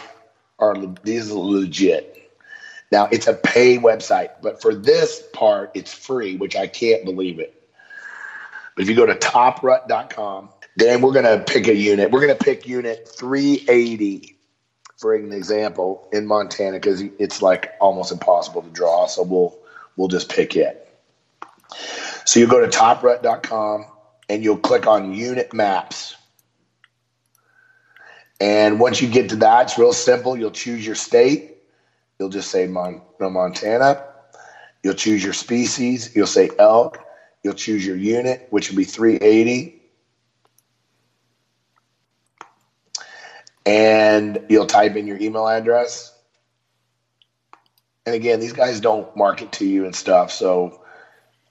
are 0.58 0.76
these 1.04 1.30
are 1.30 1.36
legit. 1.36 2.32
Now 2.92 3.08
it's 3.12 3.28
a 3.28 3.36
pay 3.36 3.78
website, 3.78 4.30
but 4.42 4.64
for 4.64 4.74
this 4.74 5.22
part, 5.32 5.70
it's 5.76 5.94
free, 5.94 6.38
which 6.38 6.56
I 6.56 6.66
can't 6.66 7.06
believe 7.06 7.40
it. 7.40 7.54
But 8.78 8.84
if 8.84 8.90
you 8.90 8.96
go 8.96 9.06
to 9.08 9.16
toprut.com, 9.16 10.50
then 10.78 11.02
we're 11.02 11.12
gonna 11.12 11.40
pick 11.40 11.68
a 11.68 11.76
unit. 11.76 12.12
We're 12.12 12.22
gonna 12.22 12.36
pick 12.36 12.66
unit 12.66 13.10
380 13.18 14.38
for 14.98 15.14
an 15.16 15.34
example 15.34 16.08
in 16.14 16.26
Montana 16.26 16.78
because 16.78 17.02
it's 17.20 17.42
like 17.42 17.74
almost 17.82 18.14
impossible 18.14 18.62
to 18.62 18.70
draw. 18.70 19.08
So 19.08 19.24
we'll 19.24 19.58
we'll 19.98 20.08
just 20.08 20.30
pick 20.30 20.56
it. 20.56 20.88
So 22.24 22.40
you 22.40 22.48
go 22.48 22.66
to 22.66 22.68
toprut.com 22.68 23.88
and 24.30 24.44
you'll 24.44 24.58
click 24.58 24.88
on 24.88 25.14
unit 25.14 25.54
maps. 25.54 26.16
And 28.40 28.80
once 28.80 29.02
you 29.02 29.10
get 29.10 29.30
to 29.30 29.36
that, 29.38 29.64
it's 29.64 29.78
real 29.78 29.92
simple. 29.92 30.38
You'll 30.38 30.52
choose 30.52 30.86
your 30.86 30.96
state 30.96 31.58
You'll 32.20 32.30
just 32.30 32.50
say 32.50 32.68
Mon- 32.68 33.02
Montana. 33.20 34.04
You'll 34.84 34.96
choose 34.96 35.24
your 35.24 35.34
species. 35.34 36.16
You'll 36.16 36.28
say 36.28 36.50
elk. 36.58 37.00
You'll 37.48 37.56
choose 37.56 37.86
your 37.86 37.96
unit, 37.96 38.46
which 38.50 38.70
will 38.70 38.76
be 38.76 38.84
380. 38.84 39.82
And 43.66 44.44
you'll 44.50 44.66
type 44.66 44.98
in 44.98 45.08
your 45.08 45.18
email 45.18 45.48
address. 45.48 46.14
And 48.06 48.14
again, 48.14 48.42
these 48.42 48.52
guys 48.52 48.82
don't 48.82 49.16
market 49.16 49.54
to 49.54 49.66
you 49.66 49.86
and 49.86 49.96
stuff. 49.96 50.30
So, 50.34 50.82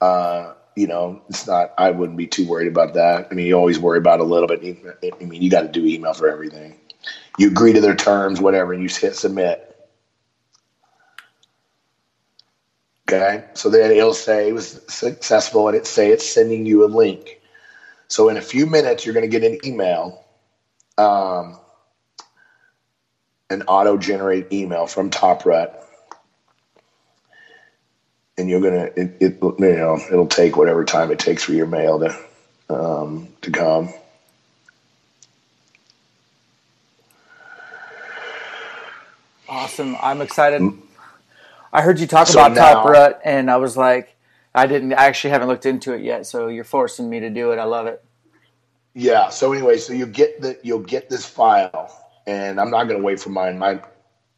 uh, 0.03 0.53
you 0.75 0.87
know, 0.87 1.23
it's 1.31 1.47
not, 1.47 1.73
I 1.79 1.93
wouldn't 1.93 2.19
be 2.19 2.27
too 2.27 2.47
worried 2.47 2.69
about 2.69 2.93
that. 2.93 3.29
I 3.31 3.35
mean, 3.35 3.47
you 3.47 3.55
always 3.55 3.79
worry 3.79 3.97
about 3.97 4.21
a 4.21 4.25
little 4.25 4.49
bit. 4.49 4.61
I 5.03 5.25
mean, 5.25 5.41
you 5.41 5.49
got 5.49 5.63
to 5.63 5.69
do 5.69 5.87
email 5.87 6.13
for 6.13 6.29
everything. 6.29 6.79
You 7.39 7.49
agree 7.49 7.73
to 7.73 7.81
their 7.81 7.97
terms, 7.97 8.39
whatever, 8.39 8.75
and 8.75 8.83
you 8.83 8.91
hit 8.91 9.17
submit 9.17 9.66
Okay. 13.09 13.45
So 13.55 13.71
then 13.71 13.93
it'll 13.93 14.15
say 14.15 14.49
it 14.49 14.53
was 14.53 14.81
successful 14.89 15.69
and 15.69 15.77
it 15.77 15.87
say 15.87 16.11
it's 16.11 16.29
sending 16.29 16.67
you 16.67 16.85
a 16.85 16.89
link. 16.89 17.41
So 18.09 18.29
in 18.29 18.37
a 18.37 18.43
few 18.43 18.67
minutes, 18.67 19.05
you're 19.05 19.15
going 19.15 19.31
to 19.31 19.41
get 19.41 19.45
an 19.49 19.59
email, 19.65 20.25
um, 20.99 21.59
an 23.51 23.63
auto 23.63 23.97
generate 23.97 24.53
email 24.53 24.87
from 24.87 25.11
Top 25.11 25.43
TopRut. 25.43 25.75
And 28.39 28.51
you're 28.51 28.61
gonna 28.61 28.91
it, 28.97 29.17
it, 29.19 29.39
you 29.41 29.57
know 29.59 29.99
it'll 30.13 30.27
take 30.27 30.59
whatever 30.59 30.85
time 30.85 31.11
it 31.11 31.19
takes 31.19 31.43
for 31.43 31.53
your 31.53 31.67
mail 31.67 32.01
to 32.01 32.15
um, 32.69 33.29
to 33.41 33.51
come. 33.51 33.95
Awesome! 39.49 39.97
I'm 40.03 40.21
excited. 40.21 40.71
I 41.73 41.83
heard 41.83 42.01
you 42.01 42.07
talk 42.07 42.27
so 42.27 42.41
about 42.41 42.55
now, 42.55 42.75
Top 42.75 42.89
Rut, 42.89 43.21
and 43.25 43.51
I 43.51 43.57
was 43.57 43.77
like, 43.77 44.17
I 44.55 44.67
didn't. 44.67 44.95
I 44.95 45.07
actually 45.07 45.31
haven't 45.31 45.49
looked 45.49 45.67
into 45.67 45.93
it 45.93 46.03
yet. 46.03 46.27
So 46.27 46.49
you're 46.49 46.65
forcing 46.65 47.11
me 47.11 47.21
to 47.21 47.31
do 47.31 47.53
it. 47.53 47.59
I 47.59 47.65
love 47.65 47.87
it. 47.87 48.03
Yeah. 48.95 49.29
So 49.29 49.53
anyway, 49.53 49.77
so 49.77 49.93
you 49.93 50.07
get 50.07 50.41
the 50.41 50.59
you'll 50.63 50.79
get 50.79 51.11
this 51.11 51.27
file, 51.27 51.91
and 52.27 52.59
I'm 52.59 52.71
not 52.71 52.85
going 52.85 52.99
to 52.99 53.05
wait 53.05 53.21
for 53.21 53.31
mine. 53.31 53.59
My 53.59 53.81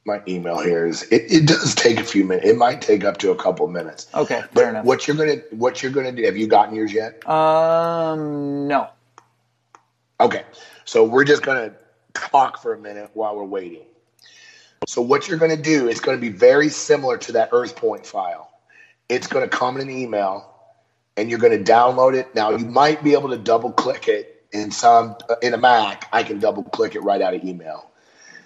my 0.09 0.21
email 0.27 0.59
here 0.59 0.87
is 0.87 1.05
it, 1.05 1.31
it 1.31 1.47
does 1.47 1.75
take 1.75 2.01
a 2.01 2.05
few 2.05 2.25
minutes. 2.25 2.49
It 2.49 2.57
might 2.57 2.83
take 2.83 3.05
up 3.05 3.19
to 3.19 3.31
a 3.31 3.37
couple 3.37 3.69
minutes. 3.69 4.09
Okay, 4.15 4.41
but 4.53 4.61
fair 4.61 4.71
enough. 4.71 4.85
What 4.85 5.07
you're 5.07 5.17
gonna 5.17 5.37
what 5.51 5.83
you're 5.83 5.93
gonna 5.93 6.11
do? 6.11 6.25
Have 6.25 6.37
you 6.37 6.49
gotten 6.49 6.75
yours 6.75 6.93
yet? 6.93 7.29
Um, 7.29 8.67
no. 8.67 8.89
Okay, 10.21 10.45
so 10.85 11.05
we're 11.05 11.25
just 11.25 11.43
gonna 11.43 11.75
talk 12.15 12.61
for 12.61 12.75
a 12.75 12.79
minute 12.79 13.11
while 13.15 13.37
we're 13.37 13.45
waiting. 13.45 13.85
So 14.89 15.03
what 15.03 15.29
you're 15.29 15.37
going 15.37 15.55
to 15.55 15.63
do 15.63 15.87
is 15.87 16.01
going 16.01 16.17
to 16.17 16.21
be 16.21 16.31
very 16.31 16.71
similar 16.71 17.19
to 17.19 17.33
that 17.33 17.51
Earth 17.53 17.77
Point 17.77 18.07
file. 18.07 18.51
It's 19.11 19.27
going 19.27 19.47
to 19.47 19.55
come 19.55 19.77
in 19.77 19.83
an 19.83 19.95
email, 19.95 20.51
and 21.15 21.29
you're 21.29 21.39
going 21.39 21.63
to 21.63 21.73
download 21.73 22.15
it. 22.15 22.35
Now 22.35 22.53
you 22.53 22.65
might 22.65 23.05
be 23.05 23.13
able 23.13 23.29
to 23.29 23.37
double 23.37 23.71
click 23.71 24.09
it 24.09 24.47
in 24.51 24.71
some 24.71 25.17
in 25.43 25.53
a 25.53 25.59
Mac. 25.59 26.09
I 26.11 26.23
can 26.23 26.39
double 26.39 26.63
click 26.63 26.95
it 26.95 27.01
right 27.01 27.21
out 27.21 27.35
of 27.35 27.45
email, 27.45 27.91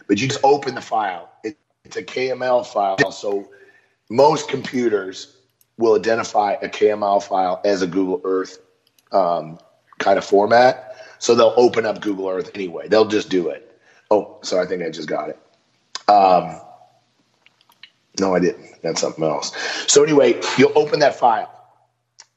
but 0.09 0.21
you 0.21 0.27
just 0.27 0.41
open 0.43 0.75
the 0.75 0.81
file. 0.81 1.31
It, 1.45 1.57
it's 1.85 1.97
a 1.97 2.03
KML 2.03 2.67
file, 2.67 3.13
so 3.13 3.49
most 4.11 4.49
computers 4.49 5.37
will 5.77 5.95
identify 5.95 6.55
a 6.55 6.69
KML 6.69 7.23
file 7.23 7.61
as 7.65 7.83
a 7.83 7.87
Google 7.87 8.21
Earth 8.25 8.59
um, 9.13 9.61
kind 9.99 10.19
of 10.19 10.25
format. 10.25 10.97
So 11.21 11.37
they'll 11.37 11.55
open 11.57 11.87
up 11.87 12.01
Google 12.01 12.29
Earth 12.29 12.51
anyway. 12.53 12.89
They'll 12.89 13.07
just 13.07 13.29
do 13.29 13.51
it. 13.51 13.81
Oh, 14.11 14.39
so 14.43 14.61
I 14.61 14.67
think 14.67 14.83
I 14.83 14.91
just 14.91 15.09
got 15.09 15.29
it. 15.29 15.39
Um, 16.09 16.61
no, 18.21 18.35
I 18.35 18.41
didn't. 18.41 18.83
That's 18.83 19.01
something 19.01 19.25
else. 19.25 19.53
So 19.91 20.03
anyway, 20.03 20.41
you'll 20.59 20.77
open 20.77 21.01
that 21.01 21.15
file, 21.15 21.51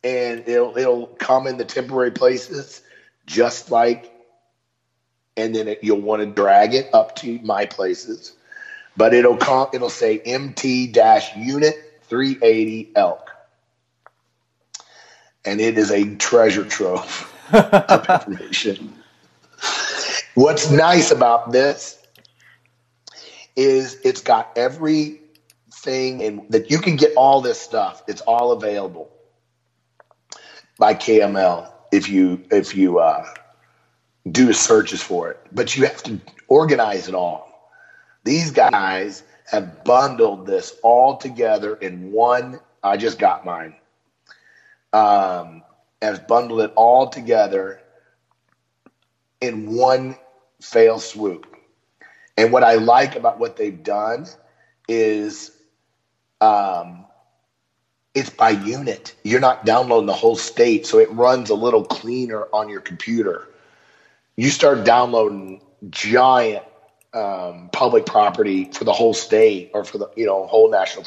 and 0.03 0.47
it'll 0.47 0.77
it'll 0.77 1.07
come 1.07 1.47
in 1.47 1.57
the 1.57 1.65
temporary 1.65 2.11
places, 2.11 2.81
just 3.25 3.71
like, 3.71 4.11
and 5.35 5.55
then 5.55 5.67
it, 5.67 5.79
you'll 5.83 6.01
want 6.01 6.21
to 6.21 6.27
drag 6.27 6.73
it 6.73 6.89
up 6.93 7.15
to 7.17 7.39
my 7.39 7.65
places, 7.65 8.33
but 8.95 9.13
it'll 9.13 9.37
come. 9.37 9.67
It'll 9.73 9.89
say 9.89 10.19
MT 10.19 10.87
dash 10.87 11.35
unit 11.35 11.75
380 12.03 12.91
elk, 12.95 13.29
and 15.43 15.59
it 15.59 15.77
is 15.77 15.91
a 15.91 16.15
treasure 16.15 16.65
trove 16.65 17.33
of 17.51 18.09
information. 18.09 18.93
What's 20.35 20.69
nice 20.69 21.11
about 21.11 21.51
this 21.51 22.04
is 23.55 23.99
it's 24.03 24.21
got 24.21 24.51
everything 24.57 25.21
and 26.23 26.41
that 26.49 26.69
you 26.69 26.79
can 26.79 26.95
get 26.95 27.13
all 27.15 27.41
this 27.41 27.59
stuff. 27.59 28.03
It's 28.07 28.21
all 28.21 28.51
available 28.51 29.09
by 30.77 30.93
KML 30.93 31.71
if 31.91 32.09
you 32.09 32.43
if 32.51 32.75
you 32.75 32.99
uh, 32.99 33.25
do 34.29 34.53
searches 34.53 35.01
for 35.01 35.31
it. 35.31 35.39
But 35.51 35.75
you 35.75 35.85
have 35.85 36.03
to 36.03 36.19
organize 36.47 37.07
it 37.07 37.15
all. 37.15 37.71
These 38.23 38.51
guys 38.51 39.23
have 39.51 39.83
bundled 39.83 40.47
this 40.47 40.75
all 40.83 41.17
together 41.17 41.75
in 41.75 42.11
one. 42.11 42.59
I 42.83 42.97
just 42.97 43.19
got 43.19 43.45
mine. 43.45 43.75
Um, 44.91 45.63
has 46.01 46.19
bundled 46.19 46.61
it 46.61 46.73
all 46.75 47.07
together 47.07 47.81
in 49.41 49.75
one 49.75 50.15
fail 50.61 50.99
swoop. 50.99 51.54
And 52.37 52.51
what 52.51 52.63
I 52.63 52.75
like 52.75 53.15
about 53.15 53.39
what 53.39 53.55
they've 53.55 53.81
done 53.83 54.27
is 54.87 55.51
um, 56.41 57.05
it's 58.13 58.29
by 58.29 58.51
unit. 58.51 59.15
You're 59.23 59.39
not 59.39 59.65
downloading 59.65 60.07
the 60.07 60.13
whole 60.13 60.35
state, 60.35 60.85
so 60.85 60.99
it 60.99 61.11
runs 61.11 61.49
a 61.49 61.55
little 61.55 61.83
cleaner 61.83 62.47
on 62.53 62.69
your 62.69 62.81
computer. 62.81 63.47
You 64.35 64.49
start 64.49 64.85
downloading 64.85 65.61
giant 65.89 66.63
um, 67.13 67.69
public 67.71 68.05
property 68.05 68.65
for 68.73 68.83
the 68.83 68.91
whole 68.91 69.13
state 69.13 69.71
or 69.73 69.85
for 69.85 69.97
the 69.97 70.09
you 70.15 70.25
know 70.25 70.45
whole 70.47 70.69
national, 70.69 71.05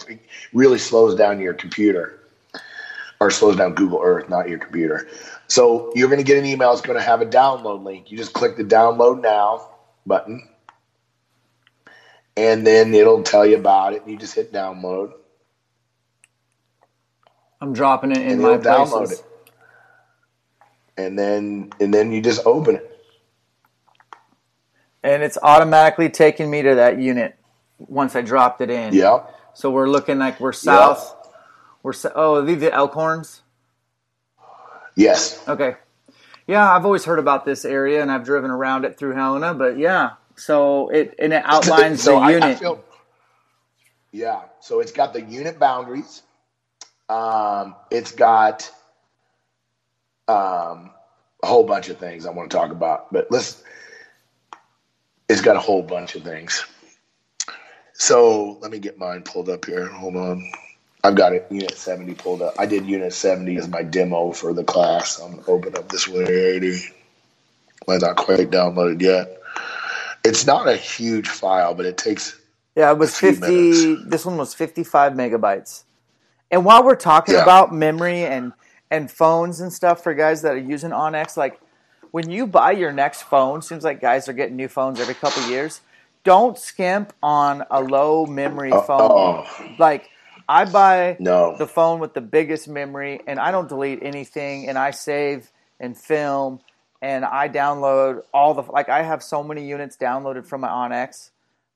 really 0.53 0.79
slows 0.79 1.15
down 1.15 1.41
your 1.41 1.55
computer 1.55 2.19
or 3.21 3.31
slows 3.31 3.57
down 3.57 3.75
Google 3.75 4.01
Earth, 4.03 4.29
not 4.29 4.49
your 4.49 4.59
computer. 4.59 5.09
So 5.49 5.93
you're 5.95 6.09
going 6.09 6.21
to 6.21 6.25
get 6.25 6.39
an 6.39 6.47
email. 6.47 6.73
It's 6.73 6.81
going 6.81 6.99
to 6.99 7.05
have 7.05 7.21
a 7.21 7.27
download 7.27 7.83
link. 7.85 8.11
You 8.11 8.17
just 8.17 8.33
click 8.33 8.57
the 8.57 8.65
download 8.65 9.21
now 9.21 9.69
button, 10.07 10.49
and 12.39 12.65
then 12.65 12.95
it'll 12.95 13.25
tell 13.25 13.45
you 13.45 13.57
about 13.57 13.95
it. 13.95 14.03
And 14.03 14.13
you 14.13 14.17
just 14.17 14.35
hit 14.35 14.53
download. 14.53 15.13
I'm 17.61 17.73
dropping 17.73 18.13
it 18.13 18.19
in 18.19 18.33
and 18.33 18.43
my 18.43 18.57
download 18.59 19.11
it. 19.11 19.25
And 20.97 21.19
then 21.19 21.73
and 21.81 21.93
then 21.93 22.13
you 22.13 22.23
just 22.23 22.47
open 22.47 22.77
it. 22.77 22.85
And 25.03 25.23
it's 25.23 25.39
automatically 25.43 26.09
taking 26.09 26.49
me 26.49 26.63
to 26.63 26.77
that 26.77 27.01
unit 27.01 27.37
once 27.79 28.15
I 28.15 28.23
dropped 28.23 28.61
it 28.61 28.71
in. 28.71 28.95
Yeah. 28.95 29.25
So 29.55 29.71
we're 29.71 29.89
looking 29.89 30.19
like 30.19 30.39
we're 30.39 30.53
south. 30.53 31.17
We're 31.83 31.95
oh, 32.15 32.37
are 32.37 32.43
these 32.43 32.61
the 32.61 32.71
Elkhorns? 32.71 33.41
Yes. 34.95 35.43
Okay. 35.49 35.75
Yeah, 36.47 36.73
I've 36.73 36.85
always 36.85 37.05
heard 37.05 37.19
about 37.19 37.45
this 37.45 37.65
area 37.65 38.01
and 38.01 38.11
I've 38.11 38.25
driven 38.25 38.51
around 38.51 38.85
it 38.85 38.97
through 38.97 39.15
Helena, 39.15 39.55
but 39.55 39.77
yeah. 39.77 40.13
So 40.39 40.91
it 40.91 41.17
and 41.21 41.35
it 41.35 41.45
outlines 41.47 42.03
so 42.03 42.13
the 42.13 42.19
I- 42.19 42.29
I 42.29 42.31
unit. 42.33 42.59
feel- 42.61 42.85
yeah. 44.13 44.43
So 44.61 44.81
it's 44.81 44.93
got 44.93 45.15
the 45.15 45.23
unit 45.23 45.59
boundaries. 45.61 46.23
Um, 47.09 47.77
it's 47.91 48.13
got 48.13 48.71
um, 50.29 50.91
a 51.43 51.47
whole 51.47 51.65
bunch 51.65 51.89
of 51.91 51.99
things 51.99 52.27
I 52.27 52.31
want 52.31 52.51
to 52.51 52.57
talk 52.57 52.73
about, 52.73 53.13
but 53.13 53.29
let's. 53.31 53.63
It's 55.29 55.43
got 55.43 55.57
a 55.57 55.61
whole 55.61 55.83
bunch 55.83 56.15
of 56.17 56.25
things. 56.25 56.65
So 57.95 58.59
let 58.61 58.71
me 58.71 58.79
get 58.81 58.99
mine 58.99 59.23
pulled 59.23 59.49
up 59.51 59.65
here. 59.67 59.87
Hold 59.89 60.17
on. 60.17 60.51
I've 61.05 61.17
got 61.17 61.33
it, 61.35 61.47
Unit 61.51 61.77
70 61.77 62.15
pulled 62.15 62.43
up. 62.43 62.55
I 62.59 62.67
did 62.67 62.87
Unit 62.87 63.13
70 63.13 63.57
as 63.59 63.69
my 63.69 63.83
demo 63.83 64.33
for 64.33 64.55
the 64.55 64.65
class. 64.65 65.21
I'm 65.21 65.33
going 65.33 65.45
to 65.45 65.51
open 65.51 65.77
up 65.77 65.89
this 65.91 66.09
180. 66.09 66.79
Might 67.89 68.03
not 68.03 68.17
quite 68.17 68.51
downloaded 68.51 69.03
yet. 69.03 69.38
It's 70.25 70.47
not 70.47 70.69
a 70.69 70.77
huge 70.77 71.29
file, 71.29 71.75
but 71.75 71.87
it 71.87 71.97
takes 71.97 72.39
yeah, 72.77 72.91
it 72.93 72.99
was 72.99 73.19
50 73.19 73.41
minutes. 73.51 74.11
this 74.11 74.25
one 74.27 74.37
was 74.37 74.55
55 74.55 75.13
megabytes. 75.15 75.85
And 76.51 76.65
while 76.65 76.85
we're 76.85 76.97
talking 76.97 77.35
Yeah. 77.35 77.43
about 77.43 77.75
memory 77.75 78.25
and 78.25 78.53
and 78.91 79.11
phones 79.11 79.61
and 79.61 79.73
stuff 79.73 80.03
for 80.03 80.15
guys 80.15 80.43
that 80.43 80.53
are 80.55 80.59
using 80.59 80.91
onX 80.91 81.37
like 81.37 81.61
when 82.11 82.31
you 82.31 82.47
buy 82.47 82.71
your 82.73 82.93
next 82.93 83.23
phone, 83.25 83.61
seems 83.61 83.85
like 83.85 84.01
guys 84.01 84.29
are 84.29 84.33
getting 84.33 84.57
new 84.57 84.69
phones 84.69 84.99
every 84.99 85.15
couple 85.15 85.43
years. 85.49 85.83
Don't 86.25 86.57
skimp 86.59 87.13
on 87.23 87.65
a 87.71 87.81
low 87.83 88.25
memory 88.27 88.71
phone. 88.71 89.11
oh. 89.13 89.75
Like 89.79 90.09
I 90.49 90.65
buy 90.65 91.17
No. 91.21 91.57
the 91.59 91.67
phone 91.67 92.01
with 92.01 92.15
the 92.15 92.23
biggest 92.23 92.67
memory, 92.69 93.21
and 93.27 93.39
I 93.39 93.51
don't 93.51 93.69
delete 93.69 94.03
anything, 94.03 94.69
and 94.69 94.79
I 94.79 94.91
save 94.93 95.53
and 95.79 95.97
film, 95.97 96.61
and 97.01 97.25
I 97.25 97.49
download 97.49 98.23
all 98.33 98.55
the 98.55 98.63
like. 98.63 98.89
I 98.89 99.03
have 99.03 99.23
so 99.23 99.43
many 99.43 99.67
units 99.67 99.97
downloaded 99.97 100.47
from 100.47 100.63
my 100.63 100.69
onX 100.69 101.31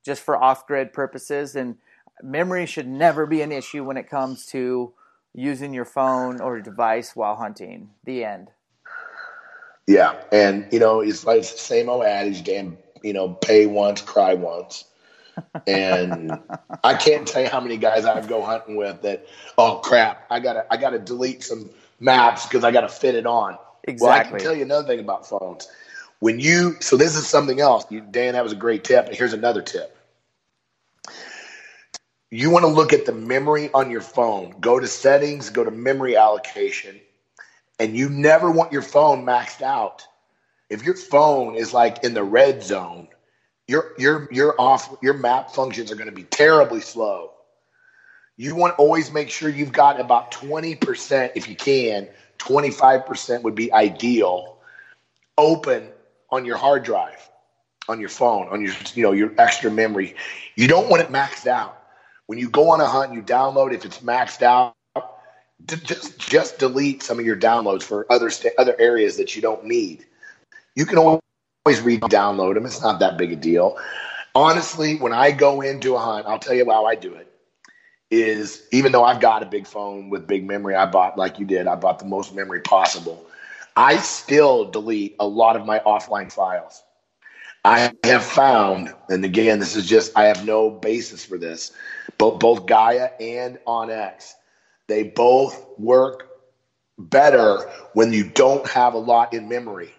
just 0.04 0.22
for 0.22 0.36
off-grid 0.36 0.92
purposes, 0.92 1.54
and 1.54 1.76
memory 2.22 2.66
should 2.66 2.88
never 2.88 3.26
be 3.26 3.42
an 3.42 3.52
issue 3.52 3.84
when 3.84 3.96
it 3.96 4.08
comes 4.08 4.46
to 4.46 4.92
using 5.34 5.72
your 5.72 5.84
phone 5.84 6.40
or 6.40 6.60
device 6.60 7.14
while 7.14 7.36
hunting. 7.36 7.90
The 8.04 8.24
end. 8.24 8.48
Yeah, 9.86 10.20
and 10.30 10.66
you 10.72 10.78
know, 10.78 11.00
it's 11.00 11.24
like 11.24 11.40
it's 11.40 11.52
the 11.52 11.58
same 11.58 11.88
old 11.88 12.04
adage, 12.04 12.44
damn, 12.44 12.78
you 13.02 13.12
know, 13.12 13.30
pay 13.30 13.66
once, 13.66 14.00
cry 14.00 14.34
once. 14.34 14.84
And 15.66 16.32
I 16.84 16.94
can't 16.94 17.26
tell 17.26 17.42
you 17.42 17.48
how 17.48 17.60
many 17.60 17.76
guys 17.76 18.04
I 18.04 18.24
go 18.26 18.42
hunting 18.42 18.76
with 18.76 19.02
that, 19.02 19.26
oh 19.58 19.76
crap, 19.76 20.26
I 20.30 20.40
gotta 20.40 20.66
I 20.70 20.76
gotta 20.76 20.98
delete 20.98 21.42
some 21.42 21.70
maps 22.00 22.46
because 22.46 22.64
I 22.64 22.70
gotta 22.70 22.88
fit 22.88 23.14
it 23.14 23.26
on. 23.26 23.58
Well, 23.86 24.10
I 24.10 24.24
can 24.24 24.38
tell 24.38 24.54
you 24.54 24.62
another 24.62 24.86
thing 24.86 25.00
about 25.00 25.28
phones. 25.28 25.68
When 26.20 26.38
you 26.38 26.76
so 26.80 26.96
this 26.96 27.16
is 27.16 27.26
something 27.26 27.60
else. 27.60 27.84
You, 27.90 28.00
Dan, 28.00 28.34
that 28.34 28.44
was 28.44 28.52
a 28.52 28.56
great 28.56 28.84
tip. 28.84 29.06
And 29.06 29.16
here's 29.16 29.32
another 29.32 29.62
tip. 29.62 29.96
You 32.30 32.50
want 32.50 32.62
to 32.62 32.68
look 32.68 32.92
at 32.92 33.04
the 33.04 33.12
memory 33.12 33.70
on 33.74 33.90
your 33.90 34.00
phone. 34.00 34.54
Go 34.60 34.78
to 34.78 34.86
settings, 34.86 35.50
go 35.50 35.64
to 35.64 35.70
memory 35.70 36.16
allocation, 36.16 37.00
and 37.78 37.96
you 37.96 38.08
never 38.08 38.50
want 38.50 38.72
your 38.72 38.82
phone 38.82 39.26
maxed 39.26 39.62
out. 39.62 40.06
If 40.70 40.84
your 40.84 40.94
phone 40.94 41.56
is 41.56 41.74
like 41.74 42.04
in 42.04 42.14
the 42.14 42.22
red 42.22 42.62
zone, 42.62 43.08
your 43.66 43.92
your 43.98 44.28
your 44.30 44.54
off 44.60 44.96
your 45.02 45.14
map 45.14 45.50
functions 45.50 45.90
are 45.90 45.96
going 45.96 46.08
to 46.08 46.14
be 46.14 46.22
terribly 46.24 46.80
slow. 46.80 47.32
You 48.36 48.54
want 48.54 48.76
to 48.76 48.82
always 48.82 49.12
make 49.12 49.28
sure 49.28 49.48
you've 49.48 49.72
got 49.72 50.00
about 50.00 50.32
20% 50.32 51.32
if 51.34 51.48
you 51.48 51.54
can, 51.54 52.08
25% 52.38 53.42
would 53.42 53.54
be 53.54 53.72
ideal 53.72 54.58
open 55.38 55.88
on 56.30 56.44
your 56.44 56.56
hard 56.56 56.84
drive, 56.84 57.30
on 57.88 58.00
your 58.00 58.08
phone, 58.08 58.48
on 58.48 58.62
your 58.62 58.74
you 58.94 59.02
know, 59.02 59.12
your 59.12 59.32
extra 59.38 59.70
memory. 59.70 60.16
You 60.56 60.68
don't 60.68 60.88
want 60.88 61.02
it 61.02 61.08
maxed 61.10 61.46
out. 61.46 61.78
When 62.26 62.38
you 62.38 62.48
go 62.48 62.70
on 62.70 62.80
a 62.80 62.86
hunt 62.86 63.12
you 63.12 63.22
download 63.22 63.72
if 63.72 63.84
it's 63.84 63.98
maxed 63.98 64.42
out, 64.42 64.74
just 65.66 66.18
just 66.18 66.58
delete 66.58 67.02
some 67.02 67.18
of 67.18 67.26
your 67.26 67.36
downloads 67.36 67.82
for 67.82 68.10
other 68.10 68.30
sta- 68.30 68.54
other 68.58 68.76
areas 68.78 69.16
that 69.18 69.36
you 69.36 69.42
don't 69.42 69.64
need. 69.64 70.06
You 70.74 70.86
can 70.86 70.98
always 70.98 71.80
re-download 71.82 72.54
them. 72.54 72.66
It's 72.66 72.82
not 72.82 73.00
that 73.00 73.18
big 73.18 73.32
a 73.32 73.36
deal. 73.36 73.78
Honestly, 74.34 74.96
when 74.96 75.12
I 75.12 75.32
go 75.32 75.60
into 75.60 75.94
a 75.94 75.98
hunt, 75.98 76.26
I'll 76.26 76.38
tell 76.38 76.54
you 76.54 76.70
how 76.70 76.86
I 76.86 76.94
do 76.94 77.14
it. 77.14 77.31
Is 78.14 78.68
even 78.72 78.92
though 78.92 79.04
I've 79.04 79.20
got 79.20 79.42
a 79.42 79.46
big 79.46 79.66
phone 79.66 80.10
with 80.10 80.26
big 80.26 80.46
memory, 80.46 80.74
I 80.74 80.84
bought 80.84 81.16
like 81.16 81.38
you 81.38 81.46
did. 81.46 81.66
I 81.66 81.76
bought 81.76 81.98
the 81.98 82.04
most 82.04 82.34
memory 82.34 82.60
possible. 82.60 83.24
I 83.74 83.96
still 83.96 84.70
delete 84.70 85.16
a 85.18 85.26
lot 85.26 85.56
of 85.56 85.64
my 85.64 85.78
offline 85.78 86.30
files. 86.30 86.82
I 87.64 87.90
have 88.04 88.22
found, 88.22 88.92
and 89.08 89.24
again, 89.24 89.60
this 89.60 89.76
is 89.76 89.88
just 89.88 90.14
I 90.14 90.24
have 90.24 90.44
no 90.44 90.68
basis 90.68 91.24
for 91.24 91.38
this, 91.38 91.72
but 92.18 92.38
both 92.38 92.66
Gaia 92.66 93.10
and 93.18 93.58
OnX, 93.66 94.34
they 94.88 95.04
both 95.04 95.64
work 95.78 96.28
better 96.98 97.60
when 97.94 98.12
you 98.12 98.28
don't 98.28 98.68
have 98.68 98.92
a 98.92 98.98
lot 98.98 99.32
in 99.32 99.48
memory. 99.48 99.94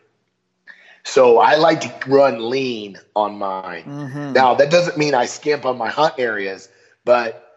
So 1.04 1.40
I 1.40 1.56
like 1.56 1.82
to 1.82 2.10
run 2.10 2.48
lean 2.48 3.00
on 3.16 3.40
mine. 3.40 3.86
Mm-hmm. 3.86 4.34
Now 4.34 4.54
that 4.54 4.70
doesn't 4.70 5.00
mean 5.00 5.16
I 5.16 5.26
skimp 5.26 5.66
on 5.66 5.80
my 5.80 5.90
hunt 5.90 6.14
areas, 6.20 6.70
but 7.06 7.53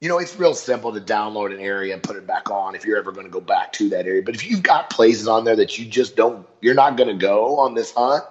you 0.00 0.08
know, 0.08 0.18
it's 0.18 0.36
real 0.36 0.54
simple 0.54 0.92
to 0.92 1.00
download 1.00 1.52
an 1.52 1.60
area 1.60 1.92
and 1.92 2.02
put 2.02 2.16
it 2.16 2.26
back 2.26 2.50
on 2.50 2.74
if 2.74 2.84
you're 2.84 2.98
ever 2.98 3.10
going 3.10 3.26
to 3.26 3.32
go 3.32 3.40
back 3.40 3.72
to 3.74 3.88
that 3.90 4.06
area. 4.06 4.22
But 4.22 4.36
if 4.36 4.48
you've 4.48 4.62
got 4.62 4.90
places 4.90 5.26
on 5.26 5.44
there 5.44 5.56
that 5.56 5.76
you 5.78 5.84
just 5.86 6.14
don't, 6.14 6.46
you're 6.60 6.74
not 6.74 6.96
going 6.96 7.08
to 7.08 7.20
go 7.20 7.58
on 7.58 7.74
this 7.74 7.92
hunt, 7.92 8.24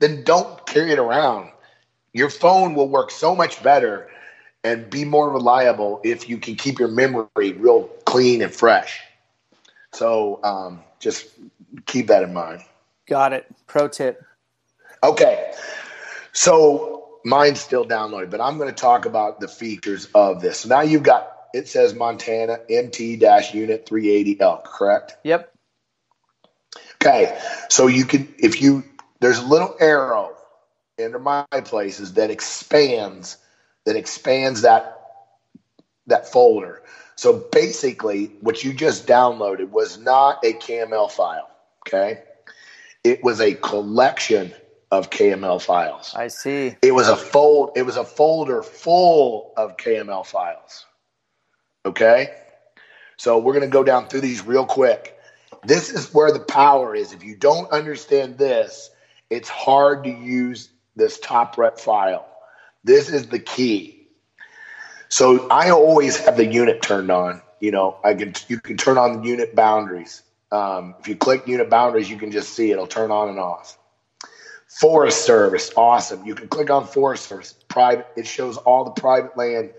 then 0.00 0.24
don't 0.24 0.66
carry 0.66 0.92
it 0.92 0.98
around. 0.98 1.50
Your 2.12 2.30
phone 2.30 2.74
will 2.74 2.88
work 2.88 3.10
so 3.10 3.36
much 3.36 3.62
better 3.62 4.08
and 4.64 4.90
be 4.90 5.04
more 5.04 5.30
reliable 5.30 6.00
if 6.02 6.28
you 6.28 6.38
can 6.38 6.56
keep 6.56 6.78
your 6.78 6.88
memory 6.88 7.52
real 7.52 7.84
clean 8.04 8.42
and 8.42 8.52
fresh. 8.52 9.00
So 9.92 10.40
um, 10.42 10.82
just 10.98 11.28
keep 11.86 12.08
that 12.08 12.24
in 12.24 12.34
mind. 12.34 12.62
Got 13.06 13.32
it. 13.32 13.46
Pro 13.68 13.86
tip. 13.86 14.24
Okay. 15.04 15.52
So 16.32 17.05
mine's 17.26 17.60
still 17.60 17.84
downloaded, 17.84 18.30
but 18.30 18.40
I'm 18.40 18.56
going 18.56 18.68
to 18.68 18.74
talk 18.74 19.04
about 19.04 19.40
the 19.40 19.48
features 19.48 20.08
of 20.14 20.40
this. 20.40 20.60
So 20.60 20.68
now 20.68 20.82
you've 20.82 21.02
got 21.02 21.32
it 21.52 21.68
says 21.68 21.94
Montana 21.94 22.58
MT 22.70 23.14
unit 23.52 23.86
380 23.86 24.40
elk, 24.40 24.64
correct? 24.64 25.16
Yep. 25.24 25.52
Okay. 27.02 27.38
So 27.68 27.88
you 27.88 28.04
can 28.04 28.32
if 28.38 28.62
you 28.62 28.84
there's 29.20 29.38
a 29.38 29.46
little 29.46 29.74
arrow 29.80 30.36
under 31.02 31.18
my 31.18 31.44
places 31.64 32.14
that 32.14 32.30
expands 32.30 33.38
that 33.84 33.96
expands 33.96 34.62
that 34.62 35.00
that 36.06 36.30
folder. 36.30 36.82
So 37.16 37.48
basically, 37.50 38.26
what 38.40 38.62
you 38.62 38.72
just 38.72 39.06
downloaded 39.06 39.70
was 39.70 39.98
not 39.98 40.44
a 40.44 40.52
KML 40.52 41.10
file. 41.10 41.48
Okay, 41.86 42.22
it 43.02 43.24
was 43.24 43.40
a 43.40 43.54
collection 43.54 44.52
of 44.96 45.10
KML 45.10 45.60
files. 45.60 46.14
I 46.16 46.28
see. 46.28 46.76
It 46.82 46.92
was 46.92 47.08
a 47.08 47.16
fold. 47.16 47.70
It 47.76 47.82
was 47.82 47.96
a 47.96 48.04
folder 48.04 48.62
full 48.62 49.52
of 49.56 49.76
KML 49.76 50.24
files. 50.24 50.86
Okay, 51.84 52.34
so 53.16 53.38
we're 53.38 53.52
gonna 53.52 53.68
go 53.68 53.84
down 53.84 54.08
through 54.08 54.22
these 54.22 54.44
real 54.44 54.66
quick. 54.66 55.16
This 55.64 55.90
is 55.90 56.12
where 56.12 56.32
the 56.32 56.40
power 56.40 56.94
is. 56.94 57.12
If 57.12 57.22
you 57.22 57.36
don't 57.36 57.70
understand 57.70 58.38
this, 58.38 58.90
it's 59.30 59.48
hard 59.48 60.04
to 60.04 60.10
use 60.10 60.70
this 60.96 61.18
top 61.20 61.58
rut 61.58 61.78
file. 61.78 62.26
This 62.82 63.10
is 63.10 63.28
the 63.28 63.38
key. 63.38 64.08
So 65.08 65.48
I 65.48 65.70
always 65.70 66.18
have 66.24 66.36
the 66.36 66.46
unit 66.46 66.82
turned 66.82 67.10
on. 67.10 67.42
You 67.60 67.70
know, 67.70 67.98
I 68.02 68.14
can 68.14 68.34
you 68.48 68.60
can 68.60 68.76
turn 68.76 68.98
on 68.98 69.20
the 69.20 69.28
unit 69.28 69.54
boundaries. 69.54 70.22
Um, 70.52 70.94
if 71.00 71.08
you 71.08 71.16
click 71.16 71.46
unit 71.46 71.68
boundaries, 71.68 72.10
you 72.10 72.16
can 72.16 72.30
just 72.30 72.50
see 72.50 72.70
it'll 72.70 72.86
turn 72.86 73.10
on 73.10 73.28
and 73.28 73.38
off. 73.38 73.78
Forest 74.68 75.24
Service, 75.24 75.70
awesome. 75.76 76.24
You 76.26 76.34
can 76.34 76.48
click 76.48 76.70
on 76.70 76.86
Forest 76.86 77.28
Service, 77.28 77.54
private. 77.68 78.06
It 78.16 78.26
shows 78.26 78.56
all 78.58 78.84
the 78.84 78.90
private 78.90 79.36
land 79.36 79.70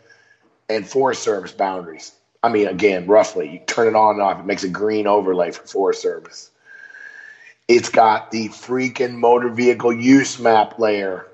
and 0.69 0.87
Forest 0.87 1.23
Service 1.23 1.51
boundaries. 1.51 2.13
I 2.41 2.49
mean, 2.49 2.67
again, 2.67 3.07
roughly, 3.07 3.49
you 3.49 3.59
turn 3.67 3.87
it 3.87 3.95
on 3.95 4.15
and 4.15 4.21
off. 4.21 4.39
It 4.39 4.45
makes 4.45 4.63
a 4.63 4.69
green 4.69 5.07
overlay 5.07 5.51
for 5.51 5.65
Forest 5.67 6.01
Service. 6.01 6.51
It's 7.67 7.89
got 7.89 8.31
the 8.31 8.47
freaking 8.49 9.15
motor 9.15 9.49
vehicle 9.49 9.91
use 9.91 10.39
map 10.39 10.79
layer 10.79 11.27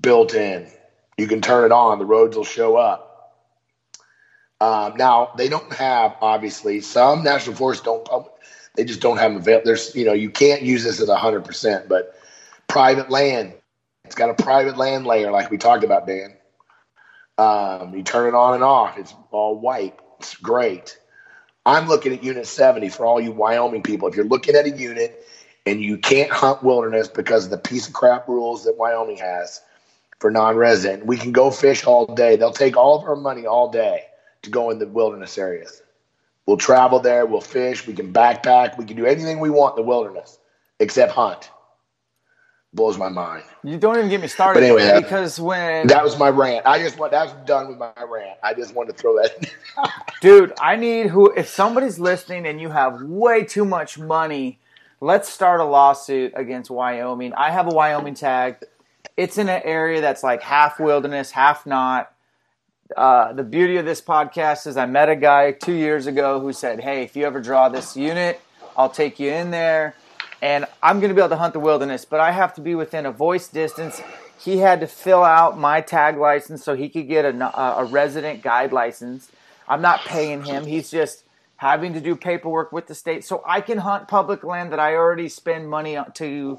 built 0.00 0.34
in. 0.34 0.68
You 1.18 1.26
can 1.26 1.40
turn 1.40 1.64
it 1.64 1.72
on, 1.72 1.98
the 1.98 2.04
roads 2.04 2.36
will 2.36 2.44
show 2.44 2.76
up. 2.76 3.10
Um, 4.60 4.96
now, 4.96 5.32
they 5.36 5.48
don't 5.48 5.72
have, 5.72 6.16
obviously, 6.20 6.80
some 6.80 7.24
national 7.24 7.56
forests 7.56 7.82
don't, 7.84 8.06
they 8.76 8.84
just 8.84 9.00
don't 9.00 9.16
have 9.16 9.32
them 9.32 9.40
available. 9.40 9.64
There's, 9.66 9.94
you 9.94 10.04
know, 10.04 10.12
you 10.12 10.30
can't 10.30 10.62
use 10.62 10.84
this 10.84 11.00
at 11.00 11.08
100%, 11.08 11.88
but 11.88 12.14
private 12.68 13.10
land, 13.10 13.54
it's 14.04 14.14
got 14.14 14.30
a 14.30 14.42
private 14.42 14.76
land 14.76 15.06
layer 15.06 15.30
like 15.30 15.50
we 15.50 15.58
talked 15.58 15.84
about, 15.84 16.06
Dan. 16.06 16.36
Um, 17.36 17.94
you 17.94 18.02
turn 18.02 18.28
it 18.28 18.34
on 18.34 18.54
and 18.54 18.62
off, 18.62 18.98
it's 18.98 19.14
all 19.30 19.58
white. 19.58 19.98
It's 20.20 20.36
great. 20.36 20.98
I'm 21.66 21.88
looking 21.88 22.12
at 22.12 22.22
Unit 22.22 22.46
70 22.46 22.90
for 22.90 23.06
all 23.06 23.20
you 23.20 23.32
Wyoming 23.32 23.82
people. 23.82 24.08
If 24.08 24.16
you're 24.16 24.26
looking 24.26 24.54
at 24.54 24.66
a 24.66 24.70
unit 24.70 25.24
and 25.66 25.80
you 25.80 25.96
can't 25.96 26.30
hunt 26.30 26.62
wilderness 26.62 27.08
because 27.08 27.46
of 27.46 27.50
the 27.50 27.58
piece 27.58 27.88
of 27.88 27.94
crap 27.94 28.28
rules 28.28 28.64
that 28.64 28.76
Wyoming 28.76 29.16
has 29.16 29.62
for 30.18 30.30
non-resident, 30.30 31.06
we 31.06 31.16
can 31.16 31.32
go 31.32 31.50
fish 31.50 31.84
all 31.84 32.14
day. 32.14 32.36
They'll 32.36 32.52
take 32.52 32.76
all 32.76 32.98
of 32.98 33.04
our 33.04 33.16
money 33.16 33.46
all 33.46 33.70
day 33.70 34.04
to 34.42 34.50
go 34.50 34.70
in 34.70 34.78
the 34.78 34.86
wilderness 34.86 35.38
areas. 35.38 35.82
We'll 36.46 36.58
travel 36.58 37.00
there. 37.00 37.24
We'll 37.24 37.40
fish. 37.40 37.86
We 37.86 37.94
can 37.94 38.12
backpack. 38.12 38.76
We 38.76 38.84
can 38.84 38.96
do 38.96 39.06
anything 39.06 39.40
we 39.40 39.50
want 39.50 39.78
in 39.78 39.84
the 39.84 39.88
wilderness 39.88 40.38
except 40.78 41.12
hunt. 41.12 41.50
Blows 42.74 42.98
my 42.98 43.08
mind. 43.08 43.44
You 43.62 43.78
don't 43.78 43.96
even 43.96 44.10
get 44.10 44.20
me 44.20 44.26
started. 44.26 44.58
But 44.58 44.66
anyway, 44.66 44.82
that- 44.82 45.02
because 45.04 45.38
when 45.38 45.86
That 45.86 46.02
was 46.02 46.18
my 46.18 46.28
rant. 46.28 46.66
I 46.66 46.80
just 46.80 46.98
want. 46.98 47.12
That's 47.12 47.32
done 47.46 47.68
with 47.68 47.78
my 47.78 47.92
rant. 48.04 48.36
I 48.42 48.52
just 48.52 48.74
wanted 48.74 48.96
to 48.96 48.98
throw 48.98 49.14
that. 49.22 49.48
Dude, 50.20 50.52
I 50.60 50.74
need 50.74 51.06
who 51.06 51.32
if 51.32 51.48
somebody's 51.48 52.00
listening 52.00 52.46
and 52.46 52.60
you 52.60 52.70
have 52.70 53.00
way 53.02 53.44
too 53.44 53.64
much 53.64 53.96
money, 53.96 54.58
let's 55.00 55.28
start 55.28 55.60
a 55.60 55.64
lawsuit 55.64 56.32
against 56.34 56.68
Wyoming. 56.68 57.32
I 57.34 57.52
have 57.52 57.68
a 57.68 57.74
Wyoming 57.74 58.14
tag. 58.14 58.56
It's 59.16 59.38
in 59.38 59.48
an 59.48 59.62
area 59.64 60.00
that's 60.00 60.24
like 60.24 60.42
half 60.42 60.80
wilderness, 60.80 61.30
half 61.30 61.66
not. 61.66 62.10
Uh, 62.96 63.32
the 63.32 63.44
beauty 63.44 63.76
of 63.76 63.84
this 63.86 64.00
podcast 64.00 64.66
is 64.66 64.76
I 64.76 64.86
met 64.86 65.08
a 65.08 65.16
guy 65.16 65.52
two 65.52 65.72
years 65.72 66.08
ago 66.08 66.40
who 66.40 66.52
said, 66.52 66.80
Hey, 66.80 67.04
if 67.04 67.14
you 67.14 67.24
ever 67.24 67.40
draw 67.40 67.68
this 67.68 67.96
unit, 67.96 68.40
I'll 68.76 68.90
take 68.90 69.20
you 69.20 69.30
in 69.30 69.52
there 69.52 69.94
and 70.44 70.66
I'm 70.82 71.00
going 71.00 71.08
to 71.08 71.14
be 71.14 71.22
able 71.22 71.30
to 71.30 71.36
hunt 71.36 71.54
the 71.54 71.60
wilderness, 71.60 72.04
but 72.04 72.20
I 72.20 72.30
have 72.30 72.52
to 72.56 72.60
be 72.60 72.74
within 72.74 73.06
a 73.06 73.10
voice 73.10 73.48
distance. 73.48 74.02
He 74.38 74.58
had 74.58 74.80
to 74.80 74.86
fill 74.86 75.24
out 75.24 75.58
my 75.58 75.80
tag 75.80 76.18
license 76.18 76.62
so 76.62 76.76
he 76.76 76.90
could 76.90 77.08
get 77.08 77.24
a, 77.24 77.58
a 77.78 77.84
resident 77.86 78.42
guide 78.42 78.70
license. 78.70 79.30
I'm 79.66 79.80
not 79.80 80.00
paying 80.00 80.44
him. 80.44 80.66
He's 80.66 80.90
just 80.90 81.24
having 81.56 81.94
to 81.94 82.00
do 82.00 82.14
paperwork 82.14 82.72
with 82.72 82.88
the 82.88 82.94
state 82.94 83.24
so 83.24 83.42
I 83.46 83.62
can 83.62 83.78
hunt 83.78 84.06
public 84.06 84.44
land 84.44 84.70
that 84.72 84.78
I 84.78 84.96
already 84.96 85.30
spend 85.30 85.70
money 85.70 85.96
to 86.12 86.58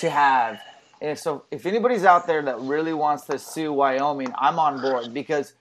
to 0.00 0.10
have. 0.10 0.60
And 1.00 1.18
so 1.18 1.44
if 1.50 1.64
anybody's 1.64 2.04
out 2.04 2.26
there 2.26 2.42
that 2.42 2.60
really 2.60 2.92
wants 2.92 3.24
to 3.24 3.38
sue 3.38 3.72
Wyoming, 3.72 4.34
I'm 4.38 4.58
on 4.58 4.82
board 4.82 5.14
because 5.14 5.54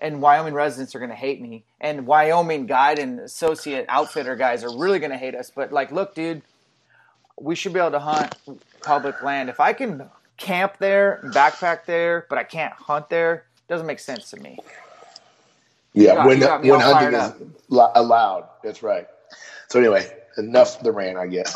and 0.00 0.20
Wyoming 0.20 0.54
residents 0.54 0.96
are 0.96 0.98
going 0.98 1.10
to 1.10 1.16
hate 1.16 1.40
me 1.40 1.62
and 1.80 2.04
Wyoming 2.04 2.66
guide 2.66 2.98
and 2.98 3.20
associate 3.20 3.86
outfitter 3.88 4.34
guys 4.34 4.64
are 4.64 4.76
really 4.76 4.98
going 4.98 5.12
to 5.12 5.18
hate 5.18 5.36
us, 5.36 5.52
but 5.54 5.72
like 5.72 5.92
look 5.92 6.12
dude, 6.12 6.42
we 7.40 7.54
should 7.54 7.72
be 7.72 7.80
able 7.80 7.90
to 7.92 7.98
hunt 7.98 8.34
public 8.82 9.22
land. 9.22 9.48
If 9.48 9.60
I 9.60 9.72
can 9.72 10.08
camp 10.36 10.76
there, 10.78 11.20
backpack 11.34 11.84
there, 11.86 12.26
but 12.28 12.38
I 12.38 12.44
can't 12.44 12.72
hunt 12.72 13.08
there, 13.08 13.44
doesn't 13.68 13.86
make 13.86 13.98
sense 13.98 14.30
to 14.30 14.36
me. 14.40 14.58
Yeah, 15.92 16.14
got- 16.16 16.26
when 16.26 16.38
you 16.38 16.44
got 16.46 16.62
me 16.62 16.70
when 16.70 16.80
hunting 16.80 17.18
is 17.18 17.32
lo- 17.68 17.92
allowed. 17.94 18.48
That's 18.62 18.82
right. 18.82 19.08
So 19.68 19.78
anyway, 19.80 20.10
enough 20.38 20.78
of 20.78 20.84
the 20.84 20.92
rant, 20.92 21.18
I 21.18 21.26
guess. 21.26 21.54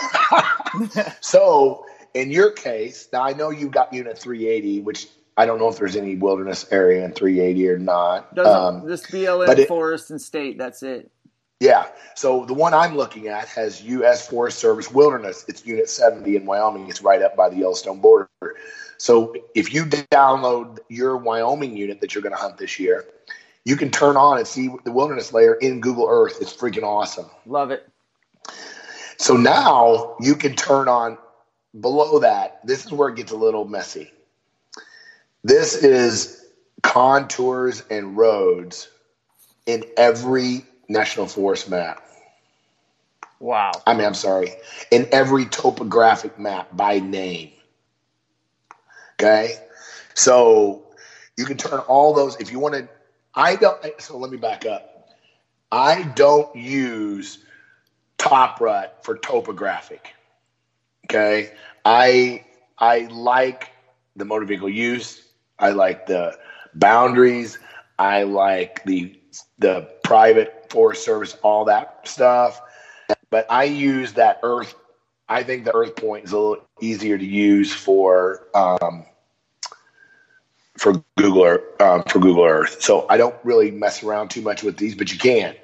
so 1.21 1.85
in 2.15 2.31
your 2.31 2.51
case, 2.51 3.09
now 3.13 3.23
I 3.23 3.33
know 3.35 3.51
you've 3.51 3.71
got 3.71 3.93
Unit 3.93 4.19
380, 4.19 4.81
which 4.81 5.09
I 5.37 5.47
don't 5.47 5.59
know 5.59 5.69
if 5.69 5.79
there's 5.79 5.97
any 5.97 6.17
wilderness 6.17 6.67
area 6.73 7.05
in 7.05 7.13
380 7.13 7.69
or 7.69 7.79
not. 7.79 8.35
Doesn't 8.35 8.53
Um, 8.83 8.89
just 8.89 9.09
BLM, 9.11 9.57
it- 9.59 9.69
forest, 9.69 10.11
and 10.11 10.21
state. 10.21 10.59
That's 10.59 10.83
it. 10.83 11.11
Yeah. 11.61 11.87
So 12.15 12.45
the 12.47 12.55
one 12.55 12.75
I'm 12.75 12.97
looking 12.97 13.29
at 13.29 13.47
has 13.49 13.83
U.S. 13.83 14.27
Forest 14.29 14.59
Service 14.59 14.91
Wilderness. 14.91 15.45
It's 15.47 15.65
Unit 15.65 15.89
70 15.89 16.37
in 16.37 16.47
Wyoming. 16.47 16.89
It's 16.89 17.03
right 17.03 17.23
up 17.23 17.37
by 17.37 17.51
the 17.51 17.57
Yellowstone 17.57 18.01
border. 18.01 18.29
So 18.99 19.35
if 19.55 19.73
you 19.73 19.85
download 19.85 20.79
your 20.89 21.17
Wyoming 21.17 21.77
unit 21.77 22.01
that 22.01 22.15
you're 22.15 22.23
going 22.23 22.35
to 22.35 22.41
hunt 22.41 22.59
this 22.59 22.79
year, 22.79 23.07
you 23.65 23.77
can 23.77 23.91
turn 23.91 24.17
on 24.17 24.39
and 24.39 24.47
see 24.47 24.71
the 24.85 24.93
wilderness 24.93 25.33
layer 25.33 25.55
in 25.55 25.81
Google 25.81 26.07
Earth. 26.09 26.39
It's 26.41 26.55
freaking 26.55 26.83
awesome. 26.83 27.27
Love 27.47 27.71
it. 27.71 27.89
So 29.19 29.37
now 29.37 30.17
you 30.19 30.35
can 30.35 30.57
turn 30.57 30.89
on 30.89 31.19
below 31.79 32.19
that. 32.21 32.67
This 32.67 32.87
is 32.87 32.93
where 32.93 33.11
it 33.11 33.17
gets 33.17 33.33
a 33.33 33.37
little 33.37 33.67
messy. 33.67 34.11
This 35.45 35.75
is 35.75 36.47
contours 36.83 37.83
and 37.91 38.17
roads 38.17 38.89
in 39.67 39.85
every 39.97 40.65
national 40.91 41.27
forest 41.27 41.71
map. 41.71 42.03
Wow. 43.39 43.71
I 43.87 43.95
mean, 43.95 44.05
I'm 44.05 44.15
sorry, 44.15 44.51
in 44.91 45.09
every 45.13 45.47
topographic 45.47 46.39
map 46.39 46.77
by 46.77 46.99
name. 46.99 47.53
Okay. 49.15 49.55
So 50.15 50.83
you 51.39 51.47
can 51.47 51.57
turn 51.57 51.79
all 51.81 52.13
those 52.13 52.37
if 52.41 52.53
you 52.53 52.59
want 52.59 52.75
to. 52.75 52.89
I 53.35 53.57
don't. 53.57 53.81
So 53.99 54.19
let 54.19 54.31
me 54.31 54.37
back 54.37 54.67
up. 54.67 55.09
I 55.73 56.03
don't 56.03 56.55
use 56.55 57.39
top 58.19 58.61
rut 58.61 58.99
for 59.03 59.17
topographic. 59.17 60.13
Okay. 61.07 61.53
I 61.85 62.45
I 62.77 63.09
like 63.11 63.71
the 64.17 64.25
motor 64.25 64.45
vehicle 64.45 64.69
use. 64.69 65.23
I 65.59 65.71
like 65.71 66.07
the 66.07 66.37
boundaries. 66.75 67.59
I 67.99 68.25
like 68.25 68.83
the 68.85 69.19
the 69.59 69.89
private 70.03 70.60
forest 70.71 71.05
service, 71.05 71.37
all 71.43 71.65
that 71.67 72.07
stuff. 72.09 72.61
But 73.31 73.47
I 73.51 73.65
use 73.65 74.15
that 74.15 74.41
earth. 74.43 74.75
I 75.29 75.43
think 75.43 75.65
the 75.65 75.75
earth 75.75 75.97
point 75.97 76.25
is 76.25 76.33
a 76.33 76.39
little 76.39 76.65
easier 76.81 77.17
to 77.19 77.25
use 77.25 77.73
for 77.73 78.47
um, 78.55 79.05
for 80.81 80.95
Google 81.19 81.45
Earth, 81.45 81.81
um, 81.81 82.03
for 82.05 82.19
Google 82.19 82.45
Earth. 82.45 82.81
So 82.83 83.07
I 83.09 83.17
don't 83.17 83.37
really 83.45 83.71
mess 83.71 84.03
around 84.03 84.31
too 84.31 84.41
much 84.41 84.63
with 84.63 84.79
these, 84.79 84.95
but 84.95 85.13
you 85.13 85.19
can. 85.19 85.55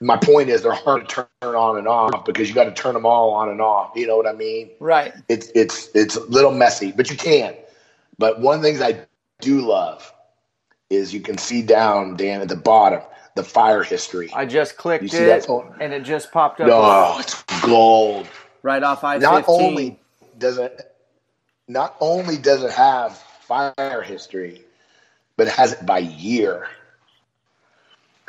My 0.00 0.16
point 0.16 0.48
is 0.48 0.62
they're 0.62 0.72
hard 0.72 1.08
to 1.08 1.14
turn 1.14 1.54
on 1.54 1.78
and 1.78 1.86
off 1.86 2.24
because 2.24 2.48
you 2.48 2.54
got 2.54 2.64
to 2.64 2.72
turn 2.72 2.94
them 2.94 3.06
all 3.06 3.30
on 3.30 3.50
and 3.50 3.60
off. 3.60 3.92
You 3.94 4.06
know 4.06 4.16
what 4.16 4.26
I 4.26 4.32
mean? 4.32 4.70
Right. 4.80 5.12
It's 5.28 5.52
it's 5.54 5.90
it's 5.94 6.16
a 6.16 6.24
little 6.24 6.50
messy, 6.50 6.90
but 6.90 7.10
you 7.10 7.16
can. 7.16 7.54
But 8.18 8.40
one 8.40 8.56
of 8.56 8.62
the 8.62 8.68
things 8.68 8.80
I 8.80 9.06
do 9.40 9.60
love 9.60 10.12
is 10.90 11.14
you 11.14 11.20
can 11.20 11.38
see 11.38 11.62
down, 11.62 12.16
Dan, 12.16 12.40
at 12.40 12.48
the 12.48 12.56
bottom, 12.56 13.00
the 13.34 13.44
fire 13.44 13.82
history. 13.82 14.30
I 14.34 14.46
just 14.46 14.76
clicked 14.76 15.04
You 15.04 15.08
see 15.08 15.24
it, 15.24 15.44
phone? 15.46 15.74
and 15.80 15.92
it 15.92 16.02
just 16.04 16.32
popped 16.32 16.60
up 16.60 16.68
No, 16.68 17.16
it's 17.18 17.42
gold. 17.62 18.28
right 18.62 18.82
off 18.82 19.04
I 19.04 19.18
Not 19.18 19.44
only 19.48 20.00
does 20.38 20.58
it 20.58 20.80
not 21.68 21.96
only 22.00 22.36
does 22.36 22.62
it 22.62 22.72
have 22.72 23.16
fire 23.16 24.02
history, 24.02 24.62
but 25.36 25.46
it 25.46 25.52
has 25.54 25.72
it 25.74 25.86
by 25.86 25.98
year. 25.98 26.68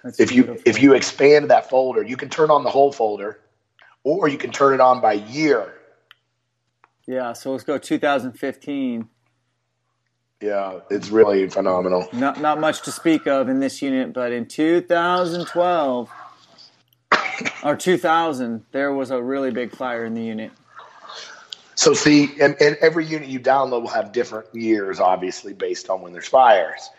That's 0.03 0.19
If 0.19 0.31
you 0.31 0.43
beautiful. 0.43 0.63
if 0.65 0.81
you 0.81 0.93
expand 0.93 1.49
that 1.49 1.69
folder, 1.69 2.03
you 2.03 2.17
can 2.17 2.30
turn 2.30 2.51
on 2.51 2.63
the 2.63 2.69
whole 2.69 2.91
folder, 2.91 3.39
or 4.03 4.27
you 4.27 4.38
can 4.38 4.51
turn 4.51 4.73
it 4.73 4.81
on 4.81 5.01
by 5.01 5.13
year. 5.13 5.73
Yeah, 7.07 7.34
so 7.34 7.51
let's 7.51 7.63
go 7.63 7.77
2015. 7.77 9.09
Yeah, 10.44 10.80
it's 10.90 11.10
really 11.10 11.48
phenomenal. 11.48 12.10
Not 12.11 12.41
not 12.41 12.60
much 12.60 12.82
to 12.82 12.91
speak 12.91 13.28
of 13.28 13.48
in 13.48 13.61
this 13.61 13.82
unit, 13.82 14.11
but 14.11 14.34
in 14.34 14.45
2012 14.45 16.10
or 17.64 17.76
2000, 17.78 18.65
there 18.74 18.91
was 18.91 19.10
a 19.10 19.24
really 19.24 19.52
big 19.52 19.74
fire 19.74 20.03
in 20.03 20.14
the 20.14 20.22
unit. 20.22 20.52
So 21.76 21.94
see, 21.94 22.30
and, 22.41 22.57
and 22.61 22.76
every 22.82 23.06
unit 23.06 23.30
you 23.30 23.40
download 23.40 23.84
will 23.84 23.88
have 23.90 24.11
different 24.11 24.53
years, 24.53 24.99
obviously, 24.99 25.53
based 25.53 25.90
on 25.90 26.02
when 26.02 26.11
there's 26.11 26.28
fires. 26.28 26.90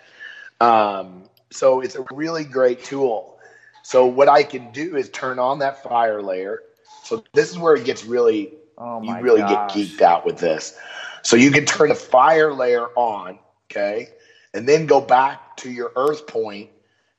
Um, 0.61 1.25
so 1.51 1.81
it's 1.83 1.97
a 1.97 2.05
really 2.13 2.45
great 2.45 2.83
tool. 2.83 3.39
So 3.83 4.07
what 4.07 4.29
I 4.29 4.43
can 4.43 4.73
do 4.73 4.97
is 4.97 5.11
turn 5.11 5.39
on 5.39 5.59
that 5.59 5.83
fire 5.83 6.23
layer. 6.23 6.63
So 7.03 7.23
this 7.35 7.51
is 7.51 7.59
where 7.59 7.77
it 7.77 7.85
gets 7.85 8.05
really, 8.07 8.55
Oh 8.79 9.03
you 9.03 9.15
really 9.21 9.43
gosh. 9.43 9.75
get 9.75 9.99
geeked 9.99 10.01
out 10.01 10.25
with 10.25 10.39
this. 10.39 10.77
So 11.25 11.37
you 11.37 11.51
can 11.51 11.65
turn 11.67 11.89
the 11.89 11.95
fire 11.95 12.53
layer 12.53 12.87
on, 12.97 13.39
okay, 13.71 14.09
and 14.53 14.69
then 14.69 14.87
go 14.87 15.01
back 15.01 15.57
to 15.59 15.71
your 15.71 15.93
earth 15.97 16.27
point 16.27 16.71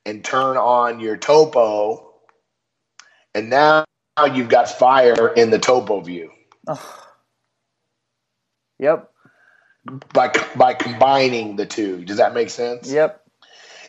and 0.05 0.23
turn 0.23 0.57
on 0.57 0.99
your 0.99 1.17
topo, 1.17 2.13
and 3.33 3.49
now 3.49 3.85
you've 4.33 4.49
got 4.49 4.69
fire 4.69 5.29
in 5.33 5.49
the 5.49 5.59
topo 5.59 6.01
view. 6.01 6.31
Oh. 6.67 7.01
Yep. 8.79 9.11
by 10.13 10.31
by 10.55 10.73
combining 10.73 11.55
the 11.55 11.65
two. 11.65 12.05
Does 12.05 12.17
that 12.17 12.33
make 12.33 12.49
sense? 12.49 12.91
Yep. 12.91 13.21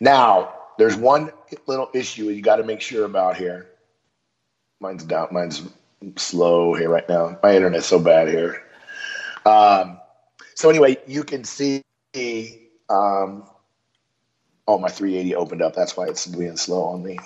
Now, 0.01 0.53
there's 0.77 0.95
one 0.95 1.31
little 1.67 1.89
issue 1.93 2.25
you 2.25 2.41
got 2.41 2.57
to 2.57 2.63
make 2.63 2.81
sure 2.81 3.05
about 3.05 3.37
here. 3.37 3.67
Mine's 4.79 5.03
down. 5.03 5.29
Mine's 5.31 5.63
slow 6.17 6.73
here 6.73 6.89
right 6.89 7.07
now. 7.09 7.39
My 7.43 7.55
internet's 7.55 7.87
so 7.87 7.99
bad 7.99 8.27
here. 8.27 8.61
Um, 9.45 9.99
so 10.57 10.71
anyway, 10.71 10.97
you 11.05 11.23
can 11.23 11.43
see. 11.43 11.83
Um, 12.89 13.43
oh, 14.67 14.79
my 14.79 14.89
380 14.89 15.35
opened 15.35 15.61
up. 15.61 15.75
That's 15.75 15.95
why 15.95 16.07
it's 16.07 16.25
being 16.25 16.57
slow 16.57 16.85
on 16.85 17.03
me. 17.03 17.19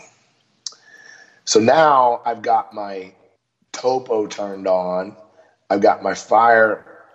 So 1.46 1.62
now 1.62 2.22
I've 2.26 2.42
got 2.42 2.74
my 2.74 3.14
topo 3.72 4.28
turned 4.28 4.68
on. 4.68 5.16
I've 5.70 5.80
got 5.80 6.04
my 6.04 6.14
fire 6.14 7.06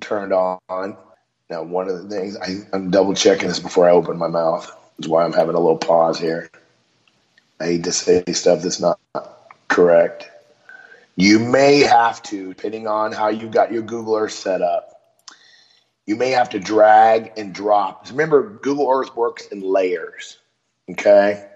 turned 0.00 0.32
on. 0.32 0.96
Now, 1.50 1.64
one 1.64 1.88
of 1.88 2.00
the 2.00 2.08
things 2.08 2.36
I, 2.36 2.58
I'm 2.72 2.92
double 2.92 3.14
checking 3.14 3.48
this 3.48 3.58
before 3.58 3.88
I 3.88 3.90
open 3.90 4.16
my 4.18 4.28
mouth. 4.28 4.70
Is 5.00 5.08
why 5.08 5.24
I'm 5.24 5.32
having 5.32 5.56
a 5.56 5.60
little 5.60 5.76
pause 5.76 6.20
here. 6.20 6.48
I 7.58 7.64
hate 7.64 7.82
to 7.82 7.90
say 7.90 8.22
stuff 8.32 8.62
that's 8.62 8.78
not 8.78 9.00
correct. 9.66 10.30
You 11.16 11.40
may 11.40 11.80
have 11.80 12.22
to, 12.24 12.54
depending 12.54 12.86
on 12.86 13.10
how 13.10 13.26
you 13.26 13.48
got 13.48 13.72
your 13.72 13.82
Google 13.82 14.14
Earth 14.14 14.30
set 14.30 14.62
up, 14.62 14.95
you 16.06 16.16
may 16.16 16.30
have 16.30 16.48
to 16.50 16.60
drag 16.60 17.32
and 17.36 17.52
drop. 17.52 18.08
Remember, 18.08 18.48
Google 18.48 18.88
Earth 18.90 19.14
works 19.16 19.46
in 19.48 19.60
layers. 19.60 20.38
Okay. 20.90 21.48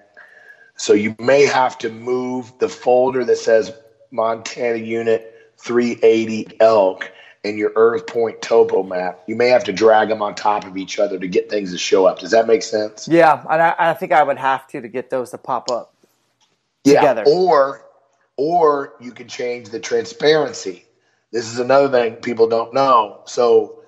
So 0.76 0.92
you 0.92 1.14
may 1.18 1.44
have 1.46 1.78
to 1.78 1.90
move 1.90 2.52
the 2.58 2.68
folder 2.68 3.24
that 3.24 3.36
says 3.36 3.72
Montana 4.10 4.78
Unit 4.78 5.52
380 5.58 6.56
Elk 6.60 7.10
and 7.44 7.56
your 7.58 7.72
Earth 7.76 8.06
Point 8.06 8.42
topo 8.42 8.82
map. 8.82 9.20
You 9.26 9.36
may 9.36 9.48
have 9.48 9.64
to 9.64 9.72
drag 9.72 10.08
them 10.08 10.20
on 10.20 10.34
top 10.34 10.64
of 10.64 10.76
each 10.76 10.98
other 10.98 11.18
to 11.18 11.28
get 11.28 11.48
things 11.48 11.72
to 11.72 11.78
show 11.78 12.06
up. 12.06 12.18
Does 12.18 12.32
that 12.32 12.46
make 12.46 12.62
sense? 12.62 13.06
Yeah, 13.08 13.44
and 13.48 13.62
I, 13.62 13.74
I 13.78 13.94
think 13.94 14.12
I 14.12 14.22
would 14.22 14.38
have 14.38 14.66
to 14.68 14.80
to 14.80 14.88
get 14.88 15.10
those 15.10 15.30
to 15.30 15.38
pop 15.38 15.70
up. 15.70 15.94
Yeah. 16.84 17.00
Together. 17.00 17.24
Or 17.26 17.84
or 18.36 18.94
you 19.00 19.12
can 19.12 19.28
change 19.28 19.68
the 19.68 19.80
transparency. 19.80 20.84
This 21.30 21.52
is 21.52 21.58
another 21.58 21.88
thing 21.90 22.16
people 22.16 22.48
don't 22.48 22.72
know. 22.74 23.20
So 23.26 23.79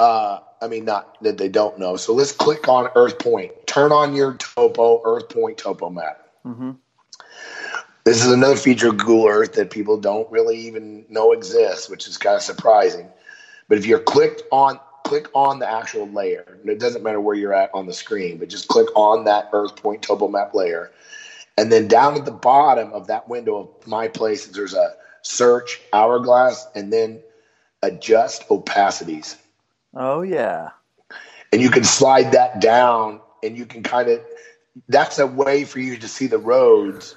uh 0.00 0.40
I 0.60 0.68
mean 0.68 0.84
not 0.84 1.22
that 1.22 1.38
they 1.38 1.48
don't 1.48 1.78
know. 1.78 1.96
So 1.96 2.12
let's 2.14 2.32
click 2.32 2.68
on 2.68 2.88
Earth 2.96 3.18
Point. 3.18 3.52
Turn 3.66 3.92
on 3.92 4.14
your 4.14 4.34
topo 4.34 5.02
Earth 5.04 5.28
Point 5.28 5.58
topo 5.58 5.90
map. 5.90 6.18
hmm 6.42 6.72
This 8.04 8.24
is 8.24 8.32
another 8.32 8.56
feature 8.56 8.88
of 8.88 8.98
Google 8.98 9.28
Earth 9.28 9.54
that 9.54 9.70
people 9.70 9.98
don't 9.98 10.30
really 10.30 10.56
even 10.58 11.04
know 11.08 11.32
exists, 11.32 11.88
which 11.88 12.06
is 12.08 12.18
kind 12.18 12.36
of 12.36 12.42
surprising. 12.42 13.08
But 13.68 13.78
if 13.78 13.86
you're 13.86 13.98
clicked 13.98 14.42
on 14.50 14.78
click 15.04 15.28
on 15.34 15.60
the 15.60 15.70
actual 15.70 16.08
layer, 16.08 16.58
it 16.64 16.80
doesn't 16.80 17.02
matter 17.04 17.20
where 17.20 17.36
you're 17.36 17.54
at 17.54 17.70
on 17.72 17.86
the 17.86 17.92
screen, 17.92 18.38
but 18.38 18.48
just 18.48 18.66
click 18.66 18.88
on 18.96 19.24
that 19.24 19.48
Earth 19.52 19.76
Point 19.76 20.02
Topo 20.02 20.26
Map 20.26 20.52
layer. 20.52 20.90
And 21.56 21.70
then 21.72 21.88
down 21.88 22.16
at 22.16 22.24
the 22.24 22.32
bottom 22.32 22.92
of 22.92 23.06
that 23.06 23.28
window 23.28 23.56
of 23.56 23.86
my 23.86 24.08
places, 24.08 24.52
there's 24.52 24.74
a 24.74 24.94
search 25.22 25.80
hourglass 25.92 26.66
and 26.74 26.92
then 26.92 27.20
adjust 27.82 28.48
opacities. 28.48 29.36
Oh 29.96 30.22
yeah. 30.22 30.70
And 31.52 31.62
you 31.62 31.70
can 31.70 31.84
slide 31.84 32.32
that 32.32 32.60
down 32.60 33.20
and 33.42 33.56
you 33.56 33.66
can 33.66 33.82
kind 33.82 34.08
of 34.08 34.20
that's 34.88 35.18
a 35.18 35.26
way 35.26 35.64
for 35.64 35.80
you 35.80 35.96
to 35.96 36.08
see 36.08 36.26
the 36.26 36.38
roads 36.38 37.16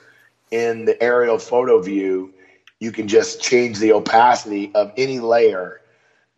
in 0.50 0.86
the 0.86 1.02
aerial 1.04 1.38
photo 1.38 1.82
view. 1.82 2.34
You 2.80 2.92
can 2.92 3.08
just 3.10 3.42
change 3.42 3.80
the 3.80 3.92
opacity 3.92 4.72
of 4.74 4.94
any 4.96 5.20
layer 5.20 5.82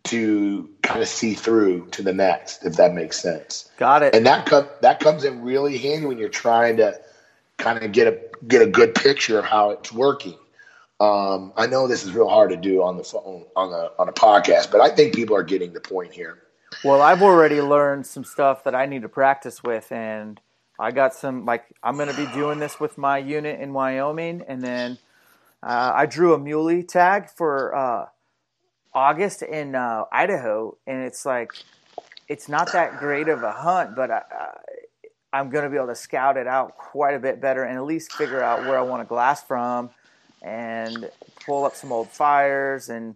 to 0.04 0.68
kind 0.82 1.00
of 1.00 1.06
see 1.06 1.34
through 1.34 1.86
to 1.92 2.02
the 2.02 2.12
next, 2.12 2.64
if 2.64 2.74
that 2.74 2.92
makes 2.92 3.20
sense. 3.20 3.70
Got 3.76 4.02
it. 4.02 4.14
And 4.14 4.26
that 4.26 4.46
com- 4.46 4.68
that 4.80 4.98
comes 4.98 5.22
in 5.22 5.42
really 5.42 5.78
handy 5.78 6.06
when 6.06 6.18
you're 6.18 6.28
trying 6.28 6.78
to 6.78 6.98
kind 7.58 7.82
of 7.82 7.92
get 7.92 8.08
a 8.08 8.18
get 8.46 8.62
a 8.62 8.66
good 8.66 8.94
picture 8.94 9.38
of 9.38 9.44
how 9.44 9.70
it's 9.70 9.92
working. 9.92 10.36
Um, 11.02 11.52
I 11.56 11.66
know 11.66 11.88
this 11.88 12.04
is 12.04 12.12
real 12.12 12.28
hard 12.28 12.50
to 12.50 12.56
do 12.56 12.84
on 12.84 12.96
the 12.96 13.02
phone 13.02 13.44
on 13.56 13.72
a 13.72 13.90
on 13.98 14.08
a 14.08 14.12
podcast, 14.12 14.70
but 14.70 14.80
I 14.80 14.88
think 14.88 15.16
people 15.16 15.34
are 15.34 15.42
getting 15.42 15.72
the 15.72 15.80
point 15.80 16.12
here. 16.12 16.38
Well, 16.84 17.02
I've 17.02 17.22
already 17.22 17.60
learned 17.60 18.06
some 18.06 18.22
stuff 18.22 18.62
that 18.62 18.76
I 18.76 18.86
need 18.86 19.02
to 19.02 19.08
practice 19.08 19.64
with, 19.64 19.90
and 19.90 20.40
I 20.78 20.92
got 20.92 21.12
some. 21.12 21.44
Like, 21.44 21.64
I'm 21.82 21.96
going 21.96 22.08
to 22.08 22.16
be 22.16 22.32
doing 22.32 22.60
this 22.60 22.78
with 22.78 22.98
my 22.98 23.18
unit 23.18 23.58
in 23.58 23.72
Wyoming, 23.72 24.44
and 24.46 24.62
then 24.62 24.98
uh, 25.60 25.90
I 25.92 26.06
drew 26.06 26.34
a 26.34 26.38
muley 26.38 26.84
tag 26.84 27.30
for 27.30 27.74
uh, 27.74 28.06
August 28.94 29.42
in 29.42 29.74
uh, 29.74 30.04
Idaho, 30.12 30.76
and 30.86 31.02
it's 31.02 31.26
like 31.26 31.50
it's 32.28 32.48
not 32.48 32.72
that 32.74 33.00
great 33.00 33.26
of 33.26 33.42
a 33.42 33.50
hunt, 33.50 33.96
but 33.96 34.12
I, 34.12 34.22
I, 34.30 34.48
I'm 35.32 35.50
going 35.50 35.64
to 35.64 35.70
be 35.70 35.78
able 35.78 35.88
to 35.88 35.96
scout 35.96 36.36
it 36.36 36.46
out 36.46 36.76
quite 36.76 37.14
a 37.16 37.18
bit 37.18 37.40
better, 37.40 37.64
and 37.64 37.76
at 37.76 37.84
least 37.84 38.12
figure 38.12 38.40
out 38.40 38.60
where 38.60 38.78
I 38.78 38.82
want 38.82 39.02
to 39.02 39.08
glass 39.08 39.42
from, 39.42 39.90
and 40.42 41.08
pull 41.46 41.64
up 41.64 41.74
some 41.74 41.92
old 41.92 42.08
fires 42.08 42.88
and 42.88 43.14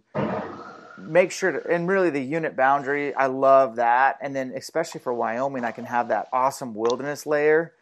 make 0.97 1.31
sure 1.31 1.51
to, 1.51 1.69
and 1.69 1.87
really 1.87 2.09
the 2.09 2.21
unit 2.21 2.55
boundary, 2.55 3.13
I 3.13 3.27
love 3.27 3.75
that. 3.75 4.17
And 4.21 4.35
then 4.35 4.53
especially 4.55 5.01
for 5.01 5.13
Wyoming, 5.13 5.63
I 5.63 5.71
can 5.71 5.85
have 5.85 6.07
that 6.09 6.29
awesome 6.31 6.73
wilderness 6.73 7.25
layer, 7.25 7.73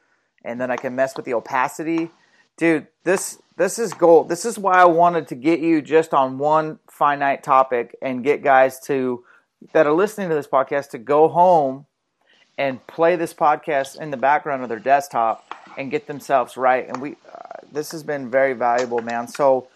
and 0.44 0.60
then 0.60 0.72
I 0.72 0.76
can 0.76 0.96
mess 0.96 1.16
with 1.16 1.26
the 1.26 1.34
opacity. 1.36 2.10
Dude, 2.58 2.88
this 3.04 3.40
this 3.58 3.80
is 3.80 3.94
gold. 3.94 4.30
This 4.30 4.46
is 4.46 4.58
why 4.58 4.74
I 4.74 4.86
wanted 4.86 5.28
to 5.30 5.36
get 5.36 5.60
you 5.60 5.82
just 5.82 6.14
on 6.14 6.38
one 6.38 6.80
finite 6.90 7.44
topic 7.44 7.96
and 8.02 8.24
get 8.24 8.44
guys 8.44 8.80
to 8.82 9.24
that 9.74 9.88
are 9.88 9.94
listening 9.94 10.30
to 10.30 10.36
this 10.36 10.48
podcast 10.48 10.90
to 10.90 10.98
go 10.98 11.28
home 11.28 11.86
and 12.58 12.86
play 12.88 13.16
this 13.16 13.34
podcast 13.34 14.00
in 14.00 14.12
the 14.12 14.18
background 14.18 14.64
of 14.64 14.70
their 14.70 14.80
desktop 14.80 15.56
and 15.78 15.92
get 15.92 16.08
themselves 16.08 16.58
right. 16.58 16.88
And 16.88 17.02
we, 17.02 17.12
uh, 17.12 17.66
this 17.72 17.92
has 17.92 18.04
been 18.04 18.30
very 18.30 18.54
valuable, 18.54 19.02
man. 19.02 19.28
So 19.28 19.68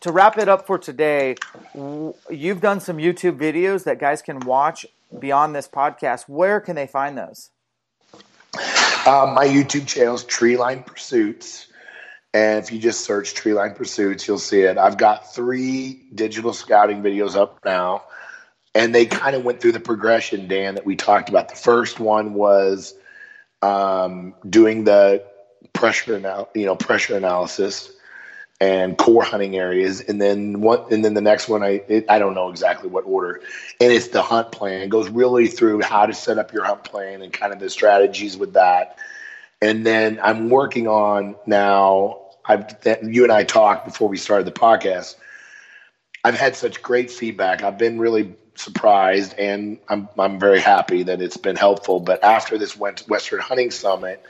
to 0.00 0.12
wrap 0.12 0.38
it 0.38 0.48
up 0.48 0.66
for 0.66 0.78
today, 0.78 1.36
you've 1.74 2.60
done 2.60 2.80
some 2.80 2.98
YouTube 2.98 3.38
videos 3.38 3.84
that 3.84 3.98
guys 3.98 4.22
can 4.22 4.40
watch 4.40 4.86
beyond 5.18 5.54
this 5.54 5.66
podcast. 5.68 6.28
Where 6.28 6.60
can 6.60 6.76
they 6.76 6.86
find 6.86 7.18
those? 7.18 7.50
Um, 9.06 9.34
my 9.34 9.46
YouTube 9.46 9.86
channel 9.86 10.14
is 10.14 10.24
Treeline 10.24 10.86
Pursuits. 10.86 11.66
And 12.34 12.62
if 12.62 12.70
you 12.70 12.78
just 12.78 13.00
search 13.04 13.34
Treeline 13.34 13.74
Pursuits, 13.74 14.28
you'll 14.28 14.38
see 14.38 14.60
it. 14.60 14.76
I've 14.76 14.98
got 14.98 15.34
three 15.34 16.04
digital 16.14 16.52
scouting 16.52 17.02
videos 17.02 17.34
up 17.34 17.58
now. 17.64 18.04
And 18.78 18.94
they 18.94 19.06
kind 19.06 19.34
of 19.34 19.44
went 19.44 19.60
through 19.60 19.72
the 19.72 19.80
progression, 19.80 20.46
Dan, 20.46 20.76
that 20.76 20.86
we 20.86 20.94
talked 20.94 21.28
about. 21.28 21.48
The 21.48 21.56
first 21.56 21.98
one 21.98 22.34
was 22.34 22.94
um, 23.60 24.34
doing 24.48 24.84
the 24.84 25.24
pressure, 25.72 26.16
anal- 26.16 26.48
you 26.54 26.64
know, 26.64 26.76
pressure 26.76 27.16
analysis 27.16 27.90
and 28.60 28.96
core 28.96 29.24
hunting 29.24 29.56
areas, 29.56 30.00
and 30.00 30.20
then 30.20 30.60
one, 30.60 30.80
and 30.92 31.04
then 31.04 31.14
the 31.14 31.20
next 31.20 31.48
one, 31.48 31.62
I 31.62 31.82
it, 31.88 32.06
I 32.08 32.20
don't 32.20 32.34
know 32.34 32.50
exactly 32.50 32.88
what 32.88 33.02
order, 33.02 33.40
and 33.80 33.92
it's 33.92 34.08
the 34.08 34.22
hunt 34.22 34.52
plan. 34.52 34.80
It 34.82 34.90
goes 34.90 35.08
really 35.08 35.48
through 35.48 35.82
how 35.82 36.06
to 36.06 36.14
set 36.14 36.38
up 36.38 36.52
your 36.52 36.64
hunt 36.64 36.84
plan 36.84 37.22
and 37.22 37.32
kind 37.32 37.52
of 37.52 37.58
the 37.58 37.70
strategies 37.70 38.36
with 38.36 38.54
that. 38.54 38.96
And 39.60 39.84
then 39.84 40.20
I'm 40.22 40.50
working 40.50 40.86
on 40.86 41.36
now. 41.46 42.20
I've 42.44 42.80
that 42.82 43.04
you 43.04 43.24
and 43.24 43.32
I 43.32 43.44
talked 43.44 43.86
before 43.86 44.08
we 44.08 44.16
started 44.16 44.46
the 44.46 44.52
podcast. 44.52 45.16
I've 46.24 46.38
had 46.38 46.56
such 46.56 46.82
great 46.82 47.10
feedback. 47.10 47.62
I've 47.62 47.78
been 47.78 47.98
really 47.98 48.34
surprised, 48.58 49.34
and 49.38 49.78
I'm 49.88 50.08
I'm 50.18 50.38
very 50.38 50.60
happy 50.60 51.02
that 51.04 51.20
it's 51.22 51.36
been 51.36 51.56
helpful. 51.56 52.00
But 52.00 52.22
after 52.22 52.58
this 52.58 52.76
Western 52.76 53.40
Hunting 53.40 53.70
Summit, 53.70 54.22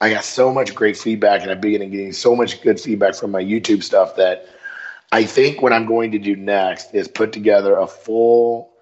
I 0.00 0.10
got 0.10 0.24
so 0.24 0.52
much 0.52 0.74
great 0.74 0.96
feedback, 0.96 1.42
and 1.42 1.50
I've 1.50 1.60
been 1.60 1.90
getting 1.90 2.12
so 2.12 2.34
much 2.34 2.62
good 2.62 2.80
feedback 2.80 3.14
from 3.14 3.30
my 3.30 3.42
YouTube 3.42 3.82
stuff 3.82 4.16
that 4.16 4.48
I 5.12 5.24
think 5.24 5.62
what 5.62 5.72
I'm 5.72 5.86
going 5.86 6.12
to 6.12 6.18
do 6.18 6.34
next 6.34 6.94
is 6.94 7.08
put 7.08 7.32
together 7.32 7.76
a 7.76 7.86
full 7.86 8.72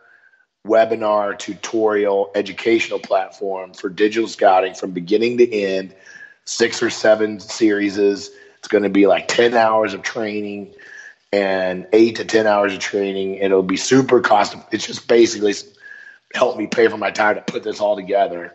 webinar, 0.67 1.39
tutorial, 1.39 2.31
educational 2.35 2.99
platform 2.99 3.75
for 3.75 3.89
digital 3.89 4.29
scouting 4.29 4.75
from 4.75 4.93
beginning 4.93 5.39
to 5.39 5.53
end, 5.53 5.95
six 6.45 6.83
or 6.83 6.91
seven 6.91 7.41
series. 7.41 7.99
It's 7.99 8.31
going 8.69 8.85
to 8.85 8.91
be 8.91 9.07
like 9.07 9.29
10 9.29 9.55
hours 9.55 9.93
of 9.93 10.03
training 10.03 10.73
and 11.33 11.87
eight 11.93 12.17
to 12.17 12.25
10 12.25 12.47
hours 12.47 12.75
of 12.75 12.79
training. 12.79 13.37
It'll 13.37 13.63
be 13.63 13.77
super 13.77 14.21
cost. 14.21 14.57
It's 14.71 14.87
just 14.87 15.09
basically 15.09 15.55
help 16.35 16.57
me 16.57 16.67
pay 16.67 16.89
for 16.89 16.99
my 16.99 17.11
time 17.11 17.37
to 17.37 17.43
put 17.43 17.63
this 17.63 17.81
all 17.81 17.97
together. 17.97 18.55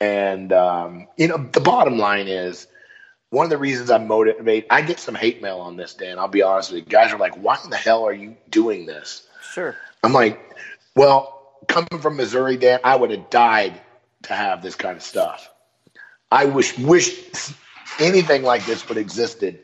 And, 0.00 0.52
um, 0.52 1.08
you 1.16 1.28
know, 1.28 1.38
the 1.38 1.60
bottom 1.60 1.98
line 1.98 2.28
is 2.28 2.66
one 3.30 3.44
of 3.44 3.50
the 3.50 3.58
reasons 3.58 3.90
I'm 3.90 4.06
motivated. 4.06 4.66
I 4.70 4.82
get 4.82 5.00
some 5.00 5.14
hate 5.14 5.42
mail 5.42 5.58
on 5.58 5.76
this, 5.76 5.94
Dan. 5.94 6.18
I'll 6.18 6.28
be 6.28 6.42
honest 6.42 6.72
with 6.72 6.80
you. 6.80 6.86
Guys 6.86 7.12
are 7.12 7.18
like, 7.18 7.36
why 7.36 7.58
in 7.62 7.70
the 7.70 7.76
hell 7.76 8.04
are 8.04 8.12
you 8.12 8.36
doing 8.48 8.86
this? 8.86 9.26
Sure. 9.52 9.76
I'm 10.02 10.12
like, 10.12 10.56
well, 10.94 11.56
coming 11.66 12.00
from 12.00 12.16
Missouri, 12.16 12.56
Dan, 12.56 12.80
I 12.84 12.96
would 12.96 13.10
have 13.10 13.30
died 13.30 13.80
to 14.24 14.34
have 14.34 14.62
this 14.62 14.74
kind 14.74 14.96
of 14.96 15.02
stuff. 15.02 15.50
I 16.30 16.44
wish 16.44 16.76
wish 16.78 17.52
anything 17.98 18.42
like 18.42 18.66
this 18.66 18.86
would 18.88 18.96
have 18.96 19.04
existed 19.04 19.60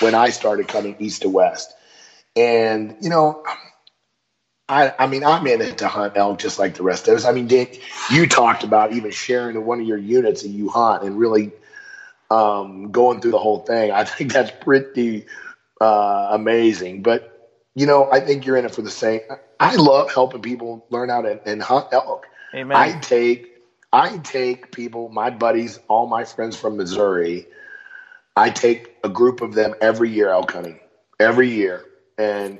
when 0.00 0.14
I 0.14 0.30
started 0.30 0.68
coming 0.68 0.96
east 0.98 1.22
to 1.22 1.28
west. 1.28 1.73
And 2.36 2.96
you 3.00 3.10
know, 3.10 3.42
I 4.68 4.92
I 4.98 5.06
mean 5.06 5.24
I'm 5.24 5.46
in 5.46 5.60
it 5.62 5.78
to 5.78 5.88
hunt 5.88 6.16
elk 6.16 6.38
just 6.38 6.58
like 6.58 6.74
the 6.74 6.82
rest 6.82 7.08
of 7.08 7.16
us. 7.16 7.24
I 7.24 7.32
mean, 7.32 7.46
Dick, 7.46 7.82
you 8.10 8.26
talked 8.26 8.64
about 8.64 8.92
even 8.92 9.10
sharing 9.10 9.64
one 9.64 9.80
of 9.80 9.86
your 9.86 9.98
units 9.98 10.42
that 10.42 10.48
you 10.48 10.68
hunt 10.68 11.04
and 11.04 11.18
really 11.18 11.52
um, 12.30 12.90
going 12.90 13.20
through 13.20 13.32
the 13.32 13.38
whole 13.38 13.60
thing. 13.60 13.92
I 13.92 14.04
think 14.04 14.32
that's 14.32 14.50
pretty 14.62 15.26
uh, 15.80 16.28
amazing. 16.32 17.02
But 17.02 17.30
you 17.74 17.86
know, 17.86 18.10
I 18.10 18.20
think 18.20 18.46
you're 18.46 18.56
in 18.56 18.64
it 18.64 18.74
for 18.74 18.82
the 18.82 18.90
same. 18.90 19.20
I 19.58 19.76
love 19.76 20.12
helping 20.12 20.42
people 20.42 20.86
learn 20.90 21.08
how 21.08 21.22
to 21.22 21.40
and 21.46 21.62
hunt 21.62 21.86
elk. 21.92 22.26
Amen. 22.54 22.76
I 22.76 22.98
take 22.98 23.50
I 23.92 24.18
take 24.18 24.72
people, 24.72 25.08
my 25.08 25.30
buddies, 25.30 25.78
all 25.88 26.06
my 26.06 26.24
friends 26.24 26.56
from 26.56 26.76
Missouri. 26.76 27.46
I 28.36 28.50
take 28.50 28.92
a 29.04 29.08
group 29.08 29.40
of 29.40 29.54
them 29.54 29.74
every 29.80 30.10
year 30.10 30.30
elk 30.30 30.50
hunting, 30.50 30.80
every 31.20 31.50
year, 31.50 31.84
and 32.18 32.58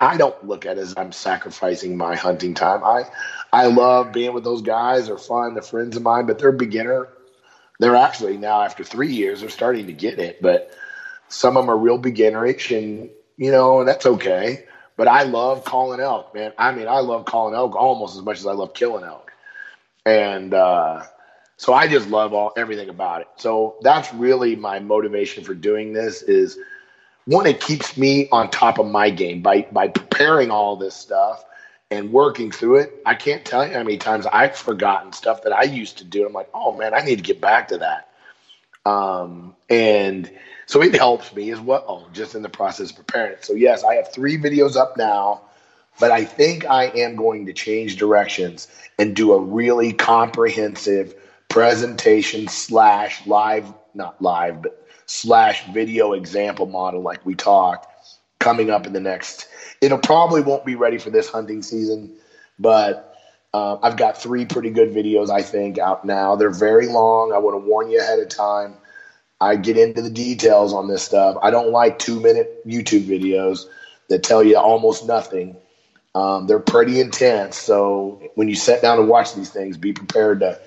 I 0.00 0.16
don't 0.16 0.46
look 0.46 0.66
at 0.66 0.78
it 0.78 0.80
as 0.80 0.94
I'm 0.96 1.12
sacrificing 1.12 1.96
my 1.96 2.14
hunting 2.14 2.54
time. 2.54 2.84
I 2.84 3.04
I 3.52 3.66
love 3.66 4.12
being 4.12 4.34
with 4.34 4.44
those 4.44 4.62
guys. 4.62 5.06
They're 5.06 5.18
fun. 5.18 5.54
They're 5.54 5.62
friends 5.62 5.96
of 5.96 6.02
mine, 6.02 6.26
but 6.26 6.38
they're 6.38 6.52
beginner. 6.52 7.08
They're 7.78 7.96
actually 7.96 8.36
now 8.36 8.62
after 8.62 8.84
three 8.84 9.12
years, 9.12 9.40
they're 9.40 9.50
starting 9.50 9.86
to 9.86 9.92
get 9.92 10.18
it, 10.18 10.40
but 10.40 10.70
some 11.28 11.56
of 11.56 11.64
them 11.64 11.70
are 11.70 11.76
real 11.76 11.98
beginnerish, 11.98 12.76
and 12.76 13.10
you 13.36 13.50
know, 13.50 13.80
and 13.80 13.88
that's 13.88 14.06
okay. 14.06 14.64
But 14.96 15.08
I 15.08 15.24
love 15.24 15.64
calling 15.64 16.00
elk, 16.00 16.34
man. 16.34 16.52
I 16.56 16.72
mean, 16.72 16.88
I 16.88 17.00
love 17.00 17.26
calling 17.26 17.54
elk 17.54 17.76
almost 17.76 18.16
as 18.16 18.22
much 18.22 18.38
as 18.38 18.46
I 18.46 18.52
love 18.52 18.72
killing 18.72 19.04
elk. 19.04 19.30
And 20.06 20.54
uh, 20.54 21.02
so 21.58 21.74
I 21.74 21.86
just 21.86 22.08
love 22.08 22.32
all 22.32 22.52
everything 22.56 22.88
about 22.88 23.20
it. 23.20 23.28
So 23.36 23.76
that's 23.82 24.12
really 24.14 24.56
my 24.56 24.78
motivation 24.78 25.44
for 25.44 25.54
doing 25.54 25.92
this 25.92 26.22
is 26.22 26.58
one, 27.26 27.46
it 27.46 27.60
keeps 27.60 27.96
me 27.96 28.28
on 28.30 28.50
top 28.50 28.78
of 28.78 28.86
my 28.86 29.10
game 29.10 29.42
by 29.42 29.66
by 29.72 29.88
preparing 29.88 30.50
all 30.50 30.76
this 30.76 30.94
stuff 30.94 31.44
and 31.90 32.12
working 32.12 32.50
through 32.50 32.76
it. 32.76 33.02
I 33.04 33.14
can't 33.14 33.44
tell 33.44 33.66
you 33.66 33.72
how 33.72 33.82
many 33.82 33.98
times 33.98 34.26
I've 34.26 34.56
forgotten 34.56 35.12
stuff 35.12 35.42
that 35.42 35.52
I 35.52 35.64
used 35.64 35.98
to 35.98 36.04
do. 36.04 36.26
I'm 36.26 36.32
like, 36.32 36.48
oh 36.54 36.76
man, 36.76 36.94
I 36.94 37.00
need 37.00 37.16
to 37.16 37.22
get 37.22 37.40
back 37.40 37.68
to 37.68 37.78
that. 37.78 38.08
Um, 38.88 39.54
and 39.68 40.30
so 40.66 40.82
it 40.82 40.94
helps 40.94 41.34
me 41.34 41.50
as 41.50 41.60
well, 41.60 42.08
just 42.12 42.34
in 42.34 42.42
the 42.42 42.48
process 42.48 42.90
of 42.90 42.96
preparing 42.96 43.32
it. 43.32 43.44
So 43.44 43.54
yes, 43.54 43.84
I 43.84 43.94
have 43.96 44.12
three 44.12 44.38
videos 44.38 44.76
up 44.76 44.96
now, 44.96 45.42
but 45.98 46.10
I 46.10 46.24
think 46.24 46.64
I 46.64 46.86
am 46.86 47.16
going 47.16 47.46
to 47.46 47.52
change 47.52 47.96
directions 47.96 48.68
and 48.98 49.14
do 49.14 49.32
a 49.32 49.40
really 49.40 49.92
comprehensive 49.92 51.14
presentation 51.48 52.48
slash 52.48 53.26
live, 53.26 53.72
not 53.94 54.20
live, 54.20 54.62
but 54.62 54.85
slash 55.06 55.64
video 55.72 56.12
example 56.12 56.66
model 56.66 57.00
like 57.02 57.24
we 57.24 57.34
talked 57.34 57.86
coming 58.38 58.70
up 58.70 58.86
in 58.86 58.92
the 58.92 59.00
next. 59.00 59.48
It'll 59.80 59.98
probably 59.98 60.42
won't 60.42 60.64
be 60.64 60.74
ready 60.74 60.98
for 60.98 61.10
this 61.10 61.28
hunting 61.28 61.62
season, 61.62 62.16
but 62.58 63.14
uh, 63.54 63.78
I've 63.82 63.96
got 63.96 64.20
three 64.20 64.44
pretty 64.44 64.70
good 64.70 64.90
videos 64.90 65.30
I 65.30 65.42
think 65.42 65.78
out 65.78 66.04
now. 66.04 66.36
They're 66.36 66.50
very 66.50 66.86
long. 66.86 67.32
I 67.32 67.38
want 67.38 67.54
to 67.62 67.68
warn 67.68 67.90
you 67.90 68.00
ahead 68.00 68.18
of 68.18 68.28
time 68.28 68.74
I 69.40 69.56
get 69.56 69.76
into 69.76 70.02
the 70.02 70.10
details 70.10 70.72
on 70.72 70.88
this 70.88 71.02
stuff. 71.02 71.36
I 71.42 71.50
don't 71.50 71.70
like 71.70 71.98
two 71.98 72.20
minute 72.20 72.66
YouTube 72.66 73.06
videos 73.06 73.66
that 74.08 74.22
tell 74.22 74.42
you 74.42 74.56
almost 74.56 75.06
nothing. 75.06 75.56
Um, 76.14 76.46
they're 76.46 76.58
pretty 76.58 77.00
intense. 77.00 77.58
So 77.58 78.30
when 78.34 78.48
you 78.48 78.54
sit 78.54 78.80
down 78.80 78.98
and 78.98 79.08
watch 79.08 79.34
these 79.34 79.50
things, 79.50 79.76
be 79.76 79.92
prepared 79.92 80.40
to 80.40 80.58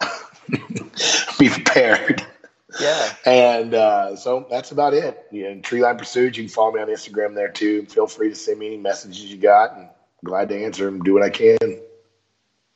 be 1.38 1.50
prepared. 1.50 2.24
Yeah. 2.80 3.14
And 3.24 3.74
uh, 3.74 4.16
so 4.16 4.46
that's 4.50 4.70
about 4.70 4.94
it. 4.94 5.26
Yeah, 5.30 5.54
Treeline 5.54 5.98
Pursuit. 5.98 6.36
You 6.36 6.44
can 6.44 6.48
follow 6.52 6.72
me 6.72 6.80
on 6.80 6.88
Instagram 6.88 7.34
there 7.34 7.50
too. 7.50 7.86
Feel 7.86 8.06
free 8.06 8.28
to 8.28 8.34
send 8.34 8.58
me 8.58 8.66
any 8.66 8.76
messages 8.76 9.24
you 9.24 9.38
got, 9.38 9.76
and 9.76 9.88
glad 10.24 10.48
to 10.50 10.64
answer 10.64 10.84
them. 10.84 11.02
Do 11.02 11.14
what 11.14 11.22
I 11.22 11.30
can. 11.30 11.58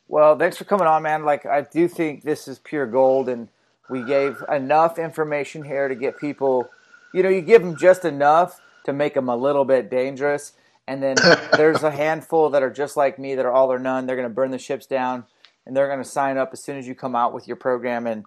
Well, 0.08 0.36
thanks 0.38 0.56
for 0.56 0.64
coming 0.64 0.86
on, 0.86 1.02
man. 1.02 1.24
Like 1.24 1.46
I 1.46 1.62
do 1.62 1.88
think 1.88 2.22
this 2.22 2.48
is 2.48 2.58
pure 2.58 2.86
gold, 2.86 3.28
and 3.28 3.48
we 3.90 4.02
gave 4.04 4.42
enough 4.50 4.98
information 4.98 5.64
here 5.64 5.88
to 5.88 5.94
get 5.94 6.18
people, 6.18 6.70
you 7.12 7.22
know, 7.22 7.28
you 7.28 7.42
give 7.42 7.62
them 7.62 7.76
just 7.76 8.04
enough 8.04 8.60
to 8.84 8.92
make 8.92 9.14
them 9.14 9.28
a 9.28 9.36
little 9.36 9.64
bit 9.64 9.90
dangerous. 9.90 10.52
And 10.86 11.02
then 11.02 11.16
there's 11.56 11.82
a 11.82 11.90
handful 11.90 12.50
that 12.50 12.62
are 12.62 12.70
just 12.70 12.96
like 12.96 13.18
me 13.18 13.34
that 13.34 13.44
are 13.44 13.52
all 13.52 13.72
or 13.72 13.78
none. 13.78 14.06
They're 14.06 14.16
going 14.16 14.28
to 14.28 14.34
burn 14.34 14.52
the 14.52 14.58
ships 14.58 14.86
down 14.86 15.24
and 15.66 15.76
they're 15.76 15.88
going 15.88 16.02
to 16.02 16.08
sign 16.08 16.38
up 16.38 16.50
as 16.52 16.62
soon 16.62 16.78
as 16.78 16.86
you 16.86 16.94
come 16.94 17.14
out 17.14 17.34
with 17.34 17.46
your 17.46 17.56
program 17.56 18.06
and, 18.06 18.24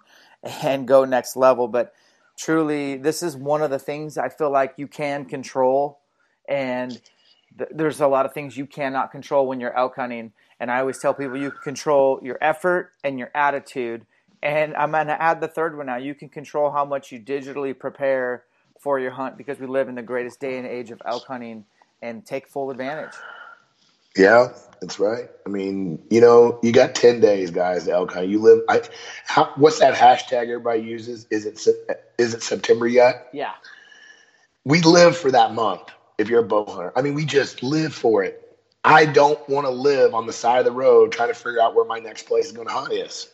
and 0.62 0.86
go 0.86 1.04
next 1.04 1.36
level. 1.36 1.68
But 1.68 1.92
truly, 2.36 2.96
this 2.96 3.22
is 3.22 3.36
one 3.36 3.62
of 3.62 3.70
the 3.70 3.78
things 3.78 4.18
I 4.18 4.28
feel 4.28 4.50
like 4.50 4.74
you 4.76 4.86
can 4.86 5.24
control. 5.24 5.98
And 6.48 6.90
th- 7.58 7.70
there's 7.72 8.00
a 8.00 8.06
lot 8.06 8.26
of 8.26 8.32
things 8.32 8.56
you 8.56 8.66
cannot 8.66 9.10
control 9.10 9.46
when 9.46 9.60
you're 9.60 9.76
elk 9.76 9.96
hunting. 9.96 10.32
And 10.60 10.70
I 10.70 10.80
always 10.80 10.98
tell 10.98 11.14
people 11.14 11.36
you 11.36 11.50
can 11.50 11.60
control 11.60 12.20
your 12.22 12.38
effort 12.40 12.92
and 13.02 13.18
your 13.18 13.30
attitude 13.34 14.06
and 14.44 14.76
I'm 14.76 14.90
going 14.90 15.06
to 15.06 15.20
add 15.20 15.40
the 15.40 15.48
third 15.48 15.74
one 15.74 15.86
now. 15.86 15.96
You 15.96 16.14
can 16.14 16.28
control 16.28 16.70
how 16.70 16.84
much 16.84 17.10
you 17.10 17.18
digitally 17.18 17.76
prepare 17.76 18.44
for 18.78 19.00
your 19.00 19.12
hunt 19.12 19.38
because 19.38 19.58
we 19.58 19.66
live 19.66 19.88
in 19.88 19.94
the 19.94 20.02
greatest 20.02 20.38
day 20.38 20.58
and 20.58 20.66
age 20.66 20.90
of 20.90 21.00
elk 21.06 21.24
hunting 21.26 21.64
and 22.02 22.26
take 22.26 22.46
full 22.46 22.70
advantage. 22.70 23.14
Yeah, 24.16 24.48
that's 24.80 25.00
right. 25.00 25.28
I 25.46 25.48
mean, 25.48 26.02
you 26.10 26.20
know, 26.20 26.58
you 26.62 26.72
got 26.72 26.94
10 26.94 27.20
days, 27.20 27.50
guys, 27.50 27.84
to 27.84 27.92
elk. 27.92 28.14
You 28.16 28.38
live, 28.38 28.62
I, 28.68 28.82
how, 29.26 29.52
what's 29.56 29.80
that 29.80 29.94
hashtag 29.94 30.42
everybody 30.42 30.82
uses? 30.82 31.26
Is 31.30 31.46
it, 31.46 31.66
is 32.18 32.34
it 32.34 32.42
September 32.42 32.86
yet? 32.86 33.28
Yeah. 33.32 33.52
We 34.64 34.80
live 34.82 35.16
for 35.16 35.30
that 35.30 35.52
month 35.52 35.90
if 36.18 36.28
you're 36.28 36.40
a 36.40 36.44
bow 36.44 36.64
hunter. 36.64 36.92
I 36.96 37.02
mean, 37.02 37.14
we 37.14 37.24
just 37.24 37.62
live 37.62 37.94
for 37.94 38.22
it. 38.22 38.40
I 38.84 39.06
don't 39.06 39.46
want 39.48 39.66
to 39.66 39.70
live 39.70 40.14
on 40.14 40.26
the 40.26 40.32
side 40.32 40.58
of 40.58 40.64
the 40.66 40.72
road 40.72 41.10
trying 41.10 41.28
to 41.28 41.34
figure 41.34 41.60
out 41.60 41.74
where 41.74 41.86
my 41.86 41.98
next 41.98 42.24
place 42.24 42.46
is 42.46 42.52
going 42.52 42.68
to 42.68 42.72
hunt 42.72 42.92
is. 42.92 43.28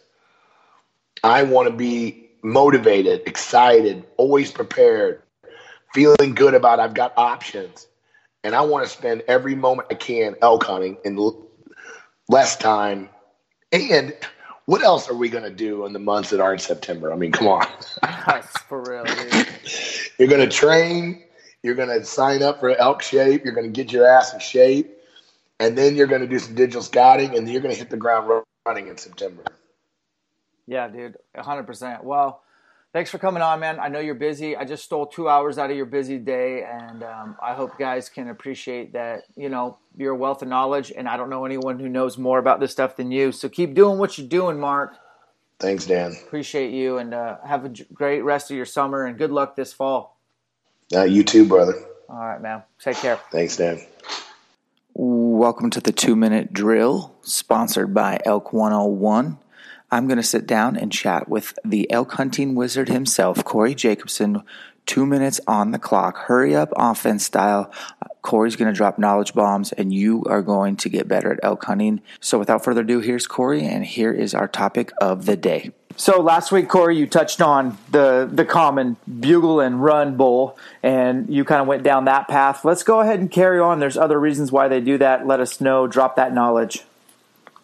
I 1.25 1.43
want 1.43 1.69
to 1.69 1.75
be 1.75 2.31
motivated, 2.43 3.23
excited, 3.27 4.05
always 4.17 4.51
prepared, 4.53 5.23
feeling 5.93 6.35
good 6.35 6.55
about 6.55 6.81
I've 6.81 6.95
got 6.95 7.13
options. 7.17 7.87
And 8.43 8.55
I 8.55 8.63
want 8.63 8.85
to 8.85 8.91
spend 8.91 9.23
every 9.29 9.55
moment 9.55 9.89
I 9.91 9.95
can 9.95 10.37
elk 10.41 10.65
hunting 10.65 10.97
in 11.05 11.19
l- 11.19 11.47
less 12.29 12.57
time. 12.57 13.09
And 13.73 14.15
what 14.65 14.83
else 14.83 15.09
are 15.11 15.15
we 15.15 15.29
going 15.29 15.45
to 15.45 15.51
do 15.51 15.85
in 15.85 15.93
the 15.93 15.99
months 15.99 16.31
that 16.31 16.41
aren't 16.41 16.61
September? 16.61 17.13
I 17.13 17.17
mean, 17.17 17.33
come 17.33 17.49
on. 17.49 17.67
That's 18.03 18.59
for 18.63 18.83
real, 18.83 19.05
dude. 19.05 19.49
You're 20.19 20.29
going 20.29 20.49
to 20.49 20.55
train. 20.55 21.23
You're 21.63 21.75
going 21.75 21.89
to 21.89 22.05
sign 22.05 22.43
up 22.43 22.61
for 22.61 22.71
elk 22.71 23.03
shape. 23.03 23.45
You're 23.45 23.55
going 23.55 23.67
to 23.67 23.73
get 23.73 23.93
your 23.93 24.07
ass 24.07 24.33
in 24.33 24.41
shape. 24.41 24.97
And 25.59 25.77
then 25.77 25.95
you're 25.95 26.07
going 26.07 26.23
to 26.23 26.27
do 26.27 26.39
some 26.39 26.55
digital 26.55 26.83
scouting. 26.83 27.37
And 27.37 27.47
then 27.47 27.49
you're 27.49 27.63
going 27.63 27.75
to 27.75 27.79
hit 27.79 27.91
the 27.91 27.97
ground 27.97 28.45
running 28.65 28.89
in 28.89 28.97
September. 28.97 29.45
Yeah, 30.67 30.89
dude, 30.89 31.17
100%. 31.37 32.05
Well, 32.05 32.43
thanks 32.93 33.11
for 33.11 33.19
coming 33.19 33.43
on, 33.43 33.61
man. 33.61 33.79
I 33.81 33.89
know 33.89 34.01
you're 34.01 34.15
busy. 34.15 34.57
I 34.57 34.65
just 34.65 34.85
stole 34.85 35.07
two 35.07 35.29
hours 35.29 35.59
out 35.59 35.71
of 35.71 35.77
your 35.77 35.87
busy 35.87 36.19
day, 36.19 36.65
and 36.65 37.03
um, 37.03 37.37
I 37.43 37.55
hope 37.55 37.79
guys 37.79 38.09
can 38.09 38.29
appreciate 38.29 38.93
that, 38.93 39.25
you 39.37 39.49
know, 39.49 39.79
you're 39.97 40.15
wealth 40.15 40.43
of 40.43 40.49
knowledge, 40.49 40.93
and 40.97 41.09
I 41.09 41.17
don't 41.17 41.31
know 41.31 41.45
anyone 41.45 41.79
who 41.79 41.89
knows 41.89 42.19
more 42.19 42.39
about 42.39 42.61
this 42.61 42.73
stuff 42.73 42.97
than 42.97 43.11
you. 43.11 43.33
So 43.33 43.49
keep 43.49 43.75
doing 43.75 43.99
what 43.99 44.19
you're 44.19 44.29
doing, 44.29 44.59
Mark. 44.59 44.95
Thanks, 45.59 45.87
Dan. 45.87 46.17
Appreciate 46.27 46.73
you, 46.73 46.99
and 46.99 47.13
uh, 47.13 47.37
have 47.47 47.65
a 47.65 47.73
great 47.93 48.23
rest 48.23 48.51
of 48.51 48.57
your 48.57 48.67
summer, 48.67 49.05
and 49.05 49.19
good 49.19 49.31
luck 49.31 49.57
this 49.57 49.73
fall. 49.73 50.19
Uh, 50.95 51.05
you 51.05 51.23
too, 51.23 51.45
brother. 51.45 51.75
All 52.09 52.19
right, 52.19 52.41
man. 52.41 52.63
Take 52.83 52.97
care. 52.97 53.21
Thanks, 53.31 53.57
Dan. 53.57 53.81
Welcome 54.95 55.71
to 55.71 55.81
the 55.81 55.93
two 55.93 56.17
minute 56.17 56.53
drill, 56.53 57.15
sponsored 57.23 57.95
by 57.95 58.21
Elk 58.25 58.53
101. 58.53 59.39
I'm 59.93 60.07
going 60.07 60.19
to 60.19 60.23
sit 60.23 60.47
down 60.47 60.77
and 60.77 60.93
chat 60.93 61.29
with 61.29 61.59
the 61.65 61.91
elk 61.91 62.13
hunting 62.13 62.55
wizard 62.55 62.89
himself, 62.89 63.45
Corey 63.45 63.75
Jacobsen. 63.75 64.43
Two 64.87 65.07
minutes 65.07 65.41
on 65.47 65.71
the 65.71 65.79
clock. 65.79 66.17
Hurry 66.17 66.57
up 66.57 66.73
offense 66.75 67.25
style. 67.25 67.71
Corey's 68.23 68.57
going 68.57 68.73
to 68.73 68.77
drop 68.77 68.99
knowledge 68.99 69.35
bombs 69.35 69.73
and 69.73 69.93
you 69.93 70.25
are 70.25 70.43
going 70.43 70.77
to 70.77 70.89
get 70.89 71.07
better 71.07 71.33
at 71.33 71.41
elk 71.43 71.65
hunting. 71.65 72.01
So 72.21 72.39
without 72.39 72.65
further 72.65 72.81
ado, 72.81 73.01
here's 73.01 73.27
Corey 73.27 73.65
and 73.65 73.85
here 73.85 74.13
is 74.13 74.35
our 74.35 74.49
topic 74.49 74.91
of 75.01 75.27
the 75.27 75.37
day. 75.37 75.73
So 75.97 76.23
last 76.23 76.51
week, 76.51 76.69
Corey, 76.69 76.97
you 76.97 77.07
touched 77.07 77.43
on 77.43 77.77
the 77.91 78.29
the 78.31 78.45
common 78.45 78.97
bugle 79.21 79.61
and 79.61 79.83
run 79.83 80.17
bull, 80.17 80.57
and 80.83 81.29
you 81.29 81.45
kind 81.45 81.61
of 81.61 81.67
went 81.67 81.83
down 81.83 82.07
that 82.07 82.27
path. 82.27 82.65
Let's 82.65 82.85
go 82.85 83.01
ahead 83.01 83.21
and 83.21 83.31
carry 83.31 83.61
on. 83.61 83.81
There's 83.81 83.99
other 83.99 84.19
reasons 84.19 84.51
why 84.51 84.69
they 84.69 84.81
do 84.81 84.97
that. 84.99 85.27
Let 85.27 85.41
us 85.41 85.61
know. 85.61 85.87
Drop 85.87 86.17
that 86.17 86.33
knowledge. 86.33 86.85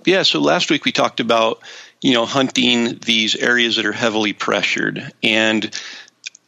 Yeah. 0.04 0.22
So 0.22 0.40
last 0.40 0.70
week 0.70 0.84
we 0.84 0.92
talked 0.92 1.20
about 1.20 1.60
you 2.02 2.12
know 2.12 2.26
hunting 2.26 2.98
these 3.04 3.34
areas 3.34 3.76
that 3.76 3.86
are 3.86 3.92
heavily 3.92 4.32
pressured 4.32 5.12
and 5.22 5.74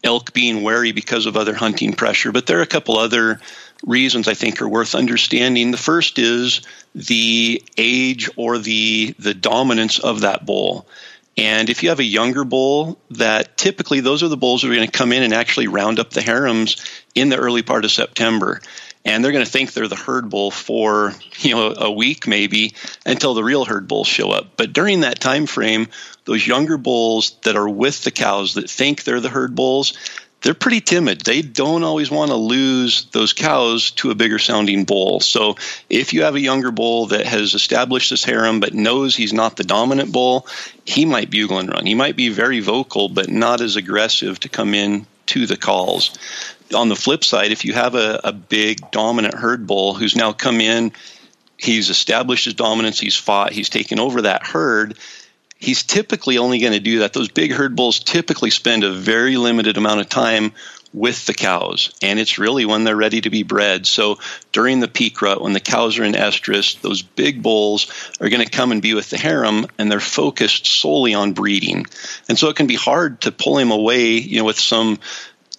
elk 0.04 0.32
being 0.32 0.62
wary 0.62 0.92
because 0.92 1.26
of 1.26 1.36
other 1.36 1.54
hunting 1.54 1.92
pressure. 1.92 2.32
But 2.32 2.46
there 2.46 2.58
are 2.58 2.62
a 2.62 2.66
couple 2.66 2.96
other 2.98 3.40
reasons 3.84 4.28
I 4.28 4.34
think 4.34 4.60
are 4.60 4.68
worth 4.68 4.94
understanding. 4.94 5.70
The 5.70 5.76
first 5.76 6.18
is 6.18 6.62
the 6.94 7.62
age 7.76 8.30
or 8.36 8.58
the 8.58 9.14
the 9.18 9.34
dominance 9.34 9.98
of 9.98 10.20
that 10.20 10.46
bull. 10.46 10.86
And 11.36 11.70
if 11.70 11.84
you 11.84 11.90
have 11.90 12.00
a 12.00 12.04
younger 12.04 12.42
bull, 12.42 12.98
that 13.12 13.56
typically 13.56 14.00
those 14.00 14.24
are 14.24 14.28
the 14.28 14.36
bulls 14.36 14.62
that 14.62 14.70
are 14.70 14.74
going 14.74 14.90
to 14.90 14.98
come 14.98 15.12
in 15.12 15.22
and 15.22 15.32
actually 15.32 15.68
round 15.68 16.00
up 16.00 16.10
the 16.10 16.20
harems 16.20 16.84
in 17.14 17.28
the 17.28 17.36
early 17.36 17.62
part 17.62 17.84
of 17.84 17.92
September. 17.92 18.60
And 19.04 19.24
they're 19.24 19.32
going 19.32 19.44
to 19.44 19.50
think 19.50 19.72
they're 19.72 19.88
the 19.88 19.96
herd 19.96 20.28
bull 20.28 20.50
for 20.50 21.14
you 21.38 21.54
know 21.54 21.74
a 21.76 21.90
week 21.90 22.26
maybe 22.26 22.74
until 23.06 23.34
the 23.34 23.44
real 23.44 23.64
herd 23.64 23.88
bulls 23.88 24.08
show 24.08 24.30
up. 24.30 24.56
But 24.56 24.72
during 24.72 25.00
that 25.00 25.20
time 25.20 25.46
frame, 25.46 25.88
those 26.24 26.46
younger 26.46 26.76
bulls 26.76 27.36
that 27.42 27.56
are 27.56 27.68
with 27.68 28.04
the 28.04 28.10
cows 28.10 28.54
that 28.54 28.68
think 28.68 29.04
they're 29.04 29.20
the 29.20 29.28
herd 29.28 29.54
bulls, 29.54 29.94
they're 30.42 30.54
pretty 30.54 30.80
timid. 30.80 31.22
They 31.22 31.42
don't 31.42 31.82
always 31.82 32.10
want 32.10 32.30
to 32.30 32.36
lose 32.36 33.06
those 33.06 33.32
cows 33.32 33.90
to 33.92 34.10
a 34.10 34.14
bigger 34.14 34.38
sounding 34.38 34.84
bull. 34.84 35.20
So 35.20 35.56
if 35.90 36.12
you 36.12 36.22
have 36.22 36.36
a 36.36 36.40
younger 36.40 36.70
bull 36.70 37.06
that 37.06 37.26
has 37.26 37.54
established 37.54 38.10
this 38.10 38.24
harem 38.24 38.60
but 38.60 38.74
knows 38.74 39.16
he's 39.16 39.32
not 39.32 39.56
the 39.56 39.64
dominant 39.64 40.12
bull, 40.12 40.46
he 40.84 41.04
might 41.06 41.30
bugle 41.30 41.58
and 41.58 41.68
run. 41.68 41.86
He 41.86 41.96
might 41.96 42.16
be 42.16 42.28
very 42.28 42.60
vocal 42.60 43.08
but 43.08 43.28
not 43.28 43.60
as 43.60 43.76
aggressive 43.76 44.38
to 44.40 44.48
come 44.48 44.74
in 44.74 45.06
to 45.26 45.46
the 45.46 45.56
calls. 45.56 46.16
On 46.74 46.88
the 46.88 46.96
flip 46.96 47.24
side, 47.24 47.52
if 47.52 47.64
you 47.64 47.72
have 47.72 47.94
a, 47.94 48.20
a 48.24 48.32
big 48.32 48.90
dominant 48.90 49.34
herd 49.34 49.66
bull 49.66 49.94
who's 49.94 50.16
now 50.16 50.32
come 50.32 50.60
in, 50.60 50.92
he's 51.56 51.90
established 51.90 52.44
his 52.44 52.54
dominance, 52.54 53.00
he's 53.00 53.16
fought, 53.16 53.52
he's 53.52 53.68
taken 53.68 53.98
over 53.98 54.22
that 54.22 54.46
herd 54.46 54.96
he's 55.58 55.82
typically 55.82 56.38
only 56.38 56.60
going 56.60 56.72
to 56.72 56.80
do 56.80 57.00
that. 57.00 57.12
Those 57.12 57.28
big 57.28 57.52
herd 57.52 57.76
bulls 57.76 57.98
typically 57.98 58.50
spend 58.50 58.84
a 58.84 58.92
very 58.92 59.36
limited 59.36 59.76
amount 59.76 60.00
of 60.00 60.08
time 60.08 60.52
with 60.94 61.26
the 61.26 61.34
cows, 61.34 61.92
and 62.00 62.18
it's 62.18 62.38
really 62.38 62.64
when 62.64 62.84
they're 62.84 62.96
ready 62.96 63.20
to 63.20 63.28
be 63.28 63.42
bred. 63.42 63.86
So 63.86 64.18
during 64.52 64.80
the 64.80 64.88
peak 64.88 65.20
rut, 65.20 65.42
when 65.42 65.52
the 65.52 65.60
cows 65.60 65.98
are 65.98 66.04
in 66.04 66.14
estrus, 66.14 66.80
those 66.80 67.02
big 67.02 67.42
bulls 67.42 67.92
are 68.20 68.30
going 68.30 68.42
to 68.42 68.50
come 68.50 68.72
and 68.72 68.80
be 68.80 68.94
with 68.94 69.10
the 69.10 69.18
harem, 69.18 69.66
and 69.78 69.92
they're 69.92 70.00
focused 70.00 70.66
solely 70.66 71.12
on 71.12 71.34
breeding. 71.34 71.84
And 72.28 72.38
so 72.38 72.48
it 72.48 72.56
can 72.56 72.66
be 72.66 72.74
hard 72.76 73.20
to 73.22 73.32
pull 73.32 73.58
him 73.58 73.70
away, 73.70 74.12
you 74.12 74.38
know, 74.38 74.44
with 74.44 74.58
some 74.58 74.98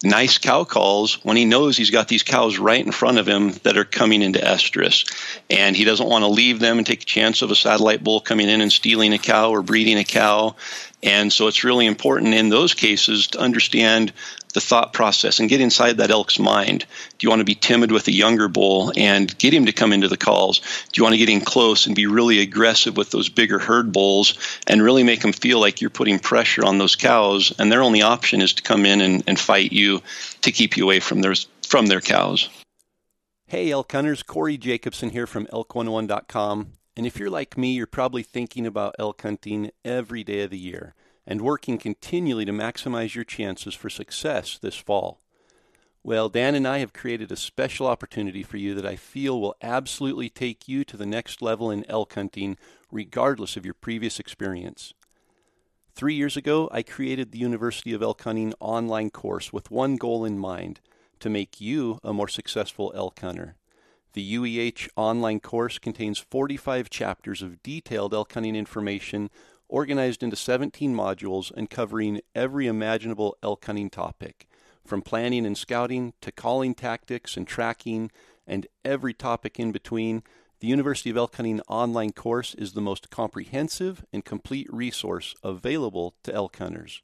nice 0.02 0.38
cow 0.38 0.64
calls 0.64 1.22
when 1.24 1.36
he 1.36 1.44
knows 1.44 1.76
he's 1.76 1.90
got 1.90 2.08
these 2.08 2.22
cows 2.22 2.58
right 2.58 2.84
in 2.84 2.92
front 2.92 3.18
of 3.18 3.28
him 3.28 3.52
that 3.64 3.76
are 3.76 3.84
coming 3.84 4.22
into 4.22 4.38
estrus. 4.38 5.04
And 5.50 5.76
he 5.76 5.84
doesn't 5.84 6.08
want 6.08 6.22
to 6.22 6.28
leave 6.28 6.58
them 6.58 6.78
and 6.78 6.86
take 6.86 7.02
a 7.02 7.06
chance 7.06 7.42
of 7.42 7.50
a 7.50 7.56
satellite 7.56 8.02
bull 8.02 8.20
coming 8.20 8.48
in 8.48 8.60
and 8.60 8.72
stealing 8.72 9.12
a 9.12 9.18
cow 9.18 9.50
or 9.50 9.62
breeding 9.62 9.98
a 9.98 10.04
cow. 10.04 10.56
And 11.02 11.32
so 11.32 11.46
it's 11.46 11.64
really 11.64 11.86
important 11.86 12.34
in 12.34 12.50
those 12.50 12.74
cases 12.74 13.28
to 13.28 13.40
understand 13.40 14.12
the 14.52 14.60
thought 14.60 14.92
process 14.92 15.40
and 15.40 15.48
get 15.48 15.60
inside 15.60 15.98
that 15.98 16.10
elk's 16.10 16.38
mind. 16.38 16.84
Do 17.18 17.24
you 17.24 17.30
want 17.30 17.40
to 17.40 17.44
be 17.44 17.54
timid 17.54 17.92
with 17.92 18.08
a 18.08 18.12
younger 18.12 18.48
bull 18.48 18.92
and 18.96 19.36
get 19.38 19.54
him 19.54 19.66
to 19.66 19.72
come 19.72 19.92
into 19.92 20.08
the 20.08 20.16
calls? 20.16 20.60
Do 20.92 20.98
you 20.98 21.04
want 21.04 21.14
to 21.14 21.18
get 21.18 21.28
in 21.28 21.40
close 21.40 21.86
and 21.86 21.94
be 21.94 22.06
really 22.06 22.40
aggressive 22.40 22.96
with 22.96 23.10
those 23.10 23.28
bigger 23.28 23.58
herd 23.58 23.92
bulls 23.92 24.36
and 24.66 24.82
really 24.82 25.02
make 25.02 25.20
them 25.20 25.32
feel 25.32 25.60
like 25.60 25.80
you're 25.80 25.90
putting 25.90 26.18
pressure 26.18 26.64
on 26.64 26.78
those 26.78 26.96
cows 26.96 27.52
and 27.58 27.70
their 27.70 27.82
only 27.82 28.02
option 28.02 28.42
is 28.42 28.54
to 28.54 28.62
come 28.62 28.84
in 28.84 29.00
and, 29.00 29.22
and 29.26 29.38
fight 29.38 29.72
you 29.72 30.02
to 30.42 30.52
keep 30.52 30.76
you 30.76 30.84
away 30.84 31.00
from 31.00 31.20
their 31.20 31.34
from 31.66 31.86
their 31.86 32.00
cows? 32.00 32.48
Hey 33.46 33.70
elk 33.70 33.92
hunters, 33.92 34.22
Corey 34.22 34.58
Jacobsen 34.58 35.10
here 35.10 35.26
from 35.26 35.46
elk101.com. 35.46 36.72
And 36.96 37.06
if 37.06 37.18
you're 37.18 37.30
like 37.30 37.56
me, 37.56 37.72
you're 37.72 37.86
probably 37.86 38.22
thinking 38.22 38.66
about 38.66 38.96
elk 38.98 39.22
hunting 39.22 39.70
every 39.84 40.24
day 40.24 40.42
of 40.42 40.50
the 40.50 40.58
year 40.58 40.94
and 41.26 41.40
working 41.40 41.78
continually 41.78 42.44
to 42.44 42.52
maximize 42.52 43.14
your 43.14 43.24
chances 43.24 43.74
for 43.74 43.88
success 43.88 44.58
this 44.58 44.76
fall. 44.76 45.20
Well, 46.02 46.28
Dan 46.28 46.54
and 46.54 46.66
I 46.66 46.78
have 46.78 46.94
created 46.94 47.30
a 47.30 47.36
special 47.36 47.86
opportunity 47.86 48.42
for 48.42 48.56
you 48.56 48.74
that 48.74 48.86
I 48.86 48.96
feel 48.96 49.40
will 49.40 49.54
absolutely 49.60 50.30
take 50.30 50.66
you 50.66 50.82
to 50.84 50.96
the 50.96 51.06
next 51.06 51.42
level 51.42 51.70
in 51.70 51.84
elk 51.90 52.14
hunting, 52.14 52.56
regardless 52.90 53.56
of 53.56 53.66
your 53.66 53.74
previous 53.74 54.18
experience. 54.18 54.94
Three 55.94 56.14
years 56.14 56.36
ago, 56.36 56.70
I 56.72 56.82
created 56.82 57.30
the 57.30 57.38
University 57.38 57.92
of 57.92 58.02
Elk 58.02 58.22
Hunting 58.22 58.54
online 58.60 59.10
course 59.10 59.52
with 59.52 59.70
one 59.70 59.96
goal 59.96 60.24
in 60.24 60.38
mind 60.38 60.80
to 61.18 61.28
make 61.28 61.60
you 61.60 61.98
a 62.02 62.14
more 62.14 62.28
successful 62.28 62.92
elk 62.94 63.20
hunter. 63.20 63.56
The 64.12 64.34
UEH 64.34 64.88
online 64.96 65.38
course 65.38 65.78
contains 65.78 66.18
45 66.18 66.90
chapters 66.90 67.42
of 67.42 67.62
detailed 67.62 68.12
elk 68.12 68.32
hunting 68.32 68.56
information 68.56 69.30
organized 69.68 70.24
into 70.24 70.34
17 70.34 70.92
modules 70.94 71.52
and 71.56 71.70
covering 71.70 72.20
every 72.34 72.66
imaginable 72.66 73.36
elk 73.40 73.64
hunting 73.64 73.88
topic, 73.88 74.48
from 74.84 75.00
planning 75.00 75.46
and 75.46 75.56
scouting 75.56 76.12
to 76.20 76.32
calling 76.32 76.74
tactics 76.74 77.36
and 77.36 77.46
tracking 77.46 78.10
and 78.48 78.66
every 78.84 79.14
topic 79.14 79.60
in 79.60 79.70
between. 79.70 80.24
The 80.58 80.66
University 80.66 81.08
of 81.10 81.16
Elk 81.16 81.36
Hunting 81.36 81.60
online 81.68 82.12
course 82.12 82.54
is 82.54 82.72
the 82.72 82.80
most 82.80 83.10
comprehensive 83.10 84.04
and 84.12 84.24
complete 84.24 84.66
resource 84.70 85.34
available 85.44 86.14
to 86.24 86.34
elk 86.34 86.56
hunters. 86.56 87.00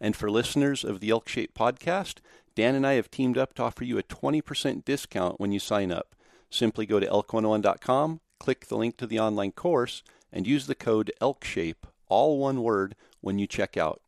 And 0.00 0.16
for 0.16 0.30
listeners 0.30 0.82
of 0.82 0.98
the 0.98 1.10
Elk 1.10 1.28
Shape 1.28 1.54
podcast, 1.54 2.16
Dan 2.56 2.74
and 2.74 2.86
I 2.86 2.94
have 2.94 3.10
teamed 3.10 3.38
up 3.38 3.54
to 3.54 3.62
offer 3.62 3.84
you 3.84 3.96
a 3.96 4.02
20% 4.02 4.84
discount 4.84 5.40
when 5.40 5.52
you 5.52 5.60
sign 5.60 5.92
up. 5.92 6.16
Simply 6.52 6.86
go 6.86 7.00
to 7.00 7.06
elk101.com, 7.06 8.20
click 8.38 8.66
the 8.66 8.76
link 8.76 8.96
to 8.98 9.06
the 9.06 9.18
online 9.18 9.52
course, 9.52 10.02
and 10.32 10.46
use 10.46 10.66
the 10.66 10.74
code 10.74 11.10
ELKSHAPE 11.20 11.86
all 12.12 12.38
one 12.38 12.62
word, 12.62 12.94
when 13.22 13.38
you 13.38 13.46
check 13.46 13.78
out. 13.78 14.02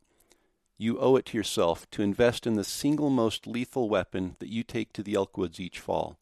You 0.77 0.99
owe 0.99 1.17
it 1.17 1.25
to 1.27 1.39
yourself 1.39 1.89
to 1.93 2.03
invest 2.03 2.47
in 2.47 2.55
the 2.55 2.63
single 2.63 3.09
most 3.09 3.47
lethal 3.47 3.89
weapon 3.89 4.37
that 4.41 4.51
you 4.51 4.63
take 4.63 4.93
to 4.93 5.03
the 5.03 5.15
elk 5.15 5.39
woods 5.39 5.59
each 5.59 5.79
fall. 5.79 6.19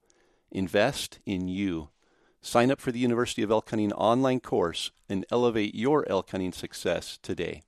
Invest 0.53 1.19
in 1.27 1.49
you. 1.49 1.89
Sign 2.41 2.71
up 2.71 2.81
for 2.81 2.93
the 2.93 3.01
University 3.01 3.43
of 3.43 3.51
Elk 3.51 3.69
Hunting 3.71 3.93
online 3.95 4.39
course 4.39 4.93
and 5.09 5.27
elevate 5.33 5.75
your 5.75 6.09
elk 6.09 6.31
hunting 6.31 6.53
success 6.53 7.19
today. 7.21 7.63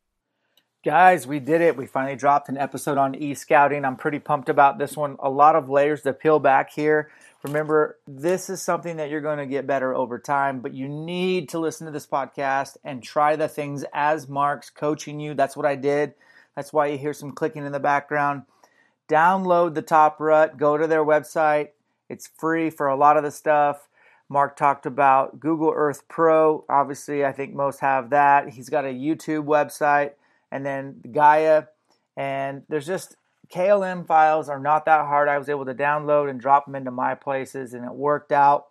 Guys, 0.84 1.26
we 1.26 1.40
did 1.40 1.60
it. 1.60 1.76
We 1.76 1.86
finally 1.86 2.14
dropped 2.14 2.48
an 2.48 2.58
episode 2.58 2.98
on 2.98 3.16
e 3.16 3.34
scouting. 3.34 3.84
I'm 3.84 3.96
pretty 3.96 4.20
pumped 4.20 4.48
about 4.48 4.78
this 4.78 4.96
one. 4.96 5.16
A 5.18 5.30
lot 5.30 5.56
of 5.56 5.68
layers 5.68 6.02
to 6.02 6.12
peel 6.12 6.38
back 6.38 6.70
here. 6.70 7.10
Remember, 7.44 7.98
this 8.06 8.48
is 8.48 8.62
something 8.62 8.96
that 8.96 9.10
you're 9.10 9.20
going 9.20 9.36
to 9.36 9.44
get 9.44 9.66
better 9.66 9.94
over 9.94 10.18
time, 10.18 10.60
but 10.60 10.72
you 10.72 10.88
need 10.88 11.50
to 11.50 11.58
listen 11.58 11.84
to 11.84 11.92
this 11.92 12.06
podcast 12.06 12.78
and 12.82 13.02
try 13.02 13.36
the 13.36 13.48
things 13.48 13.84
as 13.92 14.26
Mark's 14.30 14.70
coaching 14.70 15.20
you. 15.20 15.34
That's 15.34 15.54
what 15.54 15.66
I 15.66 15.76
did. 15.76 16.14
That's 16.56 16.72
why 16.72 16.86
you 16.86 16.96
hear 16.96 17.12
some 17.12 17.32
clicking 17.32 17.66
in 17.66 17.72
the 17.72 17.78
background. 17.78 18.44
Download 19.10 19.74
the 19.74 19.82
Top 19.82 20.20
Rut, 20.20 20.56
go 20.56 20.78
to 20.78 20.86
their 20.86 21.04
website. 21.04 21.68
It's 22.08 22.26
free 22.26 22.70
for 22.70 22.86
a 22.88 22.96
lot 22.96 23.18
of 23.18 23.22
the 23.22 23.30
stuff. 23.30 23.88
Mark 24.30 24.56
talked 24.56 24.86
about 24.86 25.38
Google 25.38 25.70
Earth 25.74 26.08
Pro. 26.08 26.64
Obviously, 26.70 27.26
I 27.26 27.32
think 27.32 27.52
most 27.52 27.80
have 27.80 28.08
that. 28.08 28.48
He's 28.48 28.70
got 28.70 28.86
a 28.86 28.88
YouTube 28.88 29.44
website 29.44 30.12
and 30.50 30.64
then 30.64 31.02
Gaia. 31.12 31.64
And 32.16 32.62
there's 32.70 32.86
just 32.86 33.16
KLM 33.50 34.06
files 34.06 34.48
are 34.48 34.58
not 34.58 34.84
that 34.86 35.06
hard. 35.06 35.28
I 35.28 35.38
was 35.38 35.48
able 35.48 35.66
to 35.66 35.74
download 35.74 36.30
and 36.30 36.40
drop 36.40 36.66
them 36.66 36.74
into 36.74 36.90
my 36.90 37.14
places, 37.14 37.74
and 37.74 37.84
it 37.84 37.92
worked 37.92 38.32
out. 38.32 38.66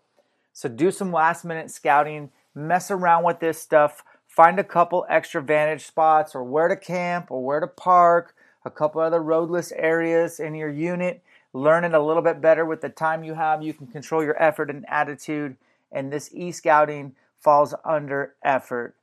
So 0.51 0.69
do 0.69 0.91
some 0.91 1.11
last 1.11 1.45
minute 1.45 1.71
scouting, 1.71 2.31
mess 2.55 2.91
around 2.91 3.23
with 3.23 3.39
this 3.39 3.59
stuff, 3.61 4.03
find 4.27 4.59
a 4.59 4.63
couple 4.63 5.05
extra 5.09 5.41
vantage 5.41 5.85
spots 5.85 6.35
or 6.35 6.43
where 6.43 6.67
to 6.67 6.75
camp 6.75 7.29
or 7.29 7.43
where 7.43 7.59
to 7.59 7.67
park, 7.67 8.35
a 8.65 8.71
couple 8.71 9.01
other 9.01 9.21
roadless 9.21 9.71
areas 9.73 10.39
in 10.39 10.55
your 10.55 10.69
unit. 10.69 11.21
Learn 11.53 11.83
it 11.83 11.93
a 11.93 12.01
little 12.01 12.23
bit 12.23 12.41
better 12.41 12.65
with 12.65 12.81
the 12.81 12.89
time 12.89 13.23
you 13.23 13.35
have. 13.35 13.61
You 13.61 13.73
can 13.73 13.87
control 13.87 14.23
your 14.23 14.41
effort 14.41 14.69
and 14.69 14.85
attitude, 14.87 15.55
and 15.91 16.11
this 16.11 16.29
e 16.33 16.51
scouting 16.51 17.15
falls 17.39 17.75
under 17.85 18.33
effort. 18.43 18.95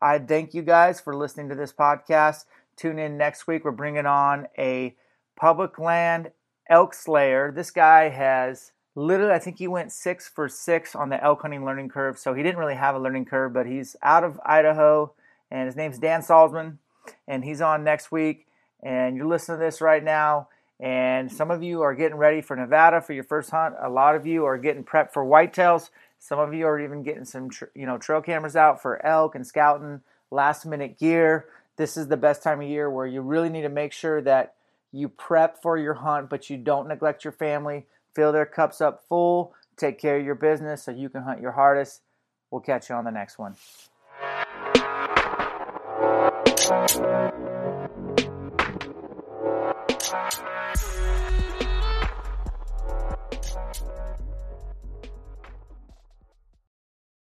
I 0.00 0.18
thank 0.18 0.54
you 0.54 0.62
guys 0.62 1.00
for 1.00 1.16
listening 1.16 1.48
to 1.48 1.54
this 1.54 1.72
podcast. 1.72 2.44
Tune 2.76 2.98
in 2.98 3.18
next 3.18 3.46
week. 3.46 3.64
We're 3.64 3.72
bringing 3.72 4.06
on 4.06 4.46
a 4.56 4.94
public 5.38 5.78
land 5.78 6.32
elk 6.68 6.92
slayer. 6.92 7.52
This 7.54 7.70
guy 7.70 8.08
has 8.08 8.72
literally, 8.94 9.32
I 9.32 9.38
think 9.38 9.58
he 9.58 9.68
went 9.68 9.92
six 9.92 10.28
for 10.28 10.48
six 10.48 10.94
on 10.96 11.08
the 11.08 11.22
elk 11.22 11.42
hunting 11.42 11.64
learning 11.64 11.88
curve. 11.88 12.18
So 12.18 12.34
he 12.34 12.42
didn't 12.42 12.58
really 12.58 12.74
have 12.74 12.94
a 12.94 12.98
learning 12.98 13.26
curve, 13.26 13.52
but 13.52 13.66
he's 13.66 13.96
out 14.02 14.24
of 14.24 14.40
Idaho, 14.44 15.12
and 15.50 15.66
his 15.66 15.76
name's 15.76 15.98
Dan 15.98 16.20
Salzman, 16.20 16.78
and 17.26 17.44
he's 17.44 17.60
on 17.60 17.84
next 17.84 18.10
week. 18.10 18.46
And 18.82 19.16
you're 19.16 19.26
listening 19.26 19.58
to 19.58 19.64
this 19.64 19.80
right 19.80 20.04
now, 20.04 20.48
And 20.80 21.30
some 21.30 21.50
of 21.50 21.62
you 21.62 21.82
are 21.82 21.94
getting 21.94 22.16
ready 22.18 22.40
for 22.40 22.54
Nevada 22.54 23.00
for 23.00 23.12
your 23.12 23.24
first 23.24 23.50
hunt. 23.50 23.74
A 23.80 23.88
lot 23.88 24.14
of 24.14 24.26
you 24.26 24.44
are 24.44 24.56
getting 24.56 24.84
prepped 24.84 25.12
for 25.12 25.24
whitetails. 25.24 25.90
Some 26.20 26.38
of 26.38 26.54
you 26.54 26.66
are 26.66 26.78
even 26.78 27.02
getting 27.02 27.24
some, 27.24 27.50
you 27.74 27.86
know, 27.86 27.98
trail 27.98 28.20
cameras 28.20 28.56
out 28.56 28.80
for 28.80 29.04
elk 29.04 29.34
and 29.34 29.46
scouting, 29.46 30.02
last 30.30 30.66
minute 30.66 30.98
gear. 30.98 31.46
This 31.76 31.96
is 31.96 32.08
the 32.08 32.16
best 32.16 32.42
time 32.42 32.60
of 32.60 32.68
year 32.68 32.90
where 32.90 33.06
you 33.06 33.22
really 33.22 33.48
need 33.48 33.62
to 33.62 33.68
make 33.68 33.92
sure 33.92 34.20
that 34.22 34.54
you 34.92 35.08
prep 35.08 35.60
for 35.62 35.76
your 35.76 35.94
hunt, 35.94 36.30
but 36.30 36.48
you 36.50 36.56
don't 36.56 36.88
neglect 36.88 37.24
your 37.24 37.32
family. 37.32 37.86
Fill 38.14 38.32
their 38.32 38.46
cups 38.46 38.80
up 38.80 39.04
full. 39.08 39.54
Take 39.76 40.00
care 40.00 40.18
of 40.18 40.24
your 40.24 40.34
business 40.34 40.82
so 40.82 40.90
you 40.90 41.08
can 41.08 41.22
hunt 41.22 41.40
your 41.40 41.52
hardest. 41.52 42.02
We'll 42.50 42.60
catch 42.60 42.88
you 42.88 42.94
on 42.94 43.04
the 43.04 43.10
next 43.10 43.38
one. 43.38 43.54